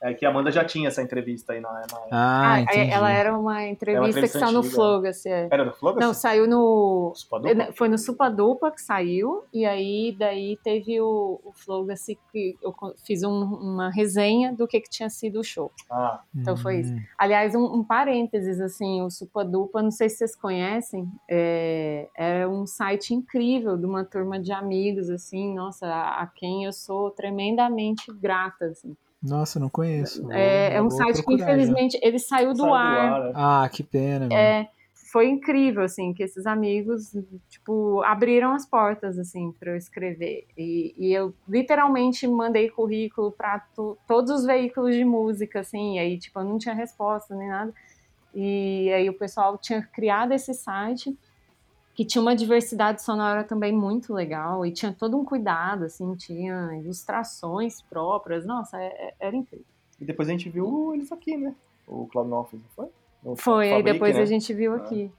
É 0.02 0.14
que 0.14 0.26
a 0.26 0.30
Amanda 0.30 0.50
já 0.52 0.64
tinha 0.64 0.88
essa 0.88 1.02
entrevista 1.02 1.54
aí 1.54 1.60
na. 1.60 1.70
na... 1.72 1.86
ah, 2.12 2.54
Ah, 2.54 2.62
entendi. 2.62 2.92
ela 2.92 3.12
era 3.12 3.38
uma 3.38 3.66
entrevista, 3.68 4.10
entrevista 4.10 4.40
que 4.40 4.46
saiu 4.46 4.54
no. 4.58 4.64
Flogas. 4.64 5.26
É. 5.26 5.48
Era 5.52 5.66
do 5.66 5.74
Flogas? 5.74 6.04
Não, 6.06 6.14
saiu 6.14 6.48
no. 6.48 7.12
Supadupa? 7.16 7.74
Foi 7.74 7.90
no 7.90 7.98
Supadupa 7.98 8.72
que 8.72 8.82
saiu, 8.82 9.44
e 9.54 9.66
aí 9.66 10.16
daí 10.18 10.58
teve 10.64 11.02
o, 11.02 11.42
o 11.44 11.52
Flogas 11.54 12.06
que 12.32 12.58
eu 12.62 12.74
fiz 13.06 13.24
um- 13.24 13.44
uma 13.44 13.90
resenha 13.90 14.54
do 14.54 14.68
que, 14.68 14.80
que 14.80 14.90
tinha 14.90 15.10
sido 15.10 15.40
o 15.40 15.44
show. 15.44 15.72
Ah, 15.92 16.22
Então 16.36 16.56
foi 16.56 16.78
isso. 16.80 16.94
Hum. 16.94 17.00
Aliás, 17.18 17.54
um, 17.54 17.64
um 17.66 17.84
parênteses, 17.84 18.62
assim, 18.62 19.02
o 19.02 19.10
Supadupa, 19.10 19.82
não 19.84 19.92
sei 19.92 20.08
se 20.10 20.18
vocês 20.20 20.36
conhecem, 20.36 21.08
é, 21.30 22.08
é 22.16 22.48
um 22.48 22.66
site 22.66 23.14
incrível 23.14 23.76
de 23.78 23.86
uma 23.86 24.06
turma 24.06 24.40
de 24.40 24.52
amigos, 24.54 25.10
assim, 25.10 25.54
nossa, 25.56 25.86
a, 25.88 26.22
a 26.24 26.28
quem 26.28 26.64
eu 26.64 26.72
sou 26.72 27.12
tremendamente 27.12 28.12
grata, 28.14 28.66
assim. 28.68 28.96
Nossa, 29.22 29.60
não 29.60 29.70
conheço. 29.70 30.32
É, 30.32 30.76
é 30.76 30.82
um 30.82 30.90
site 30.90 31.18
que, 31.18 31.24
procurar 31.24 31.46
já. 31.46 31.52
infelizmente, 31.54 32.00
ele 32.02 32.20
saiu 32.20 32.54
do 32.54 32.62
saiu 32.64 32.74
ar. 32.74 33.24
né? 33.26 33.32
Ah, 33.36 33.70
que 33.72 33.84
pena. 33.84 34.34
É, 34.34 34.68
foi 35.12 35.28
incrível, 35.28 35.84
assim, 35.84 36.14
que 36.14 36.24
esses 36.24 36.46
amigos, 36.46 37.14
tipo, 37.50 38.02
abriram 38.04 38.54
as 38.54 38.66
portas, 38.66 39.18
assim, 39.18 39.52
para 39.60 39.72
eu 39.72 39.76
escrever. 39.76 40.46
E, 40.58 40.94
e 40.98 41.12
eu 41.14 41.34
literalmente 41.48 42.28
mandei 42.28 42.70
currículo 42.70 43.32
para 43.32 43.60
todos 44.08 44.32
os 44.32 44.46
veículos 44.46 44.96
de 44.96 45.04
música, 45.04 45.62
assim, 45.62 45.96
e 45.96 46.00
aí, 46.00 46.18
tipo, 46.18 46.40
eu 46.40 46.46
não 46.46 46.58
tinha 46.58 46.76
resposta 46.76 47.36
nem 47.36 47.50
nada. 47.50 47.74
E 48.34 48.92
aí 48.94 49.10
o 49.10 49.14
pessoal 49.14 49.58
tinha 49.58 49.82
criado 49.82 50.32
esse 50.32 50.54
site, 50.54 51.18
que 51.94 52.06
tinha 52.06 52.22
uma 52.22 52.36
diversidade 52.36 53.02
sonora 53.02 53.44
também 53.44 53.74
muito 53.74 54.14
legal, 54.14 54.66
e 54.66 54.72
tinha 54.72 54.94
todo 54.94 55.18
um 55.18 55.26
cuidado, 55.26 55.84
assim, 55.86 56.16
tinha 56.16 56.76
ilustrações 56.78 57.82
próprias, 57.82 58.46
nossa, 58.46 58.78
é- 58.80 58.88
é- 59.10 59.16
era 59.20 59.36
incrível. 59.36 59.66
E 60.00 60.06
depois 60.06 60.30
a 60.30 60.32
gente 60.32 60.50
viu 60.50 60.94
eles 60.94 61.12
aqui, 61.12 61.36
né? 61.36 61.54
O 61.86 62.08
Cloud 62.08 62.32
Office, 62.32 62.60
não 62.62 62.70
foi? 62.76 62.88
No 63.22 63.36
Foi, 63.36 63.66
aí 63.66 63.78
Fabric, 63.80 63.94
depois 63.94 64.16
né? 64.16 64.22
a 64.22 64.26
gente 64.26 64.54
viu 64.54 64.74
Ah. 64.74 64.78
aqui. 64.78 65.12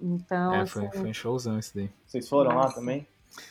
Então, 0.00 0.54
É, 0.54 0.60
assim, 0.60 0.72
foi, 0.72 0.88
foi 1.00 1.10
um 1.10 1.14
showzão 1.14 1.58
esse 1.58 1.74
daí. 1.74 1.90
Vocês 2.06 2.28
foram 2.28 2.50
lá 2.50 2.64
Nossa. 2.64 2.74
também? 2.76 3.06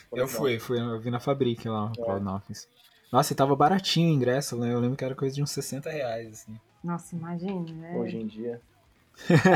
Foi 0.10 0.20
Eu 0.20 0.26
legal. 0.26 0.40
fui, 0.42 0.60
fui, 0.60 0.80
eu 0.80 1.00
vi 1.00 1.10
na 1.12 1.20
Fabric 1.20 1.68
lá, 1.68 1.86
o 1.88 1.92
É. 1.92 2.04
Cloud 2.06 2.24
Nothings. 2.24 2.68
Nossa, 3.12 3.34
e 3.34 3.36
tava 3.36 3.56
baratinho 3.56 4.10
o 4.10 4.14
ingresso, 4.14 4.58
né? 4.58 4.72
Eu 4.74 4.80
lembro 4.80 4.98
que 4.98 5.04
era 5.04 5.16
coisa 5.16 5.34
de 5.36 5.42
uns 5.42 5.52
60 5.52 5.90
reais, 5.90 6.28
assim. 6.32 6.60
nossa, 6.84 7.16
imagina, 7.16 7.72
né? 7.74 7.98
Hoje 7.98 8.18
em 8.18 8.28
dia. 8.28 8.62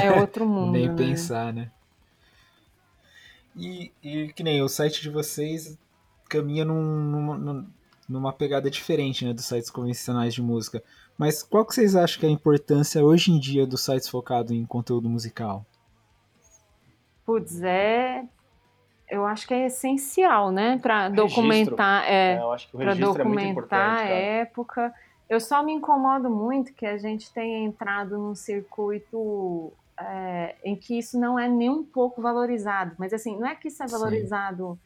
É 0.02 0.12
outro 0.20 0.46
mundo, 0.48 0.72
Nem 0.72 0.88
né? 0.88 0.96
pensar, 0.96 1.54
né? 1.54 1.72
E, 3.56 3.92
e 4.02 4.32
que 4.34 4.44
nem 4.44 4.62
o 4.62 4.68
site 4.70 5.02
de 5.02 5.10
vocês 5.10 5.78
caminha 6.30 6.64
num- 6.64 6.82
numa, 7.06 7.38
num- 7.38 7.68
numa 8.08 8.34
pegada 8.34 8.70
diferente, 8.70 9.26
né, 9.26 9.34
dos 9.34 9.46
sites 9.46 9.70
convencionais 9.70 10.34
de 10.34 10.42
música. 10.42 10.82
Mas 11.18 11.44
qual 11.44 11.66
que 11.66 11.74
vocês 11.76 11.96
acham 11.96 12.20
que 12.20 12.26
é 12.26 12.30
a 12.30 12.32
importância 12.32 13.04
hoje 13.04 13.32
em 13.32 13.40
dia 13.40 13.68
dos 13.68 13.82
sites 13.84 14.08
focados 14.08 14.52
em 14.52 14.66
conteúdo 14.66 15.10
musical? 15.10 15.66
Putz, 17.26 17.62
é... 17.62 18.24
Eu 19.10 19.26
acho 19.26 19.46
que 19.46 19.54
é 19.54 19.66
essencial, 19.66 20.52
né? 20.52 20.80
Para 20.82 21.10
documentar, 21.10 22.06
É, 22.08 22.36
é, 22.36 22.40
eu 22.40 22.54
acho 22.54 22.70
que 22.70 22.76
o 22.78 22.80
para 22.80 22.94
registro 22.94 23.22
é 23.22 23.26
muito 23.26 23.42
importante. 23.44 23.80
documentar 23.82 23.98
cara. 23.98 24.10
época. 24.16 24.94
Eu 25.30 25.40
só 25.42 25.62
me 25.62 25.74
incomodo 25.74 26.30
muito 26.30 26.74
que 26.74 26.86
a 26.86 26.98
gente 26.98 27.32
tenha 27.34 27.60
entrado 27.60 28.18
num 28.18 28.34
circuito 28.34 29.74
é, 30.10 30.56
em 30.64 30.76
que 30.76 30.98
isso 30.98 31.20
não 31.20 31.38
é 31.38 31.48
nem 31.48 31.70
um 31.70 31.84
pouco 31.84 32.22
valorizado. 32.22 32.96
Mas 32.98 33.14
assim, 33.14 33.38
não 33.38 33.48
é 33.48 33.56
que 33.56 33.68
isso 33.68 33.82
é 33.84 33.88
Sim. 33.88 33.94
valorizado. 33.94 34.80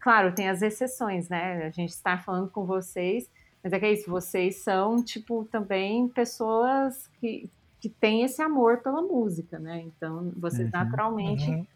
Claro, 0.00 0.34
tem 0.34 0.48
as 0.48 0.62
exceções, 0.62 1.28
né? 1.28 1.66
A 1.66 1.70
gente 1.70 1.90
está 1.90 2.16
falando 2.18 2.48
com 2.50 2.64
vocês, 2.64 3.28
mas 3.62 3.72
é 3.72 3.78
que 3.78 3.86
é 3.86 3.92
isso, 3.92 4.10
vocês 4.10 4.56
são, 4.62 5.02
tipo, 5.02 5.44
também 5.50 6.08
pessoas 6.08 7.08
que, 7.20 7.48
que 7.80 7.88
têm 7.88 8.22
esse 8.22 8.40
amor 8.40 8.78
pela 8.78 9.02
música, 9.02 9.58
né? 9.58 9.82
Então, 9.86 10.32
vocês 10.36 10.66
Uhum. 10.66 10.78
naturalmente 10.78 11.50
Uhum. 11.50 11.66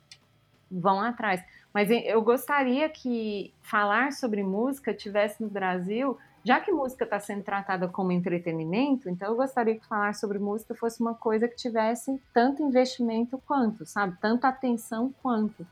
vão 0.70 1.00
atrás. 1.00 1.42
Mas 1.74 1.90
eu 1.90 2.22
gostaria 2.22 2.88
que 2.88 3.52
falar 3.62 4.12
sobre 4.12 4.42
música 4.42 4.94
tivesse 4.94 5.42
no 5.42 5.48
Brasil, 5.48 6.16
já 6.46 6.60
que 6.60 6.70
música 6.70 7.02
está 7.02 7.18
sendo 7.18 7.42
tratada 7.42 7.88
como 7.88 8.12
entretenimento, 8.12 9.10
então 9.10 9.30
eu 9.30 9.34
gostaria 9.36 9.74
que 9.74 9.84
falar 9.84 10.14
sobre 10.14 10.38
música 10.38 10.76
fosse 10.76 11.00
uma 11.00 11.12
coisa 11.12 11.48
que 11.48 11.56
tivesse 11.56 12.22
tanto 12.32 12.62
investimento 12.62 13.36
quanto, 13.44 13.84
sabe? 13.84 14.16
Tanta 14.20 14.46
atenção 14.46 15.12
quanto. 15.20 15.66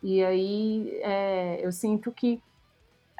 E 0.00 0.22
aí 0.22 0.96
é, 1.02 1.58
eu 1.66 1.72
sinto 1.72 2.12
que 2.12 2.40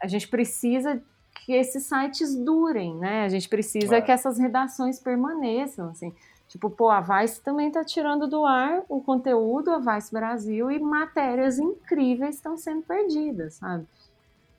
a 0.00 0.06
gente 0.06 0.28
precisa 0.28 1.02
que 1.44 1.52
esses 1.52 1.84
sites 1.84 2.36
durem, 2.36 2.94
né? 2.94 3.24
A 3.24 3.28
gente 3.28 3.48
precisa 3.48 3.96
É. 3.96 4.00
que 4.00 4.12
essas 4.12 4.38
redações 4.38 5.00
permaneçam, 5.00 5.88
assim. 5.88 6.14
Tipo, 6.46 6.70
pô, 6.70 6.90
a 6.90 7.00
Vice 7.00 7.40
também 7.42 7.72
tá 7.72 7.82
tirando 7.84 8.28
do 8.28 8.44
ar 8.44 8.84
o 8.88 9.00
conteúdo, 9.00 9.72
a 9.72 9.78
Vice 9.78 10.12
Brasil, 10.12 10.70
e 10.70 10.78
matérias 10.78 11.58
incríveis 11.58 12.36
estão 12.36 12.56
sendo 12.56 12.82
perdidas, 12.82 13.54
sabe? 13.54 13.84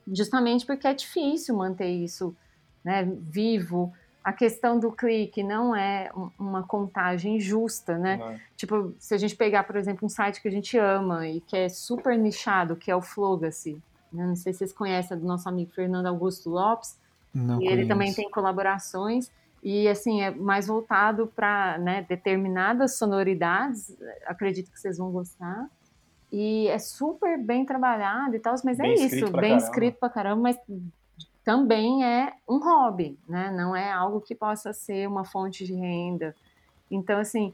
Justamente 0.07 0.65
porque 0.65 0.87
é 0.87 0.93
difícil 0.93 1.55
manter 1.55 1.89
isso 1.89 2.35
né, 2.83 3.03
vivo. 3.03 3.91
A 4.23 4.31
questão 4.33 4.79
do 4.79 4.91
clique 4.91 5.43
não 5.43 5.75
é 5.75 6.11
um- 6.15 6.29
uma 6.37 6.63
contagem 6.63 7.39
justa, 7.39 7.97
né? 7.97 8.17
Né? 8.17 8.39
Tipo, 8.55 8.93
se 8.99 9.13
a 9.13 9.17
gente 9.17 9.35
pegar, 9.35 9.63
por 9.63 9.75
exemplo, 9.75 10.05
um 10.05 10.09
site 10.09 10.41
que 10.41 10.47
a 10.47 10.51
gente 10.51 10.77
ama 10.77 11.27
e 11.27 11.41
que 11.41 11.55
é 11.57 11.69
super 11.69 12.17
nichado, 12.17 12.75
que 12.75 12.89
é 12.91 12.95
o 12.95 13.01
Flogacy, 13.01 13.81
né? 14.11 14.25
não 14.25 14.35
sei 14.35 14.53
se 14.53 14.59
vocês 14.59 14.73
conhecem, 14.73 15.15
é 15.17 15.19
do 15.19 15.25
nosso 15.25 15.47
amigo 15.49 15.71
Fernando 15.73 16.05
Augusto 16.07 16.49
Lopes, 16.49 16.97
Não 17.33 17.61
e 17.61 17.67
ele 17.67 17.87
também 17.87 18.13
tem 18.13 18.29
colaborações 18.31 19.29
e 19.63 19.87
assim 19.87 20.21
é 20.21 20.31
mais 20.31 20.67
voltado 20.67 21.27
para 21.35 21.77
né, 21.79 22.05
determinadas 22.07 22.97
sonoridades. 22.97 23.95
Acredito 24.25 24.71
que 24.71 24.79
vocês 24.79 24.97
vão 24.97 25.11
gostar. 25.11 25.67
E 26.37 26.67
é 26.67 26.77
super 26.77 27.41
bem 27.41 27.65
trabalhado 27.65 28.35
e 28.35 28.39
tal, 28.39 28.53
mas 28.65 28.77
Bem 28.77 28.91
é 28.91 28.93
isso, 29.05 29.31
bem 29.31 29.31
caramba. 29.31 29.55
escrito 29.55 29.97
pra 29.97 30.09
caramba, 30.09 30.41
mas 30.41 30.59
também 31.45 32.03
é 32.03 32.33
um 32.45 32.57
hobby, 32.57 33.17
né? 33.25 33.49
Não 33.51 33.73
é 33.73 33.89
algo 33.89 34.19
que 34.19 34.35
possa 34.35 34.73
ser 34.73 35.07
uma 35.07 35.23
fonte 35.23 35.63
de 35.65 35.73
renda. 35.73 36.35
Então, 36.91 37.19
assim, 37.19 37.53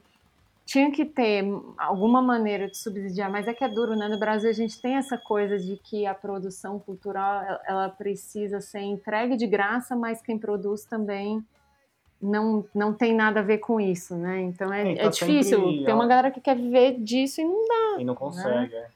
tinha 0.66 0.90
que 0.90 1.06
ter 1.06 1.46
alguma 1.78 2.24
maneira 2.24 2.68
de 2.68 2.76
subsidiar, 2.76 3.30
mas 3.30 3.48
é 3.48 3.54
que 3.54 3.64
é 3.64 3.70
duro, 3.70 3.96
né? 3.96 4.08
No 4.08 4.18
Brasil 4.18 4.50
a 4.50 4.54
gente 4.54 4.82
tem 4.82 4.96
essa 4.96 5.16
coisa 5.16 5.60
de 5.60 5.78
que 5.78 6.08
a 6.08 6.16
produção 6.16 6.80
cultural 6.80 7.60
ela 7.68 7.88
precisa 7.88 8.60
ser 8.62 8.80
entregue 8.80 9.38
de 9.38 9.46
graça, 9.46 9.96
mas 9.96 10.24
quem 10.24 10.40
produz 10.40 10.86
também 10.86 11.46
não, 12.22 12.66
não 12.74 12.94
tem 12.94 13.14
nada 13.16 13.40
a 13.40 13.44
ver 13.44 13.58
com 13.60 13.80
isso, 13.80 14.16
né? 14.16 14.42
Então 14.42 14.72
é, 14.74 14.92
É, 14.94 14.96
tá 14.96 15.02
é 15.04 15.10
difícil. 15.10 15.60
sempre- 15.60 15.86
Tem 15.86 15.94
uma 15.94 16.08
galera 16.08 16.32
que 16.32 16.40
quer 16.42 16.56
viver 16.56 17.00
disso 17.00 17.42
e 17.42 17.46
não 17.46 17.66
dá. 17.68 18.02
E 18.02 18.06
não 18.06 18.16
consegue, 18.16 18.76
é. 18.76 18.88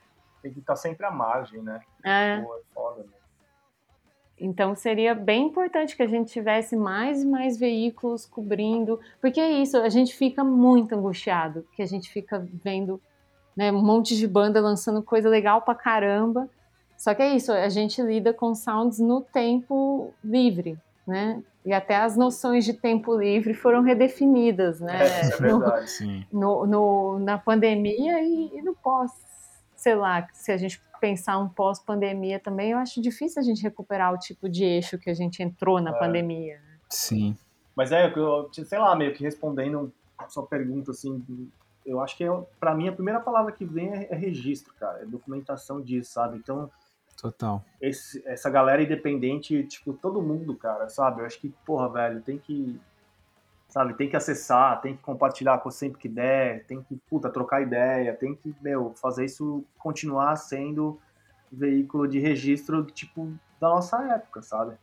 Tem 0.41 0.53
que 0.53 0.59
estar 0.59 0.75
sempre 0.75 1.05
à 1.05 1.11
margem, 1.11 1.61
né? 1.61 1.79
É. 2.03 2.39
Pô, 2.41 2.55
é 2.55 2.59
foda, 2.73 3.01
né? 3.03 3.09
Então 4.37 4.75
seria 4.75 5.15
bem 5.15 5.47
importante 5.47 5.95
que 5.95 6.03
a 6.03 6.07
gente 6.07 6.31
tivesse 6.31 6.75
mais 6.75 7.23
e 7.23 7.25
mais 7.25 7.57
veículos 7.57 8.25
cobrindo, 8.25 8.99
porque 9.21 9.39
é 9.39 9.49
isso, 9.49 9.77
a 9.77 9.87
gente 9.89 10.13
fica 10.15 10.43
muito 10.43 10.93
angustiado, 10.93 11.65
que 11.73 11.81
a 11.81 11.85
gente 11.85 12.09
fica 12.11 12.45
vendo 12.63 13.01
né, 13.55 13.71
um 13.71 13.81
monte 13.81 14.17
de 14.17 14.27
banda 14.27 14.59
lançando 14.59 15.01
coisa 15.01 15.29
legal 15.29 15.61
pra 15.61 15.73
caramba. 15.73 16.49
Só 16.97 17.13
que 17.15 17.21
é 17.21 17.33
isso, 17.33 17.51
a 17.53 17.69
gente 17.69 18.01
lida 18.01 18.33
com 18.33 18.53
sounds 18.53 18.99
no 18.99 19.21
tempo 19.21 20.13
livre, 20.21 20.77
né? 21.07 21.41
E 21.65 21.73
até 21.73 21.95
as 21.95 22.15
noções 22.15 22.63
de 22.63 22.73
tempo 22.73 23.17
livre 23.17 23.53
foram 23.55 23.81
redefinidas, 23.81 24.79
né? 24.79 24.99
É, 25.01 25.21
é 25.21 25.29
No- 25.41 25.59
verdade. 25.59 25.89
Sim. 25.89 26.25
no, 26.31 26.65
no- 26.67 27.19
na 27.19 27.37
pandemia 27.39 28.21
e, 28.21 28.51
e 28.57 28.61
no 28.61 28.75
pós. 28.75 29.11
Sei 29.75 29.95
lá, 29.95 30.27
se 30.31 30.51
a 30.51 30.57
gente 30.57 30.79
pensar 31.01 31.37
um 31.39 31.49
pós-pandemia 31.49 32.39
também, 32.39 32.71
eu 32.71 32.77
acho 32.77 33.01
difícil 33.01 33.41
a 33.41 33.43
gente 33.43 33.61
recuperar 33.63 34.13
o 34.13 34.17
tipo 34.17 34.47
de 34.47 34.63
eixo 34.63 34.97
que 34.97 35.09
a 35.09 35.13
gente 35.13 35.41
entrou 35.43 35.81
na 35.81 35.91
É. 35.91 35.99
pandemia. 35.99 36.59
Sim. 36.89 37.35
Mas 37.75 37.91
é, 37.91 38.11
eu, 38.15 38.49
sei 38.53 38.79
lá, 38.79 38.95
meio 38.95 39.13
que 39.13 39.23
respondendo 39.23 39.91
a 40.17 40.29
sua 40.29 40.45
pergunta, 40.45 40.91
assim, 40.91 41.23
eu 41.85 41.99
acho 41.99 42.15
que 42.15 42.23
é, 42.23 42.29
pra 42.59 42.73
mim 42.73 42.87
a 42.87 42.91
primeira 42.93 43.19
palavra 43.19 43.51
que 43.51 43.65
vem 43.65 43.89
é, 43.93 44.07
é 44.11 44.15
registro, 44.15 44.73
cara, 44.79 45.01
é 45.01 45.05
documentação 45.05 45.81
disso, 45.81 46.13
sabe? 46.13 46.37
Então, 46.37 46.69
Total. 47.31 47.63
esse- 47.81 48.21
essa 48.25 48.49
galera 48.49 48.81
independente, 48.83 49.63
tipo, 49.65 49.93
todo 49.93 50.21
mundo, 50.21 50.55
cara, 50.55 50.87
sabe? 50.89 51.21
Eu 51.21 51.25
acho 51.25 51.39
que, 51.39 51.49
porra, 51.65 51.89
velho, 51.89 52.21
tem 52.21 52.37
que, 52.37 52.79
sabe, 53.67 53.93
tem 53.95 54.09
que 54.09 54.15
acessar, 54.15 54.79
tem 54.81 54.95
que 54.95 55.03
compartilhar 55.03 55.57
com 55.59 55.69
sempre 55.69 55.99
que 55.99 56.07
der, 56.09 56.65
tem 56.65 56.81
que, 56.81 56.95
puta, 57.09 57.29
trocar 57.29 57.61
ideia, 57.61 58.13
tem 58.15 58.35
que, 58.35 58.55
meu, 58.61 58.93
fazer 58.95 59.25
isso 59.25 59.63
continuar 59.77 60.35
sendo 60.37 60.99
veículo 61.51 62.07
de 62.07 62.19
registro, 62.19 62.85
tipo, 62.85 63.31
da 63.59 63.69
nossa 63.69 64.01
época, 64.13 64.41
sabe? 64.41 64.75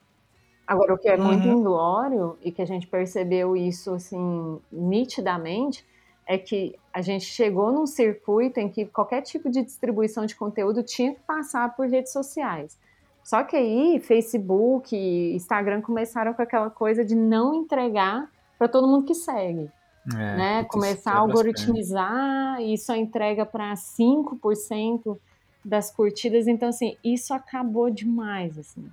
Agora, 0.66 0.94
o 0.94 0.98
que 0.98 1.08
é 1.08 1.16
muito 1.16 1.46
Uhum. 1.46 1.58
inglório 1.58 2.38
e 2.42 2.52
que 2.52 2.62
a 2.62 2.66
gente 2.66 2.86
percebeu 2.86 3.56
isso 3.56 3.92
assim 3.94 4.60
nitidamente 4.70 5.84
é 6.26 6.38
que 6.38 6.74
a 6.92 7.02
gente 7.02 7.24
chegou 7.24 7.72
num 7.72 7.86
circuito 7.86 8.60
em 8.60 8.68
que 8.68 8.86
qualquer 8.86 9.22
tipo 9.22 9.50
de 9.50 9.62
distribuição 9.62 10.26
de 10.26 10.34
conteúdo 10.34 10.82
tinha 10.82 11.14
que 11.14 11.20
passar 11.20 11.74
por 11.74 11.86
redes 11.86 12.12
sociais. 12.12 12.78
Só 13.22 13.42
que 13.44 13.56
aí 13.56 14.00
Facebook, 14.00 14.96
Instagram 14.96 15.80
começaram 15.80 16.34
com 16.34 16.42
aquela 16.42 16.70
coisa 16.70 17.04
de 17.04 17.14
não 17.14 17.54
entregar 17.54 18.30
para 18.58 18.68
todo 18.68 18.88
mundo 18.88 19.06
que 19.06 19.14
segue. 19.14 19.70
É, 20.12 20.16
né? 20.16 20.64
Começar 20.64 21.12
a 21.12 21.18
algoritmizar 21.18 22.60
e 22.60 22.76
só 22.76 22.96
entrega 22.96 23.46
para 23.46 23.72
5% 23.74 25.18
das 25.64 25.90
curtidas. 25.92 26.48
Então, 26.48 26.68
assim, 26.68 26.96
isso 27.04 27.32
acabou 27.32 27.88
demais, 27.88 28.58
assim. 28.58 28.84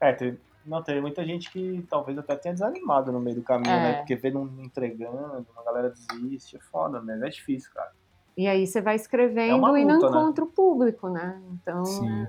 É, 0.00 0.12
tem, 0.12 0.36
não, 0.64 0.82
tem 0.82 1.00
muita 1.00 1.24
gente 1.24 1.50
que 1.50 1.84
talvez 1.88 2.16
até 2.18 2.36
tenha 2.36 2.54
desanimado 2.54 3.10
no 3.12 3.20
meio 3.20 3.36
do 3.36 3.42
caminho, 3.42 3.72
É. 3.72 3.80
né? 3.82 3.94
Porque 3.94 4.14
vê 4.16 4.30
não 4.30 4.46
entregando, 4.58 5.46
uma 5.54 5.64
galera 5.64 5.90
desiste, 5.90 6.56
é 6.56 6.60
foda, 6.60 7.00
né? 7.00 7.18
É 7.26 7.30
difícil, 7.30 7.70
cara. 7.74 7.90
E 8.36 8.46
aí 8.46 8.66
você 8.66 8.80
vai 8.80 8.94
É 8.94 8.96
escrevendo 8.96 9.56
uma 9.58 9.78
e 9.78 9.84
não 9.84 9.96
luta, 9.96 10.10
né? 10.10 10.18
encontra 10.18 10.44
o 10.44 10.46
público, 10.48 11.08
né? 11.08 11.40
Então, 11.52 11.84
Sim. 11.84 12.26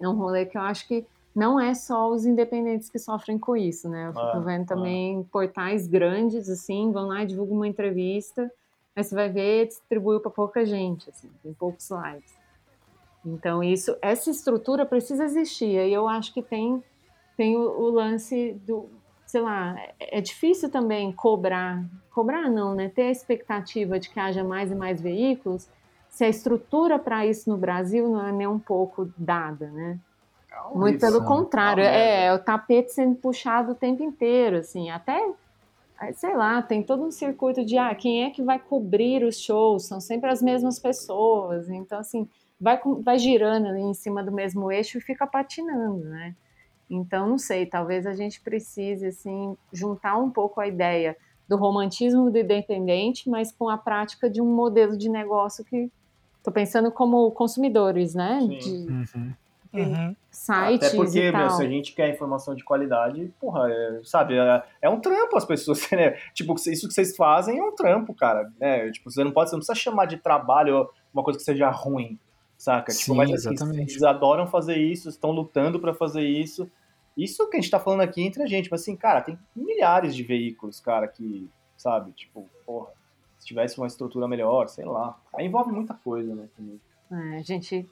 é 0.00 0.08
um 0.08 0.14
rolê 0.16 0.46
que 0.46 0.56
eu 0.56 0.62
acho 0.62 0.86
que 0.88 1.06
não 1.34 1.58
é 1.58 1.74
só 1.74 2.10
os 2.10 2.26
independentes 2.26 2.90
que 2.90 2.98
sofrem 2.98 3.38
com 3.38 3.56
isso, 3.56 3.88
né? 3.88 4.08
Eu 4.08 4.12
fico 4.12 4.24
Ah, 4.26 4.40
vendo 4.40 4.66
também 4.66 5.22
portais 5.24 5.86
grandes, 5.86 6.48
assim, 6.48 6.90
vão 6.92 7.08
lá 7.08 7.22
e 7.22 7.26
divulgam 7.26 7.56
uma 7.56 7.68
entrevista, 7.68 8.50
mas 8.94 9.06
você 9.06 9.14
vai 9.14 9.30
ver, 9.30 9.66
distribuiu 9.68 10.20
para 10.20 10.30
pouca 10.30 10.64
gente, 10.66 11.08
assim, 11.08 11.30
tem 11.42 11.52
poucos 11.54 11.88
likes. 11.88 12.34
Então, 13.24 13.62
isso, 13.62 13.96
essa 14.02 14.28
estrutura 14.30 14.84
precisa 14.84 15.24
existir. 15.24 15.68
E 15.88 15.92
eu 15.92 16.08
acho 16.08 16.34
que 16.34 16.42
tem, 16.42 16.82
tem 17.42 17.56
o, 17.56 17.62
o 17.62 17.90
lance 17.90 18.52
do, 18.64 18.88
sei 19.26 19.40
lá, 19.40 19.76
é, 19.98 20.18
é 20.18 20.20
difícil 20.20 20.70
também 20.70 21.10
cobrar, 21.10 21.84
cobrar 22.12 22.48
não, 22.48 22.72
né? 22.72 22.88
Ter 22.88 23.02
a 23.02 23.10
expectativa 23.10 23.98
de 23.98 24.08
que 24.08 24.20
haja 24.20 24.44
mais 24.44 24.70
e 24.70 24.76
mais 24.76 25.00
veículos, 25.00 25.68
se 26.08 26.24
a 26.24 26.28
estrutura 26.28 27.00
para 27.00 27.26
isso 27.26 27.50
no 27.50 27.56
Brasil 27.56 28.08
não 28.08 28.24
é 28.24 28.30
nem 28.30 28.46
um 28.46 28.60
pouco 28.60 29.12
dada, 29.18 29.68
né? 29.72 29.98
Muito 30.72 31.00
pelo 31.00 31.16
Isso, 31.16 31.26
contrário, 31.26 31.82
uma 31.82 31.90
merda. 31.90 32.22
é, 32.22 32.26
é 32.26 32.32
o 32.32 32.38
tapete 32.38 32.92
sendo 32.92 33.16
puxado 33.16 33.72
o 33.72 33.74
tempo 33.74 34.04
inteiro, 34.04 34.58
assim, 34.58 34.88
até, 34.90 35.18
eh, 36.00 36.12
sei 36.12 36.36
lá, 36.36 36.62
tem 36.62 36.80
todo 36.80 37.02
um 37.02 37.10
circuito 37.10 37.64
de, 37.64 37.76
ah, 37.76 37.92
quem 37.92 38.22
é 38.22 38.30
que 38.30 38.42
vai 38.42 38.60
cobrir 38.60 39.24
os 39.24 39.40
shows? 39.40 39.86
São 39.86 40.00
sempre 40.00 40.30
as 40.30 40.40
mesmas 40.40 40.78
pessoas, 40.78 41.68
então, 41.68 41.98
assim, 41.98 42.28
vai, 42.60 42.80
vai 43.00 43.18
girando 43.18 43.66
ali 43.66 43.80
em 43.80 43.94
cima 43.94 44.22
do 44.22 44.30
mesmo 44.30 44.70
eixo 44.70 44.98
e 44.98 45.00
fica 45.00 45.26
patinando, 45.26 46.04
né? 46.04 46.36
Então, 46.94 47.26
não 47.26 47.38
sei, 47.38 47.64
talvez 47.64 48.06
a 48.06 48.12
gente 48.12 48.40
precise, 48.40 49.06
assim, 49.06 49.56
juntar 49.72 50.18
um 50.18 50.30
pouco 50.30 50.60
a 50.60 50.66
ideia 50.66 51.16
do 51.48 51.56
romantismo 51.56 52.30
do 52.30 52.38
independente, 52.38 53.30
mas 53.30 53.50
com 53.50 53.68
a 53.68 53.78
prática 53.78 54.28
de 54.28 54.42
um 54.42 54.46
modelo 54.46 54.96
de 54.96 55.08
negócio 55.08 55.64
que, 55.64 55.90
tô 56.42 56.52
pensando 56.52 56.92
como 56.92 57.30
consumidores, 57.30 58.14
né? 58.14 58.40
Sim. 58.40 58.58
De 58.58 58.92
Uhum. 58.92 59.32
Uhum. 59.74 60.14
sites 60.30 60.86
Até 60.86 60.96
porque, 60.96 61.18
e 61.18 61.32
meu, 61.32 61.48
se 61.48 61.62
a 61.62 61.66
gente 61.66 61.94
quer 61.94 62.10
informação 62.10 62.54
de 62.54 62.62
qualidade, 62.62 63.32
porra, 63.40 63.72
é, 63.72 64.00
sabe, 64.04 64.36
é, 64.36 64.62
é 64.82 64.88
um 64.90 65.00
trampo 65.00 65.34
as 65.34 65.46
pessoas, 65.46 65.80
né? 65.90 66.10
Tipo, 66.34 66.54
isso 66.54 66.86
que 66.86 66.92
vocês 66.92 67.16
fazem 67.16 67.58
é 67.58 67.62
um 67.62 67.74
trampo, 67.74 68.12
cara, 68.12 68.52
né? 68.60 68.90
Tipo, 68.90 69.10
você 69.10 69.24
não 69.24 69.32
pode, 69.32 69.48
você 69.48 69.56
não 69.56 69.60
precisa 69.60 69.74
chamar 69.74 70.04
de 70.04 70.18
trabalho 70.18 70.90
uma 71.12 71.24
coisa 71.24 71.38
que 71.38 71.44
seja 71.44 71.70
ruim, 71.70 72.18
saca? 72.58 72.92
tipo, 72.92 73.12
Sim, 73.12 73.16
mas 73.16 73.32
assim, 73.32 73.54
exatamente. 73.54 73.92
eles 73.92 74.02
adoram 74.02 74.46
fazer 74.46 74.76
isso, 74.76 75.08
estão 75.08 75.30
lutando 75.30 75.80
pra 75.80 75.94
fazer 75.94 76.22
isso. 76.22 76.70
Isso 77.16 77.48
que 77.50 77.56
a 77.56 77.60
gente 77.60 77.70
tá 77.70 77.78
falando 77.78 78.00
aqui 78.00 78.22
entre 78.22 78.42
a 78.42 78.46
gente, 78.46 78.70
mas 78.70 78.80
assim, 78.82 78.96
cara, 78.96 79.20
tem 79.20 79.38
milhares 79.54 80.14
de 80.14 80.22
veículos, 80.22 80.80
cara, 80.80 81.06
que, 81.06 81.48
sabe, 81.76 82.12
tipo, 82.12 82.48
porra, 82.64 82.88
se 83.38 83.46
tivesse 83.46 83.76
uma 83.78 83.86
estrutura 83.86 84.26
melhor, 84.26 84.68
sei 84.68 84.84
lá. 84.84 85.18
Aí 85.36 85.46
envolve 85.46 85.72
muita 85.72 85.94
coisa, 85.94 86.34
né? 86.34 86.48
também. 86.56 86.80
É, 87.10 87.38
a 87.38 87.42
gente 87.42 87.86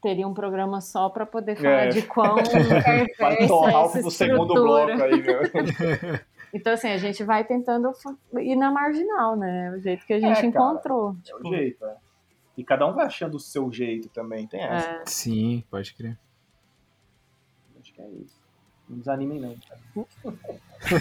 teria 0.00 0.26
um 0.26 0.32
programa 0.32 0.80
só 0.80 1.10
para 1.10 1.26
poder 1.26 1.56
falar 1.56 1.84
É. 1.84 1.88
de 1.88 2.02
quão 2.02 2.36
Vai 3.20 3.46
torrar 3.46 3.74
é 3.82 3.98
essa 3.98 4.06
o 4.06 4.10
segundo 4.10 4.54
estrutura. 4.54 4.96
bloco 4.96 5.02
aí, 5.02 5.22
meu. 5.22 6.20
Então, 6.52 6.72
assim, 6.72 6.88
a 6.88 6.96
gente 6.98 7.22
vai 7.22 7.44
tentando 7.44 7.92
ir 8.40 8.56
na 8.56 8.72
marginal, 8.72 9.36
né? 9.36 9.70
O 9.70 9.78
jeito 9.80 10.04
que 10.04 10.12
a 10.14 10.18
gente 10.18 10.32
É, 10.32 10.34
cara. 10.34 10.46
encontrou. 10.48 11.10
É 11.20 11.22
tipo, 11.22 11.48
o 11.48 11.54
jeito, 11.54 11.84
é. 11.84 11.96
E 12.56 12.64
cada 12.64 12.88
um 12.88 12.92
vai 12.92 13.06
achando 13.06 13.36
o 13.36 13.38
seu 13.38 13.70
jeito 13.70 14.08
também, 14.08 14.48
tem 14.48 14.60
essa. 14.60 14.88
é. 14.88 15.02
Sim, 15.06 15.62
pode 15.70 15.94
crer. 15.94 16.18
É 18.00 18.08
isso. 18.22 18.40
Não 18.88 18.98
desanimem 18.98 19.40
não. 19.40 19.56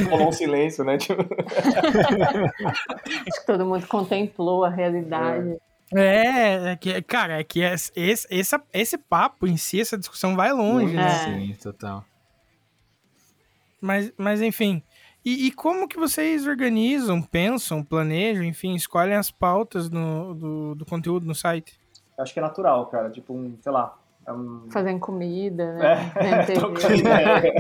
Rolou 0.10 0.30
um 0.30 0.32
silêncio, 0.32 0.84
né? 0.84 0.98
Tipo, 0.98 1.22
Acho 1.24 1.30
que 3.40 3.46
todo 3.46 3.66
mundo 3.66 3.86
contemplou 3.88 4.64
a 4.64 4.70
realidade. 4.70 5.58
É, 5.96 6.72
é 6.72 6.76
que, 6.76 7.02
cara, 7.02 7.40
é 7.40 7.44
que 7.44 7.62
esse, 7.62 7.92
esse, 7.96 8.28
esse, 8.30 8.60
esse 8.72 8.98
papo 8.98 9.48
em 9.48 9.58
si, 9.58 9.82
essa 9.82 9.98
discussão 9.98 10.36
vai 10.36 10.54
longe, 10.54 10.94
né? 10.94 11.08
É. 11.08 11.26
Sim, 11.26 11.56
total. 11.62 12.06
Mas, 13.82 14.14
mas 14.18 14.42
enfim. 14.42 14.84
E, 15.26 15.48
e 15.48 15.52
como 15.52 15.88
que 15.88 15.98
vocês 15.98 16.46
organizam, 16.46 17.22
pensam, 17.22 17.84
planejam, 17.84 18.44
enfim, 18.44 18.76
escolhem 18.76 19.16
as 19.16 19.32
pautas 19.32 19.90
no, 19.90 20.36
do, 20.36 20.76
do 20.76 20.86
conteúdo 20.86 21.26
no 21.26 21.34
site? 21.34 21.80
acho 22.18 22.34
que 22.34 22.40
é 22.40 22.42
natural, 22.42 22.86
cara. 22.88 23.10
Tipo, 23.10 23.34
um, 23.34 23.58
sei 23.62 23.72
lá. 23.72 23.98
É 24.30 24.34
um... 24.34 24.70
Fazendo 24.70 25.00
comida, 25.00 25.74
né? 25.74 26.12
É, 26.16 26.54
ideia, 26.96 27.54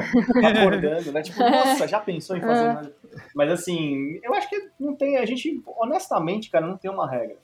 acordando, 0.62 1.12
né? 1.12 1.22
Tipo, 1.24 1.40
nossa, 1.40 1.88
já 1.88 2.00
pensou 2.00 2.38
em 2.38 2.42
fazer 2.42 2.66
nada? 2.74 2.96
Mas 3.34 3.52
assim, 3.52 4.20
eu 4.24 4.34
acho 4.36 4.48
que 4.48 4.70
não 4.80 4.96
tem, 4.96 5.18
a 5.18 5.26
gente, 5.26 5.64
honestamente, 5.66 6.52
cara, 6.52 6.68
não 6.68 6.78
tem 6.78 6.92
uma 6.92 7.10
regra. 7.10 7.38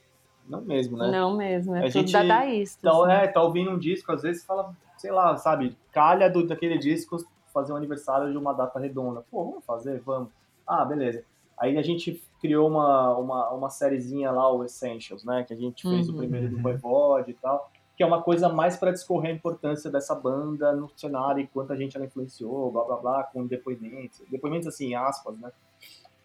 Não 0.48 0.62
mesmo, 0.62 0.96
né? 0.96 1.10
Não 1.10 1.36
mesmo, 1.36 1.76
é 1.76 1.80
A 1.80 1.84
tudo 1.84 1.92
gente- 1.94 2.12
dadaísta. 2.14 2.78
Então, 2.88 3.04
assim. 3.04 3.14
é, 3.14 3.28
tá 3.28 3.42
ouvindo 3.42 3.72
um 3.72 3.80
disco, 3.80 4.12
às 4.12 4.22
vezes 4.22 4.46
fala, 4.46 4.76
sei 4.96 5.12
lá, 5.12 5.36
sabe, 5.38 5.76
calha 5.92 6.30
do, 6.30 6.46
daquele 6.46 6.78
disco 6.78 7.18
fazer 7.52 7.74
um 7.74 7.78
aniversário 7.78 8.32
de 8.32 8.38
uma 8.38 8.54
data 8.54 8.78
redonda. 8.80 9.24
Pô, 9.32 9.44
vamos 9.44 9.66
fazer? 9.66 10.02
Vamos. 10.06 10.30
Ah, 10.68 10.86
beleza. 10.86 11.24
Aí 11.58 11.78
a 11.78 11.82
gente 11.82 12.22
criou 12.42 12.68
uma, 12.70 13.18
uma, 13.18 13.50
uma 13.52 13.70
sériezinha 13.72 14.30
lá, 14.30 14.52
o 14.54 14.64
Essentials, 14.64 15.24
né? 15.24 15.44
Que 15.48 15.54
a 15.54 15.58
gente 15.58 15.82
fez 15.82 16.10
o 16.10 16.12
Uhum. 16.12 16.18
primeiro 16.20 16.50
do 16.50 16.60
Voivode 16.62 17.32
e 17.32 17.34
tal. 17.34 17.72
Que 17.96 18.04
é 18.04 18.06
uma 18.06 18.22
coisa 18.22 18.50
mais 18.50 18.76
para 18.76 18.92
discorrer 18.92 19.32
a 19.32 19.36
importância 19.36 19.90
dessa 19.90 20.14
banda 20.14 20.74
no 20.74 20.90
cenário 20.98 21.42
e 21.42 21.48
quanta 21.48 21.76
gente 21.76 21.96
ela 21.96 22.06
influenciou, 22.06 22.72
blá 22.72 22.84
blá 22.84 22.98
blá, 22.98 23.24
com 23.24 23.46
depoimentos. 23.46 24.22
Depoimentos 24.30 24.68
assim, 24.68 24.94
aspas, 24.96 25.38
né? 25.40 25.52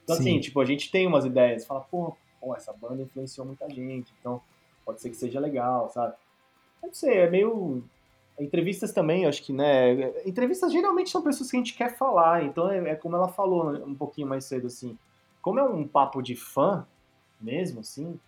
Então, 0.03 0.17
Sim. 0.17 0.23
assim, 0.23 0.41
tipo, 0.41 0.61
a 0.61 0.65
gente 0.65 0.91
tem 0.91 1.07
umas 1.07 1.25
ideias, 1.25 1.65
fala, 1.65 1.81
pô, 1.81 2.17
pô, 2.41 2.55
essa 2.57 2.73
banda 2.73 3.03
influenciou 3.03 3.47
muita 3.47 3.69
gente, 3.71 4.13
então 4.19 4.41
pode 4.85 5.01
ser 5.01 5.11
que 5.11 5.17
seja 5.17 5.39
legal, 5.39 5.89
sabe? 5.91 6.15
Não 6.83 6.93
sei, 6.93 7.19
é 7.19 7.31
meio. 7.31 7.85
Entrevistas 8.39 8.93
também, 8.93 9.27
acho 9.27 9.43
que, 9.43 9.53
né? 9.53 9.93
Entrevistas 10.25 10.73
geralmente 10.73 11.11
são 11.11 11.23
pessoas 11.23 11.51
que 11.51 11.57
a 11.57 11.61
gente 11.61 11.75
quer 11.75 11.97
falar, 11.97 12.43
então 12.43 12.71
é, 12.71 12.91
é 12.91 12.95
como 12.95 13.15
ela 13.15 13.29
falou 13.29 13.71
um 13.87 13.95
pouquinho 13.95 14.27
mais 14.27 14.47
cedo, 14.47 14.67
assim. 14.67 14.99
Como 15.43 15.59
é 15.59 15.63
um 15.63 15.87
papo 15.87 16.23
de 16.23 16.35
fã, 16.35 16.87
mesmo, 17.41 17.81
assim. 17.81 18.19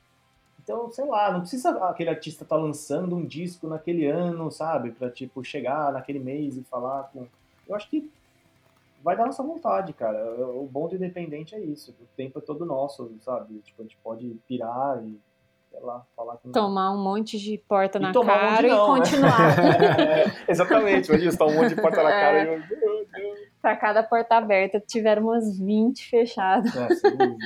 Então, 0.63 0.91
sei 0.93 1.05
lá, 1.05 1.33
não 1.33 1.41
precisa 1.41 1.71
aquele 1.89 2.11
artista 2.11 2.45
estar 2.45 2.57
lançando 2.57 3.17
um 3.17 3.25
disco 3.27 3.67
naquele 3.67 4.07
ano, 4.07 4.51
sabe? 4.51 4.93
Pra, 4.93 5.11
tipo, 5.11 5.43
chegar 5.45 5.93
naquele 5.93 6.19
mês 6.21 6.57
e 6.57 6.63
falar 6.63 7.05
com. 7.13 7.27
Eu 7.69 7.75
acho 7.75 7.89
que 7.89 8.09
vai 9.03 9.17
dar 9.17 9.27
nossa 9.27 9.43
vontade, 9.43 9.93
cara. 9.93 10.19
O 10.51 10.69
bom 10.71 10.89
do 10.89 10.95
independente 10.95 11.55
é 11.55 11.61
isso. 11.61 11.91
O 12.01 12.07
tempo 12.17 12.39
é 12.39 12.43
todo 12.43 12.65
nosso, 12.65 13.11
sabe? 13.21 13.59
Tipo, 13.61 13.83
a 13.83 13.85
gente 13.85 13.97
pode 14.05 14.29
pirar 14.47 15.03
e, 15.05 15.19
sei 15.73 15.81
lá, 15.81 16.05
falar 16.17 16.37
com. 16.37 16.53
Tomar 16.53 16.93
um 16.93 17.03
monte 17.03 17.39
de 17.39 17.59
porta 17.69 17.99
E 17.99 18.03
na 18.03 18.13
tomar 18.13 18.37
um 18.37 18.49
cara 18.55 18.69
não, 18.69 18.97
e 18.97 19.01
né? 19.01 19.05
continuar. 19.05 19.59
É, 20.47 20.53
exatamente, 20.53 21.09
imagina, 21.09 21.31
você 21.33 21.39
tá 21.39 21.47
um 21.47 21.55
monte 21.55 21.75
de 21.75 21.81
porta 21.83 22.03
na 22.05 22.11
cara 22.11 22.39
É. 22.39 22.59
e 22.59 22.73
eu. 22.73 23.43
Pra 23.61 23.77
cada 23.77 24.03
porta 24.03 24.37
aberta, 24.37 24.81
tiveram 24.81 25.23
umas 25.25 25.59
20 25.59 26.09
fechadas. 26.09 26.75
É, 26.77 26.89
dúvida. 27.11 27.37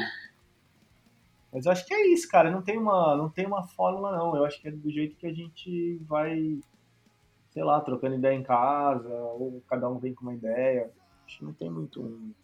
Mas 1.56 1.64
eu 1.64 1.72
acho 1.72 1.86
que 1.86 1.94
é 1.94 2.08
isso, 2.08 2.28
cara. 2.28 2.50
Não 2.50 2.60
tem 2.60 2.76
uma, 2.76 3.16
não 3.16 3.30
tem 3.30 3.46
uma 3.46 3.66
fórmula, 3.66 4.14
não. 4.14 4.36
Eu 4.36 4.44
acho 4.44 4.60
que 4.60 4.68
é 4.68 4.70
do 4.70 4.90
jeito 4.90 5.16
que 5.16 5.26
a 5.26 5.32
gente 5.32 5.96
vai, 6.02 6.60
sei 7.48 7.64
lá, 7.64 7.80
trocando 7.80 8.14
ideia 8.14 8.34
em 8.34 8.42
casa, 8.42 9.08
ou 9.08 9.62
cada 9.66 9.88
um 9.88 9.98
vem 9.98 10.12
com 10.12 10.20
uma 10.24 10.34
ideia. 10.34 10.92
Acho 11.24 11.38
que 11.38 11.44
não 11.46 11.54
tem 11.54 11.70
muito 11.70 12.02
um, 12.02 12.34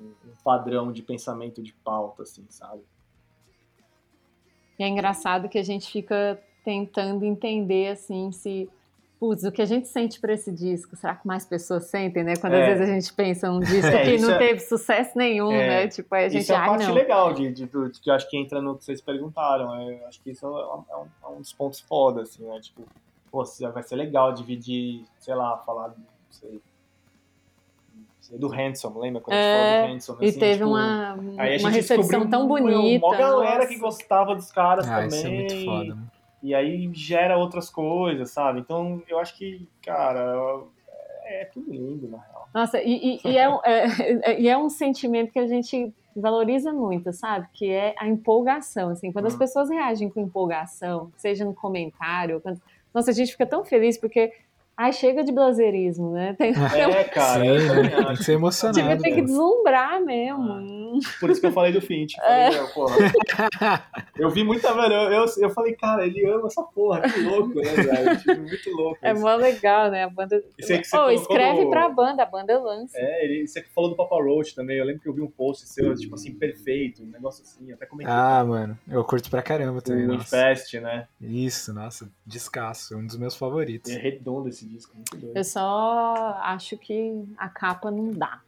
um 0.00 0.32
padrão 0.42 0.90
de 0.90 1.02
pensamento 1.02 1.62
de 1.62 1.74
pauta, 1.74 2.22
assim, 2.22 2.46
sabe? 2.48 2.80
E 4.78 4.82
é 4.82 4.88
engraçado 4.88 5.46
que 5.46 5.58
a 5.58 5.62
gente 5.62 5.92
fica 5.92 6.42
tentando 6.64 7.26
entender, 7.26 7.88
assim, 7.88 8.32
se. 8.32 8.70
Putz, 9.18 9.44
o 9.44 9.52
que 9.52 9.62
a 9.62 9.64
gente 9.64 9.88
sente 9.88 10.20
por 10.20 10.28
esse 10.28 10.52
disco, 10.52 10.96
será 10.96 11.14
que 11.14 11.26
mais 11.26 11.46
pessoas 11.46 11.84
sentem, 11.84 12.22
né? 12.24 12.34
Quando 12.36 12.54
É. 12.54 12.62
às 12.72 12.78
vezes 12.78 12.90
a 12.90 12.94
gente 13.00 13.12
pensa 13.14 13.50
um 13.50 13.60
disco 13.60 13.86
É, 13.86 14.04
que 14.04 14.18
não 14.18 14.30
é- 14.32 14.38
teve 14.38 14.60
sucesso 14.60 15.16
nenhum, 15.16 15.50
É. 15.52 15.66
né? 15.84 15.88
Tipo, 15.88 16.14
aí 16.14 16.24
a 16.26 16.28
gente, 16.28 16.42
isso 16.42 16.52
é 16.52 16.56
a 16.56 16.60
ai, 16.60 16.68
parte 16.68 16.86
não. 16.86 16.94
legal 16.94 17.32
de, 17.32 17.50
de, 17.52 17.64
de 17.66 18.00
que 18.00 18.10
eu 18.10 18.14
acho 18.14 18.28
que 18.28 18.36
entra 18.36 18.60
no 18.60 18.76
que 18.76 18.84
vocês 18.84 19.00
perguntaram. 19.00 19.70
né? 19.76 19.98
Eu 20.02 20.08
acho 20.08 20.20
que 20.20 20.30
isso 20.32 20.44
é 20.44 20.48
um, 20.50 20.84
é 20.90 20.96
um- 20.96 21.06
é 21.32 21.36
um 21.36 21.40
dos 21.40 21.52
pontos 21.52 21.80
foda, 21.80 22.22
assim, 22.22 22.44
né? 22.44 22.58
Tipo, 22.60 22.82
pô, 23.30 23.44
vai 23.72 23.82
ser 23.82 23.96
legal 23.96 24.32
dividir, 24.32 25.04
sei 25.20 25.34
lá, 25.34 25.56
falar, 25.58 25.88
não 25.88 25.94
sei, 26.30 26.60
não 27.96 28.04
sei, 28.20 28.36
do 28.38 28.52
Hanson, 28.52 28.98
lembra 28.98 29.22
quando 29.22 29.36
a 29.36 29.40
gente 29.40 29.46
É, 29.46 29.72
falou 29.74 29.88
do 29.88 29.94
Hanson? 29.94 30.16
E 30.20 30.28
assim, 30.28 30.38
teve 30.40 30.54
tipo, 30.58 30.68
uma, 30.68 31.12
Aí 31.14 31.54
a 31.54 31.58
uma 31.60 31.70
gente 31.70 31.70
recepção 31.70 31.96
descobriu 31.98 32.30
tão 32.30 32.46
uma- 32.46 32.58
bonita. 32.60 33.06
Uma 33.06 33.16
galera 33.16 33.66
que 33.66 33.78
nossa. 33.78 33.96
gostava 33.98 34.34
dos 34.34 34.50
caras 34.52 34.86
Ah, 34.88 35.02
também. 35.02 35.08
isso 35.08 35.26
é 35.26 35.30
muito 35.30 35.64
foda, 35.64 35.94
mano. 35.94 36.10
E 36.44 36.54
aí 36.54 36.90
gera 36.92 37.38
outras 37.38 37.70
coisas, 37.70 38.30
sabe? 38.30 38.60
Então 38.60 39.02
eu 39.08 39.18
acho 39.18 39.34
que, 39.36 39.66
cara, 39.82 40.36
é 41.24 41.46
tudo 41.46 41.72
lindo, 41.72 42.06
na 42.08 42.18
real. 42.18 42.48
Nossa, 42.52 42.82
e, 42.82 43.16
e- 43.16 43.20
e 43.24 43.38
é, 43.38 43.48
um- 43.48 43.60
é- 43.64 44.40
e 44.40 44.46
é 44.48 44.56
um 44.58 44.68
sentimento 44.68 45.32
que 45.32 45.38
a 45.38 45.46
gente 45.46 45.90
valoriza 46.14 46.70
muito, 46.70 47.12
sabe? 47.14 47.48
Que 47.54 47.70
é 47.70 47.94
a 47.98 48.06
empolgação, 48.06 48.90
assim. 48.90 49.10
Quando 49.10 49.26
as 49.26 49.34
Hum. 49.34 49.38
pessoas 49.38 49.70
reagem 49.70 50.10
com 50.10 50.20
empolgação, 50.20 51.10
seja 51.16 51.46
no 51.46 51.54
comentário, 51.54 52.40
quando- 52.42 52.60
nossa, 52.92 53.10
a 53.10 53.14
gente 53.14 53.32
fica 53.32 53.46
tão 53.46 53.64
feliz 53.64 53.96
porque, 53.98 54.30
ai, 54.76 54.92
chega 54.92 55.22
de 55.24 55.32
blazerismo, 55.32 56.12
né? 56.12 56.34
Tem, 56.38 56.50
É, 56.52 57.04
cara. 57.04 57.42
Sim, 57.42 57.68
né? 57.68 57.88
Tem 58.06 58.16
que 58.16 58.24
ser 58.24 58.32
emocionado. 58.32 58.78
Devia 58.80 58.98
ter 58.98 59.12
que 59.14 59.22
deslumbrar 59.22 60.00
mesmo. 60.02 60.74
Por 61.18 61.28
isso 61.30 61.40
que 61.40 61.46
eu 61.46 61.52
falei 61.52 61.72
do 61.72 61.80
Finch. 61.80 62.14
É. 62.22 62.50
Eu 64.16 64.30
vi 64.30 64.44
muita, 64.44 64.72
velho. 64.74 64.94
Eu, 64.94 65.10
eu, 65.12 65.24
eu 65.38 65.50
falei, 65.50 65.74
cara, 65.74 66.06
ele 66.06 66.24
ama 66.30 66.46
essa 66.46 66.62
porra. 66.62 67.00
Que 67.02 67.20
louco, 67.20 67.54
né, 67.56 67.72
velho? 67.72 68.40
Muito 68.42 68.70
louco. 68.70 68.98
É 69.02 69.12
mó 69.12 69.34
legal, 69.34 69.90
né? 69.90 70.04
A 70.04 70.08
banda. 70.08 70.42
Isso 70.58 70.72
aí 70.72 70.78
que 70.80 70.84
você 70.86 70.96
colocou 70.96 71.14
escreve 71.14 71.64
no- 71.64 71.70
pra 71.70 71.88
banda, 71.88 72.22
a 72.22 72.26
banda 72.26 72.58
lança. 72.60 72.96
É, 72.96 73.24
ele, 73.24 73.46
você 73.46 73.62
falou 73.74 73.90
do 73.90 73.96
Papa 73.96 74.14
Roach 74.16 74.54
também. 74.54 74.78
Eu 74.78 74.84
lembro 74.84 75.02
que 75.02 75.08
eu 75.08 75.12
vi 75.12 75.20
um 75.20 75.30
post 75.30 75.66
seu, 75.68 75.94
tipo 75.96 76.14
assim, 76.14 76.32
perfeito. 76.34 77.02
Um 77.02 77.06
negócio 77.06 77.42
assim. 77.42 77.72
Até 77.72 77.86
comentei 77.86 78.12
Ah, 78.14 78.44
mano, 78.44 78.78
eu 78.88 79.02
curto 79.04 79.28
pra 79.28 79.42
caramba 79.42 79.82
também. 79.82 80.06
o. 80.08 80.14
Infest, 80.14 80.74
né? 80.80 81.08
Isso, 81.20 81.72
nossa, 81.74 82.08
descasso, 82.24 82.96
um 82.96 83.04
dos 83.06 83.16
meus 83.18 83.34
favoritos. 83.36 83.90
É 83.90 83.98
redondo 83.98 84.48
esse 84.48 84.63
disco, 84.68 84.94
muito 84.94 85.16
doido. 85.16 85.36
Eu 85.36 85.44
só 85.44 86.38
acho 86.42 86.76
que 86.76 87.24
a 87.36 87.48
capa 87.48 87.90
não 87.90 88.10
dá. 88.10 88.40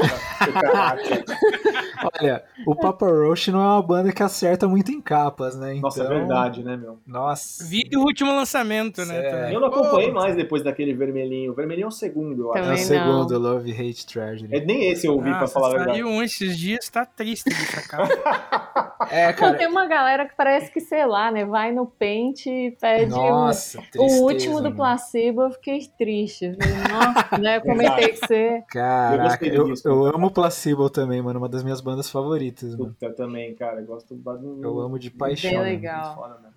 Caraca. 0.00 1.24
Olha, 2.20 2.44
o 2.66 2.74
Papa 2.74 3.06
Roach 3.06 3.50
não 3.50 3.60
é 3.60 3.66
uma 3.66 3.82
banda 3.82 4.12
que 4.12 4.22
acerta 4.22 4.68
muito 4.68 4.90
em 4.92 5.00
capas, 5.00 5.56
né? 5.56 5.70
Então, 5.70 5.82
Nossa, 5.82 6.02
é 6.02 6.08
verdade, 6.08 6.62
né, 6.62 6.76
meu? 6.76 6.98
Nossa. 7.06 7.64
Vídeo 7.64 8.00
o 8.00 8.04
último 8.04 8.30
lançamento, 8.34 9.04
né? 9.04 9.48
É. 9.50 9.54
Eu 9.54 9.60
não 9.60 9.68
acompanhei 9.68 10.08
Pô, 10.08 10.14
mais 10.14 10.36
depois 10.36 10.62
daquele 10.62 10.92
vermelhinho. 10.94 11.52
O 11.52 11.54
vermelhinho 11.54 11.86
é 11.86 11.88
o 11.88 11.90
segundo, 11.90 12.42
eu 12.42 12.52
acho. 12.54 12.70
É 12.70 12.72
o 12.74 12.78
segundo, 12.78 13.38
Love 13.38 13.72
Hate 13.72 14.06
Tragedy. 14.06 14.54
É, 14.54 14.60
nem 14.60 14.90
esse 14.90 15.06
eu 15.06 15.14
ouvi, 15.14 15.30
pra 15.30 15.40
nossa, 15.40 15.52
falar 15.54 15.66
a 15.68 15.70
verdade. 15.70 15.90
Saiu 15.92 16.08
um 16.08 16.22
esses 16.22 16.58
dias, 16.58 16.88
tá 16.88 17.04
triste 17.06 17.48
bicho, 17.48 17.78
a 17.78 17.82
capa. 17.82 18.94
É, 19.10 19.32
Pô, 19.32 19.40
cara. 19.40 19.54
tem 19.58 19.66
uma 19.66 19.86
galera 19.86 20.26
que 20.26 20.34
parece 20.36 20.70
que, 20.70 20.80
sei 20.80 21.04
lá, 21.06 21.30
né? 21.30 21.44
Vai 21.44 21.72
no 21.72 21.86
pente 21.86 22.48
e 22.50 22.70
pede 22.72 23.12
o- 23.12 23.16
Nossa, 23.16 23.78
o, 23.78 23.82
tristeza, 23.82 24.22
último 24.22 24.56
do 24.58 24.64
mano. 24.64 24.76
placebo. 24.76 25.42
Eu 25.42 25.50
fiquei 25.50 25.80
triste. 25.98 26.46
Eu 26.46 26.54
Nossa, 26.92 27.38
né? 27.38 27.56
Eu 27.58 27.60
comentei 27.62 28.08
que 28.08 28.16
você. 28.26 28.56
Eu 28.58 28.62
Caraca, 28.68 29.22
gostei 29.24 29.50
do 29.50 29.56
eu, 29.56 29.64
disco. 29.64 29.83
Eu 29.84 30.06
amo 30.06 30.30
Placebo 30.30 30.88
também, 30.90 31.20
mano. 31.22 31.38
Uma 31.38 31.48
das 31.48 31.62
minhas 31.62 31.80
bandas 31.80 32.10
favoritas, 32.10 32.74
mano. 32.76 32.94
Puta, 32.98 33.10
também, 33.12 33.54
cara. 33.54 33.80
Eu 33.80 33.86
gosto 33.86 34.14
do. 34.14 34.62
Eu 34.64 34.80
amo 34.80 34.98
de 34.98 35.10
paixão. 35.10 35.50
Bem 35.50 35.60
legal. 35.60 36.14
Foda, 36.14 36.38
né? 36.42 36.50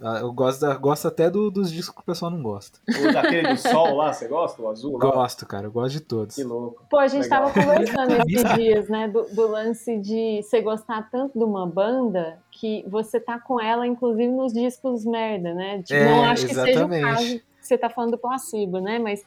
Ah, 0.00 0.20
Eu 0.20 0.32
gosto, 0.32 0.60
da- 0.60 0.76
gosto 0.76 1.08
até 1.08 1.28
do- 1.28 1.50
dos 1.50 1.72
discos 1.72 1.92
que 1.96 2.00
o 2.02 2.04
pessoal 2.04 2.30
não 2.30 2.40
gosta. 2.40 2.78
O 2.88 3.12
daquele 3.12 3.48
do 3.48 3.56
sol 3.56 3.96
lá, 3.96 4.12
você 4.12 4.28
gosta? 4.28 4.62
O 4.62 4.68
azul? 4.68 4.92
lá? 4.96 5.10
Gosto, 5.10 5.44
cara, 5.44 5.66
eu 5.66 5.72
gosto 5.72 5.94
de 5.94 6.00
todos. 6.00 6.36
Que 6.36 6.44
louco. 6.44 6.84
Pô, 6.88 6.98
a 6.98 7.08
gente 7.08 7.24
Legal. 7.24 7.50
tava 7.50 7.52
conversando 7.52 8.12
esses 8.30 8.54
dias, 8.54 8.88
né? 8.88 9.08
Do, 9.08 9.24
do 9.34 9.48
lance 9.48 9.98
de 9.98 10.40
você 10.40 10.60
gostar 10.62 11.10
tanto 11.10 11.36
de 11.36 11.44
uma 11.44 11.66
banda 11.66 12.38
que 12.52 12.84
você 12.88 13.18
tá 13.18 13.40
com 13.40 13.60
ela, 13.60 13.84
inclusive, 13.88 14.28
nos 14.28 14.52
discos 14.52 15.04
merda, 15.04 15.52
né? 15.52 15.82
Tipo, 15.82 15.94
É, 15.98 16.04
não 16.08 16.24
acho 16.26 16.46
que 16.46 16.54
seja 16.54 16.62
o 16.64 16.68
exatamente. 16.70 17.02
caso 17.02 17.24
que 17.40 17.42
você 17.60 17.76
tá 17.76 17.90
falando 17.90 18.12
do 18.12 18.18
placebo, 18.18 18.78
né? 18.78 19.00
Mas 19.00 19.24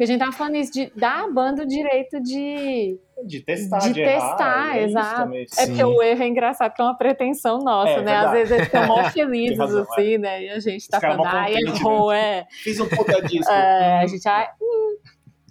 porque 0.00 0.04
a 0.04 0.14
gente 0.14 0.20
tava 0.20 0.32
falando 0.32 0.54
isso 0.56 0.72
de 0.72 0.90
dar 0.96 1.24
a 1.24 1.30
banda 1.30 1.62
o 1.62 1.66
direito 1.66 2.22
de. 2.22 2.98
De 3.22 3.40
testar, 3.42 3.80
De 3.80 3.92
de, 3.92 4.00
errar, 4.00 4.28
testar, 4.30 4.76
é 4.78 4.80
isso 4.80 4.88
exato. 4.88 5.16
também. 5.24 5.46
É 5.58 5.66
porque 5.66 5.84
o 5.84 6.02
erro 6.02 6.22
é 6.22 6.26
engraçado, 6.26 6.72
que 6.72 6.80
é 6.80 6.84
uma 6.86 6.96
pretensão 6.96 7.58
nossa, 7.58 7.90
É, 7.90 8.02
né? 8.02 8.16
Às 8.16 8.30
vezes 8.30 8.50
eles 8.50 8.64
ficam 8.64 8.86
mó 8.86 9.04
felizes, 9.12 9.58
razão, 9.58 9.82
assim, 9.82 10.16
né? 10.16 10.44
E 10.44 10.48
a 10.48 10.58
gente 10.58 10.88
tá 10.88 10.96
Os 10.96 11.02
falando, 11.02 11.26
ai, 11.26 11.52
contente, 11.52 11.80
errou, 11.82 12.12
é. 12.12 12.46
Fiz 12.50 12.80
um 12.80 12.88
puta 12.88 13.20
disco. 13.28 13.52
É, 13.52 13.98
a 13.98 14.06
gente, 14.06 14.26
ai, 14.26 14.48
hum, 14.58 14.96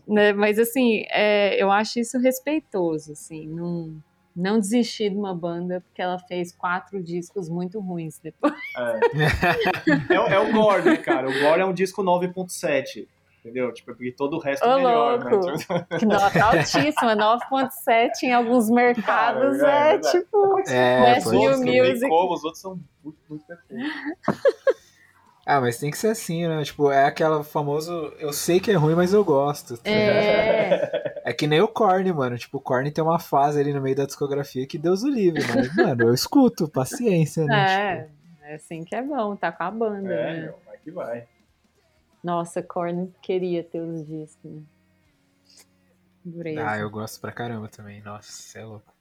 né? 0.08 0.34
Mas 0.34 0.58
assim, 0.58 1.04
é, 1.12 1.62
eu 1.62 1.70
acho 1.72 2.00
isso 2.00 2.18
respeitoso, 2.18 3.12
assim, 3.12 3.46
não, 3.48 4.02
não 4.36 4.58
desistir 4.60 5.12
de 5.12 5.16
uma 5.16 5.36
banda 5.36 5.80
porque 5.82 6.02
ela 6.02 6.18
fez 6.18 6.52
quatro 6.56 7.04
discos 7.04 7.48
muito 7.50 7.80
ruins 7.80 8.18
depois. 8.18 8.52
É, 8.76 9.00
é, 10.16 10.20
o- 10.20 10.26
é 10.28 10.40
o 10.40 10.52
Gore, 10.52 10.86
né, 10.86 10.98
cara? 10.98 11.30
O 11.30 11.40
Gore 11.40 11.62
é 11.62 11.66
um 11.66 11.74
disco 11.74 12.02
9.7. 12.02 13.06
Entendeu? 13.40 13.74
Tipo, 13.74 13.92
é 13.92 13.94
porque 13.94 14.12
todo 14.12 14.36
o 14.36 14.40
resto 14.40 14.66
Ô, 14.68 14.72
é 14.72 14.76
melhor, 14.76 15.24
louco. 15.24 15.46
né? 15.48 15.58
Tipo, 15.58 15.98
Que 16.00 16.06
nota 16.06 16.44
altíssima, 16.44 17.16
9.7 17.16 18.24
em 18.24 18.34
alguns 18.34 18.70
mercados 18.72 19.58
Cara, 19.60 19.92
é 19.92 19.96
é, 19.96 20.00
tipo. 20.00 20.60
É, 20.68 21.02
Best 21.16 21.24
pode 21.30 21.38
New 21.64 21.86
Music. 21.90 22.10
como, 22.10 22.34
os 22.34 22.44
outros 22.44 22.62
são 22.62 22.80
muito, 23.04 23.18
muito 23.30 23.46
perfeitos. 23.46 23.88
Ah, 25.46 25.60
mas 25.60 25.80
tem 25.80 25.90
que 25.90 25.98
ser 25.98 26.10
assim, 26.10 26.48
né? 26.48 26.62
Tipo, 26.64 26.92
é 26.92 27.06
aquela 27.06 27.44
famoso. 27.44 27.92
Eu 28.20 28.32
sei 28.32 28.60
que 28.60 28.70
é 28.70 28.76
ruim, 28.76 28.94
mas 28.94 29.14
eu 29.14 29.24
gosto. 29.24 29.80
É, 29.84 31.22
É 31.26 31.34
que 31.34 31.48
nem 31.48 31.60
o 31.62 31.68
Korn, 31.68 32.12
mano. 32.14 32.38
Tipo, 32.38 32.58
o 32.58 32.62
Korn 32.62 32.92
tem 32.92 33.04
uma 33.04 33.18
fase 33.20 33.60
ali 33.60 33.74
no 33.74 33.82
meio 33.82 33.96
da 33.96 34.06
discografia 34.06 34.68
que 34.68 34.78
Deus 34.78 35.02
o 35.02 35.08
livre, 35.10 35.42
mas, 35.56 35.74
mano, 35.76 36.04
eu 36.04 36.14
escuto, 36.14 36.68
paciência, 36.70 37.46
né? 37.46 38.10
é, 38.44 38.52
é 38.52 38.56
assim 38.56 38.84
que 38.84 38.94
é 38.94 39.02
bom, 39.02 39.36
tá 39.36 39.52
com 39.52 39.64
a 39.64 39.72
banda, 39.72 40.14
É, 40.14 40.42
né? 40.42 40.54
vai 40.68 40.78
que 40.84 40.92
vai. 40.92 41.24
Nossa, 42.24 42.62
Korn 42.62 43.12
queria 43.22 43.64
ter 43.64 43.80
os 43.82 44.06
discos, 44.06 44.52
né? 44.52 44.62
Dureza. 46.24 46.68
Ah, 46.70 46.78
eu 46.78 46.90
gosto 46.90 47.20
pra 47.22 47.32
caramba 47.32 47.68
também. 47.70 48.02
Nossa, 48.02 48.32
você 48.32 48.60
é 48.60 48.66
louco. 48.66 48.94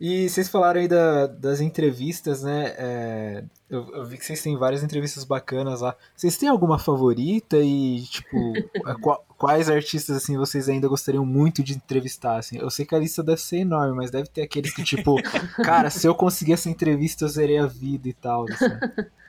E 0.00 0.28
vocês 0.28 0.48
falaram 0.48 0.80
aí 0.80 0.88
da- 0.88 1.28
das 1.28 1.60
entrevistas, 1.60 2.42
né? 2.42 2.74
É, 2.76 3.44
eu, 3.70 3.88
eu 3.94 4.04
vi 4.04 4.18
que 4.18 4.24
vocês 4.26 4.42
têm 4.42 4.56
várias 4.56 4.82
entrevistas 4.82 5.22
bacanas 5.22 5.80
lá. 5.80 5.94
Vocês 6.16 6.36
têm 6.36 6.48
alguma 6.48 6.76
favorita 6.76 7.56
e, 7.58 8.02
tipo, 8.02 8.54
qua- 9.00 9.20
quais 9.38 9.70
artistas, 9.70 10.16
assim, 10.16 10.36
vocês 10.36 10.68
ainda 10.68 10.88
gostariam 10.88 11.24
muito 11.24 11.62
de 11.62 11.74
entrevistar, 11.74 12.36
assim? 12.38 12.58
Eu 12.58 12.68
sei 12.68 12.84
que 12.84 12.96
a 12.96 12.98
lista 12.98 13.22
deve 13.22 13.40
ser 13.40 13.58
enorme, 13.58 13.94
mas 13.94 14.10
deve 14.10 14.28
ter 14.28 14.42
aqueles 14.42 14.74
que, 14.74 14.82
tipo, 14.82 15.14
cara, 15.62 15.88
se 15.88 16.04
eu 16.04 16.16
conseguir 16.16 16.54
essa 16.54 16.68
entrevista, 16.68 17.24
eu 17.24 17.28
zerei 17.28 17.58
a 17.58 17.66
vida 17.66 18.08
e 18.08 18.12
tal, 18.12 18.46
assim. 18.50 18.66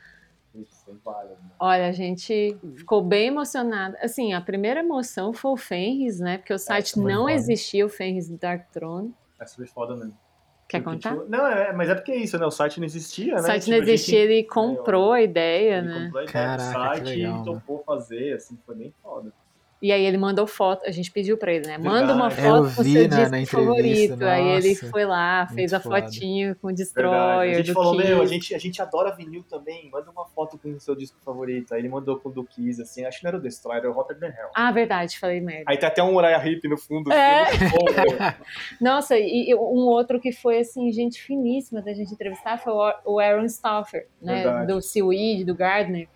Várias, 1.04 1.32
né? 1.40 1.50
Olha, 1.60 1.88
a 1.88 1.92
gente 1.92 2.58
ficou 2.76 3.02
bem 3.04 3.28
emocionada. 3.28 3.98
Assim, 4.02 4.34
a 4.34 4.42
primeira 4.42 4.82
emoção 4.82 5.32
foi 5.34 5.52
o 5.52 5.58
Fenris, 5.58 6.20
né? 6.20 6.38
Porque 6.38 6.54
o 6.54 6.60
site 6.60 6.94
foi 6.94 7.04
não 7.12 7.22
foda. 7.22 7.32
existia, 7.34 7.86
o 7.86 7.90
Fenris 7.90 8.28
do 8.30 8.38
Dark 8.38 8.70
Throne. 8.72 9.14
Essa 9.40 9.56
foi 9.56 9.68
foda 9.68 9.96
mesmo. 9.96 10.18
Quer 10.68 10.82
Porque, 10.82 10.96
contar? 10.98 11.16
tipo, 11.18 11.30
não, 11.30 11.46
é, 11.46 11.72
mas 11.74 11.90
é 11.90 11.96
porque 11.96 12.12
é 12.12 12.18
isso, 12.18 12.38
né? 12.38 12.46
O 12.46 12.52
site 12.52 12.80
não 12.80 12.86
existia, 12.86 13.34
O 13.34 13.36
né? 13.36 13.42
site 13.44 13.64
Tipo, 13.66 13.72
não 13.78 13.80
gente- 13.86 13.94
existia, 13.94 14.20
ele 14.20 14.44
comprou 14.44 15.12
a 15.12 15.22
ideia, 15.22 15.78
Ele 15.80 15.88
né? 15.88 16.04
comprou 16.06 16.22
a 16.22 16.24
ideia 16.26 16.46
Caraca, 16.58 16.64
do 16.64 16.92
que 16.92 16.98
site 17.06 17.18
legal, 17.20 17.42
e 17.42 17.46
topou 17.46 17.84
fazer, 17.86 18.34
assim, 18.34 18.58
foi 18.66 18.76
bem 18.76 18.94
foda. 19.04 19.32
E 19.84 19.92
aí 19.92 20.06
ele 20.06 20.18
mandou 20.18 20.48
foto, 20.48 20.88
a 20.88 20.92
gente 20.92 21.12
pediu 21.12 21.38
pra 21.38 21.52
ele, 21.52 21.68
né? 21.68 21.78
Manda 21.78 22.14
uma 22.14 22.30
Verdade. 22.30 22.48
É, 22.48 22.50
eu 22.60 22.64
foto 22.64 22.76
com 22.78 22.84
vi 22.84 22.94
seu 22.94 23.08
na- 23.10 23.18
disco 23.18 23.32
na 23.32 23.46
favorito. 23.46 24.24
Aí 24.24 24.48
ele 24.48 24.70
nossa, 24.70 24.90
foi 24.90 25.06
lá, 25.06 25.48
fez 25.48 25.74
a 25.74 25.80
foda. 25.82 26.02
fotinho 26.04 26.56
com 26.56 26.68
o 26.68 26.70
Verdade. 26.70 26.84
Destroyer 26.86 27.52
A 27.52 27.58
gente 27.58 27.68
do 27.68 27.74
falou, 27.74 27.96
Kiss. 27.98 28.08
meu, 28.08 28.22
a 28.22 28.26
gente, 28.26 28.56
a 28.56 28.58
gente 28.58 28.82
adora 28.82 29.14
vinil 29.14 29.44
também, 29.44 29.90
manda 29.92 30.10
uma 30.10 30.26
foto 30.26 30.58
com 30.58 30.70
o 30.70 30.80
seu 30.80 30.96
disco 30.96 31.18
favorito. 31.26 31.74
Aí 31.74 31.82
ele 31.82 31.90
mandou 31.90 32.18
com 32.18 32.30
o 32.30 32.32
do 32.32 32.46
Kiss, 32.46 32.82
assim, 32.82 33.04
acho 33.04 33.18
que 33.18 33.26
não 33.26 33.30
era 33.32 33.38
o 33.38 33.42
Destroyer, 33.42 33.82
era 33.82 33.92
o 33.92 33.94
Rotterdam 33.94 34.30
Hell. 34.30 34.50
Ah, 34.56 34.72
verdade, 34.72 35.20
falei 35.20 35.42
merda. 35.42 35.66
Aí 35.68 35.78
tem 35.78 35.90
até 35.90 36.02
um 36.02 36.16
Uriah 36.16 36.48
Heep 36.48 36.66
no 36.70 36.78
fundo. 36.78 37.12
É. 37.12 37.42
assim, 37.42 37.58
muito 37.60 37.76
bom, 37.76 37.86
meu. 37.92 38.34
Nossa, 38.80 39.18
e 39.20 39.54
um 39.54 39.86
outro 39.90 40.18
que 40.18 40.32
foi, 40.32 40.60
assim, 40.60 40.90
gente 40.94 41.22
finíssima 41.22 41.82
da 41.82 41.94
gente 41.94 42.14
entrevistar 42.14 42.58
foi 42.58 42.72
o 42.72 42.94
o 43.06 43.20
Aaron 43.20 43.50
Stauffer, 43.50 44.08
né? 44.22 44.44
Verdade. 44.44 44.68
Do 44.74 44.82
Seaweed, 44.82 45.44
do 45.44 45.54
Gardner. 45.54 46.08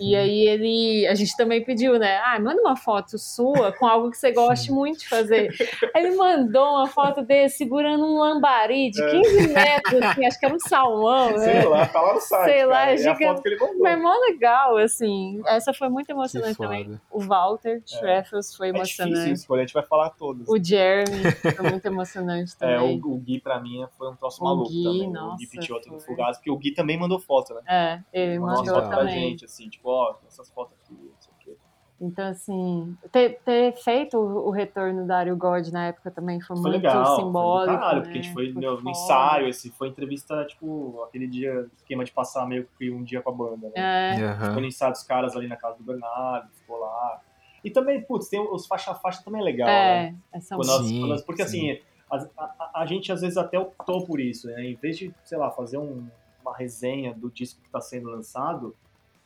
E 0.00 0.14
aí 0.16 0.48
ele, 0.48 1.06
a 1.06 1.14
gente 1.14 1.36
também 1.36 1.62
pediu, 1.64 1.98
né? 1.98 2.18
Ah, 2.24 2.38
manda 2.40 2.60
uma 2.60 2.76
foto 2.76 3.18
sua 3.18 3.72
com 3.72 3.86
algo 3.86 4.10
que 4.10 4.16
você 4.16 4.32
goste 4.32 4.70
muito 4.72 5.00
de 5.00 5.08
fazer. 5.08 5.48
Ele 5.94 6.14
mandou 6.16 6.64
uma 6.76 6.86
foto 6.86 7.22
dele 7.22 7.48
segurando 7.48 8.04
um 8.04 8.18
lambari 8.18 8.90
de 8.90 9.00
15 9.10 9.48
metros, 9.48 10.02
assim, 10.02 10.26
acho 10.26 10.38
que 10.38 10.46
era 10.46 10.54
um 10.54 10.58
salmão, 10.60 11.32
né? 11.32 11.38
Sei 11.38 11.64
lá, 11.64 11.86
tá 11.86 12.00
lá 12.00 12.14
no 12.14 12.20
site. 12.20 12.50
Sei 12.50 12.64
lá, 12.66 12.72
cara. 12.76 12.90
É 12.90 12.94
a 12.94 12.96
giga- 12.96 13.14
foto 13.28 13.42
que 13.42 13.48
ele 13.48 13.58
mandou. 13.58 13.78
Mas 13.80 14.02
mó 14.02 14.14
legal, 14.28 14.76
assim. 14.76 15.40
Essa 15.46 15.72
foi 15.74 15.88
muito 15.88 16.10
emocionante 16.10 16.56
também. 16.58 17.00
O 17.10 17.20
Walter 17.20 17.82
Treffels 17.82 18.54
foi 18.54 18.68
É 18.68 18.72
difícil 18.72 19.04
emocionante. 19.06 19.32
escolher, 19.32 19.60
a 19.62 19.64
gente 19.66 19.74
vai 19.74 19.82
falar 19.84 20.10
todos. 20.10 20.48
O 20.48 20.62
Jeremy 20.62 21.32
foi 21.32 21.70
muito 21.70 21.86
emocionante 21.86 22.52
É, 22.60 22.76
também. 22.76 23.00
o, 23.02 23.14
o 23.14 23.18
Gui 23.18 23.40
pra 23.40 23.60
mim 23.60 23.84
foi 23.96 24.10
um 24.10 24.16
troço 24.16 24.40
O 24.40 24.44
maluco 24.44 24.68
Gui, 24.70 24.82
também. 24.84 25.08
o 25.08 25.12
nossa, 25.12 25.36
Gui 25.38 25.46
Picciotto 25.46 25.88
do 25.88 25.98
foi. 26.00 26.14
Fugaz, 26.14 26.36
porque 26.38 26.50
o 26.50 26.56
Gui 26.56 26.72
também 26.72 26.98
mandou 26.98 27.18
foto, 27.18 27.54
né? 27.54 27.60
É, 27.66 28.00
ele 28.12 28.38
Mandou 28.38 28.56
mandou 28.58 28.74
fotos 28.74 28.88
pra 28.88 28.98
também. 28.98 29.30
gente, 29.30 29.44
assim, 29.44 29.65
tipo, 29.70 29.88
ó, 29.90 30.16
essas 30.26 30.50
fotos 30.50 30.76
aqui, 30.82 30.92
não 30.94 31.20
sei 31.20 31.32
o 31.32 31.36
quê. 31.38 31.56
Então, 31.98 32.26
assim, 32.28 32.94
ter, 33.10 33.40
ter 33.42 33.72
feito 33.76 34.18
o, 34.18 34.48
o 34.48 34.50
retorno 34.50 35.06
da 35.06 35.16
Ariel 35.18 35.36
God 35.36 35.66
na 35.68 35.86
época 35.86 36.10
também 36.10 36.38
foi, 36.40 36.54
Foi 36.56 36.70
muito 36.70 36.82
legal, 36.82 37.16
simbólico. 37.16 37.64
foi 37.66 37.76
caralho, 37.78 37.96
né? 37.96 38.02
porque 38.02 38.18
a 38.18 38.20
gente 38.22 38.32
foi 38.34 38.52
Foi 38.52 38.62
no, 38.82 38.90
ensaio, 38.90 39.48
esse, 39.48 39.70
foi 39.70 39.88
entrevista, 39.88 40.44
tipo, 40.44 41.02
aquele 41.04 41.26
dia, 41.26 41.66
esquema 41.74 42.04
de 42.04 42.12
passar 42.12 42.46
meio 42.46 42.68
que 42.78 42.90
um 42.90 43.02
dia 43.02 43.22
com 43.22 43.30
a 43.30 43.32
banda, 43.32 43.70
né? 43.70 43.72
É, 44.20 44.24
Aham. 44.26 44.52
Foi 44.52 44.60
no 44.60 44.68
ensaio 44.68 44.92
dos 44.92 45.02
caras 45.04 45.34
ali 45.34 45.48
na 45.48 45.56
casa 45.56 45.78
do 45.78 45.84
Bernardo, 45.84 46.50
ficou 46.52 46.78
lá. 46.78 47.22
E 47.64 47.70
também, 47.70 48.02
putz, 48.04 48.28
tem 48.28 48.40
os 48.40 48.66
faixa 48.66 48.90
a 48.90 48.94
faixa 48.94 49.22
também 49.24 49.40
é 49.40 49.44
legal, 49.44 49.70
né? 49.70 50.14
é, 50.32 50.36
essa 50.36 50.54
Quando 50.54 50.68
Sim, 50.82 51.08
nós- 51.08 51.22
porque 51.22 51.42
sim. 51.48 51.70
assim, 51.72 51.82
a, 52.10 52.16
a- 52.44 52.72
a 52.82 52.86
gente 52.86 53.10
às 53.10 53.22
vezes 53.22 53.38
até 53.38 53.58
optou 53.58 54.04
por 54.06 54.20
isso, 54.20 54.46
né? 54.48 54.62
Em 54.66 54.76
vez 54.76 54.98
de, 54.98 55.14
sei 55.24 55.38
lá, 55.38 55.50
fazer 55.50 55.78
um- 55.78 56.06
uma 56.42 56.54
resenha 56.54 57.14
do 57.14 57.30
disco 57.30 57.60
que 57.62 57.66
está 57.68 57.80
sendo 57.80 58.10
lançado, 58.10 58.76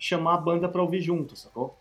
chamar 0.01 0.35
a 0.35 0.39
banda 0.39 0.68
para 0.68 0.82
ouvir 0.82 1.01
junto, 1.01 1.36
sacou? 1.36 1.77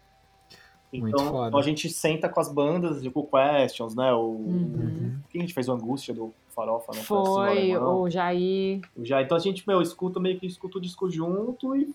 Então 0.92 1.58
a 1.58 1.62
gente 1.62 1.88
senta 1.90 2.28
com 2.28 2.40
as 2.40 2.52
bandas, 2.52 3.02
tipo 3.02 3.24
Questions, 3.28 3.96
né? 3.96 4.12
O, 4.12 4.20
Uhum. 4.20 5.20
Quem 5.30 5.42
a 5.42 5.44
gente 5.44 5.54
fez 5.54 5.70
o 5.70 5.74
Angústia 5.74 6.14
do 6.14 6.34
Farofa, 6.50 6.92
né? 6.94 7.02
Foi 7.02 7.78
o 7.78 8.10
Jair. 8.10 8.82
Já, 9.02 9.22
então 9.22 9.38
a 9.38 9.40
gente, 9.40 9.68
meu, 9.68 9.82
escuta 9.82 10.20
meio 10.20 10.40
que 10.40 10.48
escuta 10.48 10.80
o 10.80 10.82
disco 10.82 11.10
junto 11.10 11.76
e 11.76 11.94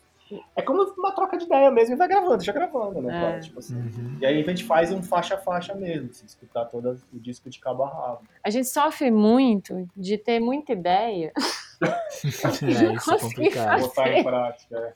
é 0.56 0.62
como 0.62 0.82
uma 0.96 1.12
troca 1.12 1.36
de 1.36 1.44
ideia 1.44 1.70
mesmo 1.70 1.94
e 1.94 1.98
vai 1.98 2.09
gravando, 2.09 2.42
já 2.42 2.52
gravando, 2.52 3.02
né? 3.02 3.36
É. 3.36 3.40
Tipo 3.40 3.59
assim. 3.59 3.76
Uhum. 3.76 4.16
E 4.20 4.26
aí 4.26 4.40
a 4.40 4.46
gente 4.46 4.64
faz 4.64 4.90
um 4.92 5.02
faixa 5.02 5.34
a 5.34 5.38
faixa 5.38 5.74
mesmo, 5.74 6.10
assim, 6.10 6.24
escutar 6.24 6.64
todo 6.66 6.98
o 7.12 7.18
disco 7.18 7.51
de 7.51 7.59
cabo 7.59 7.82
a 7.82 7.88
rabo. 7.88 8.22
A 8.42 8.48
gente 8.48 8.68
sofre 8.68 9.10
muito 9.10 9.88
de 9.96 10.16
ter 10.16 10.40
muita 10.40 10.72
ideia. 10.72 11.32
É, 12.24 12.94
isso 12.94 13.10
é 13.10 13.18
consegui 13.18 13.34
complicado. 13.34 13.80
botar 13.80 14.09
em 14.12 14.22
prática. 14.22 14.76
é. 14.76 14.92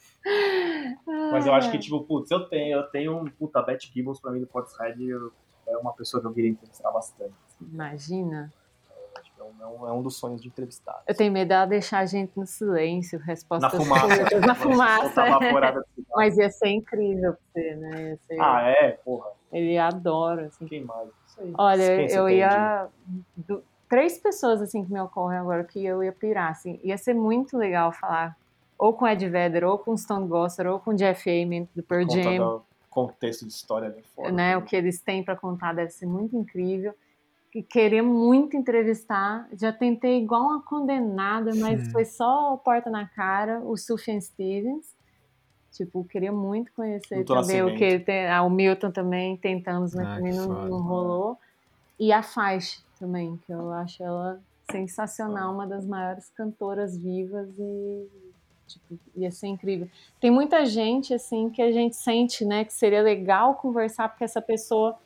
Mas 1.32 1.46
eu 1.46 1.52
acho 1.54 1.70
que, 1.70 1.78
tipo, 1.78 2.02
putz, 2.04 2.30
eu 2.30 2.48
tenho, 2.48 2.76
eu 2.78 2.82
tenho 2.90 3.16
um 3.16 3.24
puta 3.30 3.62
Beth 3.62 3.78
Gibbons 3.80 4.20
pra 4.20 4.30
mim 4.30 4.40
do 4.40 4.46
Portishead, 4.46 4.98
é 5.66 5.76
uma 5.76 5.92
pessoa 5.92 6.20
que 6.20 6.26
eu 6.26 6.32
queria 6.32 6.50
entrevistar 6.50 6.90
bastante. 6.90 7.32
assim. 7.46 7.64
Imagina. 7.72 8.52
Acho 9.18 9.34
que 9.34 9.40
É 9.40 9.44
um, 9.44 9.54
é 9.60 9.66
um- 9.66 9.88
é 9.88 9.92
um 9.92 10.02
dos 10.02 10.16
sonhos 10.16 10.40
de 10.40 10.48
entrevistar. 10.48 11.02
Eu 11.06 11.14
tenho 11.14 11.32
medo 11.32 11.48
dela 11.48 11.66
deixar 11.66 11.98
a 12.00 12.06
gente 12.06 12.32
no 12.36 12.46
silêncio, 12.46 13.18
Na 13.18 13.24
respostas 13.26 13.82
fumaça. 13.84 14.16
curtas, 14.18 14.42
na 14.42 14.54
fumaça. 14.54 15.22
Mas 16.14 16.36
ia 16.38 16.50
ser 16.50 16.68
incrível 16.68 17.32
pra 17.32 17.40
você, 17.62 17.74
né? 17.76 18.18
Ser- 18.26 18.40
Ah, 18.40 18.62
é? 18.68 18.92
Porra. 19.04 19.30
Ele 19.52 19.76
adora, 19.78 20.46
assim. 20.46 20.66
Quem 20.66 20.84
mais? 20.84 21.08
Isso 21.26 21.40
aí. 21.40 21.52
Olha, 21.56 21.96
Quem 21.96 22.10
eu 22.16 22.28
ia. 22.28 22.88
do- 23.36 23.62
três 23.88 24.18
pessoas 24.18 24.60
assim 24.62 24.84
que 24.84 24.92
me 24.92 25.00
ocorrem 25.00 25.38
agora 25.38 25.64
que 25.64 25.84
eu 25.84 26.02
ia 26.02 26.12
pirar, 26.12 26.50
assim. 26.50 26.78
Ia 26.84 26.96
ser 26.98 27.14
muito 27.14 27.56
legal 27.56 27.90
falar 27.92 28.36
ou 28.78 28.92
com 28.94 29.06
Ed 29.06 29.28
Vedder, 29.28 29.64
ou 29.64 29.76
com 29.78 29.96
Stone 29.96 30.28
Gossard, 30.28 30.70
ou 30.70 30.78
com 30.78 30.94
Jeff 30.94 31.28
Ament 31.28 31.68
do 31.74 31.82
Pearl 31.82 32.08
Jam. 32.08 32.62
contexto 32.88 33.46
de 33.46 33.52
história 33.52 33.88
ali 33.88 34.02
fora. 34.14 34.32
né, 34.32 34.56
o 34.56 34.62
que 34.62 34.74
eles 34.74 35.00
têm 35.00 35.22
para 35.24 35.36
contar 35.36 35.72
deve 35.74 35.90
ser 35.90 36.06
muito 36.06 36.36
incrível. 36.36 36.94
E 37.54 37.62
queria 37.62 38.02
muito 38.02 38.56
entrevistar. 38.56 39.48
Já 39.52 39.72
tentei 39.72 40.18
igual 40.22 40.42
uma 40.42 40.62
condenada, 40.62 41.50
mas 41.56 41.80
Sim. 41.86 41.90
foi 41.90 42.04
só 42.04 42.56
porta 42.58 42.90
na 42.90 43.06
cara, 43.08 43.60
o 43.60 43.76
Sufjan 43.76 44.20
Stevens. 44.20 44.94
Tipo, 45.72 46.04
queria 46.04 46.32
muito 46.32 46.72
conhecer 46.72 47.24
também 47.24 47.62
o 47.62 47.74
que 47.76 47.84
ele 47.84 48.04
tem. 48.04 48.28
Ah, 48.28 48.42
o 48.42 48.50
Milton 48.50 48.90
também 48.90 49.36
tentamos, 49.36 49.94
mas 49.94 50.06
Ah, 50.06 50.14
também 50.16 50.34
não, 50.34 50.46
foda. 50.46 50.68
não 50.68 50.82
rolou. 50.82 51.38
E 51.98 52.12
a 52.12 52.22
Faixa 52.22 52.80
também, 52.98 53.38
que 53.46 53.52
eu 53.52 53.72
acho 53.72 54.02
ela 54.02 54.40
sensacional, 54.70 55.52
uma 55.54 55.66
das 55.66 55.86
maiores 55.86 56.28
cantoras 56.30 56.96
vivas 56.96 57.48
e 57.58 58.08
tipo, 58.68 58.98
ia 59.16 59.30
ser 59.30 59.46
incrível. 59.48 59.88
Tem 60.20 60.30
muita 60.30 60.64
gente 60.66 61.12
assim 61.14 61.50
que 61.50 61.60
a 61.62 61.72
gente 61.72 61.96
sente, 61.96 62.44
né, 62.44 62.64
que 62.64 62.72
seria 62.72 63.02
legal 63.02 63.54
conversar 63.54 64.08
porque 64.08 64.24
essa 64.24 64.40
pessoa 64.42 64.96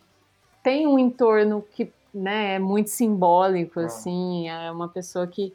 tem 0.62 0.86
um 0.86 0.98
entorno 0.98 1.62
que, 1.72 1.92
né, 2.12 2.54
é 2.54 2.58
muito 2.58 2.90
simbólico 2.90 3.80
Ah. 3.80 3.86
assim, 3.86 4.48
é 4.48 4.70
uma 4.70 4.88
pessoa 4.88 5.26
que 5.26 5.54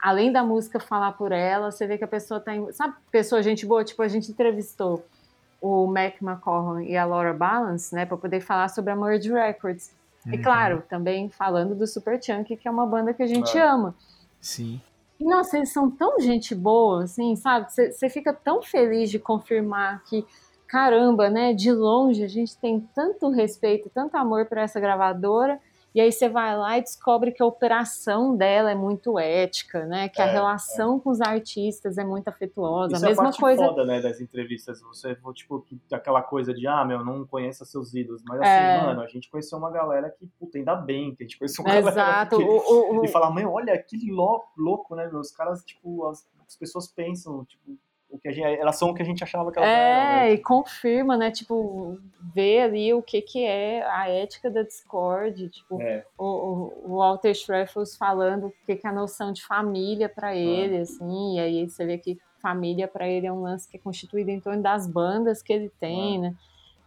além 0.00 0.30
da 0.30 0.42
música 0.44 0.78
falar 0.78 1.12
por 1.12 1.32
ela, 1.32 1.70
você 1.70 1.86
vê 1.86 1.98
que 1.98 2.04
a 2.04 2.08
pessoa 2.08 2.38
tá, 2.38 2.54
em... 2.54 2.70
sabe, 2.72 2.94
pessoa 3.10 3.42
gente 3.42 3.66
boa, 3.66 3.84
tipo 3.84 4.00
a 4.02 4.08
gente 4.08 4.30
entrevistou 4.30 5.04
o 5.60 5.86
Mac 5.86 6.20
McCollum 6.22 6.80
e 6.80 6.96
a 6.96 7.04
Laura 7.04 7.32
Balance, 7.32 7.94
né, 7.94 8.04
para 8.06 8.16
poder 8.16 8.40
falar 8.40 8.68
sobre 8.68 8.92
a 8.92 8.96
Merge 8.96 9.32
Records. 9.32 9.90
E 10.26 10.36
Uhum. 10.36 10.42
claro, 10.42 10.82
também 10.88 11.28
falando 11.30 11.74
do 11.74 11.86
Super 11.86 12.22
Chunk, 12.22 12.56
que 12.56 12.66
é 12.66 12.70
uma 12.70 12.84
banda 12.84 13.14
que 13.14 13.22
a 13.22 13.26
gente 13.26 13.56
É. 13.56 13.62
ama. 13.62 13.94
Sim. 14.40 14.80
Nossa, 15.18 15.56
eles 15.56 15.72
são 15.72 15.90
tão 15.90 16.20
gente 16.20 16.54
boa, 16.54 17.04
assim, 17.04 17.34
sabe? 17.36 17.72
Você 17.72 18.08
fica 18.10 18.32
tão 18.34 18.62
feliz 18.62 19.10
de 19.10 19.18
confirmar 19.18 20.02
que, 20.04 20.24
caramba, 20.66 21.30
né? 21.30 21.54
De 21.54 21.72
longe 21.72 22.22
a 22.22 22.28
gente 22.28 22.56
tem 22.58 22.80
tanto 22.94 23.30
respeito, 23.30 23.90
tanto 23.92 24.14
amor 24.16 24.46
por 24.46 24.58
essa 24.58 24.78
gravadora. 24.78 25.58
E 25.96 26.00
aí 26.02 26.12
você 26.12 26.28
vai 26.28 26.54
lá 26.54 26.76
e 26.76 26.82
descobre 26.82 27.32
que 27.32 27.42
a 27.42 27.46
operação 27.46 28.36
dela 28.36 28.70
é 28.70 28.74
muito 28.74 29.18
ética, 29.18 29.86
né? 29.86 30.10
Que 30.10 30.20
a 30.20 30.26
É, 30.26 30.30
relação 30.30 31.00
com 31.00 31.08
os 31.08 31.22
artistas 31.22 31.96
é 31.96 32.04
muito 32.04 32.28
afetuosa. 32.28 32.92
Isso 32.94 33.06
a 33.06 33.08
mesma 33.08 33.22
é 33.22 33.24
a 33.24 33.28
parte 33.30 33.40
coisa. 33.40 33.64
foda, 33.66 33.84
né, 33.86 34.02
das 34.02 34.20
entrevistas. 34.20 34.82
Você, 34.82 35.16
tipo, 35.32 35.62
que, 35.62 35.80
aquela 35.90 36.20
coisa 36.20 36.52
de, 36.52 36.66
ah, 36.66 36.84
meu, 36.84 37.02
não 37.02 37.26
conheça 37.26 37.64
seus 37.64 37.94
ídolos. 37.94 38.22
Mas 38.28 38.42
É. 38.42 38.44
assim, 38.44 38.86
mano, 38.86 39.00
a 39.00 39.06
gente 39.08 39.30
conheceu 39.30 39.56
uma 39.56 39.70
galera 39.70 40.10
que, 40.10 40.26
puta, 40.38 40.58
ainda 40.58 40.74
bem 40.76 41.14
que 41.14 41.22
a 41.22 41.26
gente 41.26 41.38
conheceu 41.38 41.64
uma 41.64 41.70
galera 41.72 41.90
Exato. 41.90 42.36
que... 42.36 42.44
O, 42.44 43.02
E 43.02 43.08
falar, 43.08 43.30
mãe, 43.30 43.46
olha, 43.46 43.82
que 43.82 43.96
lou- 44.12 44.44
louco, 44.54 44.94
né, 44.94 45.08
meu? 45.08 45.20
Os 45.20 45.30
caras, 45.32 45.64
tipo, 45.64 46.06
as, 46.08 46.28
as 46.46 46.56
pessoas 46.56 46.88
pensam, 46.88 47.42
tipo, 47.46 47.74
o 48.16 48.18
que 48.18 48.28
a 48.28 48.32
gente, 48.32 48.44
elas 48.44 48.76
são 48.76 48.90
o 48.90 48.94
que 48.94 49.02
a 49.02 49.04
gente 49.04 49.22
achava 49.22 49.52
que 49.52 49.58
elas 49.58 49.70
eram, 49.70 49.80
É, 49.80 50.24
né? 50.24 50.32
e 50.32 50.38
confirma, 50.38 51.16
né? 51.16 51.30
Tipo, 51.30 51.98
ver 52.34 52.62
ali 52.62 52.92
o 52.92 53.02
que, 53.02 53.22
que 53.22 53.44
é 53.44 53.86
a 53.88 54.08
ética 54.08 54.50
da 54.50 54.62
Discord, 54.62 55.48
tipo, 55.48 55.80
É. 55.80 56.04
o, 56.18 56.72
o, 56.84 56.96
Walter 56.98 57.34
Schreifels 57.34 57.96
falando 57.96 58.48
o 58.48 58.54
que, 58.64 58.76
que 58.76 58.86
é 58.86 58.90
a 58.90 58.92
noção 58.92 59.32
de 59.32 59.44
família 59.44 60.08
para 60.08 60.34
ele, 60.34 60.78
assim, 60.78 61.36
e 61.36 61.40
aí 61.40 61.68
você 61.68 61.84
vê 61.84 61.98
que 61.98 62.18
família 62.40 62.86
para 62.88 63.08
ele 63.08 63.26
é 63.26 63.32
um 63.32 63.42
lance 63.42 63.68
que 63.68 63.76
é 63.76 63.80
constituído 63.80 64.30
em 64.30 64.40
torno 64.40 64.62
das 64.62 64.86
bandas 64.86 65.42
que 65.42 65.52
ele 65.52 65.70
tem, 65.80 66.18
né? 66.18 66.34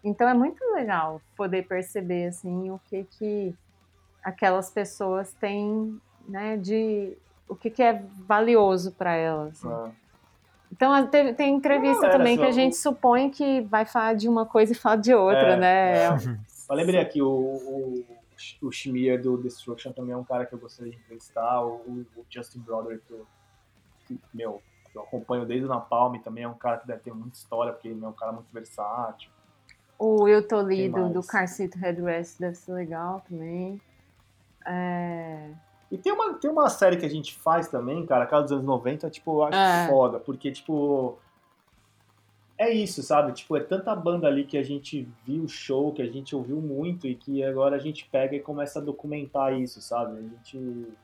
Então 0.03 0.27
é 0.27 0.34
muito 0.34 0.64
legal 0.73 1.22
poder 1.35 1.68
perceber, 1.68 2.27
assim, 2.27 2.72
o 2.72 2.80
que 2.89 3.03
que 3.03 3.56
aquelas 4.23 4.69
pessoas 4.69 5.34
têm, 5.34 5.99
né, 6.27 6.57
de... 6.57 7.18
O 7.47 7.56
que, 7.56 7.69
que 7.69 7.81
é 7.81 8.03
valioso 8.27 8.91
para 8.91 9.14
elas. 9.15 9.65
assim. 9.65 9.68
Ah. 9.68 9.91
Então 10.71 11.07
tem, 11.07 11.33
tem 11.33 11.55
entrevista 11.55 12.09
também 12.09 12.35
só- 12.35 12.41
que 12.43 12.47
a 12.47 12.51
gente 12.51 12.75
supõe 12.75 13.29
que 13.29 13.61
vai 13.61 13.85
falar 13.85 14.13
de 14.13 14.29
uma 14.29 14.45
coisa 14.45 14.71
e 14.71 14.75
fala 14.75 14.95
de 14.97 15.13
outra, 15.13 15.53
É, 15.53 15.57
né? 15.57 16.03
é. 16.05 16.09
Eu 16.69 16.75
lembrei 16.75 16.99
aqui, 16.99 17.21
o, 17.21 17.27
o, 17.27 18.05
o 18.61 18.71
Schmier 18.71 19.21
do 19.21 19.37
Destruction 19.37 19.91
também 19.91 20.13
é 20.13 20.17
um 20.17 20.23
cara 20.23 20.45
que 20.45 20.53
eu 20.53 20.59
gostaria 20.59 20.91
de 20.91 20.97
entrevistar, 20.99 21.61
o, 21.65 22.05
o 22.15 22.25
Justin 22.29 22.59
Broderick, 22.59 23.03
que, 23.07 23.13
eu- 23.13 23.27
que, 24.05 24.19
meu, 24.33 24.61
eu 24.93 25.01
acompanho 25.01 25.45
desde 25.45 25.65
o 25.65 25.69
Napalm, 25.69 26.15
também 26.19 26.43
é 26.43 26.47
um 26.47 26.53
cara 26.53 26.77
que 26.77 26.87
deve 26.87 26.99
ter 27.01 27.13
muita 27.13 27.35
história, 27.37 27.73
porque 27.73 27.87
ele 27.87 28.03
é 28.03 28.07
um 28.07 28.13
cara 28.13 28.31
muito 28.31 28.51
versátil. 28.53 29.31
O 29.97 30.23
Will 30.23 30.47
Toledo 30.47 30.99
mais? 31.01 31.13
do 31.13 31.23
Car 31.23 31.47
Seat 31.47 31.75
Headrest 31.77 32.39
deve 32.39 32.55
ser 32.55 32.71
legal 32.73 33.21
também. 33.27 33.81
É, 34.65 35.49
E 35.91 35.98
tem 35.98 36.11
uma, 36.14 36.34
tem 36.36 36.49
uma 36.52 36.70
série 36.70 36.98
que 36.98 37.06
a 37.06 37.10
gente 37.10 37.34
faz 37.36 37.68
também, 37.68 38.06
cara, 38.06 38.24
aquela 38.26 38.41
dos 38.44 38.52
anos 38.52 38.64
90, 38.66 39.10
tipo, 39.10 39.32
eu 39.40 39.44
acho 39.45 39.57
É. 39.57 39.88
foda, 39.88 40.20
porque, 40.20 40.52
tipo, 40.52 41.18
é 42.57 42.70
isso, 42.72 43.02
sabe? 43.02 43.32
Tipo, 43.32 43.57
é 43.57 43.61
tanta 43.61 43.95
banda 43.95 44.28
ali 44.28 44.44
que 44.44 44.57
a 44.57 44.64
gente 44.64 45.07
viu 45.26 45.44
o 45.44 45.48
show, 45.48 45.91
que 45.94 46.02
a 46.02 46.06
gente 46.06 46.36
ouviu 46.36 46.57
muito 46.61 47.07
e 47.07 47.16
que 47.16 47.44
agora 47.44 47.76
a 47.76 47.80
gente 47.80 48.06
pega 48.11 48.36
e 48.36 48.40
começa 48.40 48.80
a 48.80 48.82
documentar 48.84 49.53
isso, 49.60 49.82
sabe? 49.82 50.18
A 50.18 50.22
gente, 50.22 50.57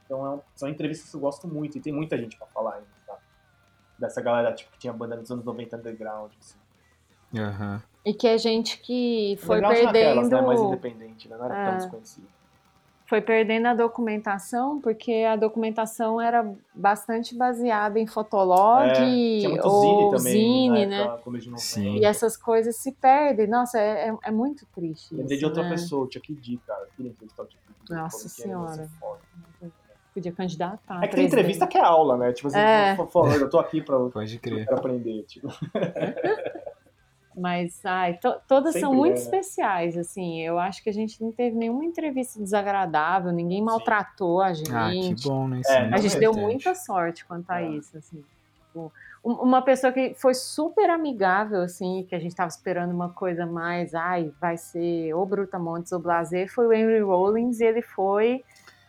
então, 0.05 0.25
é 0.25 0.29
um- 0.35 0.41
são 0.53 0.69
entrevistas 0.69 1.09
que 1.09 1.15
eu 1.15 1.21
gosto 1.21 1.47
muito 1.47 1.77
e 1.77 1.81
tem 1.81 1.91
muita 1.93 2.17
gente 2.17 2.37
pra 2.37 2.45
falar 2.47 2.75
ainda, 2.75 2.87
sabe? 3.07 3.19
Dessa 3.97 4.21
galera, 4.21 4.53
tipo, 4.53 4.69
que 4.71 4.77
tinha 4.79 4.93
banda 4.93 5.15
nos 5.15 5.31
anos 5.31 5.43
90 5.45 5.77
underground, 5.77 6.31
assim. 6.39 6.57
Aham. 7.39 7.81
E 8.05 8.13
que 8.13 8.27
é 8.27 8.37
gente 8.37 8.79
que 8.81 9.35
foi 9.41 9.57
Underground 9.57 9.85
naquelas, 9.85 10.15
perdendo. 10.29 10.41
né? 10.41 10.47
Mais 10.47 10.61
independente, 10.61 11.27
né? 11.27 11.37
Não 11.37 11.45
era 11.45 11.57
É. 11.57 11.65
tão 11.69 11.77
desconhecido. 11.77 12.27
Foi 13.07 13.21
perdendo 13.21 13.67
a 13.67 13.73
documentação, 13.75 14.81
porque 14.81 15.23
a 15.29 15.35
documentação 15.35 16.19
era 16.19 16.51
bastante 16.73 17.35
baseada 17.35 17.99
em 17.99 18.07
fotolog 18.07 18.89
É, 18.89 18.93
tinha 18.93 19.61
ou 19.63 20.09
zine 20.09 20.17
também, 20.17 20.33
zine, 20.33 20.85
né? 20.87 21.01
época, 21.03 21.17
começo 21.19 21.43
de 21.45 21.49
90. 21.51 21.63
Sim. 21.67 21.97
E 21.97 22.05
essas 22.05 22.35
coisas 22.35 22.75
se 22.77 22.91
perdem. 22.93 23.47
Nossa, 23.47 23.79
é, 23.79 24.09
é, 24.09 24.17
é 24.23 24.31
muito 24.31 24.65
triste. 24.73 25.13
Lembrei 25.13 25.37
de 25.37 25.45
outra 25.45 25.63
né? 25.63 25.69
pessoa, 25.69 26.05
o 26.07 26.11
Chuck 26.11 26.33
D, 26.33 26.57
cara. 26.65 26.87
Eu 26.97 27.05
entrevistar 27.05 27.43
o 27.43 27.45
Chuck 27.45 27.57
D. 27.87 27.95
Nossa 27.95 28.19
que 28.21 28.25
é, 28.25 28.29
Senhora. 28.45 28.89
Podia 30.13 30.31
candidatar. 30.31 31.03
É 31.03 31.07
que 31.07 31.15
tem 31.15 31.25
entrevista 31.25 31.67
que 31.67 31.77
é 31.77 31.81
aula, 31.81 32.17
né? 32.17 32.31
Tipo 32.31 32.47
assim, 32.47 32.57
É. 32.57 32.95
eu 32.97 33.49
tô 33.49 33.59
aqui 33.59 33.81
pra, 33.81 33.99
Pode 33.99 34.39
crer. 34.39 34.65
pra 34.65 34.77
aprender. 34.77 35.23
Tipo. 35.23 35.49
Mas, 37.37 37.85
ai, 37.85 38.13
to- 38.17 38.39
todas 38.47 38.73
são 38.73 38.91
Sempre 38.91 38.97
muito 38.97 39.11
é, 39.11 39.15
né? 39.15 39.21
especiais, 39.23 39.97
assim. 39.97 40.41
Eu 40.41 40.57
acho 40.57 40.81
que 40.81 40.89
a 40.89 40.93
gente 40.93 41.21
não 41.21 41.31
teve 41.31 41.55
nenhuma 41.57 41.83
entrevista 41.83 42.39
desagradável, 42.41 43.31
ninguém 43.31 43.61
maltratou 43.61 44.41
a 44.41 44.53
gente. 44.53 44.71
Ah, 44.71 44.89
que 44.89 45.15
bom, 45.27 45.47
né? 45.47 45.61
É, 45.65 45.73
é 45.73 45.93
A 45.93 45.97
gente 45.97 46.17
deu 46.17 46.31
importante. 46.31 46.53
muita 46.53 46.75
sorte 46.75 47.25
quanto 47.25 47.49
a 47.51 47.61
É. 47.61 47.67
isso, 47.69 47.97
assim. 47.97 48.23
Tipo, 48.67 48.91
um- 49.23 49.33
uma 49.33 49.61
pessoa 49.61 49.91
que 49.91 50.13
foi 50.13 50.33
super 50.33 50.89
amigável, 50.89 51.61
assim, 51.61 52.05
que 52.07 52.15
a 52.15 52.19
gente 52.19 52.35
tava 52.35 52.47
esperando 52.49 52.91
uma 52.91 53.09
coisa 53.09 53.45
mais, 53.45 53.93
ai, 53.93 54.31
vai 54.39 54.55
ser 54.57 55.13
ou 55.13 55.25
Brutamontes 55.25 55.91
ou 55.91 55.99
Blazer, 55.99 56.49
foi 56.53 56.67
o 56.67 56.73
Henry 56.73 57.01
Rollins 57.01 57.59
e 57.59 57.65
ele 57.65 57.81
foi 57.81 58.43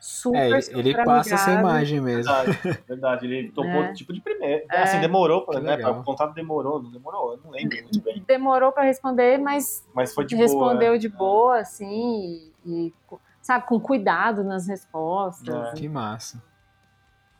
super, 0.06 0.38
É, 0.38 0.48
ele, 0.48 0.62
super 0.62 0.78
ele 0.78 0.94
passa 1.04 1.34
essa 1.34 1.50
imagem 1.52 2.00
mesmo. 2.00 2.32
Verdade, 2.32 2.60
verdade. 2.88 3.26
Ele 3.26 3.50
topou 3.50 3.84
É. 3.84 3.92
tipo 3.92 4.12
de 4.12 4.20
primeira. 4.20 4.64
É. 4.70 4.82
Assim, 4.82 5.00
demorou, 5.00 5.44
pra, 5.44 5.60
né? 5.60 5.76
legal. 5.76 6.00
O 6.00 6.04
contato 6.04 6.32
demorou, 6.34 6.82
não 6.82 6.90
demorou, 6.90 7.32
eu 7.32 7.40
não 7.44 7.50
lembro 7.50 7.82
muito 7.82 8.00
bem. 8.02 8.22
Demorou 8.26 8.72
para 8.72 8.84
responder, 8.84 9.38
mas 9.38 9.84
Mas 9.94 10.14
foi 10.14 10.24
de 10.24 10.36
respondeu 10.36 10.88
boa. 10.90 10.98
de 10.98 11.08
boa, 11.08 11.58
assim, 11.58 12.52
e, 12.64 12.88
e, 12.88 12.94
sabe, 13.42 13.66
com 13.66 13.78
cuidado 13.80 14.42
nas 14.44 14.66
respostas. 14.68 15.72
É. 15.72 15.74
Que 15.74 15.88
massa. 15.88 16.42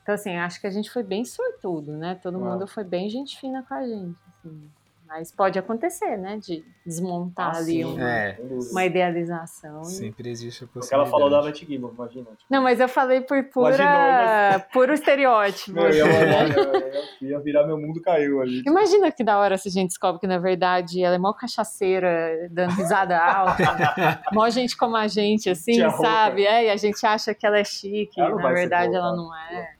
Então, 0.02 0.14
assim, 0.14 0.36
acho 0.36 0.60
que 0.60 0.66
a 0.66 0.70
gente 0.70 0.90
foi 0.90 1.02
bem 1.02 1.24
sortudo, 1.24 1.92
né? 1.96 2.14
Todo 2.22 2.36
É. 2.36 2.40
mundo 2.40 2.66
foi 2.66 2.84
bem 2.84 3.08
gente 3.10 3.38
fina 3.40 3.64
com 3.66 3.74
a 3.74 3.82
gente. 3.86 4.16
assim. 4.44 4.70
Mas 5.06 5.30
pode 5.30 5.58
acontecer, 5.58 6.16
né? 6.16 6.36
De 6.38 6.64
desmontar 6.84 7.54
Ah, 7.54 7.58
ali 7.58 7.84
uma, 7.84 8.02
É. 8.10 8.36
uma 8.72 8.84
idealização. 8.84 9.84
Sempre 9.84 10.28
existe 10.30 10.64
a 10.64 10.66
Porque 10.66 10.80
possibilidade. 10.80 11.10
ela 11.10 11.10
falou 11.10 11.30
da 11.30 11.42
Beth 11.48 11.54
Gibbon, 11.56 11.90
imagina. 11.94 12.24
Tipo, 12.30 12.44
Não, 12.50 12.62
mas 12.62 12.80
eu 12.80 12.88
falei 12.88 13.20
por 13.20 13.42
pura, 13.44 13.74
Imaginou, 13.76 14.66
puro 14.72 14.92
estereótipo. 14.92 15.72
meu, 15.72 15.84
eu 15.88 15.94
ia, 15.94 16.04
eu 16.04 16.92
ia- 17.22 17.30
ia 17.30 17.38
virar 17.40 17.66
meu 17.66 17.78
mundo 17.78 18.00
caiu 18.02 18.40
ali. 18.40 18.58
tipo. 18.58 18.70
Imagina 18.70 19.10
que 19.12 19.22
da 19.22 19.38
hora 19.38 19.56
se 19.56 19.68
a 19.68 19.72
gente 19.72 19.88
descobre 19.90 20.20
que, 20.20 20.26
na 20.26 20.38
verdade, 20.38 21.02
ela 21.02 21.14
é 21.14 21.18
mó 21.18 21.32
cachaceira, 21.32 22.48
dando 22.50 22.72
risada 22.72 23.18
alta. 23.18 23.56
mó 24.32 24.48
gente 24.50 24.76
como 24.76 24.96
a 24.96 25.06
gente, 25.06 25.48
assim, 25.48 25.72
Tia 25.72 25.90
sabe? 25.90 26.44
É, 26.46 26.66
e 26.66 26.70
a 26.70 26.76
gente 26.76 27.04
acha 27.06 27.32
que 27.34 27.46
ela 27.46 27.58
é 27.58 27.64
chique. 27.64 28.20
Ela 28.20 28.34
na 28.36 28.52
verdade, 28.52 28.88
boa, 28.88 28.98
ela 28.98 29.10
tá? 29.10 29.16
não 29.16 29.34
é. 29.36 29.75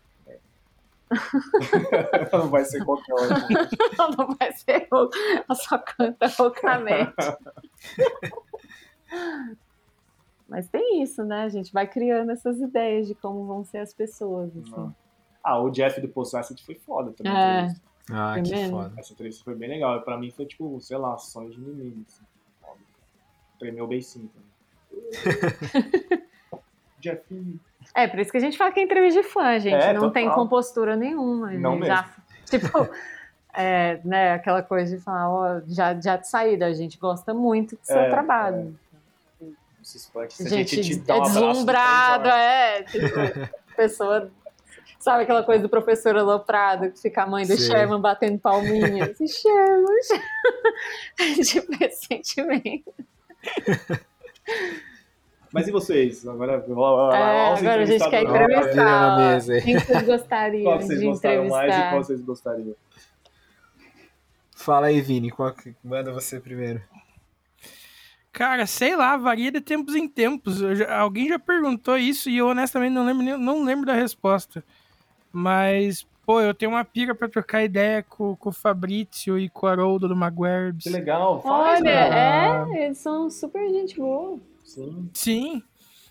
Não 2.33 2.49
vai 2.49 2.65
ser 2.65 2.85
qualquer 2.85 3.13
hora. 3.15 3.35
Ela 3.99 4.11
não 4.17 4.35
vai 4.35 4.53
ser 4.53 4.89
rouca. 4.91 5.17
Ela 5.19 5.55
só 5.55 5.79
canta 5.79 6.27
roucamente. 6.29 7.15
Mas 10.49 10.69
tem 10.69 11.03
isso, 11.03 11.25
né? 11.25 11.43
A 11.43 11.49
gente 11.49 11.73
vai 11.73 11.87
criando 11.87 12.31
essas 12.31 12.61
ideias 12.61 13.07
de 13.09 13.15
como 13.15 13.45
vão 13.47 13.65
ser 13.65 13.79
as 13.79 13.93
pessoas. 13.93 14.51
Assim. 14.57 14.93
Ah, 15.43 15.61
o 15.61 15.71
Jeff 15.71 16.01
do 16.01 16.09
Possessed 16.09 16.61
foi 16.65 16.75
foda 16.77 17.13
também. 17.13 17.33
É. 17.33 17.75
Ah, 18.11 18.35
Tá 18.37 18.43
que 18.43 18.51
vendo? 18.51 18.71
foda. 18.71 18.93
Essa 18.97 19.13
entrevista 19.13 19.43
foi 19.45 19.55
bem 19.57 19.69
legal. 19.69 20.01
Pra 20.03 20.17
mim 20.17 20.31
foi 20.31 20.47
tipo, 20.47 20.81
sei 20.81 20.97
lá, 20.97 21.17
sonho 21.19 21.51
de 21.51 21.61
menino. 21.61 22.05
Assim. 22.07 22.25
Tremeu 23.59 23.85
o 23.85 23.89
beicinho 23.89 24.29
também. 24.29 24.47
Jeff. 27.01 27.61
É, 27.97 28.07
por 28.07 28.21
isso 28.21 28.31
que 28.31 28.37
a 28.37 28.41
gente 28.41 28.59
fala 28.59 28.71
que 28.73 28.79
é 28.79 28.83
entrevista 28.83 29.23
de 29.23 29.27
fã, 29.29 29.59
gente. 29.59 29.75
É, 29.75 29.95
não 29.95 30.11
tem 30.11 30.25
total. 30.25 30.39
compostura 30.43 30.95
nenhuma. 30.97 31.51
Não 31.53 31.79
né? 31.79 31.87
Já, 31.87 32.09
tipo, 32.45 32.89
é, 33.55 33.99
né, 34.05 34.35
aquela 34.35 34.63
coisa 34.63 34.97
de 34.97 35.03
falar, 35.03 35.31
ó, 35.31 35.61
já, 35.67 35.99
já 35.99 36.17
de 36.17 36.29
saída, 36.29 36.67
a 36.67 36.75
gente 36.75 36.99
gosta 36.99 37.33
muito 37.33 37.75
do 37.77 37.83
seu 37.83 37.97
É, 37.99 38.11
trabalho. 38.11 38.79
Se 39.83 39.97
espante, 39.97 40.35
se 40.35 40.47
a 40.47 40.51
Gente, 40.51 40.77
gente 40.83 40.99
te 40.99 41.07
dá 41.07 41.15
é 41.15 41.17
um 41.17 41.21
abraço. 41.23 41.41
deslumbrado, 41.41 42.29
é. 42.29 42.83
Tipo, 42.83 43.07
pessoa. 43.77 44.31
Sabe 44.99 45.23
aquela 45.23 45.45
coisa 45.45 45.63
do 45.63 45.69
professor 45.69 46.17
aloprado, 46.17 46.91
que 46.91 47.01
fica 47.01 47.23
a 47.23 47.27
mãe 47.27 47.47
do 47.47 47.57
Sei. 47.57 47.69
Sherman 47.69 48.01
batendo 48.01 48.39
palminha? 48.41 49.05
Assim, 49.05 49.29
Sherman, 49.29 50.03
Sherman. 50.03 51.45
tipo, 51.45 51.85
esse 51.85 52.07
sentimento. 52.07 52.93
Mas 55.53 55.69
e 55.69 55.71
vocês? 55.71 56.27
Agora, 56.27 56.53
É, 56.55 57.55
agora 57.55 57.83
a 57.83 57.85
gente 57.87 58.11
quer 58.11 58.23
entrevistar. 58.25 59.41
Quem 59.63 59.79
vocês 59.79 60.03
gostariam 60.03 60.65
Qual 60.65 60.81
vocês 60.81 61.01
de 61.01 61.07
gostaram 61.07 61.49
mais 61.49 61.53
e 61.53 61.57
entrevistar? 61.67 61.91
qual 61.91 62.05
vocês 62.05 62.21
gostariam? 62.23 62.75
Fala 64.55 64.87
aí, 64.87 65.01
Vini. 65.01 65.31
Qual 65.31 65.53
que... 65.53 65.75
Manda 65.85 66.13
você 66.13 66.41
primeiro. 66.41 66.83
Cara, 68.33 68.67
sei 68.67 68.95
lá, 68.97 69.17
varia 69.17 69.51
de 69.51 69.61
tempos 69.61 69.95
em 69.95 70.07
tempos. 70.09 70.59
Já- 70.59 70.99
alguém 70.99 71.29
já 71.29 71.39
perguntou 71.39 71.97
isso 71.97 72.29
e 72.29 72.37
eu 72.39 72.49
honestamente 72.49 72.93
não 72.93 73.07
lembro, 73.07 73.23
nem- 73.23 73.39
não 73.39 73.65
lembro 73.65 73.87
da 73.87 73.95
resposta. 73.95 74.63
Mas, 75.33 76.07
pô, 76.27 76.41
eu 76.41 76.53
tenho 76.53 76.73
uma 76.73 76.85
pira 76.85 77.15
pra 77.15 77.29
trocar 77.29 77.63
ideia 77.65 78.03
com, 78.03 78.37
com 78.37 78.49
o 78.51 78.53
Fabrício 78.53 79.39
e 79.39 79.49
com 79.49 79.67
o 79.67 79.69
Haroldo 79.69 80.09
do 80.09 80.17
Maguerbs. 80.17 80.85
Que 80.85 80.91
legal. 80.91 81.41
Faz, 81.41 81.81
Olha, 81.81 81.91
é, 81.91 82.85
eles 82.87 82.99
são 82.99 83.31
super 83.31 83.67
gente 83.71 83.97
boa. 83.97 84.39
Sim. 84.67 85.11
Sim. 85.15 85.63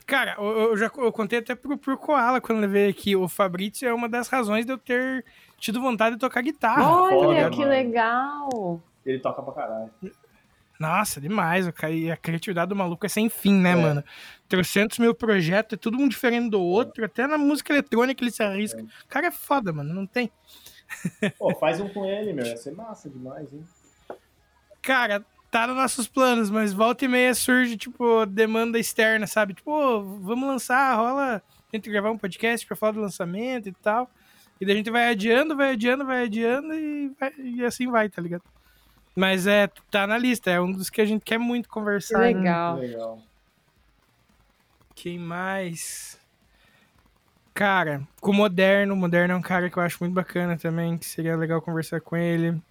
Cara, 0.07 0.36
eu, 0.38 0.45
eu 0.72 0.77
já 0.77 0.86
eu 0.98 1.11
contei 1.11 1.40
até 1.40 1.56
pro, 1.56 1.77
pro 1.77 1.98
Koala 1.98 2.40
quando 2.40 2.60
ele 2.60 2.68
veio 2.68 2.90
aqui. 2.90 3.15
O 3.15 3.27
Fabrício 3.27 3.88
é 3.88 3.94
uma 3.94 4.07
das 4.07 4.27
razões 4.27 4.65
de 4.65 4.72
eu 4.72 4.77
ter 4.77 5.26
tido 5.57 5.82
vontade 5.82 6.15
de 6.15 6.19
tocar 6.22 6.41
guitarra. 6.41 6.88
Olha, 6.88 7.15
foda, 7.15 7.49
que 7.49 7.57
mano. 7.60 7.69
legal. 7.72 8.82
Ele 9.06 9.19
toca 9.19 9.41
pra 9.41 9.53
caralho. 9.53 9.90
Nossa, 10.80 11.19
demais. 11.22 11.68
o 11.68 11.73
cara- 11.73 11.94
E 11.94 12.11
a 12.11 12.18
criatividade 12.18 12.69
do 12.69 12.76
maluco 12.76 13.06
é 13.06 13.10
sem 13.10 13.30
fim, 13.30 13.53
né, 13.60 13.72
É. 13.72 13.76
mano? 13.76 14.03
Trocentos 14.48 14.99
mil 14.99 15.15
projetos, 15.15 15.73
é 15.73 15.77
tudo 15.77 15.98
um 15.98 16.07
diferente 16.07 16.49
do 16.52 16.61
outro. 16.61 17.03
Até 17.06 17.26
na 17.26 17.38
música 17.38 17.73
eletrônica 17.73 18.23
ele 18.23 18.32
se 18.32 18.44
arrisca. 18.44 18.82
O 18.84 19.07
cara 19.07 19.27
é 19.27 19.32
foda, 19.32 19.72
mano. 19.73 19.94
Não 19.94 20.06
tem. 20.06 20.30
Pô, 21.40 21.53
faz 21.56 21.80
um 21.80 21.90
com 21.90 22.06
ele, 22.06 22.32
meu. 22.34 22.45
Ia 22.45 22.57
ser 22.57 22.73
massa 22.76 23.10
demais, 23.10 23.52
hein? 23.53 23.65
Cara, 24.82 25.26
tá 25.60 25.68
nos 25.68 25.77
nossos 25.77 26.06
planos, 26.07 26.49
mas 26.49 26.73
volta 26.73 27.06
e 27.06 27.07
meia 27.07 27.34
surge, 27.34 27.77
tipo, 27.77 28.26
demanda 28.26 28.77
externa, 28.77 29.26
sabe? 29.26 29.53
Tipo, 29.53 29.72
ô, 29.72 30.03
vamos 30.19 30.48
lançar, 30.49 30.94
rola. 30.95 31.41
Tenta 31.72 31.90
gravar 31.90 32.11
um 32.11 32.18
podcast 32.18 32.68
pra 32.68 32.76
falar 32.76 32.91
do 32.91 32.99
lançamento 32.99 33.69
e 33.69 33.72
tal. 33.72 34.10
E 34.60 34.65
daí 34.65 34.73
a 34.76 34.77
gente 34.77 34.90
vai 34.91 35.10
adiando, 35.10 35.56
vai 35.56 35.72
adiando, 35.72 36.06
vai 36.06 36.23
adiando 36.26 36.73
e, 36.73 37.10
vai- 37.19 37.34
e 37.38 37.64
assim 37.64 37.90
vai, 37.90 38.10
tá 38.10 38.22
ligado? 38.22 38.44
Mas 39.15 39.48
é, 39.48 39.68
tá 39.90 40.06
na 40.06 40.18
lista, 40.18 40.52
é 40.52 40.60
um 40.60 40.72
dos 40.73 40.90
que 40.90 40.99
a 40.99 41.06
gente 41.06 41.22
quer 41.23 41.38
muito 41.38 41.69
conversar. 41.69 42.19
né? 42.19 42.26
legal. 42.34 42.76
Legal. 42.77 43.19
Quem 44.94 45.18
mais? 45.18 46.19
Cara, 47.53 48.02
com 48.19 48.32
o 48.32 48.34
Moderno. 48.34 48.94
O 48.94 48.98
Moderno 48.98 49.34
é 49.34 49.38
um 49.38 49.41
cara 49.41 49.69
que 49.69 49.77
eu 49.77 49.84
acho 49.84 49.98
muito 50.02 50.14
bacana 50.14 50.57
também, 50.57 50.98
que 50.98 51.06
seria 51.06 51.38
legal 51.38 51.61
conversar 51.61 52.02
com 52.02 52.18
ele. 52.18 52.61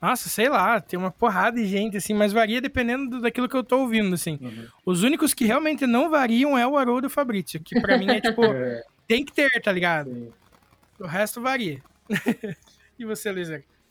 Nossa, 0.00 0.28
sei 0.30 0.48
lá, 0.48 0.80
tem 0.80 0.98
uma 0.98 1.10
porrada 1.10 1.58
de 1.60 1.66
gente, 1.66 1.96
assim, 1.96 2.14
mas 2.14 2.32
varia 2.32 2.60
dependendo 2.60 3.10
do- 3.10 3.20
daquilo 3.20 3.48
que 3.48 3.56
eu 3.56 3.62
tô 3.62 3.80
ouvindo, 3.80 4.14
assim. 4.14 4.38
Uhum. 4.40 4.66
Os 4.86 5.02
únicos 5.02 5.34
que 5.34 5.44
realmente 5.44 5.86
não 5.86 6.08
variam 6.08 6.56
é 6.56 6.66
o 6.66 6.76
Haroldo 6.76 7.06
e 7.06 7.08
o 7.08 7.10
Fabrício, 7.10 7.60
que 7.60 7.78
pra 7.80 7.98
mim 7.98 8.08
é 8.08 8.20
tipo, 8.20 8.42
É, 8.44 8.82
tem 9.06 9.24
que 9.24 9.32
ter, 9.32 9.50
tá 9.62 9.70
ligado? 9.72 10.10
sim. 10.10 10.32
O 10.98 11.06
resto 11.06 11.40
varia. 11.40 11.82
e 12.98 13.04
você, 13.04 13.30
Luiz? 13.30 13.48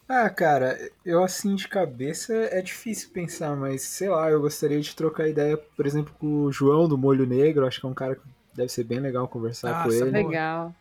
Ah, 0.07 0.29
cara, 0.29 0.77
eu 1.05 1.23
assim 1.23 1.53
de 1.55 1.67
cabeça 1.67 2.33
é 2.33 2.61
difícil 2.61 3.09
pensar, 3.11 3.55
mas 3.55 3.83
sei 3.83 4.09
lá, 4.09 4.29
eu 4.29 4.41
gostaria 4.41 4.79
de 4.81 4.95
trocar 4.95 5.27
ideia, 5.27 5.55
por 5.57 5.85
exemplo, 5.85 6.13
com 6.19 6.43
o 6.45 6.51
João 6.51 6.87
do 6.87 6.97
Molho 6.97 7.27
Negro, 7.27 7.67
acho 7.67 7.79
que 7.79 7.85
é 7.85 7.89
um 7.89 7.93
cara 7.93 8.15
que 8.15 8.21
deve 8.55 8.69
ser 8.69 8.83
bem 8.83 8.99
legal 8.99 9.27
conversar 9.27 9.83
com 9.83 9.89
Nossa, 9.89 10.05
ele. 10.05 10.11
Legal. 10.11 10.75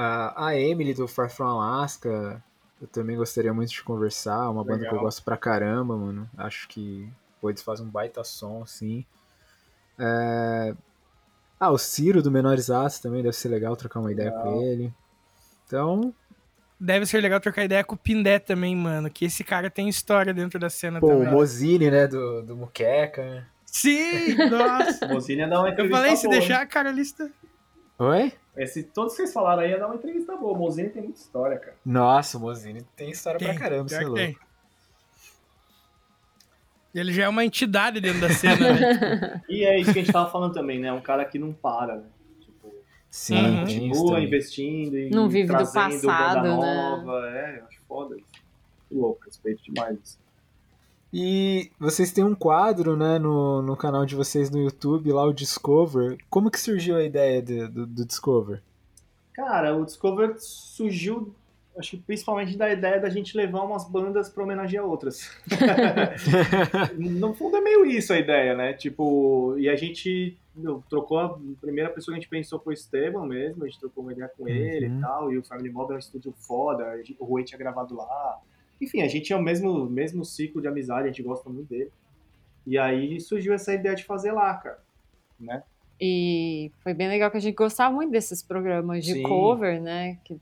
A, 0.00 0.46
a 0.48 0.56
Emily 0.56 0.94
do 0.94 1.08
Far 1.08 1.28
From 1.28 1.60
Alaska, 1.60 2.40
eu 2.80 2.86
também 2.86 3.16
gostaria 3.16 3.52
muito 3.52 3.70
de 3.70 3.82
conversar, 3.82 4.48
uma 4.48 4.62
banda 4.62 4.80
que 4.80 4.84
eu 4.86 4.90
Legal. 4.92 5.04
gosto 5.04 5.24
pra 5.24 5.36
caramba, 5.36 5.96
mano. 5.96 6.30
Acho 6.36 6.68
que 6.68 7.08
pô, 7.40 7.50
eles 7.50 7.62
fazem 7.62 7.84
um 7.84 7.90
baita 7.90 8.22
som, 8.22 8.62
assim. 8.62 9.04
É, 9.98 10.74
Ah, 11.58 11.70
o 11.72 11.78
Ciro 11.78 12.22
do 12.22 12.30
Menores 12.30 12.70
Atos 12.70 13.00
também 13.00 13.22
deve 13.22 13.34
ser 13.36 13.48
legal 13.48 13.74
trocar 13.74 13.98
uma 13.98 14.12
ideia 14.12 14.30
Legal. 14.30 14.44
com 14.44 14.62
ele. 14.62 14.94
Então, 15.66 16.14
Deve 16.80 17.04
ser 17.06 17.20
legal 17.20 17.40
trocar 17.40 17.64
ideia 17.64 17.82
com 17.82 17.96
o 17.96 17.98
Pindé 17.98 18.38
também, 18.38 18.76
mano, 18.76 19.10
que 19.10 19.24
esse 19.24 19.42
cara 19.42 19.68
tem 19.68 19.88
história 19.88 20.32
dentro 20.32 20.60
da 20.60 20.70
cena 20.70 21.00
pô, 21.00 21.08
o 21.08 21.10
também. 21.10 21.32
Mozini, 21.32 21.90
né, 21.90 22.06
do, 22.06 22.42
do 22.42 22.54
Muqueca. 22.54 23.44
Sim, 23.66 24.36
nossa. 24.48 25.32
Ia 25.32 25.48
dar 25.48 25.58
uma 25.58 25.70
Eu 25.70 25.90
falei, 25.90 26.14
se 26.14 26.28
boa, 26.28 26.38
deixar, 26.38 26.64
cara, 26.66 26.90
a 26.90 26.92
lista... 26.92 27.28
Oi? 27.98 28.32
Esse, 28.58 28.82
todos 28.82 29.12
que 29.12 29.18
vocês 29.22 29.32
falaram 29.32 29.62
aí 29.62 29.70
ia 29.70 29.78
dar 29.78 29.86
uma 29.86 29.94
entrevista 29.94 30.36
boa. 30.36 30.52
O 30.52 30.56
Mozinho 30.58 30.90
tem 30.90 31.02
muita 31.02 31.18
história, 31.20 31.58
cara. 31.58 31.76
Nossa, 31.84 32.36
o 32.36 32.40
Mozini 32.40 32.82
tem 32.96 33.10
história 33.10 33.38
Tem, 33.38 33.48
pra 33.48 33.58
caramba, 33.58 33.88
você 33.88 33.96
é 33.96 34.00
louco. 34.00 34.16
tem. 34.16 34.36
Ele 36.94 37.12
já 37.12 37.24
é 37.24 37.28
uma 37.28 37.44
entidade 37.44 38.00
dentro 38.00 38.20
da 38.20 38.30
cena, 38.30 38.72
né? 38.74 39.42
E 39.48 39.64
é 39.64 39.78
isso 39.78 39.92
que 39.92 39.98
a 40.00 40.02
gente 40.02 40.12
tava 40.12 40.30
falando 40.30 40.52
também, 40.54 40.80
né? 40.80 40.92
Um 40.92 41.00
cara 41.00 41.24
que 41.24 41.38
não 41.38 41.52
para, 41.52 41.96
né? 41.96 42.06
Tipo, 42.40 42.74
Sim, 43.10 43.36
Uhum. 43.36 43.60
continua 43.60 44.20
investindo 44.20 44.96
e 44.98 45.10
Não 45.10 45.28
vive 45.28 45.48
do 45.48 45.54
trazendo 45.54 46.06
passado, 46.06 46.34
banda 46.42 46.42
né? 46.42 46.56
nova. 46.56 47.28
É, 47.30 47.58
eu 47.60 47.66
acho 47.66 47.80
foda 47.86 48.16
isso. 48.16 48.26
Que 48.88 48.94
louco, 48.94 49.20
respeito 49.24 49.62
demais 49.62 49.98
isso. 50.02 50.18
E 51.12 51.70
vocês 51.80 52.12
têm 52.12 52.22
um 52.24 52.34
quadro, 52.34 52.96
né, 52.96 53.18
no, 53.18 53.62
no 53.62 53.76
canal 53.76 54.04
de 54.04 54.14
vocês 54.14 54.50
no 54.50 54.58
YouTube, 54.60 55.10
lá 55.12 55.24
o 55.24 55.32
Discover. 55.32 56.18
Como 56.28 56.50
que 56.50 56.60
surgiu 56.60 56.96
a 56.96 57.04
ideia 57.04 57.40
de- 57.40 57.66
do, 57.68 57.86
do 57.86 58.04
Discover? 58.04 58.60
Cara, 59.32 59.74
o 59.74 59.84
Discover 59.86 60.34
surgiu, 60.38 61.32
acho 61.78 61.92
que 61.92 61.96
principalmente 61.98 62.56
da 62.58 62.70
ideia 62.70 63.00
da 63.00 63.08
gente 63.08 63.36
levar 63.36 63.62
umas 63.62 63.88
bandas 63.88 64.28
pra 64.28 64.42
homenagear 64.44 64.84
outras. 64.84 65.30
no 66.98 67.32
fundo 67.34 67.56
é 67.56 67.60
meio 67.60 67.86
isso 67.86 68.12
a 68.12 68.18
ideia, 68.18 68.54
né? 68.54 68.72
Tipo, 68.74 69.54
e 69.58 69.68
a 69.68 69.76
gente 69.76 70.36
meu, 70.54 70.82
trocou, 70.90 71.18
a 71.20 71.38
primeira 71.60 71.88
pessoa 71.88 72.12
que 72.14 72.18
a 72.18 72.20
gente 72.20 72.28
pensou 72.28 72.58
foi 72.58 72.74
o 72.74 72.76
Esteban 72.76 73.24
mesmo, 73.26 73.62
a 73.64 73.68
gente 73.68 73.78
trocou 73.78 74.02
uma 74.02 74.12
ideia 74.12 74.28
com 74.36 74.48
ele 74.48 74.88
Uhum. 74.88 74.98
e 74.98 75.00
tal, 75.00 75.32
e 75.32 75.38
o 75.38 75.42
Family 75.44 75.70
Mob 75.70 75.92
é 75.92 75.96
um 75.96 75.98
estúdio 76.00 76.34
foda, 76.36 77.00
o 77.20 77.24
Rui 77.24 77.44
tinha 77.44 77.58
gravado 77.58 77.94
lá. 77.94 78.38
Enfim, 78.80 79.02
a 79.02 79.08
gente 79.08 79.32
é 79.32 79.36
o 79.36 79.42
mesmo, 79.42 79.86
mesmo 79.86 80.24
ciclo 80.24 80.60
de 80.60 80.68
amizade, 80.68 81.04
a 81.04 81.06
gente 81.08 81.22
gosta 81.22 81.48
muito 81.48 81.68
dele. 81.68 81.90
E 82.66 82.78
aí 82.78 83.20
surgiu 83.20 83.52
essa 83.52 83.72
ideia 83.72 83.94
de 83.94 84.04
fazer 84.04 84.32
lá, 84.32 84.54
cara. 84.54 84.78
Né? 85.38 85.62
E 86.00 86.70
foi 86.82 86.94
bem 86.94 87.08
legal 87.08 87.30
que 87.30 87.36
a 87.36 87.40
gente 87.40 87.54
gostava 87.54 87.94
muito 87.94 88.10
desses 88.10 88.42
programas 88.42 89.04
de 89.04 89.14
Sim. 89.14 89.22
cover, 89.22 89.80
né? 89.80 90.18
Que, 90.24 90.40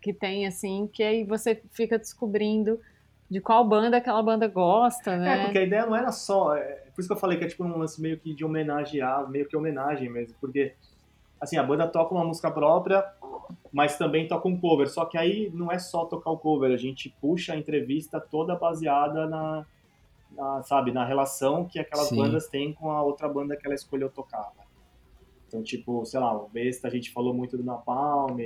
que 0.00 0.12
tem 0.12 0.46
assim, 0.46 0.88
que 0.92 1.02
aí 1.02 1.24
você 1.24 1.62
fica 1.70 1.98
descobrindo 1.98 2.78
de 3.30 3.40
qual 3.40 3.66
banda 3.66 3.96
aquela 3.96 4.22
banda 4.22 4.46
gosta, 4.46 5.16
né? 5.16 5.40
É, 5.40 5.44
porque 5.44 5.58
a 5.58 5.62
ideia 5.62 5.86
não 5.86 5.96
era 5.96 6.12
só. 6.12 6.54
É, 6.54 6.82
por 6.94 7.00
isso 7.00 7.08
que 7.08 7.14
eu 7.14 7.18
falei 7.18 7.38
que 7.38 7.44
é 7.44 7.48
tipo 7.48 7.64
um 7.64 7.78
lance 7.78 8.00
meio 8.02 8.18
que 8.18 8.34
de 8.34 8.44
homenagear, 8.44 9.26
meio 9.30 9.48
que 9.48 9.56
homenagem 9.56 10.10
mesmo. 10.10 10.34
Porque, 10.38 10.74
assim, 11.40 11.56
a 11.56 11.62
banda 11.62 11.88
toca 11.88 12.14
uma 12.14 12.24
música 12.24 12.50
própria, 12.50 13.02
mas 13.72 13.96
também 13.96 14.28
toca 14.28 14.46
um 14.46 14.58
cover. 14.58 14.88
Só 14.88 15.04
que 15.04 15.16
aí 15.16 15.50
não 15.52 15.72
é 15.72 15.78
só 15.78 16.04
tocar 16.04 16.30
o 16.30 16.38
cover, 16.38 16.72
a 16.72 16.76
gente 16.76 17.08
puxa 17.20 17.54
a 17.54 17.56
entrevista 17.56 18.20
toda 18.20 18.54
baseada 18.54 19.26
na, 19.26 19.66
na, 20.36 20.62
sabe, 20.62 20.92
na 20.92 21.04
relação 21.04 21.64
que 21.64 21.78
aquelas 21.78 22.08
Sim. 22.08 22.16
bandas 22.16 22.48
têm 22.48 22.72
com 22.72 22.90
a 22.90 23.02
outra 23.02 23.28
banda 23.28 23.56
que 23.56 23.66
ela 23.66 23.74
escolheu 23.74 24.10
tocar. 24.10 24.52
né? 24.56 24.64
Então, 25.48 25.62
tipo, 25.62 26.04
sei 26.04 26.20
lá, 26.20 26.34
o 26.36 26.48
Besta 26.48 26.88
a 26.88 26.90
gente 26.90 27.10
falou 27.10 27.32
muito 27.34 27.56
do 27.56 27.64
Napalm, 27.64 28.38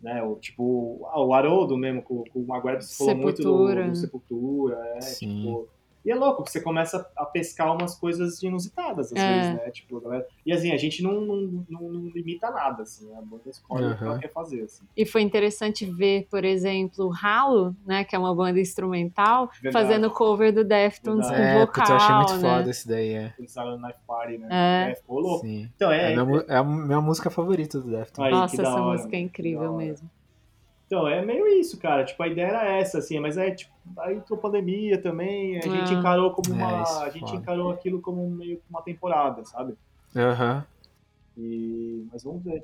né? 0.00 0.22
O, 0.22 0.36
tipo, 0.36 1.06
ah, 1.12 1.20
o 1.20 1.32
Haroldo 1.32 1.76
mesmo, 1.76 2.02
com, 2.02 2.24
com 2.24 2.40
o 2.40 2.46
Maguire 2.46 2.82
falou 2.82 3.16
muito 3.16 3.36
do, 3.36 3.42
Sepultura, 3.42 3.88
do? 3.88 3.96
Sepultura, 3.96 4.76
é, 4.96 5.00
Sim. 5.00 5.40
tipo... 5.40 5.68
E 6.04 6.10
é 6.10 6.14
louco, 6.14 6.38
porque 6.38 6.50
você 6.50 6.60
começa 6.60 7.08
a 7.16 7.24
pescar 7.24 7.72
umas 7.76 7.94
coisas 7.94 8.42
inusitadas, 8.42 9.12
às 9.12 9.18
É. 9.20 9.26
vezes, 9.34 9.54
né? 9.54 9.70
Tipo, 9.70 9.98
a 9.98 10.00
galera- 10.00 10.26
E 10.44 10.52
assim, 10.52 10.72
a 10.72 10.76
gente 10.76 11.02
não, 11.02 11.20
não, 11.20 11.64
não, 11.68 11.80
não 11.92 12.08
limita 12.10 12.50
nada, 12.50 12.82
assim, 12.82 13.14
a 13.14 13.22
banda 13.22 13.48
escolhe 13.48 13.86
o 13.86 13.96
que 13.96 14.02
ela 14.04 14.18
quer 14.18 14.32
fazer, 14.32 14.62
assim. 14.62 14.84
E 14.96 15.06
foi 15.06 15.22
interessante 15.22 15.86
ver, 15.86 16.26
por 16.28 16.44
exemplo, 16.44 17.10
Halo, 17.22 17.76
né, 17.86 18.02
que 18.04 18.16
é 18.16 18.18
uma 18.18 18.34
banda 18.34 18.58
instrumental, 18.58 19.48
Verdade. 19.62 19.72
fazendo 19.72 20.10
cover 20.10 20.52
do 20.52 20.64
Deftones 20.64 21.26
com 21.28 21.34
É, 21.34 21.60
vocal, 21.60 21.86
eu 21.88 21.96
achei 21.96 22.14
muito 22.16 22.34
né? 22.34 22.40
foda 22.40 22.70
esse 22.70 22.88
daí, 22.88 23.12
é. 23.12 23.34
Eles 23.38 23.52
Silent 23.52 23.80
Night 23.80 23.98
Party, 24.06 24.38
né? 24.38 24.48
É. 24.50 24.90
É, 24.90 24.94
ficou 24.96 25.20
louco. 25.20 25.46
Sim. 25.46 25.70
Então, 25.76 25.90
É, 25.92 26.02
é, 26.02 26.06
a 26.06 26.10
minha, 26.10 26.24
mu- 26.24 26.44
é 26.48 26.56
a 26.56 26.64
minha 26.64 27.00
música 27.00 27.30
favorita 27.30 27.80
do 27.80 27.90
Deftones. 27.90 28.32
Nossa, 28.32 28.60
essa 28.60 28.72
hora, 28.72 28.92
música 28.92 29.16
é 29.16 29.20
incrível 29.20 29.76
mesmo. 29.76 30.10
Então, 30.92 31.08
é 31.08 31.24
meio 31.24 31.46
isso, 31.58 31.78
cara. 31.78 32.04
Tipo, 32.04 32.22
a 32.22 32.28
ideia 32.28 32.48
era 32.48 32.70
essa, 32.70 32.98
assim, 32.98 33.18
mas 33.18 33.38
é 33.38 33.50
tipo, 33.50 33.72
aí 33.98 34.14
entrou 34.16 34.38
pandemia 34.38 35.00
também, 35.00 35.56
a 35.56 35.62
gente 35.62 35.94
Ah. 35.94 35.98
encarou 35.98 36.32
como 36.32 36.52
uma. 36.52 36.80
É, 36.80 36.82
isso 36.82 37.02
é 37.02 37.06
a 37.06 37.08
gente 37.10 37.20
foda. 37.30 37.36
encarou 37.36 37.70
aquilo 37.70 37.98
como 38.02 38.28
meio 38.28 38.58
que 38.58 38.62
uma 38.68 38.82
temporada, 38.82 39.42
sabe? 39.46 39.74
Aham. 40.14 40.62
E. 41.38 42.06
Mas 42.12 42.22
vamos 42.24 42.44
ver. 42.44 42.62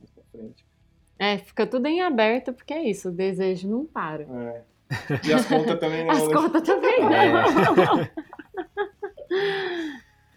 Mais 0.00 0.10
pra 0.10 0.24
frente. 0.32 0.64
É, 1.16 1.38
fica 1.38 1.64
tudo 1.64 1.86
em 1.86 2.00
aberto, 2.00 2.52
porque 2.52 2.74
é 2.74 2.82
isso, 2.90 3.08
o 3.08 3.12
desejo 3.12 3.68
não 3.68 3.86
para. 3.86 4.24
É. 4.24 4.62
E 5.24 5.32
as 5.32 5.46
contas 5.46 5.78
também 5.78 6.04
não. 6.04 6.10
As 6.10 6.26
contas 6.26 6.62
também, 6.62 7.08
né? 7.08 8.10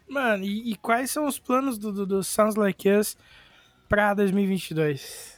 Mano, 0.07 0.43
e, 0.43 0.72
e 0.73 0.76
quais 0.76 1.10
são 1.10 1.26
os 1.26 1.39
planos 1.39 1.80
do, 1.80 1.91
do, 1.91 2.05
do 2.05 2.23
Sounds 2.23 2.55
Like 2.55 2.88
Us 2.88 3.18
pra 3.89 4.14
2022? 4.14 5.32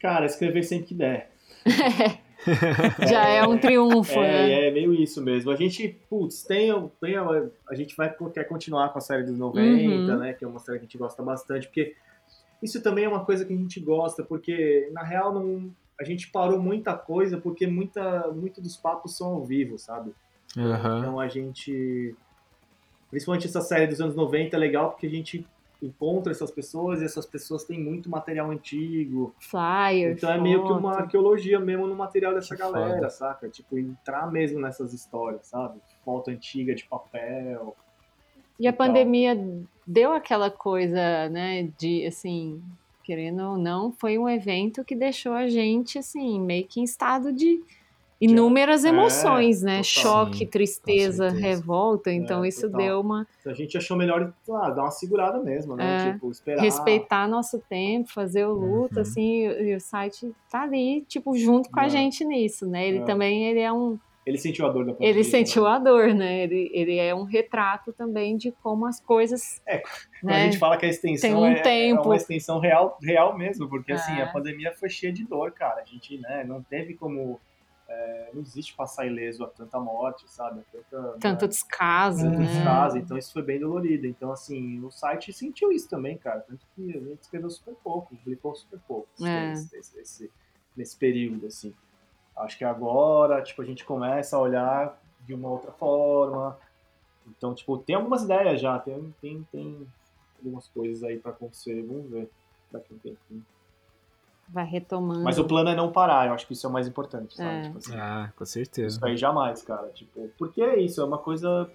Cara, 0.00 0.26
escrever 0.26 0.62
sempre 0.62 0.86
que 0.86 0.94
der. 0.94 1.30
Já 3.08 3.28
é 3.28 3.46
um 3.46 3.58
triunfo, 3.58 4.18
né? 4.18 4.50
É, 4.50 4.68
é 4.68 4.70
meio 4.70 4.94
isso 4.94 5.22
mesmo. 5.22 5.50
A 5.50 5.56
gente, 5.56 5.88
putz, 6.08 6.42
tem, 6.42 6.70
tem 7.00 7.16
a, 7.16 7.24
a 7.68 7.74
gente 7.74 7.94
vai 7.94 8.14
quer 8.32 8.44
continuar 8.44 8.88
com 8.90 8.98
a 8.98 9.02
série 9.02 9.24
dos 9.24 9.36
90, 9.38 9.62
Uhum. 10.12 10.18
né? 10.18 10.32
Que 10.32 10.44
é 10.44 10.48
uma 10.48 10.58
série 10.58 10.78
que 10.78 10.84
a 10.84 10.86
gente 10.86 10.98
gosta 10.98 11.22
bastante, 11.22 11.66
porque 11.66 11.94
isso 12.62 12.82
também 12.82 13.04
é 13.04 13.08
uma 13.08 13.24
coisa 13.24 13.44
que 13.44 13.52
a 13.52 13.56
gente 13.56 13.78
gosta, 13.80 14.22
porque 14.22 14.88
na 14.92 15.02
real 15.02 15.34
não, 15.34 15.70
a 16.00 16.04
gente 16.04 16.28
parou 16.30 16.58
muita 16.58 16.94
coisa 16.94 17.36
porque 17.36 17.66
muita, 17.66 18.28
muito 18.28 18.60
dos 18.62 18.76
papos 18.76 19.16
são 19.18 19.28
ao 19.34 19.44
vivo, 19.44 19.78
sabe? 19.78 20.12
Aham. 20.56 20.98
Então 21.00 21.20
a 21.20 21.28
gente. 21.28 22.14
Principalmente 23.10 23.46
essa 23.46 23.60
série 23.60 23.86
dos 23.86 24.00
anos 24.00 24.14
90 24.14 24.56
é 24.56 24.58
legal 24.58 24.90
porque 24.92 25.06
a 25.06 25.10
gente 25.10 25.44
encontra 25.82 26.30
essas 26.32 26.50
pessoas 26.50 27.00
e 27.00 27.04
essas 27.04 27.24
pessoas 27.26 27.64
têm 27.64 27.80
muito 27.82 28.10
material 28.10 28.50
antigo. 28.50 29.34
Flyer, 29.38 30.12
Então 30.12 30.30
é 30.30 30.38
meio 30.40 30.64
que 30.64 30.72
uma 30.72 30.92
foto. 30.92 31.02
arqueologia 31.02 31.58
mesmo 31.58 31.86
no 31.86 31.94
material 31.96 32.34
dessa 32.34 32.54
Que 32.54 32.60
galera, 32.62 32.94
foda. 32.96 33.10
saca? 33.10 33.48
Tipo, 33.48 33.78
entrar 33.78 34.30
mesmo 34.30 34.60
nessas 34.60 34.92
histórias, 34.92 35.46
sabe? 35.46 35.80
Foto 36.04 36.30
antiga 36.30 36.74
de 36.74 36.84
papel. 36.84 37.74
E 38.58 38.66
a 38.66 38.70
e 38.70 38.72
tal. 38.72 38.86
pandemia 38.86 39.38
deu 39.86 40.12
aquela 40.12 40.50
coisa, 40.50 41.28
né, 41.30 41.68
de, 41.78 42.04
assim, 42.06 42.62
querendo 43.02 43.42
ou 43.42 43.56
não, 43.58 43.90
foi 43.90 44.18
um 44.18 44.28
evento 44.28 44.84
que 44.84 44.94
deixou 44.94 45.32
a 45.32 45.48
gente, 45.48 45.98
assim, 45.98 46.38
meio 46.38 46.66
que 46.66 46.80
em 46.80 46.84
estado 46.84 47.32
de 47.32 47.62
inúmeras 48.20 48.84
É, 48.84 48.88
emoções, 48.88 49.62
né? 49.62 49.78
total. 49.78 49.84
Choque, 49.84 50.38
Sim, 50.38 50.46
tristeza, 50.46 51.28
revolta. 51.30 52.12
Então 52.12 52.44
É, 52.44 52.48
isso 52.48 52.62
total. 52.70 52.80
deu 52.80 53.00
uma... 53.00 53.26
A 53.46 53.52
gente 53.54 53.76
achou 53.78 53.96
melhor 53.96 54.32
ah, 54.52 54.70
dar 54.70 54.82
uma 54.82 54.90
segurada 54.90 55.38
mesmo, 55.40 55.74
né? 55.76 56.08
É. 56.08 56.12
Tipo, 56.12 56.30
esperar. 56.30 56.62
Respeitar 56.62 57.26
nosso 57.26 57.58
tempo, 57.68 58.12
fazer 58.12 58.44
o 58.44 58.52
luto, 58.52 58.96
Uhum. 58.96 59.02
assim, 59.02 59.46
e, 59.46 59.74
o 59.74 59.80
site 59.80 60.30
tá 60.50 60.62
ali, 60.62 61.02
tipo, 61.08 61.34
junto 61.36 61.70
com 61.70 61.80
a 61.80 61.86
É. 61.86 61.88
gente 61.88 62.24
nisso, 62.24 62.66
né? 62.66 62.86
Ele 62.86 62.98
É. 62.98 63.04
também, 63.04 63.44
ele 63.44 63.60
é 63.60 63.72
um... 63.72 63.98
Ele 64.26 64.36
sentiu 64.36 64.66
a 64.66 64.68
dor 64.68 64.84
da 64.84 64.92
pandemia. 64.92 65.08
Ele 65.14 65.24
sentiu 65.24 65.64
né? 65.64 65.70
a 65.70 65.78
dor, 65.78 66.14
né? 66.14 66.42
Ele, 66.44 66.70
ele 66.74 66.96
é 66.98 67.14
um 67.14 67.24
retrato 67.24 67.90
também 67.92 68.36
de 68.36 68.52
como 68.62 68.84
as 68.86 69.00
coisas... 69.00 69.60
É, 69.66 69.78
Quando 69.78 70.30
né? 70.30 70.42
a 70.42 70.44
gente 70.44 70.58
fala 70.58 70.76
que 70.76 70.84
a 70.84 70.88
extensão 70.90 71.30
Tem 71.30 71.36
um 71.38 71.46
é, 71.46 71.52
é 71.58 71.62
tempo. 71.62 72.02
uma 72.02 72.16
extensão 72.16 72.60
real, 72.60 72.98
real 73.02 73.36
mesmo, 73.36 73.66
porque 73.68 73.92
assim, 73.92 74.12
É. 74.18 74.22
a 74.22 74.26
pandemia 74.26 74.72
foi 74.78 74.90
cheia 74.90 75.10
de 75.12 75.24
dor, 75.24 75.52
cara. 75.52 75.80
A 75.80 75.84
gente, 75.86 76.18
né, 76.18 76.44
não 76.46 76.62
teve 76.62 76.94
como. 76.94 77.40
É, 77.92 78.30
não 78.32 78.40
existe 78.40 78.72
passar 78.74 79.04
ileso 79.06 79.42
a 79.42 79.48
tanta 79.48 79.80
morte, 79.80 80.24
sabe? 80.30 80.60
A 80.60 80.64
tanta, 80.72 81.18
Tanto 81.18 81.42
né, 81.42 81.48
descaso, 81.48 82.22
tanto 82.24 82.38
né? 82.38 82.46
descaso. 82.46 82.98
Então 82.98 83.18
isso 83.18 83.32
foi 83.32 83.42
bem 83.42 83.58
dolorido. 83.58 84.06
Então, 84.06 84.30
assim, 84.30 84.80
o 84.84 84.90
site 84.92 85.32
sentiu 85.32 85.72
isso 85.72 85.88
também, 85.88 86.16
cara. 86.16 86.40
Tanto 86.40 86.64
que 86.76 86.90
a 86.96 87.00
gente 87.00 87.20
escreveu 87.20 87.50
super 87.50 87.74
pouco, 87.82 88.14
publicou 88.16 88.54
super 88.54 88.78
pouco 88.86 89.08
É. 89.26 89.52
esse- 89.52 89.76
esse- 89.76 89.98
esse- 90.00 90.30
nesse 90.76 90.96
período, 90.96 91.46
assim. 91.46 91.74
Acho 92.36 92.56
que 92.56 92.64
agora, 92.64 93.42
tipo, 93.42 93.60
a 93.60 93.64
gente 93.64 93.84
começa 93.84 94.36
a 94.36 94.40
olhar 94.40 94.96
de 95.26 95.34
uma 95.34 95.48
outra 95.48 95.72
forma. 95.72 96.56
Então, 97.26 97.52
tipo, 97.54 97.76
tem 97.78 97.96
algumas 97.96 98.22
ideias 98.22 98.60
já, 98.60 98.78
tem, 98.78 99.14
tem, 99.20 99.46
tem 99.50 99.86
algumas 100.38 100.68
coisas 100.68 101.02
aí 101.02 101.18
pra 101.18 101.32
acontecer, 101.32 101.82
vamos 101.82 102.08
ver 102.08 102.30
daqui 102.70 102.92
a 102.92 102.94
um 102.94 102.98
tempinho. 102.98 103.44
Vai 104.52 104.64
retomando. 104.64 105.22
Mas 105.22 105.38
o 105.38 105.44
plano 105.44 105.68
é 105.70 105.74
não 105.76 105.92
parar, 105.92 106.26
eu 106.26 106.34
acho 106.34 106.46
que 106.46 106.52
isso 106.54 106.66
é 106.66 106.70
o 106.70 106.72
mais 106.72 106.88
importante, 106.88 107.36
sabe? 107.36 107.48
É. 107.58 107.62
Tipo 107.62 107.78
assim, 107.78 107.94
Ah, 107.96 108.32
com 108.36 108.44
certeza. 108.44 108.96
isso 108.96 109.06
aí 109.06 109.16
jamais, 109.16 109.62
cara. 109.62 109.88
Tipo, 109.94 110.28
porque 110.38 110.60
é 110.60 110.80
isso, 110.80 111.00
é 111.00 111.04
uma 111.04 111.18
coisa, 111.18 111.70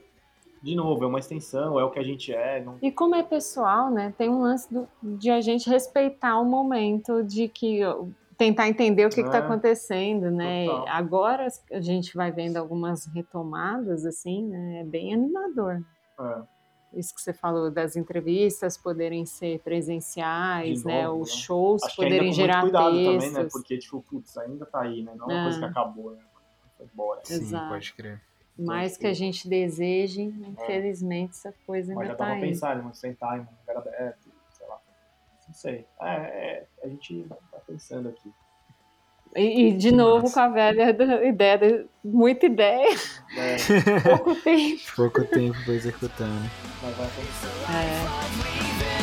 de 0.62 0.76
novo, 0.76 1.04
é 1.04 1.08
uma 1.08 1.20
extensão, 1.20 1.80
é 1.80 1.84
o 1.86 1.90
que 1.90 2.00
a 2.00 2.04
gente 2.04 2.34
é. 2.34 2.62
Não... 2.64 2.78
E 2.82 2.92
como 2.92 3.16
é 3.16 3.24
pessoal, 3.24 3.90
né? 3.90 4.14
Tem 4.18 4.30
um 4.30 4.42
lance 4.42 4.72
do- 4.74 4.88
de 5.02 5.30
a 5.32 5.40
gente 5.40 5.70
respeitar 5.70 6.38
o 6.40 6.44
momento 6.46 7.24
de 7.24 7.48
que 7.48 7.80
tentar 8.38 8.68
entender 8.68 9.06
o 9.06 9.10
que 9.10 9.22
está 9.22 9.38
É, 9.38 9.40
acontecendo, 9.40 10.30
né? 10.30 10.66
total. 10.66 10.86
Agora 10.90 11.48
a 11.72 11.80
gente 11.80 12.14
vai 12.18 12.32
vendo 12.34 12.58
algumas 12.58 13.06
retomadas, 13.14 14.06
assim, 14.06 14.44
né? 14.46 14.82
É 14.82 14.84
bem 14.84 15.14
animador. 15.14 15.82
É. 16.20 16.55
Isso 16.96 17.14
que 17.14 17.22
você 17.22 17.34
falou 17.34 17.70
das 17.70 17.96
entrevistas 17.96 18.78
poderem 18.78 19.26
ser 19.26 19.60
presenciais, 19.60 20.84
né? 20.84 21.04
novo, 21.06 21.24
Os 21.24 21.30
né? 21.32 21.36
shows 21.42 21.84
Acho 21.84 21.96
que 21.96 22.02
ainda 22.04 22.16
com 22.16 22.20
poderem 22.20 22.28
muito 22.28 22.36
gerar 22.36 22.62
cuidado 22.62 22.92
textos. 22.96 23.14
também, 23.26 23.44
né? 23.44 23.50
Porque, 23.52 23.78
tipo, 23.78 24.02
putz, 24.04 24.38
ainda 24.38 24.66
tá 24.66 24.82
aí, 24.82 25.04
né? 25.04 25.14
Não 25.16 25.30
é 25.30 25.34
uma 25.34 25.40
É. 25.40 25.44
coisa 25.44 25.60
que 25.60 25.66
acabou, 25.66 26.12
né? 26.12 26.24
Foi 26.78 26.86
embora. 26.92 27.22
Sim, 27.24 27.34
Exato. 27.36 27.70
pode 27.70 27.94
crer. 27.94 28.22
Mais 28.58 28.96
que 28.96 29.06
a 29.08 29.14
gente 29.14 29.50
deseje, 29.50 30.22
infelizmente 30.22 31.32
essa 31.32 31.54
coisa 31.66 31.92
É. 31.92 31.96
Mas 31.96 32.04
ainda 32.04 32.14
já 32.14 32.18
tá 32.18 32.24
tava 32.26 32.36
aí. 32.36 32.42
pensando, 32.42 32.88
em 32.90 32.94
sentar 32.94 33.38
em 33.38 33.42
um 33.42 33.48
lugar 33.60 33.78
aberto, 33.78 34.32
sei 34.52 34.68
lá. 34.68 34.80
Não 35.48 35.54
sei. 35.54 35.86
É, 36.02 36.08
é, 36.16 36.68
a 36.84 36.88
gente 36.88 37.26
tá 37.52 37.60
pensando 37.68 38.08
aqui. 38.10 38.32
E, 39.36 39.68
e 39.68 39.72
de 39.74 39.90
Que 39.90 39.96
novo 39.96 40.24
massa. 40.24 40.34
com 40.34 40.40
a 40.40 40.48
velha 40.48 40.94
da- 40.94 41.24
ideia, 41.26 41.58
de- 41.58 41.86
muita 42.04 42.46
ideia, 42.46 42.96
É, 43.38 43.58
pouco 44.18 44.36
tempo. 44.36 44.82
Pouco 44.96 45.24
tempo 45.26 45.58
pra 45.66 45.74
executar, 45.74 46.28
né? 46.28 46.50
mas 46.82 46.96
vai 46.96 47.06
acontecer. 47.08 47.48
É. 48.92 48.95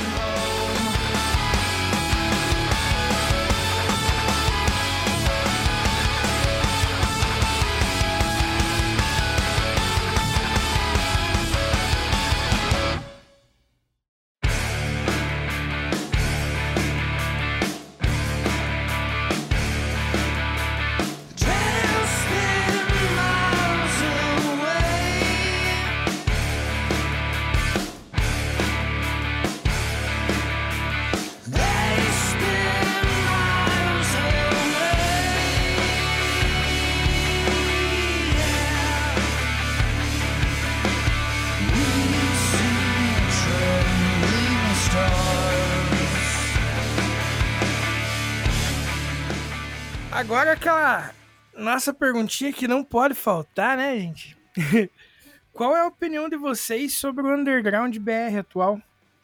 nossa 51.75 51.95
perguntinha 51.95 52.53
que 52.53 52.69
não 52.69 52.85
pode 52.85 53.15
faltar, 53.15 53.77
né, 53.77 53.99
gente? 53.99 54.37
Qual 55.53 55.77
é 55.77 55.81
a 55.81 55.87
opinião 55.87 56.29
de 56.29 56.37
vocês 56.37 56.95
sobre 56.95 57.23
o 57.27 57.35
underground 57.35 57.97
BR 57.99 58.39
atual? 58.41 58.81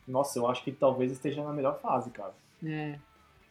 Nossa, 0.06 0.38
eu 0.38 0.46
acho 0.46 0.62
que 0.62 0.72
talvez 0.72 1.12
esteja 1.12 1.42
na 1.42 1.52
melhor 1.52 1.80
fase, 1.80 2.10
cara. 2.10 2.34
É. 2.64 2.98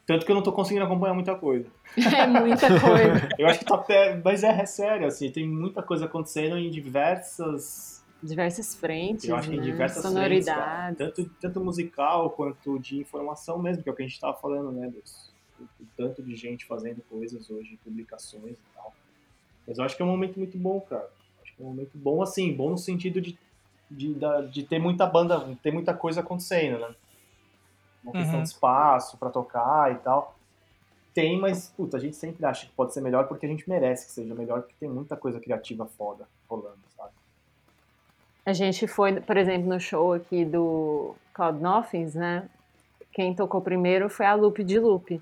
Tanto 0.05 0.25
que 0.25 0.31
eu 0.31 0.35
não 0.35 0.41
tô 0.41 0.51
conseguindo 0.51 0.85
acompanhar 0.85 1.13
muita 1.13 1.35
coisa. 1.35 1.67
É 1.97 2.25
muita 2.25 2.67
coisa. 2.79 3.29
Eu 3.37 3.47
acho 3.47 3.59
que 3.59 3.65
tá 3.65 3.75
até. 3.75 4.19
Mas 4.23 4.43
é, 4.43 4.49
é 4.49 4.65
sério, 4.65 5.07
assim, 5.07 5.29
tem 5.31 5.47
muita 5.47 5.83
coisa 5.83 6.05
acontecendo 6.05 6.57
em 6.57 6.69
diversas. 6.69 8.05
Diversas 8.23 8.73
frentes, 8.73 9.27
Eu 9.27 9.35
acho 9.35 9.49
que 9.49 9.55
em 9.55 9.59
né? 9.59 9.65
diversas 9.65 10.01
frentes, 10.01 10.45
cara. 10.45 10.55
sonoridades. 10.55 10.97
tanto, 10.97 11.29
tanto 11.39 11.59
musical 11.59 12.29
quanto 12.31 12.79
de 12.79 12.99
informação 12.99 13.59
mesmo, 13.59 13.83
que 13.83 13.89
é 13.89 13.91
o 13.91 13.95
que 13.95 14.03
a 14.03 14.07
gente 14.07 14.19
tava 14.19 14.35
falando, 14.37 14.71
né? 14.71 14.89
Dos, 14.89 15.31
o, 15.59 15.63
o 15.63 15.87
tanto 15.95 16.21
de 16.23 16.35
gente 16.35 16.65
fazendo 16.65 17.01
coisas 17.09 17.49
hoje, 17.49 17.79
publicações 17.83 18.57
e 18.57 18.75
tal. 18.75 18.93
Mas 19.67 19.77
eu 19.77 19.83
acho 19.83 19.95
que 19.95 20.01
é 20.01 20.05
um 20.05 20.09
momento 20.09 20.37
muito 20.37 20.57
bom, 20.57 20.79
cara. 20.81 21.09
Acho 21.43 21.55
que 21.55 21.61
é 21.61 21.65
um 21.65 21.69
momento 21.69 21.91
bom, 21.97 22.21
assim, 22.21 22.53
bom 22.53 22.69
no 22.71 22.77
sentido 22.77 23.19
de, 23.21 23.37
de, 23.89 24.15
de 24.51 24.63
ter 24.63 24.79
muita 24.79 25.05
banda, 25.05 25.57
ter 25.61 25.71
muita 25.71 25.93
coisa 25.93 26.21
acontecendo, 26.21 26.79
né? 26.79 26.95
Uma 28.03 28.13
questão 28.13 28.37
Uhum. 28.37 28.43
de 28.43 28.49
espaço 28.49 29.17
pra 29.17 29.29
tocar 29.29 29.91
e 29.91 29.95
tal. 29.95 30.35
Tem, 31.13 31.37
mas, 31.39 31.69
puta, 31.75 31.97
a 31.97 31.99
gente 31.99 32.15
sempre 32.15 32.45
acha 32.45 32.67
que 32.67 32.71
pode 32.73 32.93
ser 32.93 33.01
melhor 33.01 33.27
porque 33.27 33.45
a 33.45 33.49
gente 33.49 33.67
merece 33.67 34.05
que 34.05 34.11
seja 34.11 34.33
melhor, 34.35 34.61
porque 34.61 34.75
tem 34.79 34.87
muita 34.87 35.17
coisa 35.17 35.39
criativa 35.39 35.85
foda 35.85 36.27
rolando, 36.47 36.77
sabe? 36.95 37.11
A 38.45 38.53
gente 38.53 38.87
foi, 38.87 39.19
por 39.19 39.35
exemplo, 39.35 39.67
no 39.67 39.79
show 39.79 40.13
aqui 40.13 40.45
do 40.45 41.15
Cloud 41.33 41.59
Nothings, 41.61 42.15
né? 42.15 42.47
Quem 43.11 43.33
tocou 43.35 43.61
primeiro 43.61 44.09
foi 44.09 44.25
a 44.25 44.35
Lupe 44.35 44.63
de 44.63 44.79
Lupe. 44.79 45.21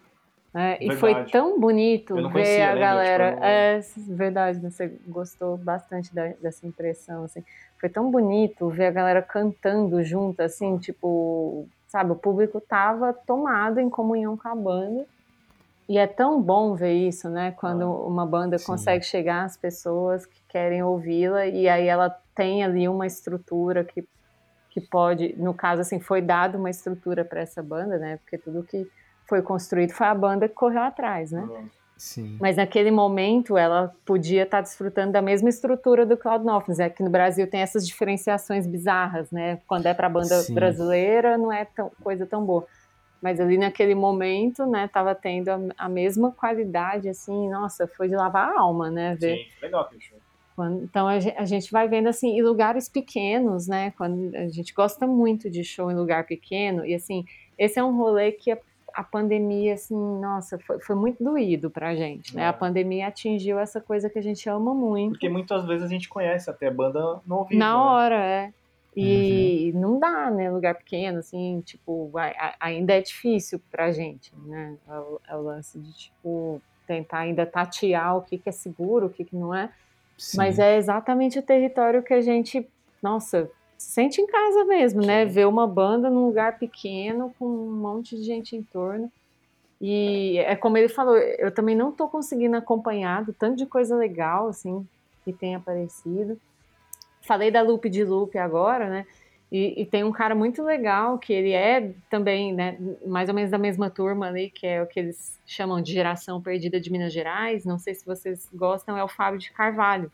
Né? 0.56 0.80
E 0.82 0.92
foi 0.92 1.16
tão 1.32 1.60
bonito 1.60 2.22
não 2.22 2.32
ver 2.32 2.32
conhecia, 2.32 2.72
a 2.72 2.76
lembra? 2.76 2.78
galera. 2.78 3.38
Tipo, 3.38 3.44
É 3.44 3.82
verdade, 4.10 4.60
você 4.62 4.88
gostou 5.06 5.58
bastante 5.58 6.14
da- 6.16 6.34
dessa 6.42 6.68
impressão, 6.68 7.26
assim. 7.26 7.44
Foi 7.80 7.90
tão 7.90 8.12
bonito 8.12 8.70
ver 8.70 8.88
a 8.88 8.92
galera 8.92 9.24
cantando 9.24 10.04
junto, 10.04 10.42
assim, 10.42 10.80
tipo, 10.80 11.70
sabe, 11.88 12.12
o 12.14 12.18
público 12.18 12.62
tava 12.62 13.14
tomado 13.28 13.80
em 13.80 13.90
comunhão 13.90 14.38
com 14.38 14.50
a 14.50 14.56
banda. 14.56 15.06
E 15.90 15.98
é 16.00 16.08
tão 16.08 16.42
bom 16.42 16.76
ver 16.76 16.94
isso, 16.94 17.30
né? 17.30 17.52
Quando 17.54 17.84
Ah, 17.84 18.08
uma 18.08 18.26
banda 18.26 18.58
sim. 18.58 18.66
consegue 18.66 19.06
chegar 19.06 19.46
às 19.46 19.58
pessoas 19.58 20.26
que 20.26 20.42
querem 20.50 20.84
ouvi-la 20.84 21.48
e 21.48 21.70
aí 21.70 21.88
ela 21.88 22.10
tem 22.36 22.64
ali 22.64 22.88
uma 22.90 23.06
estrutura 23.08 23.86
que, 23.86 24.08
que 24.72 24.82
pode, 24.82 25.36
no 25.38 25.54
caso 25.56 25.82
assim, 25.82 26.00
foi 26.02 26.22
dado 26.22 26.58
uma 26.60 26.70
estrutura 26.72 27.26
para 27.26 27.42
essa 27.42 27.64
banda, 27.64 27.98
né? 28.00 28.18
Porque 28.20 28.38
tudo 28.40 28.64
que 28.66 28.90
foi 29.28 29.42
construído 29.42 29.92
foi 29.92 30.08
a 30.08 30.16
banda 30.16 30.48
que 30.48 30.56
correu 30.56 30.82
atrás, 30.82 31.32
né? 31.32 31.48
Sim. 31.98 32.38
Mas 32.40 32.58
naquele 32.58 32.92
momento 32.92 33.58
ela 33.58 33.94
podia 34.06 34.44
estar 34.44 34.62
desfrutando 34.62 35.14
da 35.14 35.22
mesma 35.22 35.48
estrutura 35.50 36.06
do 36.06 36.18
Cloud 36.18 36.44
Nothings. 36.46 36.80
É 36.80 36.90
que 36.90 37.02
no 37.02 37.10
Brasil 37.10 37.50
tem 37.50 37.62
essas 37.62 37.88
diferenciações 37.88 38.68
bizarras, 38.68 39.32
né? 39.32 39.62
Quando 39.66 39.86
é 39.86 39.94
para 39.94 40.10
banda 40.10 40.42
Sim. 40.42 40.54
brasileira 40.54 41.38
não 41.38 41.52
é 41.52 41.64
tão, 41.66 41.92
coisa 42.02 42.26
tão 42.26 42.46
boa. 42.46 42.68
Mas 43.22 43.40
ali 43.40 43.58
naquele 43.58 43.96
momento, 43.96 44.66
né, 44.68 44.88
tava 44.90 45.16
tendo 45.16 45.50
a, 45.50 45.60
a 45.78 45.90
mesma 45.90 46.32
qualidade, 46.34 47.08
assim, 47.10 47.50
nossa, 47.50 47.88
foi 47.96 48.10
de 48.10 48.16
lavar 48.16 48.50
a 48.50 48.60
alma, 48.60 48.92
né? 48.92 49.16
Ver 49.20 49.38
Sim, 49.38 49.46
legal 49.62 49.82
aquele 49.82 50.02
show. 50.02 50.18
quando- 50.56 50.84
então 50.84 51.08
a 51.08 51.20
gen- 51.20 51.34
a 51.38 51.46
gente 51.46 51.72
vai 51.72 51.88
vendo 51.88 52.08
assim, 52.08 52.38
em 52.38 52.42
lugares 52.44 52.88
pequenos, 52.90 53.68
né? 53.68 53.92
Quando 53.98 54.36
a 54.36 54.48
gente 54.50 54.74
gosta 54.74 55.08
muito 55.08 55.50
de 55.50 55.64
show 55.64 55.90
em 55.90 55.96
lugar 55.96 56.26
pequeno, 56.28 56.86
e 56.86 56.94
assim, 56.94 57.24
esse 57.58 57.80
é 57.80 57.84
um 57.84 57.96
rolê 57.98 58.34
que 58.34 58.52
a, 58.52 58.58
a 58.96 59.04
pandemia, 59.04 59.74
assim, 59.74 59.96
nossa, 59.96 60.58
foi, 60.60 60.80
foi 60.80 60.96
muito 60.96 61.22
doído 61.22 61.70
pra 61.70 61.94
gente, 61.96 62.34
né? 62.34 62.44
É. 62.44 62.48
A 62.48 62.54
pandemia 62.54 63.08
atingiu 63.08 63.60
essa 63.60 63.82
coisa 63.82 64.10
que 64.10 64.18
a 64.18 64.22
gente 64.24 64.50
ama 64.50 64.74
muito. 64.74 65.12
Porque 65.12 65.28
muitas 65.28 65.66
vezes 65.66 65.86
a 65.86 65.90
gente 65.90 66.08
conhece 66.08 66.50
até 66.50 66.72
banda 66.72 67.20
no 67.28 67.36
ao 67.36 67.46
vivo, 67.46 67.60
Na 67.60 67.74
né? 67.74 67.76
hora, 67.76 68.26
é. 68.26 68.54
E 68.96 69.74
não 69.76 70.00
dá, 70.00 70.32
né? 70.32 70.50
Lugar 70.50 70.76
pequeno, 70.76 71.20
assim, 71.20 71.62
tipo, 71.66 72.10
ainda 72.58 72.94
é 72.94 73.02
difícil 73.02 73.62
pra 73.70 73.92
gente, 73.92 74.32
né? 74.46 74.78
É 74.88 74.98
o, 74.98 75.22
é 75.28 75.36
o 75.36 75.42
lance 75.42 75.78
de, 75.78 75.94
tipo, 75.94 76.62
tentar 76.88 77.20
ainda 77.20 77.46
tatear 77.46 78.16
o 78.16 78.22
que, 78.22 78.38
que 78.38 78.48
é 78.48 78.54
seguro, 78.54 79.08
o 79.08 79.10
que, 79.10 79.26
que 79.26 79.36
não 79.36 79.54
é. 79.54 79.70
Sim. 80.18 80.38
Mas 80.38 80.58
é 80.58 80.78
exatamente 80.78 81.38
o 81.38 81.42
território 81.42 82.02
que 82.02 82.14
a 82.14 82.22
gente, 82.22 82.66
nossa, 83.04 83.52
sente 83.78 84.22
em 84.22 84.28
casa 84.28 84.64
mesmo, 84.66 85.02
né? 85.02 85.26
Sim. 85.26 85.34
Ver 85.34 85.48
uma 85.48 85.68
banda 85.68 86.10
num 86.10 86.26
lugar 86.26 86.58
pequeno 86.58 87.34
com 87.38 87.46
um 87.46 87.72
monte 87.72 88.16
de 88.16 88.24
gente 88.24 88.56
em 88.56 88.64
torno. 88.64 89.12
E 89.82 90.38
é 90.40 90.56
como 90.56 90.78
ele 90.78 90.88
falou, 90.88 91.18
eu 91.18 91.54
também 91.54 91.76
não 91.76 91.92
tô 91.92 92.08
conseguindo 92.08 92.56
acompanhar 92.56 93.24
do 93.24 93.34
tanto 93.34 93.58
de 93.58 93.66
coisa 93.66 93.96
legal, 93.96 94.48
assim, 94.48 94.88
que 95.24 95.34
tem 95.34 95.56
aparecido. 95.56 96.40
Falei 97.22 97.52
da 97.52 97.62
Loop 97.62 97.90
de 97.90 98.04
Loop 98.04 98.38
agora, 98.38 98.90
né? 98.90 99.06
E, 99.52 99.82
e 99.82 99.86
tem 99.86 100.04
um 100.04 100.12
cara 100.12 100.34
muito 100.34 100.64
legal 100.64 101.20
que 101.20 101.32
ele 101.32 101.52
é 101.52 101.92
também, 102.10 102.54
né, 102.54 102.78
mais 103.06 103.30
ou 103.30 103.36
menos 103.36 103.52
da 103.52 103.58
mesma 103.58 103.90
turma 103.90 104.28
ali, 104.28 104.50
que 104.50 104.66
é 104.66 104.82
o 104.82 104.88
que 104.88 105.00
eles 105.00 105.40
chamam 105.46 105.82
de 105.82 105.94
geração 105.94 106.42
perdida 106.42 106.80
de 106.80 106.92
Minas 106.92 107.14
Gerais. 107.14 107.64
Não 107.64 107.78
sei 107.78 107.94
se 107.94 108.06
vocês 108.06 108.50
gostam, 108.54 108.98
é 108.98 109.04
o 109.04 109.08
Fábio 109.08 109.40
de 109.40 109.52
Carvalho. 109.52 110.12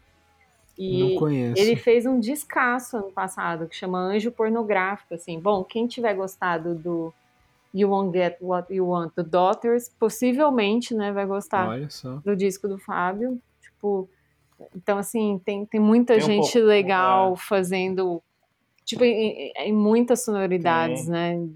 E 0.83 1.03
Não 1.13 1.15
conheço. 1.19 1.61
ele 1.61 1.75
fez 1.75 2.05
um 2.07 2.19
descasso 2.19 2.97
ano 2.97 3.11
passado 3.11 3.67
que 3.67 3.75
chama 3.75 3.99
Anjo 3.99 4.31
Pornográfico, 4.31 5.13
assim. 5.13 5.39
Bom, 5.39 5.63
quem 5.63 5.85
tiver 5.85 6.15
gostado 6.15 6.73
do 6.73 7.13
You 7.73 7.89
Won't 7.91 8.17
Get 8.17 8.37
What 8.41 8.73
You 8.73 8.87
Want 8.87 9.13
do 9.15 9.23
Daughters, 9.23 9.89
possivelmente, 9.99 10.95
né, 10.95 11.11
vai 11.11 11.25
gostar 11.27 11.69
Olha 11.69 11.89
só. 11.89 12.15
do 12.25 12.35
disco 12.35 12.67
do 12.67 12.79
Fábio. 12.79 13.39
Tipo, 13.61 14.09
então 14.75 14.97
assim, 14.97 15.39
tem, 15.45 15.65
tem 15.65 15.79
muita 15.79 16.15
Tem 16.15 16.23
um 16.23 16.25
gente 16.25 16.51
pouco, 16.53 16.67
legal 16.67 17.33
é. 17.33 17.35
fazendo 17.37 18.21
tipo 18.83 19.03
em, 19.03 19.53
em 19.55 19.73
muitas 19.73 20.23
sonoridades, 20.23 21.03
Tem. 21.03 21.11
né? 21.11 21.49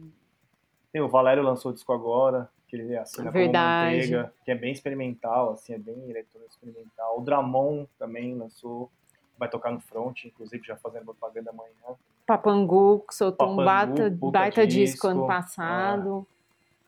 Tem 0.93 1.01
o 1.01 1.09
Valério 1.09 1.41
lançou 1.43 1.71
o 1.71 1.73
disco 1.73 1.91
agora, 1.91 2.47
que 2.67 2.75
ele 2.75 2.95
assina 2.95 3.29
Verdade. 3.31 3.89
como 3.89 4.01
Manteiga, 4.01 4.33
que 4.45 4.51
é 4.51 4.55
bem 4.55 4.71
experimental, 4.71 5.51
assim, 5.53 5.73
é 5.73 5.77
bem 5.79 5.95
eletrônico 6.09 6.49
experimental. 6.51 7.19
O 7.19 7.21
Dramon 7.21 7.85
também 7.99 8.35
lançou, 8.35 8.89
vai 9.37 9.49
tocar 9.49 9.71
no 9.71 9.79
front, 9.79 10.25
inclusive 10.25 10.65
já 10.65 10.75
fazendo 10.77 11.05
propaganda 11.05 11.49
amanhã. 11.51 11.97
Papangu 12.25 12.99
que 13.07 13.13
soltou 13.13 13.47
um 13.47 13.55
Papangu, 13.57 13.65
bata, 13.65 14.17
puta 14.19 14.31
baita 14.39 14.65
disco, 14.67 14.91
disco, 14.93 15.07
ano 15.07 15.27
passado. 15.27 16.27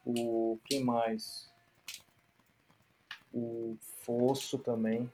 O 0.06 0.60
quem 0.66 0.84
mais? 0.84 1.52
O 3.34 3.78
Fosso 4.06 4.58
também, 4.58 5.12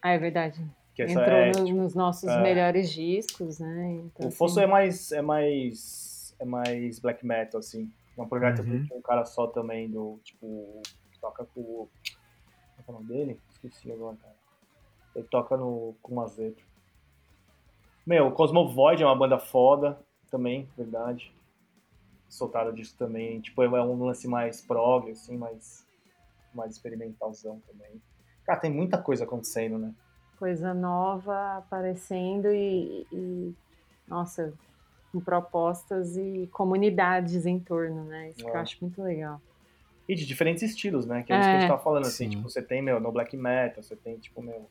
Ah, 0.00 0.10
é 0.10 0.18
verdade. 0.18 0.64
que 0.94 1.02
essa 1.02 1.20
Entrou 1.20 1.36
é, 1.36 1.46
no- 1.48 1.64
tipo, 1.64 1.76
nos 1.76 1.94
nossos 1.94 2.30
é. 2.30 2.40
melhores 2.40 2.90
discos, 2.92 3.58
né? 3.58 3.90
Então, 4.04 4.28
o 4.28 4.30
Fosso 4.30 4.60
assim, 4.60 4.64
é 4.68 4.70
mais 4.70 5.12
é 5.12 5.20
mais 5.22 6.34
é 6.38 6.44
mais 6.44 6.98
black 7.00 7.26
metal 7.26 7.58
assim. 7.58 7.92
É 8.16 8.22
um 8.22 8.28
projeto 8.28 8.60
Uhum. 8.62 8.82
que 8.82 8.88
tem 8.88 8.98
um 8.98 9.02
cara 9.02 9.24
só 9.26 9.46
também 9.48 9.90
do 9.90 10.18
tipo 10.22 10.80
que 11.10 11.18
toca 11.18 11.44
com 11.46 11.88
é 12.78 12.82
é 12.86 12.90
o 12.90 12.92
nome 12.92 13.06
dele? 13.08 13.40
Esqueci 13.50 13.90
agora, 13.90 14.16
cara. 14.16 14.34
Ele 15.16 15.26
toca 15.28 15.56
no 15.56 15.94
com 16.02 16.12
o 16.12 16.16
Mazeto. 16.16 16.62
Meu, 18.06 18.28
o 18.28 18.32
Cosmovoid 18.32 19.02
é 19.02 19.06
uma 19.06 19.16
banda 19.16 19.38
foda 19.38 19.98
também, 20.30 20.68
verdade. 20.76 21.32
Soltaram 22.28 22.72
disso 22.72 22.94
também, 22.98 23.40
tipo, 23.40 23.62
é 23.62 23.82
um 23.82 24.04
lance 24.04 24.28
mais 24.28 24.60
prog 24.60 25.10
assim, 25.10 25.36
mais 25.36 25.84
mais 26.54 26.72
experimentalzão 26.72 27.60
também. 27.66 28.00
Cara, 28.44 28.60
tem 28.60 28.70
muita 28.70 28.96
coisa 28.96 29.24
acontecendo, 29.24 29.78
né? 29.78 29.92
Coisa 30.38 30.72
nova 30.72 31.56
aparecendo 31.58 32.48
e, 32.50 33.06
e, 33.12 33.54
nossa, 34.08 34.54
com 35.12 35.20
propostas 35.20 36.16
e 36.16 36.48
comunidades 36.52 37.44
em 37.44 37.58
torno, 37.58 38.04
né? 38.04 38.30
Isso 38.30 38.44
que 38.44 38.50
eu 38.50 38.56
É. 38.56 38.60
acho 38.60 38.78
muito 38.80 39.02
legal. 39.02 39.40
E 40.08 40.14
de 40.14 40.24
diferentes 40.24 40.62
estilos, 40.62 41.04
né? 41.06 41.22
Que 41.24 41.32
é 41.32 41.40
isso 41.40 41.48
que 41.48 41.56
a 41.56 41.58
gente 41.58 41.64
É. 41.64 41.68
tava 41.68 41.82
falando, 41.82 42.06
assim, 42.06 42.24
Sim. 42.24 42.30
tipo, 42.36 42.48
você 42.48 42.62
tem, 42.62 42.80
meu, 42.80 43.00
no 43.00 43.12
black 43.12 43.36
metal, 43.36 43.82
você 43.82 43.96
tem, 43.96 44.16
tipo, 44.18 44.40
meu. 44.40 44.66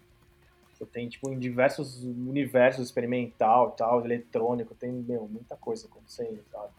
Você 0.75 0.85
tem, 0.85 1.07
tipo, 1.07 1.29
em 1.29 1.39
diversos 1.39 2.03
universos 2.03 2.85
experimental 2.85 3.71
tal, 3.71 4.03
eletrônico, 4.03 4.75
tem, 4.75 4.91
meu, 4.91 5.25
muita 5.25 5.55
coisa 5.55 5.87
acontecendo, 5.87 6.41
sabe? 6.51 6.69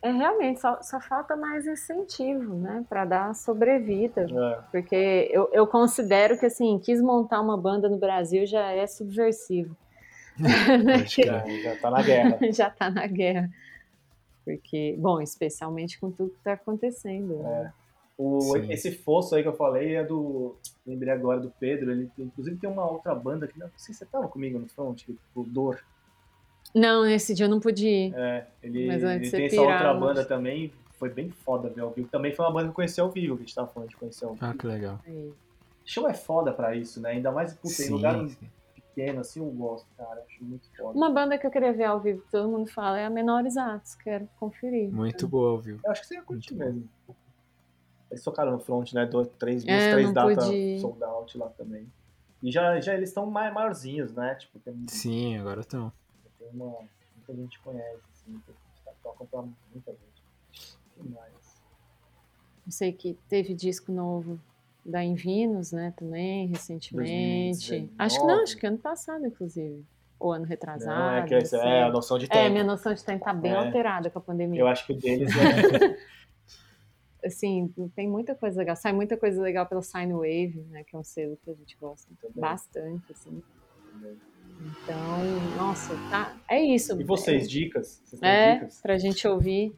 É 0.00 0.10
realmente, 0.10 0.60
só, 0.60 0.80
só 0.82 1.00
falta 1.00 1.34
mais 1.34 1.66
incentivo, 1.66 2.54
né? 2.54 2.84
Pra 2.88 3.04
dar 3.04 3.34
sobrevida. 3.34 4.26
É. 4.30 4.60
Porque 4.70 5.28
eu, 5.32 5.48
eu 5.52 5.66
considero 5.66 6.38
que, 6.38 6.46
assim, 6.46 6.78
quis 6.78 7.00
montar 7.00 7.40
uma 7.40 7.56
banda 7.56 7.88
no 7.88 7.98
Brasil 7.98 8.46
já 8.46 8.70
é 8.70 8.86
subversivo. 8.86 9.74
Crer. 11.12 11.26
Já, 11.26 11.46
já 11.62 11.76
tá 11.80 11.90
na 11.90 12.02
guerra. 12.02 12.38
já 12.52 12.70
tá 12.70 12.90
na 12.90 13.06
guerra. 13.06 13.50
Porque, 14.44 14.94
bom, 14.98 15.20
especialmente 15.20 15.98
com 15.98 16.10
tudo 16.10 16.30
que 16.30 16.44
tá 16.44 16.52
acontecendo. 16.52 17.38
né? 17.38 17.72
O, 18.16 18.56
esse 18.56 18.92
fosso 18.92 19.34
aí 19.34 19.42
que 19.42 19.48
eu 19.48 19.56
falei 19.56 19.96
é 19.96 20.04
do. 20.04 20.54
Lembrei 20.86 21.12
agora 21.12 21.40
do 21.40 21.50
Pedro. 21.58 21.90
Ele 21.90 22.10
inclusive 22.18 22.56
tem 22.56 22.70
uma 22.70 22.88
outra 22.88 23.14
banda 23.14 23.46
que 23.46 23.58
não 23.58 23.68
sei 23.76 23.92
se 23.92 23.94
você 23.94 24.06
tava 24.06 24.28
comigo 24.28 24.58
no 24.58 24.68
front, 24.68 25.02
o 25.34 25.42
Dor. 25.42 25.82
Não, 26.74 27.04
nesse 27.04 27.34
dia 27.34 27.46
eu 27.46 27.50
não 27.50 27.60
pude 27.60 27.86
ir. 27.86 28.14
É, 28.14 28.46
ele, 28.62 28.86
Mas 28.86 29.02
antes 29.02 29.32
ele 29.32 29.36
tem 29.42 29.46
essa 29.46 29.56
pirar, 29.56 29.72
outra 29.72 29.94
mas- 29.94 30.00
banda 30.00 30.24
também. 30.24 30.72
Foi 30.96 31.08
bem 31.08 31.28
foda 31.28 31.68
ver 31.68 31.80
ao 31.80 31.90
vivo. 31.90 32.08
Também 32.08 32.32
foi 32.32 32.44
uma 32.46 32.52
banda 32.52 32.64
que 32.66 32.70
eu 32.70 32.74
conheci 32.74 33.00
ao 33.00 33.10
vivo, 33.10 33.36
que 33.36 33.42
a 33.42 33.46
gente 33.46 33.54
tava 33.54 33.66
falando 33.68 33.90
de 33.90 33.96
conhecer 33.96 34.24
ao 34.24 34.34
vivo. 34.34 34.46
Ah, 34.46 34.54
que 34.54 34.66
legal. 34.66 35.00
Aí. 35.04 35.32
Show 35.84 36.08
é 36.08 36.14
foda 36.14 36.52
pra 36.52 36.74
isso, 36.74 37.00
né? 37.00 37.10
Ainda 37.10 37.32
mais 37.32 37.52
puta, 37.52 37.82
em 37.82 37.88
lugar 37.90 38.24
pequeno, 38.74 39.20
assim, 39.20 39.40
eu 39.40 39.46
gosto, 39.46 39.86
cara. 39.98 40.22
Acho 40.26 40.42
muito 40.42 40.66
foda. 40.76 40.96
Uma 40.96 41.10
banda 41.10 41.36
que 41.36 41.46
eu 41.46 41.50
queria 41.50 41.72
ver 41.72 41.84
ao 41.84 42.00
vivo, 42.00 42.22
que 42.22 42.30
todo 42.30 42.48
mundo 42.48 42.70
fala, 42.70 42.98
é 42.98 43.04
a 43.04 43.10
Menores 43.10 43.56
Atos. 43.56 43.96
Quero 43.96 44.26
conferir. 44.38 44.90
Muito 44.90 45.26
boa, 45.28 45.60
viu? 45.60 45.80
Eu 45.84 45.90
acho 45.90 46.02
que 46.02 46.06
você 46.06 46.14
ia 46.14 46.22
curtir 46.22 46.54
Muito 46.54 46.88
bom. 47.06 47.14
Eles 48.14 48.22
tocaram 48.24 48.52
no 48.52 48.60
front, 48.60 48.92
né? 48.92 49.04
Dois, 49.06 49.26
três, 49.38 49.64
duas, 49.64 49.76
É, 49.76 49.90
três 49.92 50.06
não 50.06 50.14
datas 50.14 50.44
sold 50.80 51.02
out 51.02 51.36
lá 51.36 51.48
também. 51.50 51.86
E 52.42 52.50
já, 52.52 52.78
já 52.80 52.94
eles 52.94 53.08
estão 53.08 53.26
mai- 53.26 53.50
maiorzinhos, 53.50 54.12
né? 54.12 54.36
Tipo, 54.36 54.58
tem, 54.60 54.86
Sim, 54.88 55.36
agora 55.38 55.60
estão. 55.62 55.92
tem 56.38 56.48
uma. 56.52 56.78
Muita 57.16 57.34
gente 57.42 57.58
conhece, 57.60 58.00
assim, 58.12 58.38
que 58.46 58.52
tocam 59.02 59.26
pra 59.26 59.42
muita 59.42 59.90
gente. 59.92 60.22
Que 60.94 61.08
mais? 61.08 61.32
Eu 62.66 62.70
sei 62.72 62.92
que 62.92 63.18
teve 63.28 63.52
disco 63.54 63.90
novo 63.90 64.38
da 64.86 65.02
Invinos, 65.02 65.72
né, 65.72 65.92
também, 65.96 66.46
recentemente. 66.46 67.68
2019. 67.70 67.92
Acho 67.98 68.20
que 68.20 68.26
não, 68.26 68.42
acho 68.42 68.56
que 68.58 68.66
ano 68.66 68.78
passado, 68.78 69.26
inclusive. 69.26 69.84
Ou 70.20 70.32
ano 70.32 70.44
retrasado. 70.44 70.98
Não, 71.00 71.10
é 71.16 71.22
que 71.26 71.44
sei. 71.46 71.58
é 71.58 71.82
a 71.82 71.90
noção 71.90 72.18
de 72.18 72.28
tempo. 72.28 72.38
É, 72.38 72.48
minha 72.48 72.62
noção 72.64 72.94
de 72.94 73.02
tempo 73.04 73.24
tá 73.24 73.32
bem 73.34 73.52
É. 73.52 73.56
alterada 73.56 74.08
com 74.10 74.18
a 74.18 74.22
pandemia. 74.22 74.60
Eu 74.60 74.68
acho 74.68 74.86
que 74.86 74.92
o 74.92 74.96
deles 74.96 75.30
é. 75.34 75.34
Assim, 77.24 77.72
tem 77.96 78.08
muita 78.08 78.34
coisa 78.34 78.58
legal. 78.58 78.76
Sai 78.76 78.92
muita 78.92 79.16
coisa 79.16 79.40
legal 79.40 79.66
pelo 79.66 79.82
Sine 79.82 80.12
Wave, 80.12 80.64
né, 80.70 80.84
que 80.84 80.94
é 80.94 80.98
um 80.98 81.04
selo 81.04 81.38
que 81.42 81.50
a 81.50 81.54
gente 81.54 81.76
gosta 81.80 82.08
Também. 82.20 82.40
bastante, 82.40 83.12
assim. 83.12 83.42
Então, 84.60 85.24
nossa, 85.56 85.94
tá, 86.10 86.34
é 86.48 86.62
isso. 86.62 86.98
e 87.00 87.04
vocês, 87.04 87.48
dicas? 87.50 88.00
Vocês 88.04 88.20
têm 88.20 88.28
É, 88.30 88.54
dicas? 88.54 88.80
pra 88.82 88.98
gente 88.98 89.26
ouvir. 89.26 89.74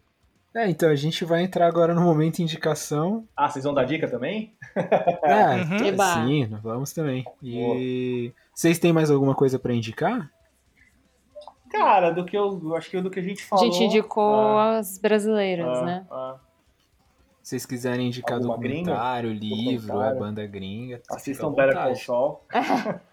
É, 0.55 0.69
então 0.71 0.89
a 0.89 0.95
gente 0.95 1.25
vai 1.25 1.43
entrar 1.43 1.67
agora 1.67 1.95
no 1.95 2.01
momento 2.01 2.39
indicação. 2.41 3.29
Ah, 3.37 3.49
vocês 3.49 3.65
vão 3.65 3.75
dar 3.75 3.85
dica 3.85 4.09
também? 4.09 4.55
É, 5.23 5.57
Uhum. 5.57 6.27
sim, 6.27 6.47
vamos 6.63 6.93
também. 6.93 7.25
E 7.43 8.33
vocês 8.55 8.79
têm 8.79 8.93
mais 8.93 9.11
alguma 9.11 9.35
coisa 9.35 9.59
pra 9.59 9.73
indicar? 9.75 10.31
Cara, 11.71 12.11
do 12.11 12.25
que 12.25 12.37
eu. 12.37 12.61
eu 12.63 12.77
Acho 12.77 12.91
que 12.91 13.01
do 13.01 13.11
que 13.11 13.19
a 13.19 13.23
gente 13.23 13.43
A 13.43 13.47
falou. 13.49 13.65
gente 13.65 13.85
indicou 13.85 14.35
ah, 14.59 14.79
as 14.79 14.99
brasileiras, 14.99 15.67
ah, 15.79 15.85
né? 15.85 16.07
ah. 16.11 16.37
Se 17.47 17.51
vocês 17.51 17.65
quiserem 17.65 18.09
indicar 18.09 18.39
Alguma 18.39 18.57
documentário, 18.57 19.31
livro, 19.33 19.87
Documentário. 19.87 20.17
é 20.17 20.19
banda 20.19 20.47
gringa. 20.49 20.97
fica 20.99 21.15
Assistam 21.15 21.53
Better 21.53 21.75
Call. 21.77 21.95
Saul. 21.95 22.41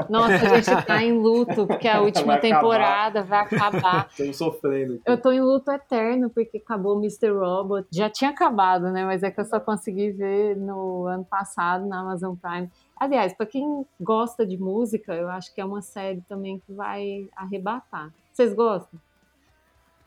Nossa, 0.09 0.33
a 0.33 0.59
gente 0.59 0.85
tá 0.87 1.03
em 1.03 1.13
luto, 1.13 1.67
porque 1.67 1.87
a 1.87 2.01
última 2.01 2.25
Vai 2.25 2.37
acabar. 2.37 2.55
temporada 2.55 3.21
vai 3.21 3.39
acabar. 3.41 4.07
Estamos 4.09 4.35
sofrendo. 4.35 4.93
aqui. 4.95 5.03
Eu 5.05 5.21
tô 5.21 5.31
em 5.31 5.39
luto 5.39 5.69
eterno, 5.71 6.31
porque 6.31 6.57
acabou 6.57 6.97
Mr. 6.97 7.29
Robot. 7.29 7.87
Já 7.91 8.09
tinha 8.09 8.31
acabado, 8.31 8.89
né? 8.89 9.05
Mas 9.05 9.21
é 9.21 9.29
que 9.29 9.39
eu 9.39 9.45
só 9.45 9.59
consegui 9.59 10.09
ver 10.09 10.57
no 10.57 11.05
ano 11.05 11.25
passado 11.25 11.85
na 11.85 11.99
Amazon 11.99 12.33
Prime. 12.35 12.71
Aliás, 12.99 13.35
pra 13.35 13.45
quem 13.45 13.85
gosta 14.01 14.47
de 14.47 14.57
música, 14.57 15.13
eu 15.13 15.29
acho 15.29 15.53
que 15.53 15.61
é 15.61 15.65
uma 15.65 15.83
série 15.83 16.21
também 16.21 16.57
que 16.65 16.73
vai 16.73 17.29
arrebatar. 17.35 18.11
Vocês 18.31 18.51
gostam? 18.55 18.99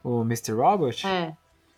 O 0.03 0.23
Mr. 0.23 0.51
Robot? 0.53 1.07
É. 1.07 1.33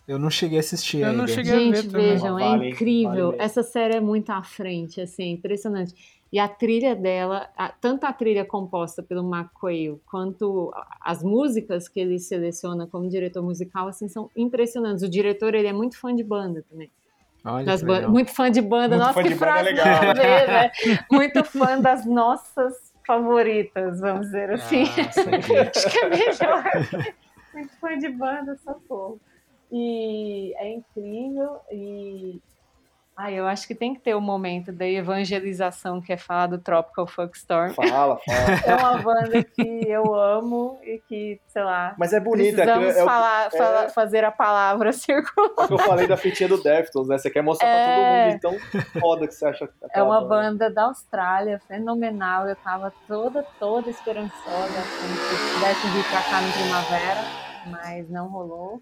Eu 0.09 0.17
não 0.17 0.31
cheguei 0.31 0.57
a 0.57 0.61
assistir 0.61 1.01
Eu 1.01 1.09
ainda. 1.09 1.17
não 1.19 1.27
cheguei 1.27 1.51
a 1.51 1.55
ver 1.55 1.75
Gente, 1.75 1.87
também. 1.91 2.09
vejam, 2.13 2.33
Vale, 2.33 2.43
é 2.43 2.47
vale 2.49 2.69
incrível. 2.71 3.27
mesmo. 3.29 3.41
Essa 3.43 3.61
série 3.61 3.95
é 3.97 3.99
muito 4.01 4.31
à 4.31 4.41
frente, 4.41 4.99
assim, 4.99 5.21
é 5.21 5.27
impressionante. 5.27 5.93
E 6.33 6.39
a 6.39 6.47
trilha 6.47 6.95
dela, 6.95 7.47
a- 7.55 7.69
tanto 7.69 8.05
a 8.05 8.11
trilha 8.13 8.43
composta 8.43 9.03
pelo 9.03 9.21
McQuail, 9.31 10.01
quanto 10.09 10.73
as 10.99 11.21
músicas 11.23 11.87
que 11.87 11.99
ele 11.99 12.17
seleciona 12.17 12.87
como 12.87 13.07
diretor 13.07 13.43
musical, 13.43 13.87
assim, 13.87 14.07
são 14.07 14.31
impressionantes. 14.35 15.03
O 15.03 15.09
diretor, 15.09 15.53
ele 15.53 15.67
é 15.67 15.73
muito 15.73 15.95
fã 15.99 16.15
de 16.15 16.23
banda 16.23 16.65
também. 16.67 16.89
Olha 17.45 18.09
muito 18.09 18.31
fã 18.31 18.49
de 18.49 18.61
banda. 18.61 18.95
Muito 18.97 19.05
Nossa, 19.07 19.21
que 19.23 19.29
banda 19.29 19.35
é 19.35 19.37
frase 19.37 19.73
ver, 20.15 20.47
né? 20.47 20.71
Muito 21.11 21.43
fã 21.43 21.79
das 21.79 22.03
nossas 22.05 22.73
favoritas, 23.05 23.99
vamos 23.99 24.25
dizer 24.25 24.49
assim. 24.51 24.83
Ah. 24.85 25.69
Acho 25.75 25.89
que 25.91 25.97
é 25.99 26.09
melhor. 26.09 26.63
Muito 27.53 27.73
fã 27.79 27.97
de 27.97 28.09
banda, 28.09 28.57
socorro. 28.63 29.19
E 29.71 30.53
é 30.57 30.69
incrível 30.73 31.59
e 31.71 32.41
ah, 33.21 33.29
eu 33.29 33.45
acho 33.45 33.67
que 33.67 33.75
tem 33.75 33.93
que 33.93 33.99
ter 33.99 34.15
o 34.15 34.21
momento 34.21 34.71
da 34.71 34.87
evangelização 34.87 35.99
que 35.99 36.13
é 36.13 36.15
falar 36.15 36.47
do 36.47 36.57
Tropical 36.57 37.05
Fuck 37.05 37.35
Storm. 37.37 37.73
Fala, 37.73 38.17
fala. 38.17 38.17
É 38.65 38.75
uma 38.77 38.97
banda 39.01 39.43
que 39.43 39.61
eu 39.89 40.15
amo 40.15 40.79
e 40.81 40.99
que, 41.05 41.37
sei 41.47 41.61
lá, 41.63 41.93
Mas 41.97 42.13
é 42.13 42.19
bonita. 42.21 42.55
precisamos 42.63 42.95
é, 42.95 43.03
o- 43.03 43.05
falar, 43.05 43.49
é- 43.53 43.89
fazer 43.89 44.23
a 44.23 44.31
palavra 44.31 44.93
circular. 44.93 45.65
é 45.65 45.67
que 45.67 45.73
eu 45.73 45.79
falei 45.79 46.07
da 46.07 46.15
fitinha 46.15 46.47
do 46.47 46.63
Deftones, 46.63 47.09
né? 47.09 47.17
Você 47.17 47.29
quer 47.29 47.41
mostrar 47.43 47.67
É. 47.67 48.31
pra 48.31 48.39
todo 48.39 48.53
mundo 48.53 48.63
então 48.71 48.81
foda 49.01 49.27
que 49.27 49.33
você 49.33 49.45
acha. 49.47 49.69
É 49.93 50.01
uma 50.01 50.21
banda 50.25 50.69
da 50.71 50.83
Austrália, 50.85 51.59
fenomenal. 51.67 52.47
Eu 52.47 52.55
tava 52.55 52.93
toda, 53.05 53.43
toda 53.59 53.89
esperançosa 53.89 54.81
como 55.01 55.15
se 55.17 55.53
pudesse 55.55 55.87
vir 55.89 56.09
pra 56.09 56.21
cá 56.21 56.39
no 56.41 56.53
primavera, 56.53 57.21
mas 57.69 58.09
não 58.09 58.29
rolou. 58.29 58.81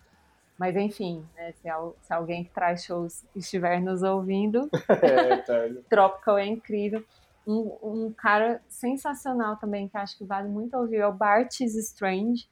Mas 0.57 0.75
enfim, 0.75 1.23
né, 1.35 1.51
se, 1.53 1.69
al- 1.69 1.95
se 2.01 2.11
alguém 2.13 2.43
que 2.43 2.49
traz 2.49 2.84
shows 2.84 3.23
estiver 3.35 3.79
nos 3.81 4.01
ouvindo, 4.03 4.69
É, 4.89 5.38
tá. 5.38 5.53
Tropical 5.89 6.38
é 6.38 6.45
incrível. 6.45 7.03
Um, 7.45 7.77
um 7.81 8.13
cara 8.13 8.61
sensacional 8.67 9.55
também, 9.57 9.88
que 9.88 9.97
acho 9.97 10.17
que 10.17 10.25
vale 10.25 10.49
muito 10.49 10.75
ouvir, 10.75 10.97
é 10.97 11.07
o 11.07 11.13
Bart 11.13 11.61
is 11.61 11.75
Strange, 11.75 12.49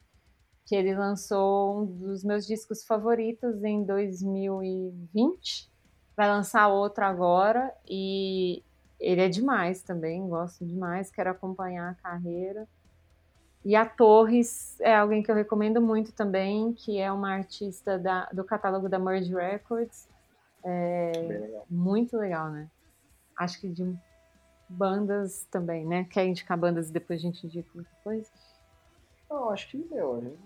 que 0.66 0.76
ele 0.76 0.96
lançou 0.96 1.82
um 1.82 1.86
dos 1.86 2.24
meus 2.24 2.46
discos 2.48 2.84
favoritos 2.84 3.64
em 3.64 3.84
2020. 3.84 5.70
Vai 6.16 6.28
lançar 6.30 6.68
outro 6.70 7.04
agora 7.04 7.74
e 7.88 8.64
ele 9.00 9.22
é 9.22 9.28
demais 9.30 9.82
também, 9.82 10.28
gosto 10.30 10.66
demais, 10.66 11.12
quero 11.12 11.30
acompanhar 11.30 11.92
a 11.92 11.96
carreira. 11.96 12.68
E 13.66 13.76
a 13.76 13.84
Torres 13.84 14.80
é 14.80 14.96
alguém 14.96 15.24
que 15.24 15.32
eu 15.32 15.36
recomendo 15.36 15.82
muito 15.82 16.12
também, 16.14 16.72
que 16.74 17.00
é 17.00 17.12
uma 17.12 17.32
artista 17.34 17.98
da- 17.98 18.30
do 18.32 18.44
catálogo 18.44 18.88
da 18.88 19.00
Merge 19.00 19.34
Records. 19.34 20.08
Bem 20.64 21.40
legal. 21.40 21.66
Muito 21.68 22.16
legal, 22.16 22.52
né? 22.52 22.70
Acho 23.38 23.60
que 23.60 23.68
de 23.68 23.96
bandas 24.70 25.46
também, 25.50 25.84
né? 25.86 26.04
Quer 26.06 26.28
indicar 26.28 26.58
bandas 26.58 26.90
e 26.90 26.94
depois 26.94 27.20
a 27.20 27.24
gente 27.24 27.46
indica 27.46 27.68
outra 27.76 27.92
coisa? 28.04 28.30
Não, 29.30 29.50
acho 29.50 29.68
que, 29.68 29.78
meu, 29.78 30.16
eu 30.18 30.22
não 30.22 30.38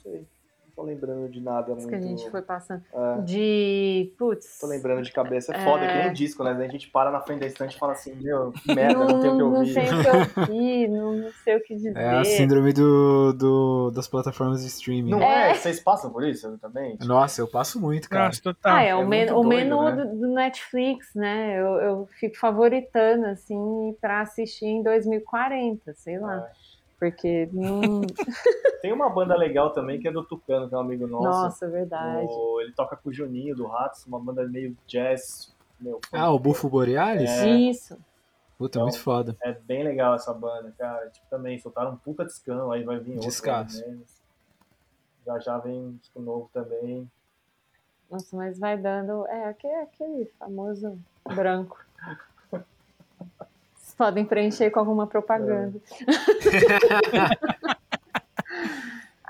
sei. 0.00 0.24
Não 0.78 0.84
tô 0.84 0.90
lembrando 0.90 1.28
de 1.28 1.40
nada 1.40 1.72
Isso 1.72 1.80
muito. 1.82 1.88
que 1.88 1.94
a 1.96 2.00
gente 2.00 2.30
foi 2.30 2.40
passando. 2.40 2.82
É, 2.92 3.20
De. 3.22 4.12
Putz. 4.16 4.58
tô 4.60 4.68
lembrando 4.68 5.02
de 5.02 5.10
cabeça. 5.12 5.52
É 5.52 5.64
foda, 5.64 5.84
É. 5.84 5.88
que 5.98 6.04
nem 6.04 6.12
disco, 6.12 6.44
né? 6.44 6.54
Daí 6.54 6.68
a 6.68 6.70
gente 6.70 6.88
para 6.88 7.10
na 7.10 7.20
frente 7.20 7.40
da 7.40 7.46
estante 7.46 7.74
e 7.74 7.78
fala 7.78 7.92
assim, 7.94 8.14
meu, 8.14 8.52
que 8.52 8.72
merda, 8.74 8.94
não, 9.04 9.20
tem 9.20 9.30
o 9.30 9.32
que 9.32 9.38
não 9.38 9.54
ouvir. 9.54 9.72
sei 9.72 9.84
o 9.88 10.02
que 10.36 10.40
ouvir, 10.44 10.88
não, 10.88 11.12
não 11.14 11.30
sei 11.42 11.56
o 11.56 11.60
que 11.64 11.74
dizer. 11.74 11.96
É 11.96 12.10
a 12.10 12.24
síndrome 12.24 12.72
do, 12.72 13.32
do- 13.32 13.90
das 13.90 14.06
plataformas 14.06 14.60
de 14.62 14.68
streaming. 14.68 15.10
Não 15.10 15.18
né? 15.18 15.50
é? 15.50 15.54
Vocês 15.54 15.80
passam 15.80 16.10
por 16.12 16.22
isso 16.24 16.56
também? 16.58 16.92
Tipo, 16.92 17.06
Nossa, 17.06 17.40
eu 17.40 17.48
passo 17.48 17.80
muito, 17.80 18.08
cara. 18.08 18.26
Nossa, 18.26 18.40
total. 18.42 18.76
Ah, 18.76 18.82
é, 18.82 18.94
o, 18.94 19.00
é 19.02 19.04
men- 19.04 19.24
o 19.32 19.42
doido, 19.42 19.48
menu 19.48 19.82
né? 19.82 20.04
do, 20.04 20.16
do 20.20 20.28
Netflix, 20.34 21.12
né? 21.14 21.60
Eu, 21.60 21.66
eu 21.80 22.06
fico 22.20 22.36
favoritando, 22.38 23.26
assim, 23.26 23.96
pra 24.00 24.20
assistir 24.20 24.66
em 24.66 24.82
2040, 24.82 25.92
sei 25.94 26.18
lá. 26.20 26.36
É. 26.36 26.67
Porque 26.98 27.48
não. 27.52 28.00
Tem 28.82 28.92
uma 28.92 29.08
banda 29.10 29.36
legal 29.36 29.70
também 29.72 30.00
que 30.00 30.08
é 30.08 30.12
do 30.12 30.24
Tucano, 30.24 30.68
que 30.68 30.74
é 30.74 30.78
um 30.78 30.80
amigo 30.80 31.06
nosso. 31.06 31.24
Nossa, 31.26 31.68
verdade. 31.68 32.26
O- 32.28 32.60
ele 32.60 32.72
toca 32.72 32.96
com 32.96 33.08
o 33.08 33.12
Juninho 33.12 33.54
do 33.54 33.66
Ratos, 33.66 34.04
uma 34.06 34.18
banda 34.20 34.46
meio 34.46 34.76
jazz 34.86 35.54
meu, 35.80 36.00
Ah, 36.12 36.30
o 36.32 36.38
Bufo 36.38 36.68
Borealis? 36.68 37.30
É. 37.30 37.48
Isso. 37.50 37.96
Puta, 38.56 38.78
Então, 38.78 38.88
muito 38.88 39.00
foda. 39.00 39.36
É 39.42 39.52
bem 39.52 39.84
legal 39.84 40.14
essa 40.14 40.34
banda, 40.34 40.72
cara. 40.76 41.08
Tipo, 41.10 41.26
também 41.30 41.56
soltaram 41.60 41.92
um 41.92 41.96
puta 41.96 42.24
discão, 42.24 42.72
aí 42.72 42.82
vai 42.82 42.98
vir 42.98 43.12
outro. 43.12 43.28
Descasso. 43.28 43.84
Já 45.24 45.38
já 45.38 45.58
vem 45.58 45.74
um 45.78 45.92
disco 45.92 46.20
novo 46.20 46.50
também. 46.52 47.08
Nossa, 48.10 48.34
mas 48.36 48.58
vai 48.58 48.76
dando. 48.76 49.24
É 49.28 49.44
aquele, 49.48 49.74
aquele 49.76 50.24
famoso 50.38 50.98
branco. 51.24 51.78
Podem 53.98 54.24
preencher 54.24 54.70
com 54.70 54.78
alguma 54.78 55.06
propaganda. 55.06 55.78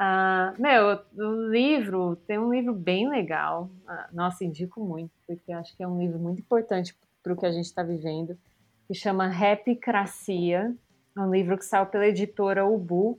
Ah, 0.00 0.54
meu, 0.56 1.00
o 1.16 1.50
livro, 1.50 2.14
tem 2.24 2.38
um 2.38 2.52
livro 2.52 2.72
bem 2.72 3.08
legal. 3.08 3.68
Ah, 3.84 4.08
nossa, 4.12 4.44
indico 4.44 4.80
muito, 4.80 5.10
porque 5.26 5.50
acho 5.50 5.76
que 5.76 5.82
é 5.82 5.88
um 5.88 5.98
livro 5.98 6.20
muito 6.20 6.38
importante 6.38 6.96
para 7.20 7.32
o 7.32 7.36
que 7.36 7.44
a 7.44 7.50
gente 7.50 7.64
está 7.64 7.82
vivendo, 7.82 8.38
que 8.86 8.94
chama 8.94 9.26
Rapicracia. 9.26 10.72
É 11.16 11.20
um 11.20 11.32
livro 11.32 11.58
que 11.58 11.64
saiu 11.64 11.86
pela 11.86 12.06
editora 12.06 12.64
Ubu, 12.64 13.18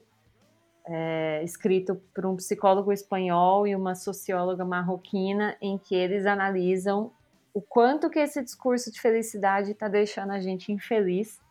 é, 0.86 1.44
escrito 1.44 2.02
por 2.16 2.26
um 2.26 2.38
psicólogo 2.38 2.94
espanhol 2.94 3.68
e 3.68 3.76
uma 3.76 3.94
socióloga 3.94 4.64
marroquina, 4.64 5.58
em 5.62 5.78
que 5.78 5.94
eles 5.94 6.26
analisam 6.26 7.12
o 7.60 7.62
quanto 7.62 8.10
que 8.10 8.20
esse 8.20 8.42
discurso 8.42 8.90
de 8.90 9.02
felicidade 9.02 9.72
está 9.72 9.90
deixando 9.90 10.32
a 10.32 10.40
gente 10.40 10.72
infeliz. 10.72 11.42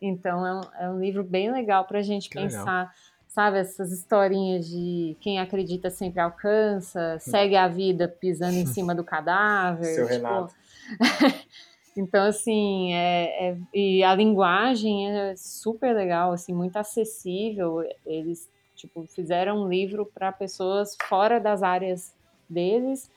Então 0.00 0.46
é 0.46 0.54
um, 0.54 0.60
é 0.84 0.90
um 0.90 0.98
livro 0.98 1.22
bem 1.22 1.52
legal 1.52 1.84
para 1.84 1.98
a 1.98 2.02
gente 2.02 2.30
Que 2.30 2.38
legal. 2.38 2.50
pensar, 2.64 2.94
sabe, 3.28 3.58
essas 3.58 3.92
historinhas 3.92 4.66
de 4.66 5.14
quem 5.20 5.38
acredita 5.38 5.90
sempre 5.90 6.20
alcança, 6.20 7.18
segue 7.18 7.56
a 7.56 7.68
vida 7.68 8.08
pisando 8.08 8.56
em 8.56 8.64
cima 8.64 8.94
do 8.94 9.04
cadáver. 9.04 9.84
Seu 9.84 10.08
tipo, 10.08 10.14
Renato. 10.14 10.54
então, 11.94 12.24
assim, 12.24 12.94
é, 12.94 13.50
é- 13.50 13.58
e 13.74 14.02
a 14.02 14.14
linguagem 14.14 15.10
é 15.10 15.36
super 15.36 15.94
legal, 15.94 16.32
assim, 16.32 16.54
muito 16.54 16.78
acessível. 16.78 17.82
Eles, 18.06 18.48
tipo, 18.74 19.06
fizeram 19.14 19.64
um 19.64 19.68
livro 19.68 20.06
para 20.06 20.32
pessoas 20.32 20.96
fora 21.06 21.38
das 21.38 21.62
áreas 21.62 22.14
deles, 22.48 23.10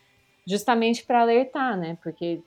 justamente 0.47 1.03
para 1.05 1.21
alertar, 1.21 1.77
né? 1.77 1.97
Porque, 2.01 2.41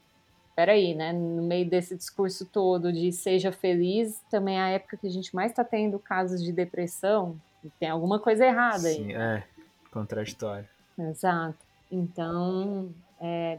peraí, 0.56 0.94
né? 0.94 1.12
No 1.12 1.42
meio 1.42 1.68
desse 1.68 1.94
discurso 1.94 2.46
todo 2.46 2.90
de 2.92 3.12
seja 3.12 3.52
feliz, 3.52 4.20
também 4.30 4.56
é 4.58 4.62
a 4.62 4.68
época 4.70 4.96
que 4.96 5.06
a 5.06 5.10
gente 5.10 5.34
mais 5.34 5.52
está 5.52 5.62
tendo 5.62 5.98
casos 5.98 6.42
de 6.42 6.50
depressão. 6.50 7.36
Tem 7.78 7.90
alguma 7.90 8.18
coisa 8.18 8.44
errada 8.46 8.88
aí. 8.88 8.94
Sim, 8.96 9.12
é. 9.12 9.44
Contraditório. 9.92 10.66
Exato. 10.98 11.58
Então, 11.92 12.88
é, 13.20 13.58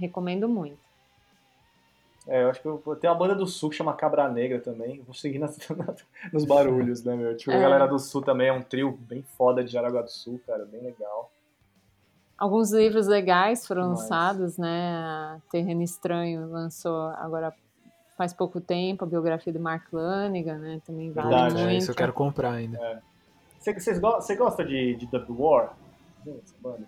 recomendo 0.00 0.48
muito. 0.48 0.80
É, 2.28 2.44
eu 2.44 2.50
acho 2.50 2.62
que 2.62 2.68
eu, 2.68 2.78
tem 3.00 3.10
uma 3.10 3.16
banda 3.16 3.34
do 3.34 3.46
Sul 3.48 3.68
que 3.68 3.74
chama 3.76 3.92
Cabra 3.94 4.28
Negra 4.28 4.60
também. 4.60 5.00
Vou 5.02 5.12
seguir 5.12 5.40
nas- 5.40 5.58
nos 6.32 6.44
barulhos, 6.44 7.02
né, 7.02 7.16
meu? 7.16 7.36
Tipo, 7.36 7.50
a 7.50 7.54
É. 7.54 7.60
galera 7.60 7.86
do 7.88 7.98
Sul 7.98 8.22
também 8.22 8.46
é 8.48 8.52
um 8.52 8.62
trio 8.62 8.92
bem 8.92 9.22
foda 9.36 9.62
de 9.64 9.72
Jaraguá 9.72 10.02
do 10.02 10.10
Sul, 10.10 10.40
cara, 10.46 10.64
bem 10.64 10.80
legal. 10.80 11.30
Alguns 12.42 12.72
livros 12.72 13.06
legais 13.06 13.64
foram 13.64 13.90
lançados, 13.90 14.58
né? 14.58 15.40
Terreno 15.48 15.80
Estranho 15.80 16.50
lançou 16.50 17.10
agora 17.16 17.54
faz 18.18 18.32
pouco 18.32 18.60
tempo 18.60 19.04
a 19.04 19.06
biografia 19.06 19.52
do 19.52 19.60
Mark 19.60 19.84
Lanigan, 19.92 20.58
né? 20.58 20.80
Também 20.84 21.12
vale 21.12 21.28
Verdade, 21.28 21.60
É, 21.60 21.64
muito. 21.66 21.78
isso 21.82 21.90
eu 21.92 21.94
quero 21.94 22.12
comprar 22.12 22.50
ainda. 22.54 23.00
Você, 23.60 23.72
vocês 23.72 23.98
go- 24.00 24.14
você 24.20 24.34
gosta 24.34 24.64
de, 24.64 24.96
de 24.96 25.06
Dub 25.06 25.30
War? 25.40 25.72
Lembra 26.26 26.40
dessa 26.42 26.54
banda? 26.60 26.86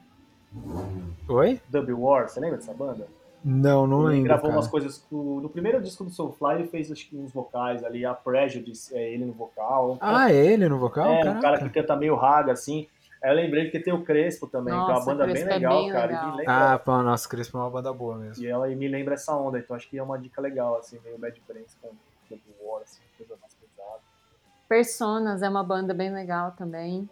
Oi? 1.29 1.61
Dub 1.69 1.89
War, 1.91 2.29
você 2.29 2.41
lembra 2.41 2.57
dessa 2.59 2.75
banda? 2.75 3.07
Não, 3.45 3.87
não 3.87 4.01
ele 4.07 4.15
lembro. 4.15 4.25
gravou 4.25 4.45
cara. 4.49 4.57
umas 4.57 4.67
coisas. 4.69 4.99
com- 5.09 5.39
no 5.41 5.49
primeiro 5.49 5.81
disco 5.81 6.03
do 6.03 6.11
Soulfly, 6.11 6.55
ele 6.61 6.67
fez 6.69 6.91
acho 6.91 7.09
que 7.09 7.17
uns 7.17 7.31
vocais 7.33 7.85
ali. 7.85 8.05
A 8.05 8.13
Prejudice, 8.15 8.93
é 8.97 9.13
ele 9.13 9.25
no 9.25 9.33
vocal. 9.35 9.99
Ah, 10.01 10.33
é 10.33 10.35
ele 10.47 10.69
no 10.69 10.79
vocal? 10.81 11.07
é, 11.07 11.21
um 11.21 11.23
Caraca. 11.25 11.41
cara 11.41 11.59
que 11.59 11.69
canta 11.71 11.95
meio 11.95 12.17
raga, 12.17 12.53
assim. 12.53 12.89
Aí 13.25 13.31
eu 13.31 13.35
lembrei 13.37 13.71
que 13.71 13.81
tem 13.81 13.91
o 13.91 14.05
Crespo 14.05 14.47
também, 14.47 14.75
que 14.75 14.79
é 14.79 14.83
uma 14.93 14.93
Nossa, 14.97 15.07
banda 15.07 15.27
bem 15.27 15.43
é 15.43 15.47
legal, 15.47 15.83
bem 15.83 15.91
cara. 15.91 16.07
legal. 16.13 16.29
E, 16.35 16.37
lembra, 16.37 16.75
Ah, 16.75 16.79
pô, 16.79 17.03
nossa, 17.03 17.27
Crespo 17.27 17.57
é 17.57 17.61
uma 17.63 17.71
banda 17.71 17.91
boa 17.91 18.17
mesmo. 18.19 18.45
e 18.45 18.47
ela 18.47 18.69
me 18.69 18.87
lembra 18.87 19.15
essa 19.15 19.35
onda, 19.35 19.59
então 19.59 19.75
acho 19.75 19.89
que 19.89 19.97
é 19.97 20.03
uma 20.03 20.19
dica 20.19 20.43
legal, 20.43 20.77
assim, 20.77 21.01
meio 21.03 21.17
Bad 21.17 21.41
Brains 21.49 21.75
com 21.81 21.89
Dub 22.29 22.41
War, 22.61 22.83
assim, 22.83 23.01
coisa 23.17 23.35
mais 23.41 23.55
pesada. 23.55 24.01
Personas 24.69 25.41
é 25.43 25.49
uma 25.49 25.65
banda 25.65 25.95
bem 25.95 26.13
legal 26.13 26.51
também, 26.53 27.09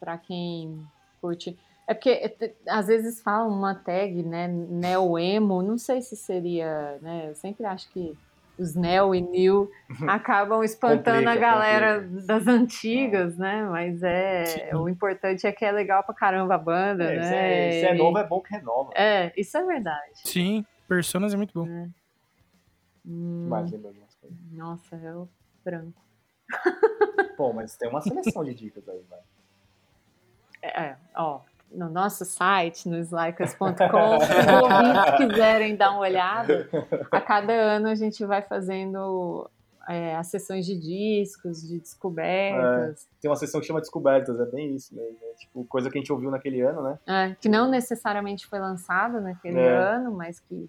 pra 0.00 0.18
quem 0.18 0.84
curte. 1.20 1.56
É 1.86 1.94
porque 1.94 2.10
é, 2.10 2.54
às 2.68 2.88
vezes 2.88 3.20
falam 3.20 3.48
uma 3.48 3.72
tag, 3.74 4.20
né, 4.24 4.48
neo-emo, 4.48 5.62
não 5.62 5.78
sei 5.78 6.02
se 6.02 6.16
seria, 6.16 6.98
né, 7.00 7.28
eu 7.30 7.36
sempre 7.36 7.64
acho 7.66 7.88
que 7.90 8.18
os 8.58 8.74
neo 8.74 9.14
e 9.14 9.20
new 9.20 9.70
acabam 10.08 10.62
espantando 10.62 11.28
a 11.28 11.32
Complica, 11.34 11.40
galera 11.40 12.02
complica. 12.02 12.26
das 12.26 12.46
antigas, 12.46 13.36
né, 13.38 13.64
mas 13.64 14.02
é, 14.02 14.44
Sim. 14.44 14.74
o 14.76 14.88
importante 14.88 15.46
é 15.46 15.52
que 15.52 15.64
é 15.64 15.72
legal 15.72 16.02
pra 16.04 16.14
caramba 16.14 16.54
a 16.54 16.58
banda, 16.58 17.04
É, 17.04 17.16
né. 17.16 17.22
se, 17.22 17.34
é, 17.34 17.80
se 17.80 17.86
é 17.86 17.94
novo, 17.94 18.18
é 18.18 18.26
bom 18.26 18.40
que 18.40 18.54
renova. 18.54 18.90
É, 18.94 19.32
isso 19.36 19.56
é 19.56 19.64
verdade. 19.64 20.12
Sim, 20.24 20.64
Personas 20.86 21.32
é 21.32 21.36
muito 21.36 21.54
bom. 21.54 21.66
Hum, 23.06 23.46
Mas 23.48 23.70
lembra 23.72 23.90
de 23.92 23.98
umas 23.98 24.14
coisas. 24.16 24.38
nossa, 24.52 24.96
é 24.96 25.14
o 25.16 25.28
branco. 25.64 26.00
Pô, 27.36 27.52
mas 27.52 27.76
tem 27.76 27.88
uma 27.88 28.00
seleção 28.02 28.44
de 28.44 28.54
dicas 28.54 28.86
aí, 28.88 29.00
vai. 29.08 29.20
É, 30.62 30.96
ó, 31.16 31.40
no 31.74 31.88
nosso 31.90 32.24
site, 32.24 32.88
no 32.88 32.98
slycas.com, 32.98 33.68
se 35.16 35.26
quiserem 35.26 35.76
dar 35.76 35.90
uma 35.92 36.00
olhada, 36.00 36.68
a 37.10 37.20
cada 37.20 37.52
ano 37.52 37.88
a 37.88 37.94
gente 37.94 38.24
vai 38.24 38.42
fazendo 38.42 39.48
é, 39.88 40.14
as 40.16 40.28
sessões 40.28 40.64
de 40.64 40.78
discos, 40.78 41.66
de 41.66 41.80
descobertas, 41.80 43.08
Tem 43.20 43.30
uma 43.30 43.36
sessão 43.36 43.60
que 43.60 43.66
chama 43.66 43.80
Descobertas, 43.80 44.38
é 44.38 44.46
bem 44.46 44.74
isso 44.74 44.94
mesmo. 44.94 45.18
É, 45.22 45.34
tipo, 45.34 45.64
coisa 45.64 45.90
que 45.90 45.98
a 45.98 46.00
gente 46.00 46.12
ouviu 46.12 46.30
naquele 46.30 46.60
ano, 46.60 46.82
né? 46.82 46.98
é, 47.06 47.34
que 47.40 47.48
não 47.48 47.68
necessariamente 47.68 48.46
foi 48.46 48.58
lançado 48.58 49.20
naquele 49.20 49.58
É. 49.58 49.74
ano, 49.76 50.12
mas 50.12 50.38
que 50.40 50.68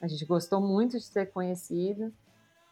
a 0.00 0.08
gente 0.08 0.24
gostou 0.24 0.60
muito 0.60 0.98
de 0.98 1.10
ter 1.10 1.26
conhecido. 1.26 2.12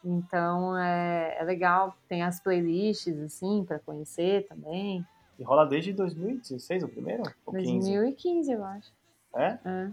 Então 0.05 0.77
é, 0.79 1.37
é 1.39 1.45
legal, 1.45 1.95
tem 2.09 2.23
as 2.23 2.41
playlists 2.41 3.19
assim 3.21 3.65
para 3.65 3.79
conhecer 3.79 4.47
também. 4.49 5.05
E 5.41 5.43
rola 5.43 5.65
desde 5.67 5.93
2016 5.95 6.83
o 6.85 6.89
primeiro? 6.89 7.23
Ou 7.47 7.55
15? 7.55 7.91
2015, 7.91 8.53
eu 8.53 8.63
acho. 8.65 8.93
É? 9.35 9.59
É. 9.65 9.89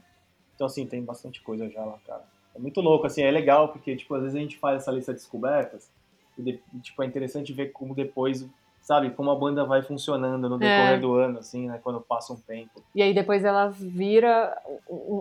Então, 0.53 0.68
assim, 0.68 0.86
tem 0.86 1.02
bastante 1.02 1.41
coisa 1.41 1.69
já 1.69 1.86
lá, 1.86 1.98
cara. 2.06 2.24
É 2.53 2.60
muito 2.60 2.82
louco, 2.82 3.07
assim, 3.07 3.22
é 3.22 3.32
legal 3.32 3.69
porque, 3.69 3.95
tipo, 3.95 4.14
às 4.15 4.24
vezes 4.24 4.36
a 4.36 4.40
gente 4.40 4.57
faz 4.57 4.82
essa 4.82 4.91
lista 4.91 5.14
de 5.14 5.19
descobertas 5.19 5.90
e, 6.38 6.41
de- 6.41 6.61
tipo, 6.82 7.02
é 7.02 7.06
interessante 7.06 7.53
ver 7.53 7.72
como 7.72 7.95
depois, 7.95 8.45
sabe, 8.82 9.11
como 9.11 9.32
a 9.32 9.36
banda 9.36 9.64
vai 9.64 9.82
funcionando 9.84 10.49
no 10.49 10.57
decorrer 10.57 10.95
É. 10.95 10.99
do 10.99 11.14
ano, 11.14 11.40
assim, 11.40 11.68
né, 11.68 11.80
quando 11.82 12.02
passa 12.02 12.34
um 12.34 12.38
tempo. 12.38 12.84
E 12.94 13.02
aí 13.02 13.14
depois 13.14 13.45
ela 13.45 13.69
vira. 13.69 14.60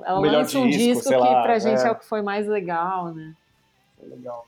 Ela 0.05 0.19
O 0.19 0.23
lança 0.23 0.59
um 0.59 0.66
disco, 0.66 0.94
disco 0.94 1.09
que 1.11 1.15
lá, 1.16 1.43
pra 1.43 1.59
gente 1.61 1.82
é. 1.82 1.86
é 1.86 1.90
o 1.93 1.94
que 1.97 2.05
foi 2.07 2.23
mais 2.23 2.48
legal, 2.48 3.12
né? 3.15 3.32
É 4.03 4.07
legal. 4.07 4.44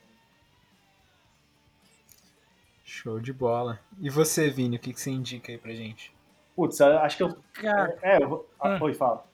Show 3.03 3.21
de 3.21 3.33
bola. 3.33 3.79
E 4.01 4.11
você, 4.11 4.51
Vini, 4.51 4.77
o 4.77 4.81
que, 4.81 4.93
que 4.93 5.01
você 5.01 5.11
indica 5.11 5.53
aí 5.53 5.59
pra 5.59 5.73
gente? 5.73 6.13
Putz, 6.57 6.81
acho 6.81 7.17
que 7.17 7.23
eu... 7.23 7.39
Cara, 7.53 7.97
É, 8.03 8.21
eu 8.21 8.29
vou... 8.29 8.51
Ah, 8.61 8.75
Ah. 8.75 8.79
Oi, 8.83 8.93
fala. 8.93 9.25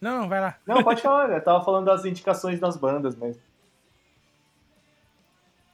não, 0.00 0.26
vai 0.28 0.40
lá. 0.40 0.56
Não, 0.66 0.82
pode 0.82 1.00
falar, 1.02 1.30
eu 1.30 1.44
tava 1.44 1.62
falando 1.62 1.84
das 1.84 2.06
indicações 2.06 2.58
das 2.58 2.76
bandas 2.78 3.14
mesmo. 3.14 3.42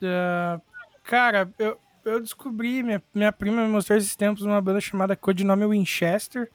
Ah, 0.02 0.60
cara, 1.04 1.48
eu, 1.60 1.78
eu 2.04 2.20
descobri, 2.20 2.82
minha, 2.82 3.00
minha 3.14 3.32
prima 3.32 3.62
me 3.62 3.68
mostrou 3.68 3.96
esses 3.96 4.16
tempos 4.16 4.42
uma 4.42 4.60
banda 4.60 4.80
chamada 4.80 5.14
Codinome 5.14 5.66
Winchester. 5.66 6.50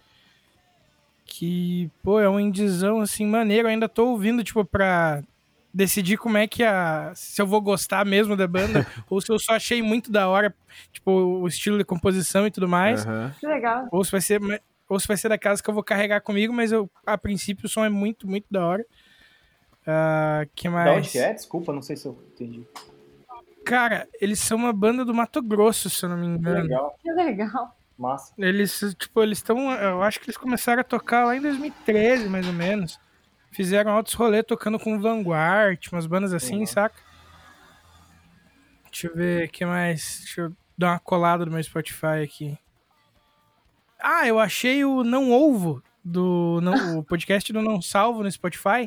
Que, 1.25 1.89
pô, 2.03 2.19
é 2.19 2.27
um 2.27 2.39
indizão 2.39 2.99
assim, 2.99 3.25
maneiro. 3.25 3.67
Eu 3.67 3.71
ainda 3.71 3.87
tô 3.87 4.07
ouvindo, 4.07 4.43
tipo, 4.43 4.65
pra 4.65 5.23
decidir 5.73 6.17
como 6.17 6.37
é 6.37 6.47
que 6.47 6.63
a. 6.63 7.11
Se 7.15 7.41
eu 7.41 7.47
vou 7.47 7.61
gostar 7.61 8.05
mesmo 8.05 8.35
da 8.35 8.47
banda, 8.47 8.85
ou 9.09 9.19
se 9.21 9.31
eu 9.31 9.39
só 9.39 9.53
achei 9.53 9.81
muito 9.81 10.11
da 10.11 10.27
hora, 10.27 10.53
tipo, 10.91 11.11
o 11.11 11.47
estilo 11.47 11.77
de 11.77 11.83
composição 11.85 12.45
e 12.47 12.51
tudo 12.51 12.67
mais. 12.67 13.05
Aham. 13.05 13.33
Que 13.39 13.47
legal. 13.47 13.87
Ou 13.91 14.03
se 14.03 14.11
vai 14.11 14.21
ser. 14.21 14.41
Ou 14.87 14.99
se 14.99 15.07
vai 15.07 15.17
ser 15.17 15.29
da 15.29 15.37
casa 15.37 15.61
que 15.61 15.69
eu 15.69 15.73
vou 15.73 15.83
carregar 15.83 16.19
comigo, 16.21 16.51
mas 16.51 16.71
eu, 16.71 16.89
a 17.05 17.15
princípio 17.15 17.67
o 17.67 17.69
som 17.69 17.85
é 17.85 17.89
muito, 17.89 18.27
muito 18.27 18.45
da 18.49 18.65
hora. 18.65 18.83
Ah, 19.85 20.45
que 20.55 20.67
mais? 20.67 20.85
Da 20.85 20.93
onde 20.97 21.09
que 21.09 21.19
é? 21.19 21.33
Desculpa, 21.33 21.71
não 21.71 21.81
sei 21.81 21.95
se 21.95 22.07
eu 22.07 22.17
entendi. 22.33 22.63
Cara, 23.65 24.07
eles 24.19 24.39
são 24.39 24.57
uma 24.57 24.73
banda 24.73 25.05
do 25.05 25.13
Mato 25.13 25.41
Grosso, 25.43 25.89
se 25.91 26.03
eu 26.03 26.09
não 26.09 26.17
me 26.17 26.25
Que 26.25 26.33
engano. 26.39 26.61
legal, 26.63 26.95
Que 27.03 27.11
legal. 27.11 27.75
massa. 27.97 28.33
Eles, 28.37 28.79
tipo, 28.97 29.21
eles 29.21 29.37
estão. 29.37 29.71
Eu 29.71 30.01
acho 30.01 30.19
que 30.19 30.25
eles 30.25 30.37
começaram 30.37 30.81
a 30.81 30.83
tocar 30.83 31.25
lá 31.25 31.35
em 31.35 31.41
2013, 31.41 32.27
mais 32.27 32.47
ou 32.47 32.53
menos. 32.53 32.99
Fizeram 33.51 33.91
altos 33.91 34.13
rolês 34.13 34.43
tocando 34.47 34.79
com 34.79 34.99
Vanguard, 34.99 35.79
umas 35.91 36.05
bandas 36.05 36.33
assim, 36.33 36.59
Uhum. 36.59 36.65
saca? 36.65 36.95
Deixa 38.91 39.07
eu 39.07 39.15
ver 39.15 39.47
o 39.47 39.51
que 39.51 39.65
mais. 39.65 40.19
Deixa 40.23 40.41
eu 40.41 40.53
dar 40.77 40.91
uma 40.93 40.99
colada 40.99 41.45
no 41.45 41.51
meu 41.51 41.63
Spotify 41.63 42.23
aqui. 42.23 42.57
Ah, 44.01 44.27
eu 44.27 44.39
achei 44.39 44.83
o 44.85 45.03
Não 45.03 45.31
Ovo, 45.31 45.83
do 46.03 46.59
não, 46.61 46.99
o 46.99 47.03
podcast 47.05 47.51
do 47.51 47.61
Não 47.61 47.81
Salvo 47.81 48.23
no 48.23 48.31
Spotify. 48.31 48.85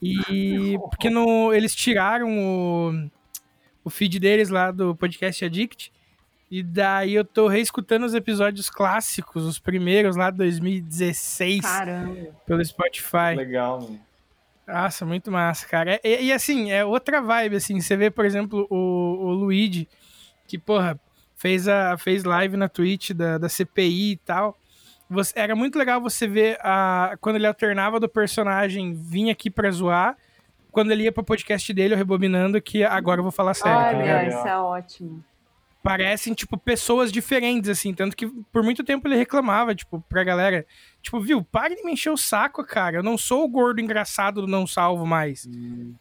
E 0.00 0.78
porque 0.90 1.10
no, 1.10 1.52
eles 1.52 1.74
tiraram 1.74 2.28
o, 2.38 3.10
o 3.84 3.90
feed 3.90 4.18
deles 4.18 4.48
lá 4.48 4.70
do 4.70 4.96
podcast 4.96 5.44
Addict. 5.44 5.92
E 6.50 6.62
daí 6.62 7.14
eu 7.14 7.24
tô 7.24 7.48
reescutando 7.48 8.06
os 8.06 8.14
episódios 8.14 8.70
clássicos, 8.70 9.44
os 9.44 9.58
primeiros 9.58 10.14
lá 10.16 10.30
de 10.30 10.38
2016, 10.38 11.62
Caramba. 11.62 12.28
pelo 12.46 12.64
Spotify. 12.64 13.34
Legal, 13.36 13.80
mano. 13.80 14.00
Nossa, 14.66 15.04
muito 15.04 15.30
massa, 15.30 15.66
cara. 15.66 16.00
E, 16.02 16.26
e, 16.26 16.32
assim, 16.32 16.70
é 16.70 16.84
outra 16.84 17.20
vibe, 17.20 17.56
assim. 17.56 17.80
Você 17.80 17.96
vê, 17.96 18.10
por 18.10 18.24
exemplo, 18.24 18.66
o, 18.70 19.26
o 19.26 19.30
Luigi, 19.32 19.88
que, 20.46 20.58
porra, 20.58 20.98
fez, 21.36 21.68
a, 21.68 21.98
fez 21.98 22.24
live 22.24 22.56
na 22.56 22.68
Twitch 22.68 23.10
da, 23.10 23.36
da 23.36 23.48
CPI 23.48 24.12
e 24.12 24.16
tal. 24.16 24.56
Você, 25.10 25.32
era 25.36 25.54
muito 25.54 25.78
legal 25.78 26.00
você 26.00 26.26
ver 26.26 26.58
a, 26.60 27.16
quando 27.20 27.36
ele 27.36 27.46
alternava 27.46 28.00
do 28.00 28.08
personagem, 28.08 28.94
vinha 28.94 29.32
aqui 29.32 29.50
pra 29.50 29.70
zoar. 29.70 30.16
Quando 30.72 30.90
ele 30.90 31.04
ia 31.04 31.12
pro 31.12 31.22
podcast 31.22 31.72
dele, 31.72 31.94
eu 31.94 31.98
rebobinando, 31.98 32.60
que 32.60 32.82
agora 32.82 33.20
eu 33.20 33.22
vou 33.22 33.30
falar 33.30 33.54
sério, 33.54 33.78
tá? 33.78 33.88
Olha, 33.96 34.28
isso 34.28 34.48
é 34.48 34.58
ótimo. 34.58 35.24
Parecem, 35.84 36.32
tipo, 36.32 36.56
pessoas 36.56 37.12
diferentes, 37.12 37.68
assim. 37.68 37.92
Tanto 37.92 38.16
que 38.16 38.26
por 38.50 38.62
muito 38.62 38.82
tempo 38.82 39.06
ele 39.06 39.16
reclamava, 39.16 39.74
tipo, 39.74 40.00
pra 40.08 40.24
galera. 40.24 40.66
Tipo, 41.02 41.20
viu, 41.20 41.44
para 41.44 41.76
de 41.76 41.84
me 41.84 41.92
encher 41.92 42.08
o 42.08 42.16
saco, 42.16 42.64
cara. 42.64 42.96
Eu 42.96 43.02
não 43.02 43.18
sou 43.18 43.44
o 43.44 43.48
gordo 43.48 43.82
engraçado 43.82 44.40
do 44.40 44.46
Não 44.46 44.66
Salvo 44.66 45.04
mais. 45.04 45.46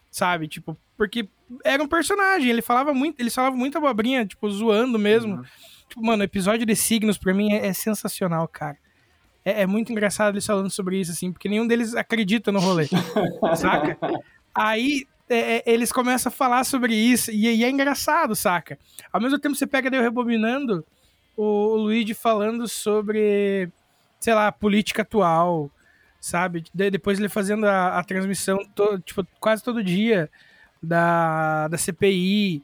Sabe? 0.10 0.48
Tipo, 0.48 0.78
porque 0.96 1.28
era 1.66 1.84
um 1.84 1.88
personagem. 1.88 2.50
Ele 2.50 2.62
falava 2.62 2.94
muito, 2.94 3.20
eles 3.20 3.36
falavam 3.36 3.60
muita 3.60 3.78
abobrinha, 3.78 4.26
tipo, 4.26 4.50
zoando 4.50 4.98
mesmo. 4.98 5.44
Tipo, 5.90 6.02
mano, 6.02 6.22
o 6.22 6.26
episódio 6.26 6.66
de 6.66 6.76
signos 6.78 7.18
pra 7.18 7.34
mim 7.34 7.52
é, 7.52 7.68
é 7.68 7.74
sensacional, 7.74 8.48
cara. 8.48 8.78
É, 9.44 9.64
é 9.64 9.66
muito 9.68 9.92
engraçado 9.92 10.36
eles 10.36 10.46
falando 10.46 10.70
sobre 10.70 10.98
isso, 10.98 11.12
assim, 11.12 11.30
porque 11.30 11.50
nenhum 11.50 11.68
deles 11.68 11.94
acredita 11.94 12.54
no 12.54 12.60
rolê. 12.62 12.88
saca? 13.58 13.98
Aí 14.56 15.06
é, 15.30 15.58
é, 15.58 15.64
eles 15.66 15.92
começam 15.92 16.30
a 16.30 16.34
falar 16.36 16.64
sobre 16.64 16.94
isso, 16.96 17.32
e, 17.32 17.48
e 17.48 17.64
é 17.64 17.70
engraçado, 17.70 18.36
saca? 18.36 18.78
Ao 19.12 19.22
mesmo 19.22 19.40
tempo 19.40 19.56
você 19.56 19.66
pega 19.68 19.90
daí 19.90 20.02
rebobinando 20.02 20.86
o, 21.36 21.44
o 21.44 21.76
Luigi 21.78 22.14
falando 22.14 22.68
sobre, 22.68 23.70
sei 24.20 24.34
lá, 24.34 24.52
política 24.52 25.02
atual, 25.02 25.70
sabe? 26.20 26.64
Daí 26.74 26.92
depois 26.92 27.20
ele 27.20 27.30
fazendo 27.30 27.66
a, 27.66 28.00
a 28.00 28.04
transmissão 28.04 28.58
to- 28.76 29.00
tipo, 29.00 29.26
quase 29.40 29.64
todo 29.64 29.84
dia 29.84 30.30
da, 30.82 31.68
da 31.68 31.78
CPI. 31.78 32.62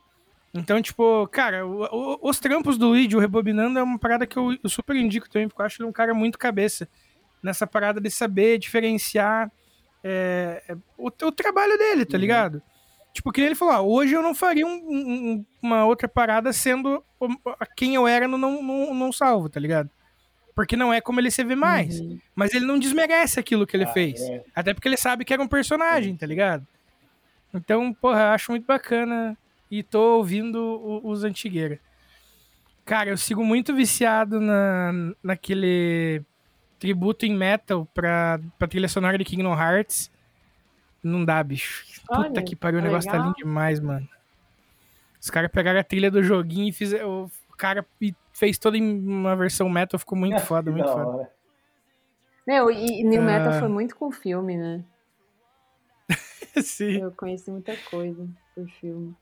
Então, 0.53 0.81
tipo, 0.81 1.27
cara, 1.27 1.65
o- 1.65 1.84
o- 1.84 2.30
os 2.30 2.40
trampos 2.40 2.77
do 2.77 2.88
Luigi, 2.90 3.15
o 3.15 3.19
Rebobinando, 3.19 3.80
é 3.80 3.84
uma 3.84 3.99
parada 3.99 4.26
que 4.27 4.38
eu, 4.38 4.57
eu 4.64 4.69
super 4.69 4.95
indico 4.95 5.30
também, 5.30 5.48
porque 5.48 5.61
eu 5.61 5.65
acho 5.65 5.81
ele 5.81 5.90
um 5.90 5.94
cara 5.94 6.14
muito 6.14 6.38
cabeça 6.38 6.88
nessa 7.41 7.65
parada 7.65 8.02
de 8.02 8.10
saber 8.11 8.57
diferenciar 8.57 9.49
é, 10.04 10.64
é, 10.68 10.76
o, 10.98 11.08
o 11.08 11.32
trabalho 11.32 11.78
dele, 11.78 12.06
tá 12.06 12.18
ligado? 12.18 12.62
Tipo, 13.14 13.32
que 13.32 13.42
ele 13.42 13.56
falou, 13.56 13.74
ah, 13.74 13.82
hoje 13.82 14.14
eu 14.14 14.22
não 14.22 14.36
faria 14.36 14.66
um- 14.66 14.70
um- 14.88 15.46
uma 15.62 15.86
outra 15.86 16.08
parada 16.08 16.54
sendo 16.54 17.04
quem 17.76 17.96
eu 17.96 18.08
era 18.08 18.28
no 18.28 18.38
não, 18.38 18.62
não, 18.62 18.94
não 18.94 19.12
salvo, 19.12 19.50
tá 19.50 19.60
ligado? 19.60 19.90
Porque 20.56 20.76
não 20.76 20.94
é 20.94 21.02
como 21.02 21.20
ele 21.20 21.32
se 21.32 21.44
vê 21.44 21.56
mais. 21.56 22.00
Uhum. 22.00 22.20
Mas 22.36 22.54
ele 22.54 22.66
não 22.66 22.78
desmerece 22.78 23.40
aquilo 23.40 23.66
que 23.66 23.76
ele 23.76 23.86
Ah, 23.86 23.94
fez. 23.94 24.22
é. 24.22 24.44
Até 24.56 24.74
porque 24.74 24.88
ele 24.88 24.98
sabe 24.98 25.26
que 25.26 25.34
era 25.34 25.42
um 25.42 25.48
personagem, 25.48 26.16
tá 26.16 26.26
ligado? 26.26 26.66
Então, 27.54 27.92
porra, 27.94 28.20
eu 28.22 28.28
acho 28.28 28.52
muito 28.52 28.66
bacana 28.66 29.38
e 29.72 29.82
tô 29.82 30.18
ouvindo 30.18 30.58
o- 30.62 31.10
os 31.10 31.24
antigueira. 31.24 31.80
Cara, 32.86 33.10
eu 33.10 33.18
sigo 33.18 33.44
muito 33.44 33.74
viciado 33.76 34.40
na, 34.40 34.92
naquele 35.24 36.22
tributo 36.80 37.26
em 37.26 37.35
metal 37.35 37.85
pra, 37.93 38.39
pra 38.57 38.68
trilha 38.68 38.88
sonora 38.88 39.18
de 39.18 39.26
Kingdom 39.26 39.53
Hearts. 39.53 40.10
Não 41.03 41.23
dá, 41.23 41.41
bicho. 41.43 41.85
Puta 42.07 42.19
Olha, 42.19 42.41
que 42.43 42.56
pariu, 42.56 42.80
o 42.80 42.81
tá 42.81 42.88
negócio 42.88 43.10
tá 43.11 43.18
legal. 43.18 43.27
lindo 43.27 43.38
demais, 43.38 43.80
mano. 43.80 44.07
Os 45.22 45.30
caras 45.30 45.51
pegaram 45.51 45.80
a 45.80 45.84
trilha 45.84 46.10
do 46.10 46.23
joguinho 46.23 46.69
e 46.69 46.72
fizeram. 46.72 47.26
O 47.51 47.56
cara 47.57 47.85
e 48.01 48.14
fez 48.34 48.57
toda 48.57 48.77
em 48.77 48.99
uma 49.06 49.35
versão 49.35 49.69
metal, 49.69 49.99
ficou 49.99 50.18
muito 50.18 50.39
foda, 50.41 50.72
muito 50.72 50.85
da 50.85 50.91
foda. 50.93 51.06
hora. 51.07 51.31
Meu, 52.47 52.72
e 52.72 53.03
New 53.03 53.22
Metal 53.22 53.51
Ah. 53.53 53.60
foi 53.60 53.68
muito 53.68 53.95
com 53.95 54.11
filme, 54.11 54.57
né? 54.57 54.84
Sim. 56.64 57.01
Eu 57.01 57.11
conheci 57.11 57.51
muita 57.51 57.76
coisa 57.89 58.27
por 58.56 58.68
filme. 58.69 59.15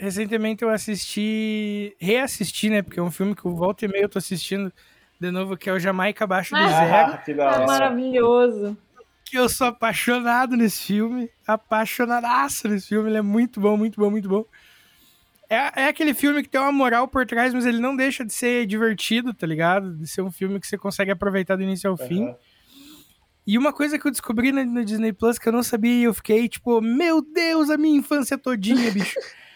Recentemente 0.00 0.64
eu 0.64 0.70
assisti, 0.70 1.94
reassisti, 2.00 2.70
né? 2.70 2.80
Porque 2.80 2.98
é 2.98 3.02
um 3.02 3.10
filme 3.10 3.34
que 3.34 3.46
o 3.46 3.54
volta 3.54 3.84
e 3.84 3.88
meia 3.88 4.04
eu 4.04 4.08
tô 4.08 4.18
assistindo 4.18 4.72
de 5.20 5.30
novo, 5.30 5.58
que 5.58 5.68
é 5.68 5.72
o 5.74 5.78
Jamaica 5.78 6.24
Abaixo 6.24 6.54
do 6.54 6.60
Zero. 6.62 7.12
Ah, 7.12 7.18
que 7.18 7.34
da 7.34 7.50
É 7.52 7.66
maravilhoso. 7.66 8.78
Que 9.22 9.36
eu 9.36 9.46
sou 9.46 9.66
apaixonado 9.66 10.56
nesse 10.56 10.84
filme. 10.84 11.28
Apaixonadaço 11.46 12.66
nesse 12.66 12.88
filme. 12.88 13.10
Ele 13.10 13.18
é 13.18 13.22
muito 13.22 13.60
bom, 13.60 13.76
muito 13.76 14.00
bom, 14.00 14.10
muito 14.10 14.26
bom. 14.26 14.46
É, 15.50 15.82
é 15.82 15.88
aquele 15.88 16.14
filme 16.14 16.42
que 16.42 16.48
tem 16.48 16.58
uma 16.58 16.72
moral 16.72 17.06
por 17.06 17.26
trás, 17.26 17.52
mas 17.52 17.66
ele 17.66 17.78
não 17.78 17.94
deixa 17.94 18.24
de 18.24 18.32
ser 18.32 18.64
divertido, 18.64 19.34
tá 19.34 19.46
ligado? 19.46 19.94
De 19.94 20.08
ser 20.08 20.22
um 20.22 20.30
filme 20.30 20.58
que 20.58 20.66
você 20.66 20.78
consegue 20.78 21.10
aproveitar 21.10 21.56
do 21.56 21.62
início 21.62 21.90
ao 21.90 21.98
fim. 21.98 22.24
Aham. 22.24 22.36
E 23.46 23.58
uma 23.58 23.72
coisa 23.72 23.98
que 23.98 24.06
eu 24.06 24.10
descobri 24.10 24.50
no, 24.50 24.64
no 24.64 24.84
Disney 24.84 25.12
Plus 25.12 25.38
que 25.38 25.48
eu 25.48 25.52
não 25.52 25.62
sabia 25.62 25.92
e 25.92 26.04
eu 26.04 26.14
fiquei 26.14 26.48
tipo, 26.48 26.80
meu 26.80 27.20
Deus, 27.20 27.68
a 27.68 27.76
minha 27.76 27.98
infância 27.98 28.38
todinha, 28.38 28.90
bicho. 28.90 29.18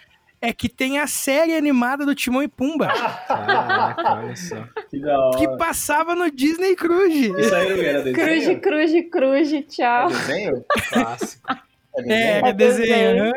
é 0.47 0.53
que 0.53 0.69
tem 0.69 0.99
a 0.99 1.07
série 1.07 1.55
animada 1.57 2.05
do 2.07 2.15
Timão 2.15 2.43
e 2.43 2.49
Pumba, 2.49 2.89
Caraca, 3.27 4.15
olha 4.17 4.37
só. 4.37 4.63
Que 4.91 4.99
da 5.01 5.19
hora. 5.19 5.39
que 5.39 5.49
passava 5.57 6.15
no 6.15 6.31
Disney 6.31 6.75
Cruise. 6.77 7.33
Isso 7.39 7.55
aí 7.55 7.69
não 7.77 7.83
era 7.83 8.03
desenho? 8.03 8.61
Cruz, 8.61 8.61
cruz, 8.61 9.11
cruz, 9.11 9.53
É 9.53 9.63
tchau. 9.63 10.09
desenho? 10.09 10.65
Clássico. 10.93 11.53
É 11.97 12.01
É, 12.01 12.03
desenho? 12.03 12.47
é 12.47 12.53
desenho. 12.53 12.87
desenho. 12.89 13.25
aham. 13.25 13.33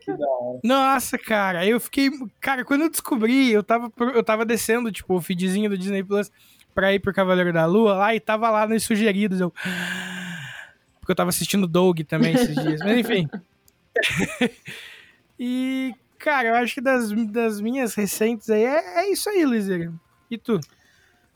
Que 0.00 0.12
da 0.12 0.26
hora. 0.26 0.60
Nossa, 0.64 1.16
cara, 1.18 1.64
eu 1.66 1.78
fiquei. 1.78 2.10
Cara, 2.40 2.64
quando 2.64 2.82
eu 2.82 2.90
descobri, 2.90 3.52
eu 3.52 3.62
tava, 3.62 3.92
eu 4.14 4.24
tava 4.24 4.44
descendo, 4.44 4.90
tipo, 4.90 5.14
o 5.14 5.20
feedzinho 5.20 5.70
do 5.70 5.78
Disney 5.78 6.02
Plus 6.02 6.32
pra 6.74 6.92
ir 6.92 6.98
pro 6.98 7.14
Cavaleiro 7.14 7.52
da 7.52 7.64
Lua 7.66 7.94
lá 7.94 8.14
e 8.14 8.18
tava 8.18 8.50
lá 8.50 8.66
nos 8.66 8.82
sugeridos. 8.82 9.40
Eu. 9.40 9.52
Porque 10.98 11.12
eu 11.12 11.14
tava 11.16 11.30
assistindo 11.30 11.66
Doug 11.68 12.00
também 12.00 12.34
esses 12.34 12.54
dias. 12.56 12.80
Mas 12.80 12.98
enfim. 12.98 13.28
e, 15.38 15.94
cara, 16.28 16.48
eu 16.48 16.54
acho 16.56 16.74
que 16.74 16.80
das, 16.82 17.10
das 17.30 17.58
minhas 17.58 17.94
recentes 17.94 18.50
aí 18.50 18.62
é, 18.62 19.00
é 19.00 19.10
isso 19.10 19.30
aí, 19.30 19.46
Luizeira. 19.46 19.90
E 20.30 20.36
tu? 20.36 20.60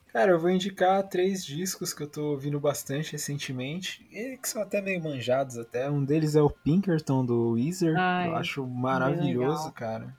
Cara, 0.08 0.32
eu 0.32 0.38
vou 0.38 0.50
indicar 0.50 1.02
três 1.08 1.42
discos 1.42 1.94
que 1.94 2.02
eu 2.02 2.06
tô 2.06 2.32
ouvindo 2.32 2.60
bastante 2.60 3.12
recentemente, 3.12 4.06
e 4.12 4.36
que 4.36 4.46
são 4.46 4.60
até 4.60 4.82
meio 4.82 5.02
manjados 5.02 5.56
até. 5.56 5.88
Um 5.88 6.04
deles 6.04 6.36
é 6.36 6.42
o 6.42 6.50
Pinkerton 6.50 7.24
do 7.24 7.52
Weezer, 7.52 7.98
Ai, 7.98 8.28
eu 8.28 8.36
acho 8.36 8.66
maravilhoso, 8.66 9.72
cara. 9.72 10.14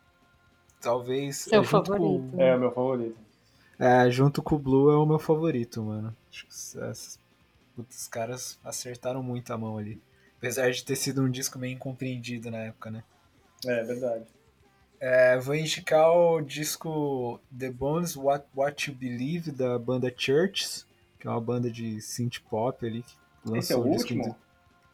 Talvez 0.81 1.37
Seu 1.37 1.61
é, 1.61 1.63
favorito. 1.63 2.31
Com, 2.31 2.41
É 2.41 2.55
o 2.55 2.59
meu 2.59 2.71
favorito. 2.71 3.17
é, 3.77 4.09
junto 4.09 4.41
com 4.41 4.55
o 4.55 4.59
Blue 4.59 4.91
é 4.91 4.97
o 4.97 5.05
meu 5.05 5.19
favorito, 5.19 5.83
mano. 5.83 6.17
Acho 6.31 6.47
que 6.47 7.83
os 7.87 8.07
caras 8.07 8.59
acertaram 8.63 9.21
muito 9.21 9.53
a 9.53 9.57
mão 9.57 9.77
ali. 9.77 10.01
Apesar 10.39 10.71
de 10.71 10.83
ter 10.83 10.95
sido 10.95 11.21
um 11.21 11.29
disco 11.29 11.59
meio 11.59 11.75
incompreendido 11.75 12.49
na 12.49 12.57
época, 12.57 12.89
né? 12.89 13.03
É 13.65 13.83
verdade. 13.83 14.25
É, 15.05 15.37
vou 15.37 15.53
indicar 15.53 16.09
o 16.09 16.39
disco 16.39 17.37
The 17.59 17.69
Bones 17.69 18.15
What, 18.15 18.45
What 18.55 18.89
You 18.89 18.95
Believe 18.95 19.51
da 19.51 19.77
banda 19.77 20.09
Churches, 20.15 20.87
que 21.19 21.27
é 21.27 21.29
uma 21.29 21.41
banda 21.41 21.69
de 21.69 21.99
synth 21.99 22.39
pop 22.49 22.85
ali 22.87 23.03
que 23.03 23.13
lançou 23.43 23.57
Esse 23.59 23.73
é 23.73 23.75
o 23.75 23.81
um 23.81 23.91
disco 23.91 24.13
último? 24.13 24.23
em- 24.29 24.35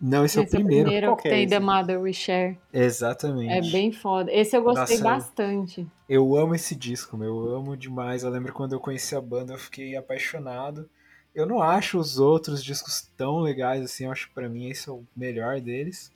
Não, 0.02 0.26
esse, 0.26 0.40
é 0.40 0.42
o 0.42 0.48
primeiro. 0.48 0.90
Qual 1.04 1.16
que 1.16 1.22
que 1.22 1.28
é 1.28 1.32
tem 1.32 1.44
esse? 1.44 1.50
The 1.52 1.60
Mother 1.60 2.02
We 2.02 2.12
Share. 2.12 2.58
Exatamente. 2.74 3.54
É 3.54 3.72
bem 3.72 3.92
foda. 3.92 4.32
Esse 4.32 4.58
eu 4.58 4.64
gostei 4.64 4.98
Nossa, 4.98 5.04
bastante. 5.04 5.86
Eu 6.10 6.36
amo 6.36 6.56
esse 6.56 6.76
disco, 6.76 7.16
meu. 7.16 7.46
Eu 7.46 7.56
amo 7.58 7.78
demais. 7.78 8.24
Eu 8.24 8.32
lembro 8.32 8.52
quando 8.52 8.74
eu 8.74 8.80
conheci 8.80 9.16
a 9.16 9.22
banda, 9.22 9.54
eu 9.54 9.60
fiquei 9.60 9.96
apaixonado. 9.96 10.90
Eu 11.36 11.46
não 11.46 11.62
acho 11.62 12.00
os 12.00 12.18
outros 12.18 12.64
discos 12.64 13.08
tão 13.16 13.42
legais 13.42 13.84
assim. 13.84 14.06
Eu 14.06 14.12
acho 14.12 14.28
que 14.30 14.34
pra 14.34 14.50
mim 14.50 14.70
esse 14.70 14.90
é 14.90 14.92
o 14.92 15.04
melhor 15.16 15.62
deles. 15.62 16.12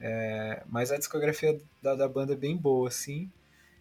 É, 0.00 0.62
mas 0.68 0.92
a 0.92 0.98
discografia 0.98 1.58
da, 1.82 1.94
da 1.94 2.08
banda 2.08 2.32
é 2.34 2.36
bem 2.36 2.56
boa, 2.56 2.88
assim. 2.88 3.30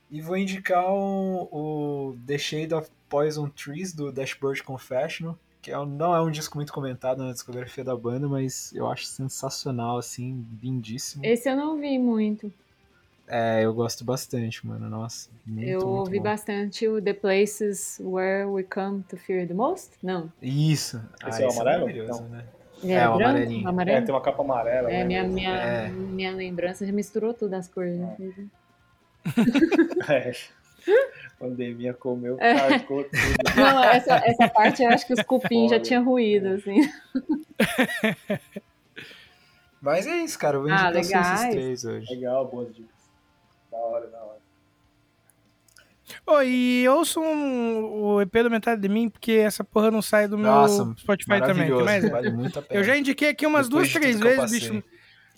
E 0.10 0.22
vou 0.22 0.38
indicar 0.38 0.86
o, 0.90 1.50
o 1.52 2.18
The 2.26 2.38
Shade 2.38 2.74
of 2.74 2.90
Poison 3.10 3.50
Trees 3.50 3.92
do 3.94 4.12
Dashboard 4.12 4.62
Confessional, 4.64 5.38
que 5.62 5.72
é 5.72 5.80
um- 5.80 5.86
não 5.86 6.16
é 6.16 6.22
um 6.22 6.30
disco 6.32 6.58
muito 6.58 6.72
comentado 6.72 7.24
na 7.24 7.32
discografia 7.34 7.84
da 7.84 7.96
banda, 7.96 8.28
mas 8.28 8.72
eu 8.74 8.88
acho 8.90 9.06
sensacional, 9.06 9.98
assim, 9.98 10.46
lindíssimo. 10.62 11.26
Esse 11.26 11.50
eu 11.50 11.56
não 11.56 11.78
vi 11.80 11.98
muito. 11.98 12.54
É, 13.28 13.66
eu 13.66 13.74
gosto 13.74 14.06
bastante, 14.06 14.66
mano. 14.66 14.88
Nossa, 14.88 15.30
muito, 15.46 15.68
eu 15.68 15.80
muito 15.80 15.98
ouvi 15.98 16.18
bom. 16.20 16.24
bastante 16.26 16.88
o 16.88 17.02
The 17.02 17.14
Places 17.14 17.98
Where 18.00 18.46
We 18.46 18.62
Come 18.64 19.02
to 19.10 19.18
Fear 19.18 19.48
the 19.48 19.54
Most. 19.56 19.94
Não. 20.04 20.32
Isso. 20.40 21.02
Esse 21.28 21.42
é 21.42 21.46
o 21.48 21.50
esse 21.50 21.60
amarelo? 21.60 21.82
maravilhoso, 21.88 22.22
Não. 22.22 22.30
né? 22.30 22.46
É, 22.92 22.96
é, 22.96 23.10
o 23.10 23.16
branco? 23.18 23.68
amarelinho. 23.68 23.98
É, 23.98 24.02
tem 24.02 24.14
uma 24.16 24.22
capa 24.22 24.42
amarela. 24.44 24.90
É, 24.92 25.00
né? 25.00 25.04
minha, 25.04 25.24
minha, 25.24 25.50
É. 25.56 25.88
minha 25.90 26.32
lembrança 26.32 26.86
já 26.86 26.92
misturou 26.94 27.34
tudo 27.34 27.54
as 27.54 27.68
cores. 27.68 27.98
né? 27.98 28.16
É. 30.10 30.32
Pandemia 31.40 31.94
comeu, 31.94 32.38
É. 32.40 32.80
tudo. 32.80 33.08
Não, 33.58 33.84
essa, 33.86 34.16
essa 34.26 34.48
parte 34.48 34.84
eu 34.84 34.90
acho 34.90 35.06
que 35.08 35.14
os 35.14 35.22
cupins 35.24 35.72
já 35.72 35.80
tinham 35.80 36.04
ruído, 36.06 36.48
assim. 36.50 36.82
Mas 39.82 40.08
é 40.08 40.18
isso, 40.18 40.38
cara. 40.40 40.58
Eu 40.58 40.62
vou 40.64 40.72
Ah, 40.72 40.90
indicar 40.96 41.26
só 41.26 41.34
esses 41.44 41.50
três 41.52 41.86
hoje. 41.86 42.14
Legal, 42.14 42.48
boas 42.48 42.74
dicas. 42.74 42.92
Da 43.72 43.78
hora, 43.78 44.08
da 44.08 44.18
hora. 44.24 44.35
Ô, 46.28 46.42
e 46.42 46.88
ouçam 46.90 47.24
o 47.24 48.20
EP 48.22 48.34
do 48.42 48.50
Metade 48.50 48.82
de 48.82 48.90
Mim, 48.90 49.10
porque 49.10 49.34
essa 49.34 49.64
porra 49.64 49.92
não 49.92 50.02
sai 50.02 50.28
do 50.28 50.38
meu 50.38 50.48
Nossa, 50.52 50.92
Spotify 50.98 51.40
também. 51.40 51.70
mais 51.70 52.04
é? 52.04 52.10
Vale 52.10 52.32
muito 52.32 52.58
a 52.58 52.62
pena. 52.64 52.80
Eu 52.80 52.84
já 52.84 52.98
indiquei 52.98 53.30
aqui 53.30 53.46
umas 53.46 53.70
Depois 53.70 53.92
duas, 53.92 54.02
três 54.02 54.20
vezes, 54.20 54.52
bicho. 54.52 54.84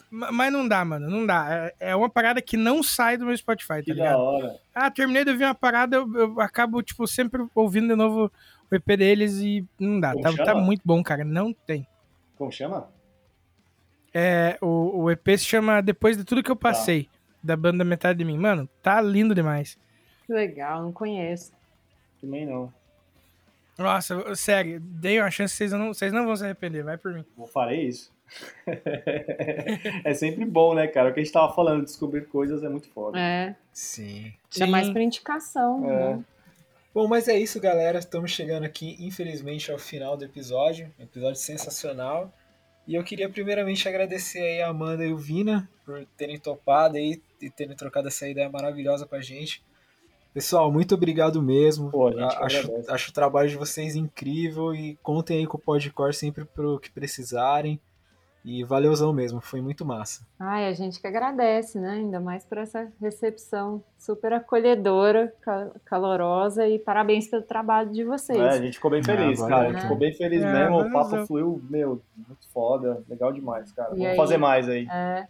Ma- 0.09 0.31
Mas 0.31 0.53
não 0.53 0.65
dá, 0.65 0.85
mano. 0.85 1.09
Não 1.09 1.25
dá. 1.25 1.45
É 1.79 1.89
é 1.89 1.95
uma 1.95 2.09
parada 2.09 2.41
que 2.41 2.55
não 2.55 2.81
sai 2.81 3.17
do 3.17 3.25
meu 3.25 3.35
Spotify, 3.35 3.67
tá 3.67 3.81
Que 3.83 3.89
da 3.93 3.95
ligado? 3.95 4.19
hora. 4.19 4.55
Ah, 4.73 4.89
terminei 4.89 5.25
de 5.25 5.31
ouvir 5.31 5.43
uma 5.43 5.53
parada, 5.55 5.97
eu, 5.97 6.13
eu 6.15 6.39
acabo, 6.39 6.81
tipo, 6.81 7.05
sempre 7.05 7.45
ouvindo 7.53 7.89
de 7.89 7.95
novo 7.95 8.31
o 8.71 8.75
EP 8.75 8.85
deles 8.97 9.39
e 9.39 9.65
não 9.77 9.99
dá. 9.99 10.13
Tá, 10.15 10.31
tá 10.45 10.55
muito 10.55 10.81
bom, 10.85 11.03
cara. 11.03 11.25
Não 11.25 11.51
tem. 11.51 11.85
Como 12.37 12.49
chama? 12.49 12.87
É, 14.13 14.57
o, 14.61 15.03
o 15.03 15.11
EP 15.11 15.27
se 15.37 15.43
chama 15.45 15.81
Depois 15.81 16.15
de 16.17 16.23
Tudo 16.23 16.41
Que 16.41 16.49
Eu 16.49 16.55
Passei, 16.55 17.09
da 17.43 17.57
banda 17.57 17.83
Metade 17.83 18.17
de 18.19 18.23
Mim. 18.25 18.37
Mano, 18.37 18.69
tá 18.81 19.01
lindo 19.01 19.35
demais. 19.35 19.77
Que 20.27 20.33
legal, 20.33 20.83
não 20.83 20.91
conheço. 20.91 21.53
Também 22.21 22.45
não. 22.45 22.71
Nossa, 23.77 24.35
sério, 24.35 24.79
dei 24.79 25.19
uma 25.19 25.31
chance, 25.31 25.55
vocês 25.55 25.71
não, 25.71 25.93
vocês 25.93 26.11
não 26.11 26.25
vão 26.25 26.35
se 26.35 26.43
arrepender, 26.43 26.83
vai 26.83 26.97
por 26.97 27.13
mim. 27.13 27.23
Vou 27.35 27.47
farei 27.47 27.87
isso. 27.87 28.11
é 30.03 30.13
sempre 30.13 30.43
bom, 30.43 30.73
né, 30.73 30.87
cara? 30.87 31.09
O 31.09 31.13
que 31.13 31.21
a 31.21 31.23
gente 31.23 31.31
tava 31.31 31.53
falando, 31.53 31.85
descobrir 31.85 32.27
coisas 32.27 32.63
é 32.63 32.69
muito 32.69 32.89
foda. 32.89 33.17
É, 33.17 33.55
Sim. 33.71 34.33
ainda 34.53 34.65
Sim. 34.65 34.67
mais 34.67 34.89
por 34.89 34.99
indicação. 34.99 35.89
É. 35.89 36.15
né? 36.15 36.25
Bom, 36.93 37.07
mas 37.07 37.27
é 37.27 37.37
isso, 37.37 37.61
galera. 37.61 37.99
Estamos 37.99 38.31
chegando 38.31 38.63
aqui, 38.63 38.97
infelizmente, 38.99 39.71
ao 39.71 39.77
final 39.77 40.17
do 40.17 40.25
episódio. 40.25 40.91
Um 40.99 41.03
episódio 41.03 41.39
sensacional. 41.39 42.33
E 42.87 42.95
eu 42.95 43.03
queria 43.03 43.29
primeiramente 43.29 43.87
agradecer 43.87 44.39
aí 44.39 44.61
a 44.61 44.69
Amanda 44.69 45.05
e 45.05 45.13
o 45.13 45.17
Vina 45.17 45.69
por 45.85 46.05
terem 46.17 46.39
topado 46.39 46.97
aí 46.97 47.21
e 47.39 47.49
terem 47.49 47.75
trocado 47.75 48.07
essa 48.07 48.27
ideia 48.27 48.49
maravilhosa 48.49 49.05
com 49.05 49.15
a 49.15 49.21
gente. 49.21 49.63
Pessoal, 50.37 50.71
muito 50.71 50.93
obrigado 50.93 51.41
mesmo. 51.41 51.89
Pô, 51.89 52.09
a 52.09 52.11
gente 52.11 52.35
A- 52.35 52.45
acho, 52.45 52.71
acho 52.89 53.09
o 53.09 53.13
trabalho 53.13 53.49
de 53.49 53.55
vocês 53.55 53.95
incrível 53.95 54.71
e 54.75 54.95
contem 55.01 55.39
aí 55.39 55.47
com 55.47 55.57
o 55.57 55.59
Podcore 55.59 56.13
sempre 56.13 56.45
pro 56.45 56.79
que 56.79 56.91
precisarem. 56.91 57.79
E 58.45 58.63
valeuzão 58.63 59.11
mesmo, 59.11 59.41
foi 59.41 59.61
muito 59.61 59.83
massa. 59.83 60.21
Ai, 60.39 60.67
a 60.67 60.73
gente 60.73 61.01
que 61.01 61.07
agradece, 61.07 61.79
né? 61.79 61.93
Ainda 61.93 62.19
mais 62.19 62.45
por 62.45 62.59
essa 62.59 62.87
recepção 63.01 63.83
super 63.97 64.31
acolhedora, 64.31 65.33
ca- 65.41 65.71
calorosa 65.83 66.67
e 66.67 66.77
parabéns 66.77 67.27
pelo 67.27 67.41
trabalho 67.41 67.91
de 67.91 68.03
vocês. 68.05 68.37
É, 68.37 68.49
a 68.49 68.61
gente 68.61 68.75
ficou 68.75 68.91
bem 68.91 69.03
feliz, 69.03 69.41
Ah, 69.41 69.47
cara. 69.47 69.55
A 69.55 69.57
valeu, 69.63 69.71
gente 69.73 69.81
ficou 69.81 69.97
bem 69.97 70.13
feliz 70.13 70.43
É, 70.43 70.53
mesmo. 70.53 70.79
O 70.81 70.91
papo 70.93 71.25
fluiu, 71.25 71.61
meu, 71.67 71.99
muito 72.15 72.47
foda. 72.53 73.03
Legal 73.09 73.33
demais, 73.33 73.71
cara. 73.71 73.89
E 73.89 73.97
Vamos 73.97 74.07
aí? 74.11 74.15
fazer 74.15 74.37
mais 74.37 74.69
aí. 74.69 74.87
É. 74.89 75.27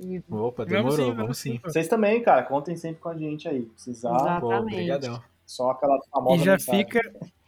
E- 0.00 0.22
Opa, 0.30 0.64
Vamos 0.64 0.68
demorou, 0.72 0.96
sim, 0.96 1.02
vamos, 1.04 1.16
vamos 1.16 1.38
sim. 1.38 1.60
Vocês 1.62 1.88
também, 1.88 2.22
cara. 2.22 2.42
Contem 2.44 2.76
sempre 2.76 3.00
com 3.00 3.08
a 3.08 3.16
gente 3.16 3.48
aí. 3.48 3.62
Precisar. 3.62 4.10
Pô, 4.40 4.52
Exatamente. 4.52 4.74
obrigadão. 4.74 5.22
só 5.46 5.70
aquela 5.70 5.98
famosa 6.12 6.42
E 6.42 6.44
já 6.44 6.52
mensagem. 6.52 6.84
fica. 6.86 7.00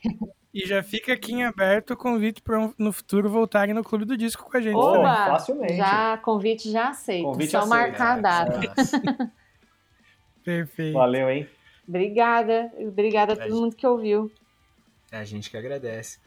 E 0.52 0.66
já 0.66 0.82
fica 0.82 1.12
aqui 1.12 1.32
em 1.32 1.44
aberto 1.44 1.92
o 1.92 1.96
convite 1.96 2.42
para 2.42 2.72
no 2.76 2.92
futuro 2.92 3.30
voltarem 3.30 3.72
no 3.72 3.84
Clube 3.84 4.04
do 4.04 4.16
Disco 4.16 4.50
com 4.50 4.56
a 4.56 4.60
gente. 4.60 4.72
Também. 4.74 4.98
Oba! 4.98 5.26
facilmente. 5.26 5.76
Já, 5.76 6.16
convite 6.18 6.68
já 6.72 6.88
aceito. 6.88 7.22
Convite 7.26 7.50
Só 7.52 7.58
aceito. 7.58 7.70
marcar 7.70 8.18
a 8.18 8.20
data. 8.20 8.60
Nossa. 8.76 9.00
Perfeito. 10.44 10.94
Valeu, 10.94 11.30
hein? 11.30 11.48
Obrigada. 11.86 12.68
Obrigada 12.78 13.34
a 13.34 13.36
todo 13.36 13.54
mundo 13.54 13.76
que 13.76 13.86
ouviu. 13.86 14.28
É 15.12 15.18
a 15.18 15.24
gente 15.24 15.48
que 15.50 15.56
agradece. 15.56 16.18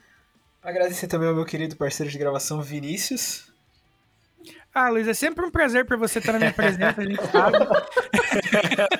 Agradecer 0.61 1.07
também 1.07 1.27
ao 1.27 1.35
meu 1.35 1.43
querido 1.45 1.75
parceiro 1.75 2.09
de 2.09 2.17
gravação, 2.17 2.61
Vinícius. 2.61 3.52
Ah, 4.75 4.89
Luiz, 4.89 5.07
é 5.07 5.13
sempre 5.13 5.45
um 5.45 5.51
prazer 5.51 5.85
para 5.85 5.95
você 5.95 6.17
estar 6.17 6.33
na 6.33 6.39
minha 6.39 6.51
presença, 6.53 6.99
a 6.99 7.03
gente 7.05 7.23
sabe. 7.27 7.57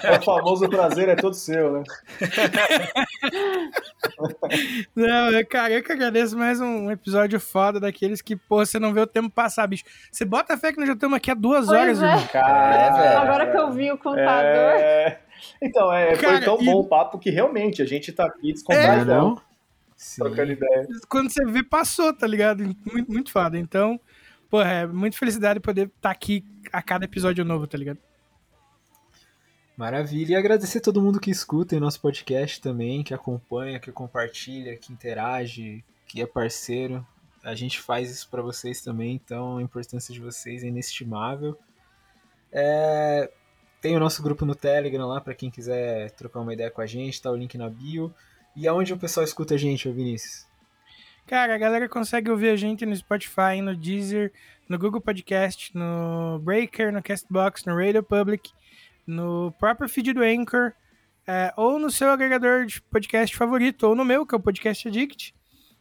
É 0.04 0.12
o 0.20 0.22
famoso 0.22 0.70
prazer 0.70 1.10
é 1.10 1.16
todo 1.16 1.34
seu, 1.34 1.74
né? 1.74 1.84
Não, 4.96 5.30
é, 5.36 5.44
cara, 5.44 5.74
eu 5.74 5.82
que 5.84 5.92
agradeço 5.92 6.38
mais 6.38 6.62
um 6.62 6.92
episódio 6.92 7.40
foda 7.40 7.80
daqueles 7.80 8.22
que, 8.22 8.36
pô, 8.36 8.64
você 8.64 8.78
não 8.80 8.94
vê 8.94 9.02
o 9.02 9.08
tempo 9.08 9.32
passar, 9.32 9.66
bicho. 9.66 9.84
Você 10.12 10.24
bota 10.26 10.56
fé 10.58 10.72
que 10.72 10.78
nós 10.78 10.86
já 10.88 10.94
estamos 10.94 11.18
aqui 11.18 11.32
há 11.32 11.34
duas 11.34 11.66
Pois 11.66 12.02
horas, 12.02 12.04
é. 12.04 12.28
Cara, 12.28 12.76
É, 12.76 12.92
velho. 12.92 13.18
Agora 13.20 13.50
que 13.52 13.58
eu 13.58 13.72
vi 13.72 13.92
o 13.92 13.98
contador. 13.98 14.26
É... 14.26 15.20
Então, 15.62 15.92
é, 15.92 16.16
Cara, 16.16 16.38
foi 16.38 16.46
tão 16.46 16.62
e- 16.62 16.66
bom 16.66 16.80
o 16.82 16.88
papo 16.88 17.18
que 17.18 17.32
realmente 17.32 17.82
a 17.82 17.86
gente 17.86 18.12
tá 18.12 18.26
aqui 18.26 18.54
Não 18.70 18.76
é 18.76 19.06
não? 19.06 19.42
Sim. 19.96 20.22
trocando 20.22 20.52
ideia. 20.52 20.86
Quando 21.10 21.32
você 21.32 21.44
vê, 21.46 21.64
passou, 21.64 22.14
tá 22.14 22.28
ligado? 22.28 22.64
Muito, 22.86 23.12
muito 23.12 23.32
foda. 23.32 23.58
Então, 23.58 24.00
pô, 24.54 24.62
é 24.62 24.86
muita 24.86 25.18
felicidade 25.18 25.60
poder 25.60 25.88
estar 25.88 26.12
aqui 26.12 26.46
a 26.72 26.80
cada 26.80 27.06
episódio 27.06 27.44
novo, 27.44 27.66
tá 27.66 27.76
ligado? 27.76 27.98
Maravilha. 29.76 30.34
E 30.34 30.36
agradecer 30.36 30.78
a 30.78 30.82
todo 30.82 31.02
mundo 31.02 31.20
que 31.20 31.32
escuta 31.32 31.76
em 31.76 31.80
nosso 31.80 32.00
podcast 32.00 32.62
também, 32.62 33.02
que 33.02 33.16
acompanha, 33.16 33.80
que 33.80 33.92
compartilha, 33.92 34.78
que 34.78 34.94
interage, 34.94 35.84
que 36.06 36.22
é 36.22 36.28
parceiro. 36.28 37.04
A 37.44 37.56
gente 37.56 37.82
faz 37.82 38.12
isso 38.12 38.30
pra 38.30 38.44
vocês 38.44 38.80
também, 38.80 39.16
então 39.16 39.58
a 39.58 39.62
importância 39.64 40.14
de 40.14 40.20
vocês 40.20 40.64
é 40.64 40.68
inestimável. 40.68 41.58
É, 42.52 43.32
Tem 43.82 43.98
o 43.98 44.00
nosso 44.00 44.22
grupo 44.22 44.46
no 44.46 44.54
Telegram 44.54 45.08
lá 45.08 45.20
pra 45.20 45.34
quem 45.34 45.50
quiser 45.50 46.12
trocar 46.12 46.42
uma 46.42 46.54
ideia 46.54 46.70
com 46.70 46.82
a 46.82 46.86
gente, 46.86 47.20
tá 47.20 47.32
o 47.32 47.36
link 47.36 47.58
na 47.58 47.72
bio. 47.72 48.14
E 48.56 48.68
aonde 48.68 48.94
o 48.94 49.00
pessoal 49.00 49.24
escuta 49.24 49.56
a 49.56 49.58
gente, 49.58 49.92
Vinícius? 49.92 50.46
Cara, 51.26 51.56
a 51.56 51.58
galera 51.58 51.88
consegue 51.88 52.30
ouvir 52.30 52.50
a 52.50 52.56
gente 52.56 52.86
no 52.86 52.96
Spotify, 52.96 53.62
no 53.62 53.76
Deezer, 53.76 54.32
no 54.68 54.78
Google 54.78 55.00
Podcast, 55.00 55.76
no 55.76 56.40
Breaker, 56.40 56.92
no 56.92 57.02
Castbox, 57.02 57.66
no 57.66 57.76
Radio 57.76 58.04
Public, 58.04 58.52
no 59.08 59.54
próprio 59.58 59.88
feed 59.88 60.14
do 60.14 60.22
Anchor, 60.22 60.74
é, 61.26 61.54
ou 61.56 61.80
no 61.80 61.90
seu 61.90 62.12
agregador 62.12 62.66
de 62.66 62.82
podcast 62.82 63.36
favorito, 63.36 63.88
ou 63.88 63.96
no 63.96 64.04
meu, 64.04 64.26
que 64.26 64.36
é 64.36 64.38
o 64.38 64.42
Podcast 64.42 64.88
Addict, 64.88 65.34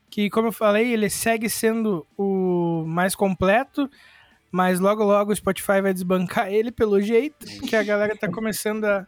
que, 0.08 0.30
como 0.30 0.48
eu 0.48 0.52
falei, 0.52 0.92
ele 0.92 1.10
segue 1.10 1.50
sendo 1.50 2.06
o 2.16 2.84
mais 2.86 3.14
completo, 3.16 3.90
mas 4.50 4.78
logo 4.78 5.02
logo 5.02 5.32
o 5.32 5.36
Spotify 5.36 5.80
vai 5.80 5.92
desbancar 5.92 6.52
ele 6.52 6.70
pelo 6.70 7.00
jeito, 7.00 7.46
que 7.66 7.74
a 7.74 7.82
galera 7.82 8.16
tá 8.16 8.30
começando 8.30 8.84
a, 8.84 9.06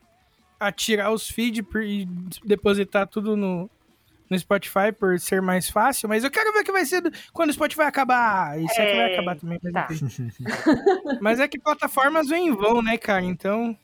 a 0.58 0.72
tirar 0.72 1.12
os 1.12 1.28
feeds 1.28 1.64
e 1.84 2.08
depositar 2.44 3.06
tudo 3.06 3.36
no, 3.36 3.70
no 4.30 4.38
Spotify 4.38 4.90
por 4.98 5.18
ser 5.20 5.42
mais 5.42 5.68
fácil, 5.68 6.08
mas 6.08 6.24
eu 6.24 6.30
quero 6.30 6.52
ver 6.52 6.60
o 6.60 6.64
que 6.64 6.72
vai 6.72 6.84
ser 6.84 7.00
do- 7.02 7.12
quando 7.32 7.50
o 7.50 7.52
Spotify 7.52 7.82
acabar. 7.82 8.58
Isso 8.60 8.80
é 8.80 8.86
que 8.90 8.96
vai 8.96 9.10
É, 9.10 9.12
acabar 9.14 9.36
também. 9.36 9.60
Mas, 9.62 9.72
tá. 9.72 9.88
Mas 11.20 11.40
é 11.40 11.46
que 11.48 11.58
plataformas 11.58 12.28
vêm 12.28 12.48
e 12.48 12.52
vão, 12.52 12.82
né, 12.82 12.96
cara? 12.96 13.24
Então. 13.24 13.76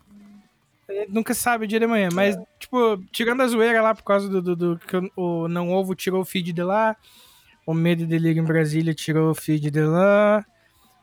Nunca 1.09 1.35
sabe 1.35 1.65
o 1.65 1.69
dia 1.69 1.79
de 1.79 1.87
manhã. 1.87 2.09
Mas, 2.13 2.37
tipo, 2.59 2.99
tirando 3.13 3.43
a 3.43 3.47
zoeira 3.47 3.81
lá 3.81 3.95
por 3.95 4.03
causa 4.03 4.29
do, 4.29 4.43
do, 4.43 4.57
do 4.57 4.79
que 4.79 4.97
o- 4.97 5.11
o 5.45 5.49
Não 5.49 5.71
Ovo 5.71 5.95
tirou 5.95 6.21
o 6.21 6.25
feed 6.25 6.53
de 6.53 6.63
lá. 6.63 6.97
O 7.65 7.73
Medo 7.73 8.03
e 8.03 8.07
Delírio 8.07 8.43
em 8.43 8.47
Brasília 8.47 8.93
tirou 8.93 9.31
o 9.31 9.35
feed 9.35 9.71
de 9.71 9.81
lá. 9.83 10.45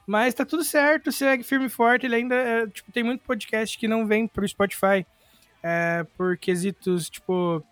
Mas 0.06 0.34
tá 0.34 0.44
tudo 0.46 0.64
certo, 0.64 1.12
segue 1.12 1.44
firme 1.44 1.68
e 1.68 1.70
forte. 1.70 2.06
Ele 2.06 2.16
ainda. 2.16 2.36
é, 2.36 2.68
tipo, 2.68 2.92
tem 2.92 3.04
muito 3.04 3.24
podcast 3.24 3.78
que 3.78 3.88
não 3.88 4.06
vem 4.06 4.28
pro 4.28 4.48
Spotify. 4.48 5.06
é, 5.64 6.06
por 6.18 6.38
quesitos, 6.38 7.10
tipo, 7.10 7.64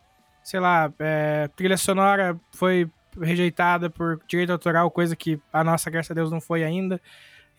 sei 0.45 0.59
lá, 0.59 0.93
é, 0.99 1.49
trilha 1.55 1.75
sonora 1.75 2.39
foi 2.51 2.87
rejeitada 3.19 3.89
por 3.89 4.21
direito 4.27 4.51
autoral, 4.51 4.91
coisa 4.91 5.15
que 5.15 5.41
a 5.51 5.63
nossa, 5.63 5.89
graças 5.89 6.11
a 6.11 6.13
Deus, 6.13 6.29
não 6.29 6.39
foi 6.39 6.63
ainda. 6.63 7.01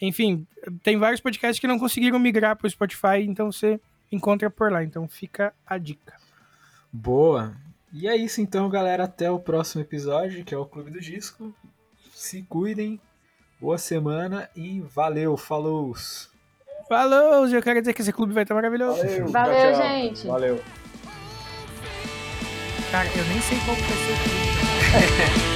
Enfim, 0.00 0.46
tem 0.84 0.96
vários 0.96 1.20
podcasts 1.20 1.58
que 1.58 1.66
não 1.66 1.80
conseguiram 1.80 2.18
migrar 2.18 2.54
pro 2.54 2.70
Spotify, 2.70 3.22
então 3.26 3.50
você 3.50 3.80
encontra 4.12 4.48
por 4.48 4.70
lá. 4.70 4.84
Então 4.84 5.08
fica 5.08 5.52
a 5.66 5.76
dica. 5.78 6.14
Boa. 6.92 7.56
E 7.92 8.06
é 8.06 8.14
isso 8.14 8.40
então, 8.40 8.68
galera. 8.68 9.04
Até 9.04 9.28
o 9.30 9.40
próximo 9.40 9.82
episódio, 9.82 10.44
que 10.44 10.54
é 10.54 10.58
o 10.58 10.64
Clube 10.64 10.92
do 10.92 11.00
Disco. 11.00 11.52
Se 12.12 12.42
cuidem. 12.42 13.00
Boa 13.60 13.78
semana 13.78 14.48
e 14.54 14.80
valeu, 14.80 15.34
falou! 15.36 15.94
Falou! 16.88 17.48
Eu 17.48 17.62
quero 17.62 17.80
dizer 17.80 17.94
que 17.94 18.02
esse 18.02 18.12
clube 18.12 18.34
vai 18.34 18.42
estar 18.44 18.54
maravilhoso. 18.54 18.98
Valeu, 18.98 19.28
Valeu, 19.28 19.54
tchau, 19.54 19.72
tchau. 19.72 19.82
gente. 19.82 20.26
Valeu. 20.26 20.85
Cara, 22.96 23.10
eu 23.14 23.24
nem 23.26 23.38
sei 23.42 23.58
qual 23.66 23.76
que 23.76 23.82
vai 23.82 23.98
ser 23.98 24.12
o 24.12 24.16
clube. 24.16 25.46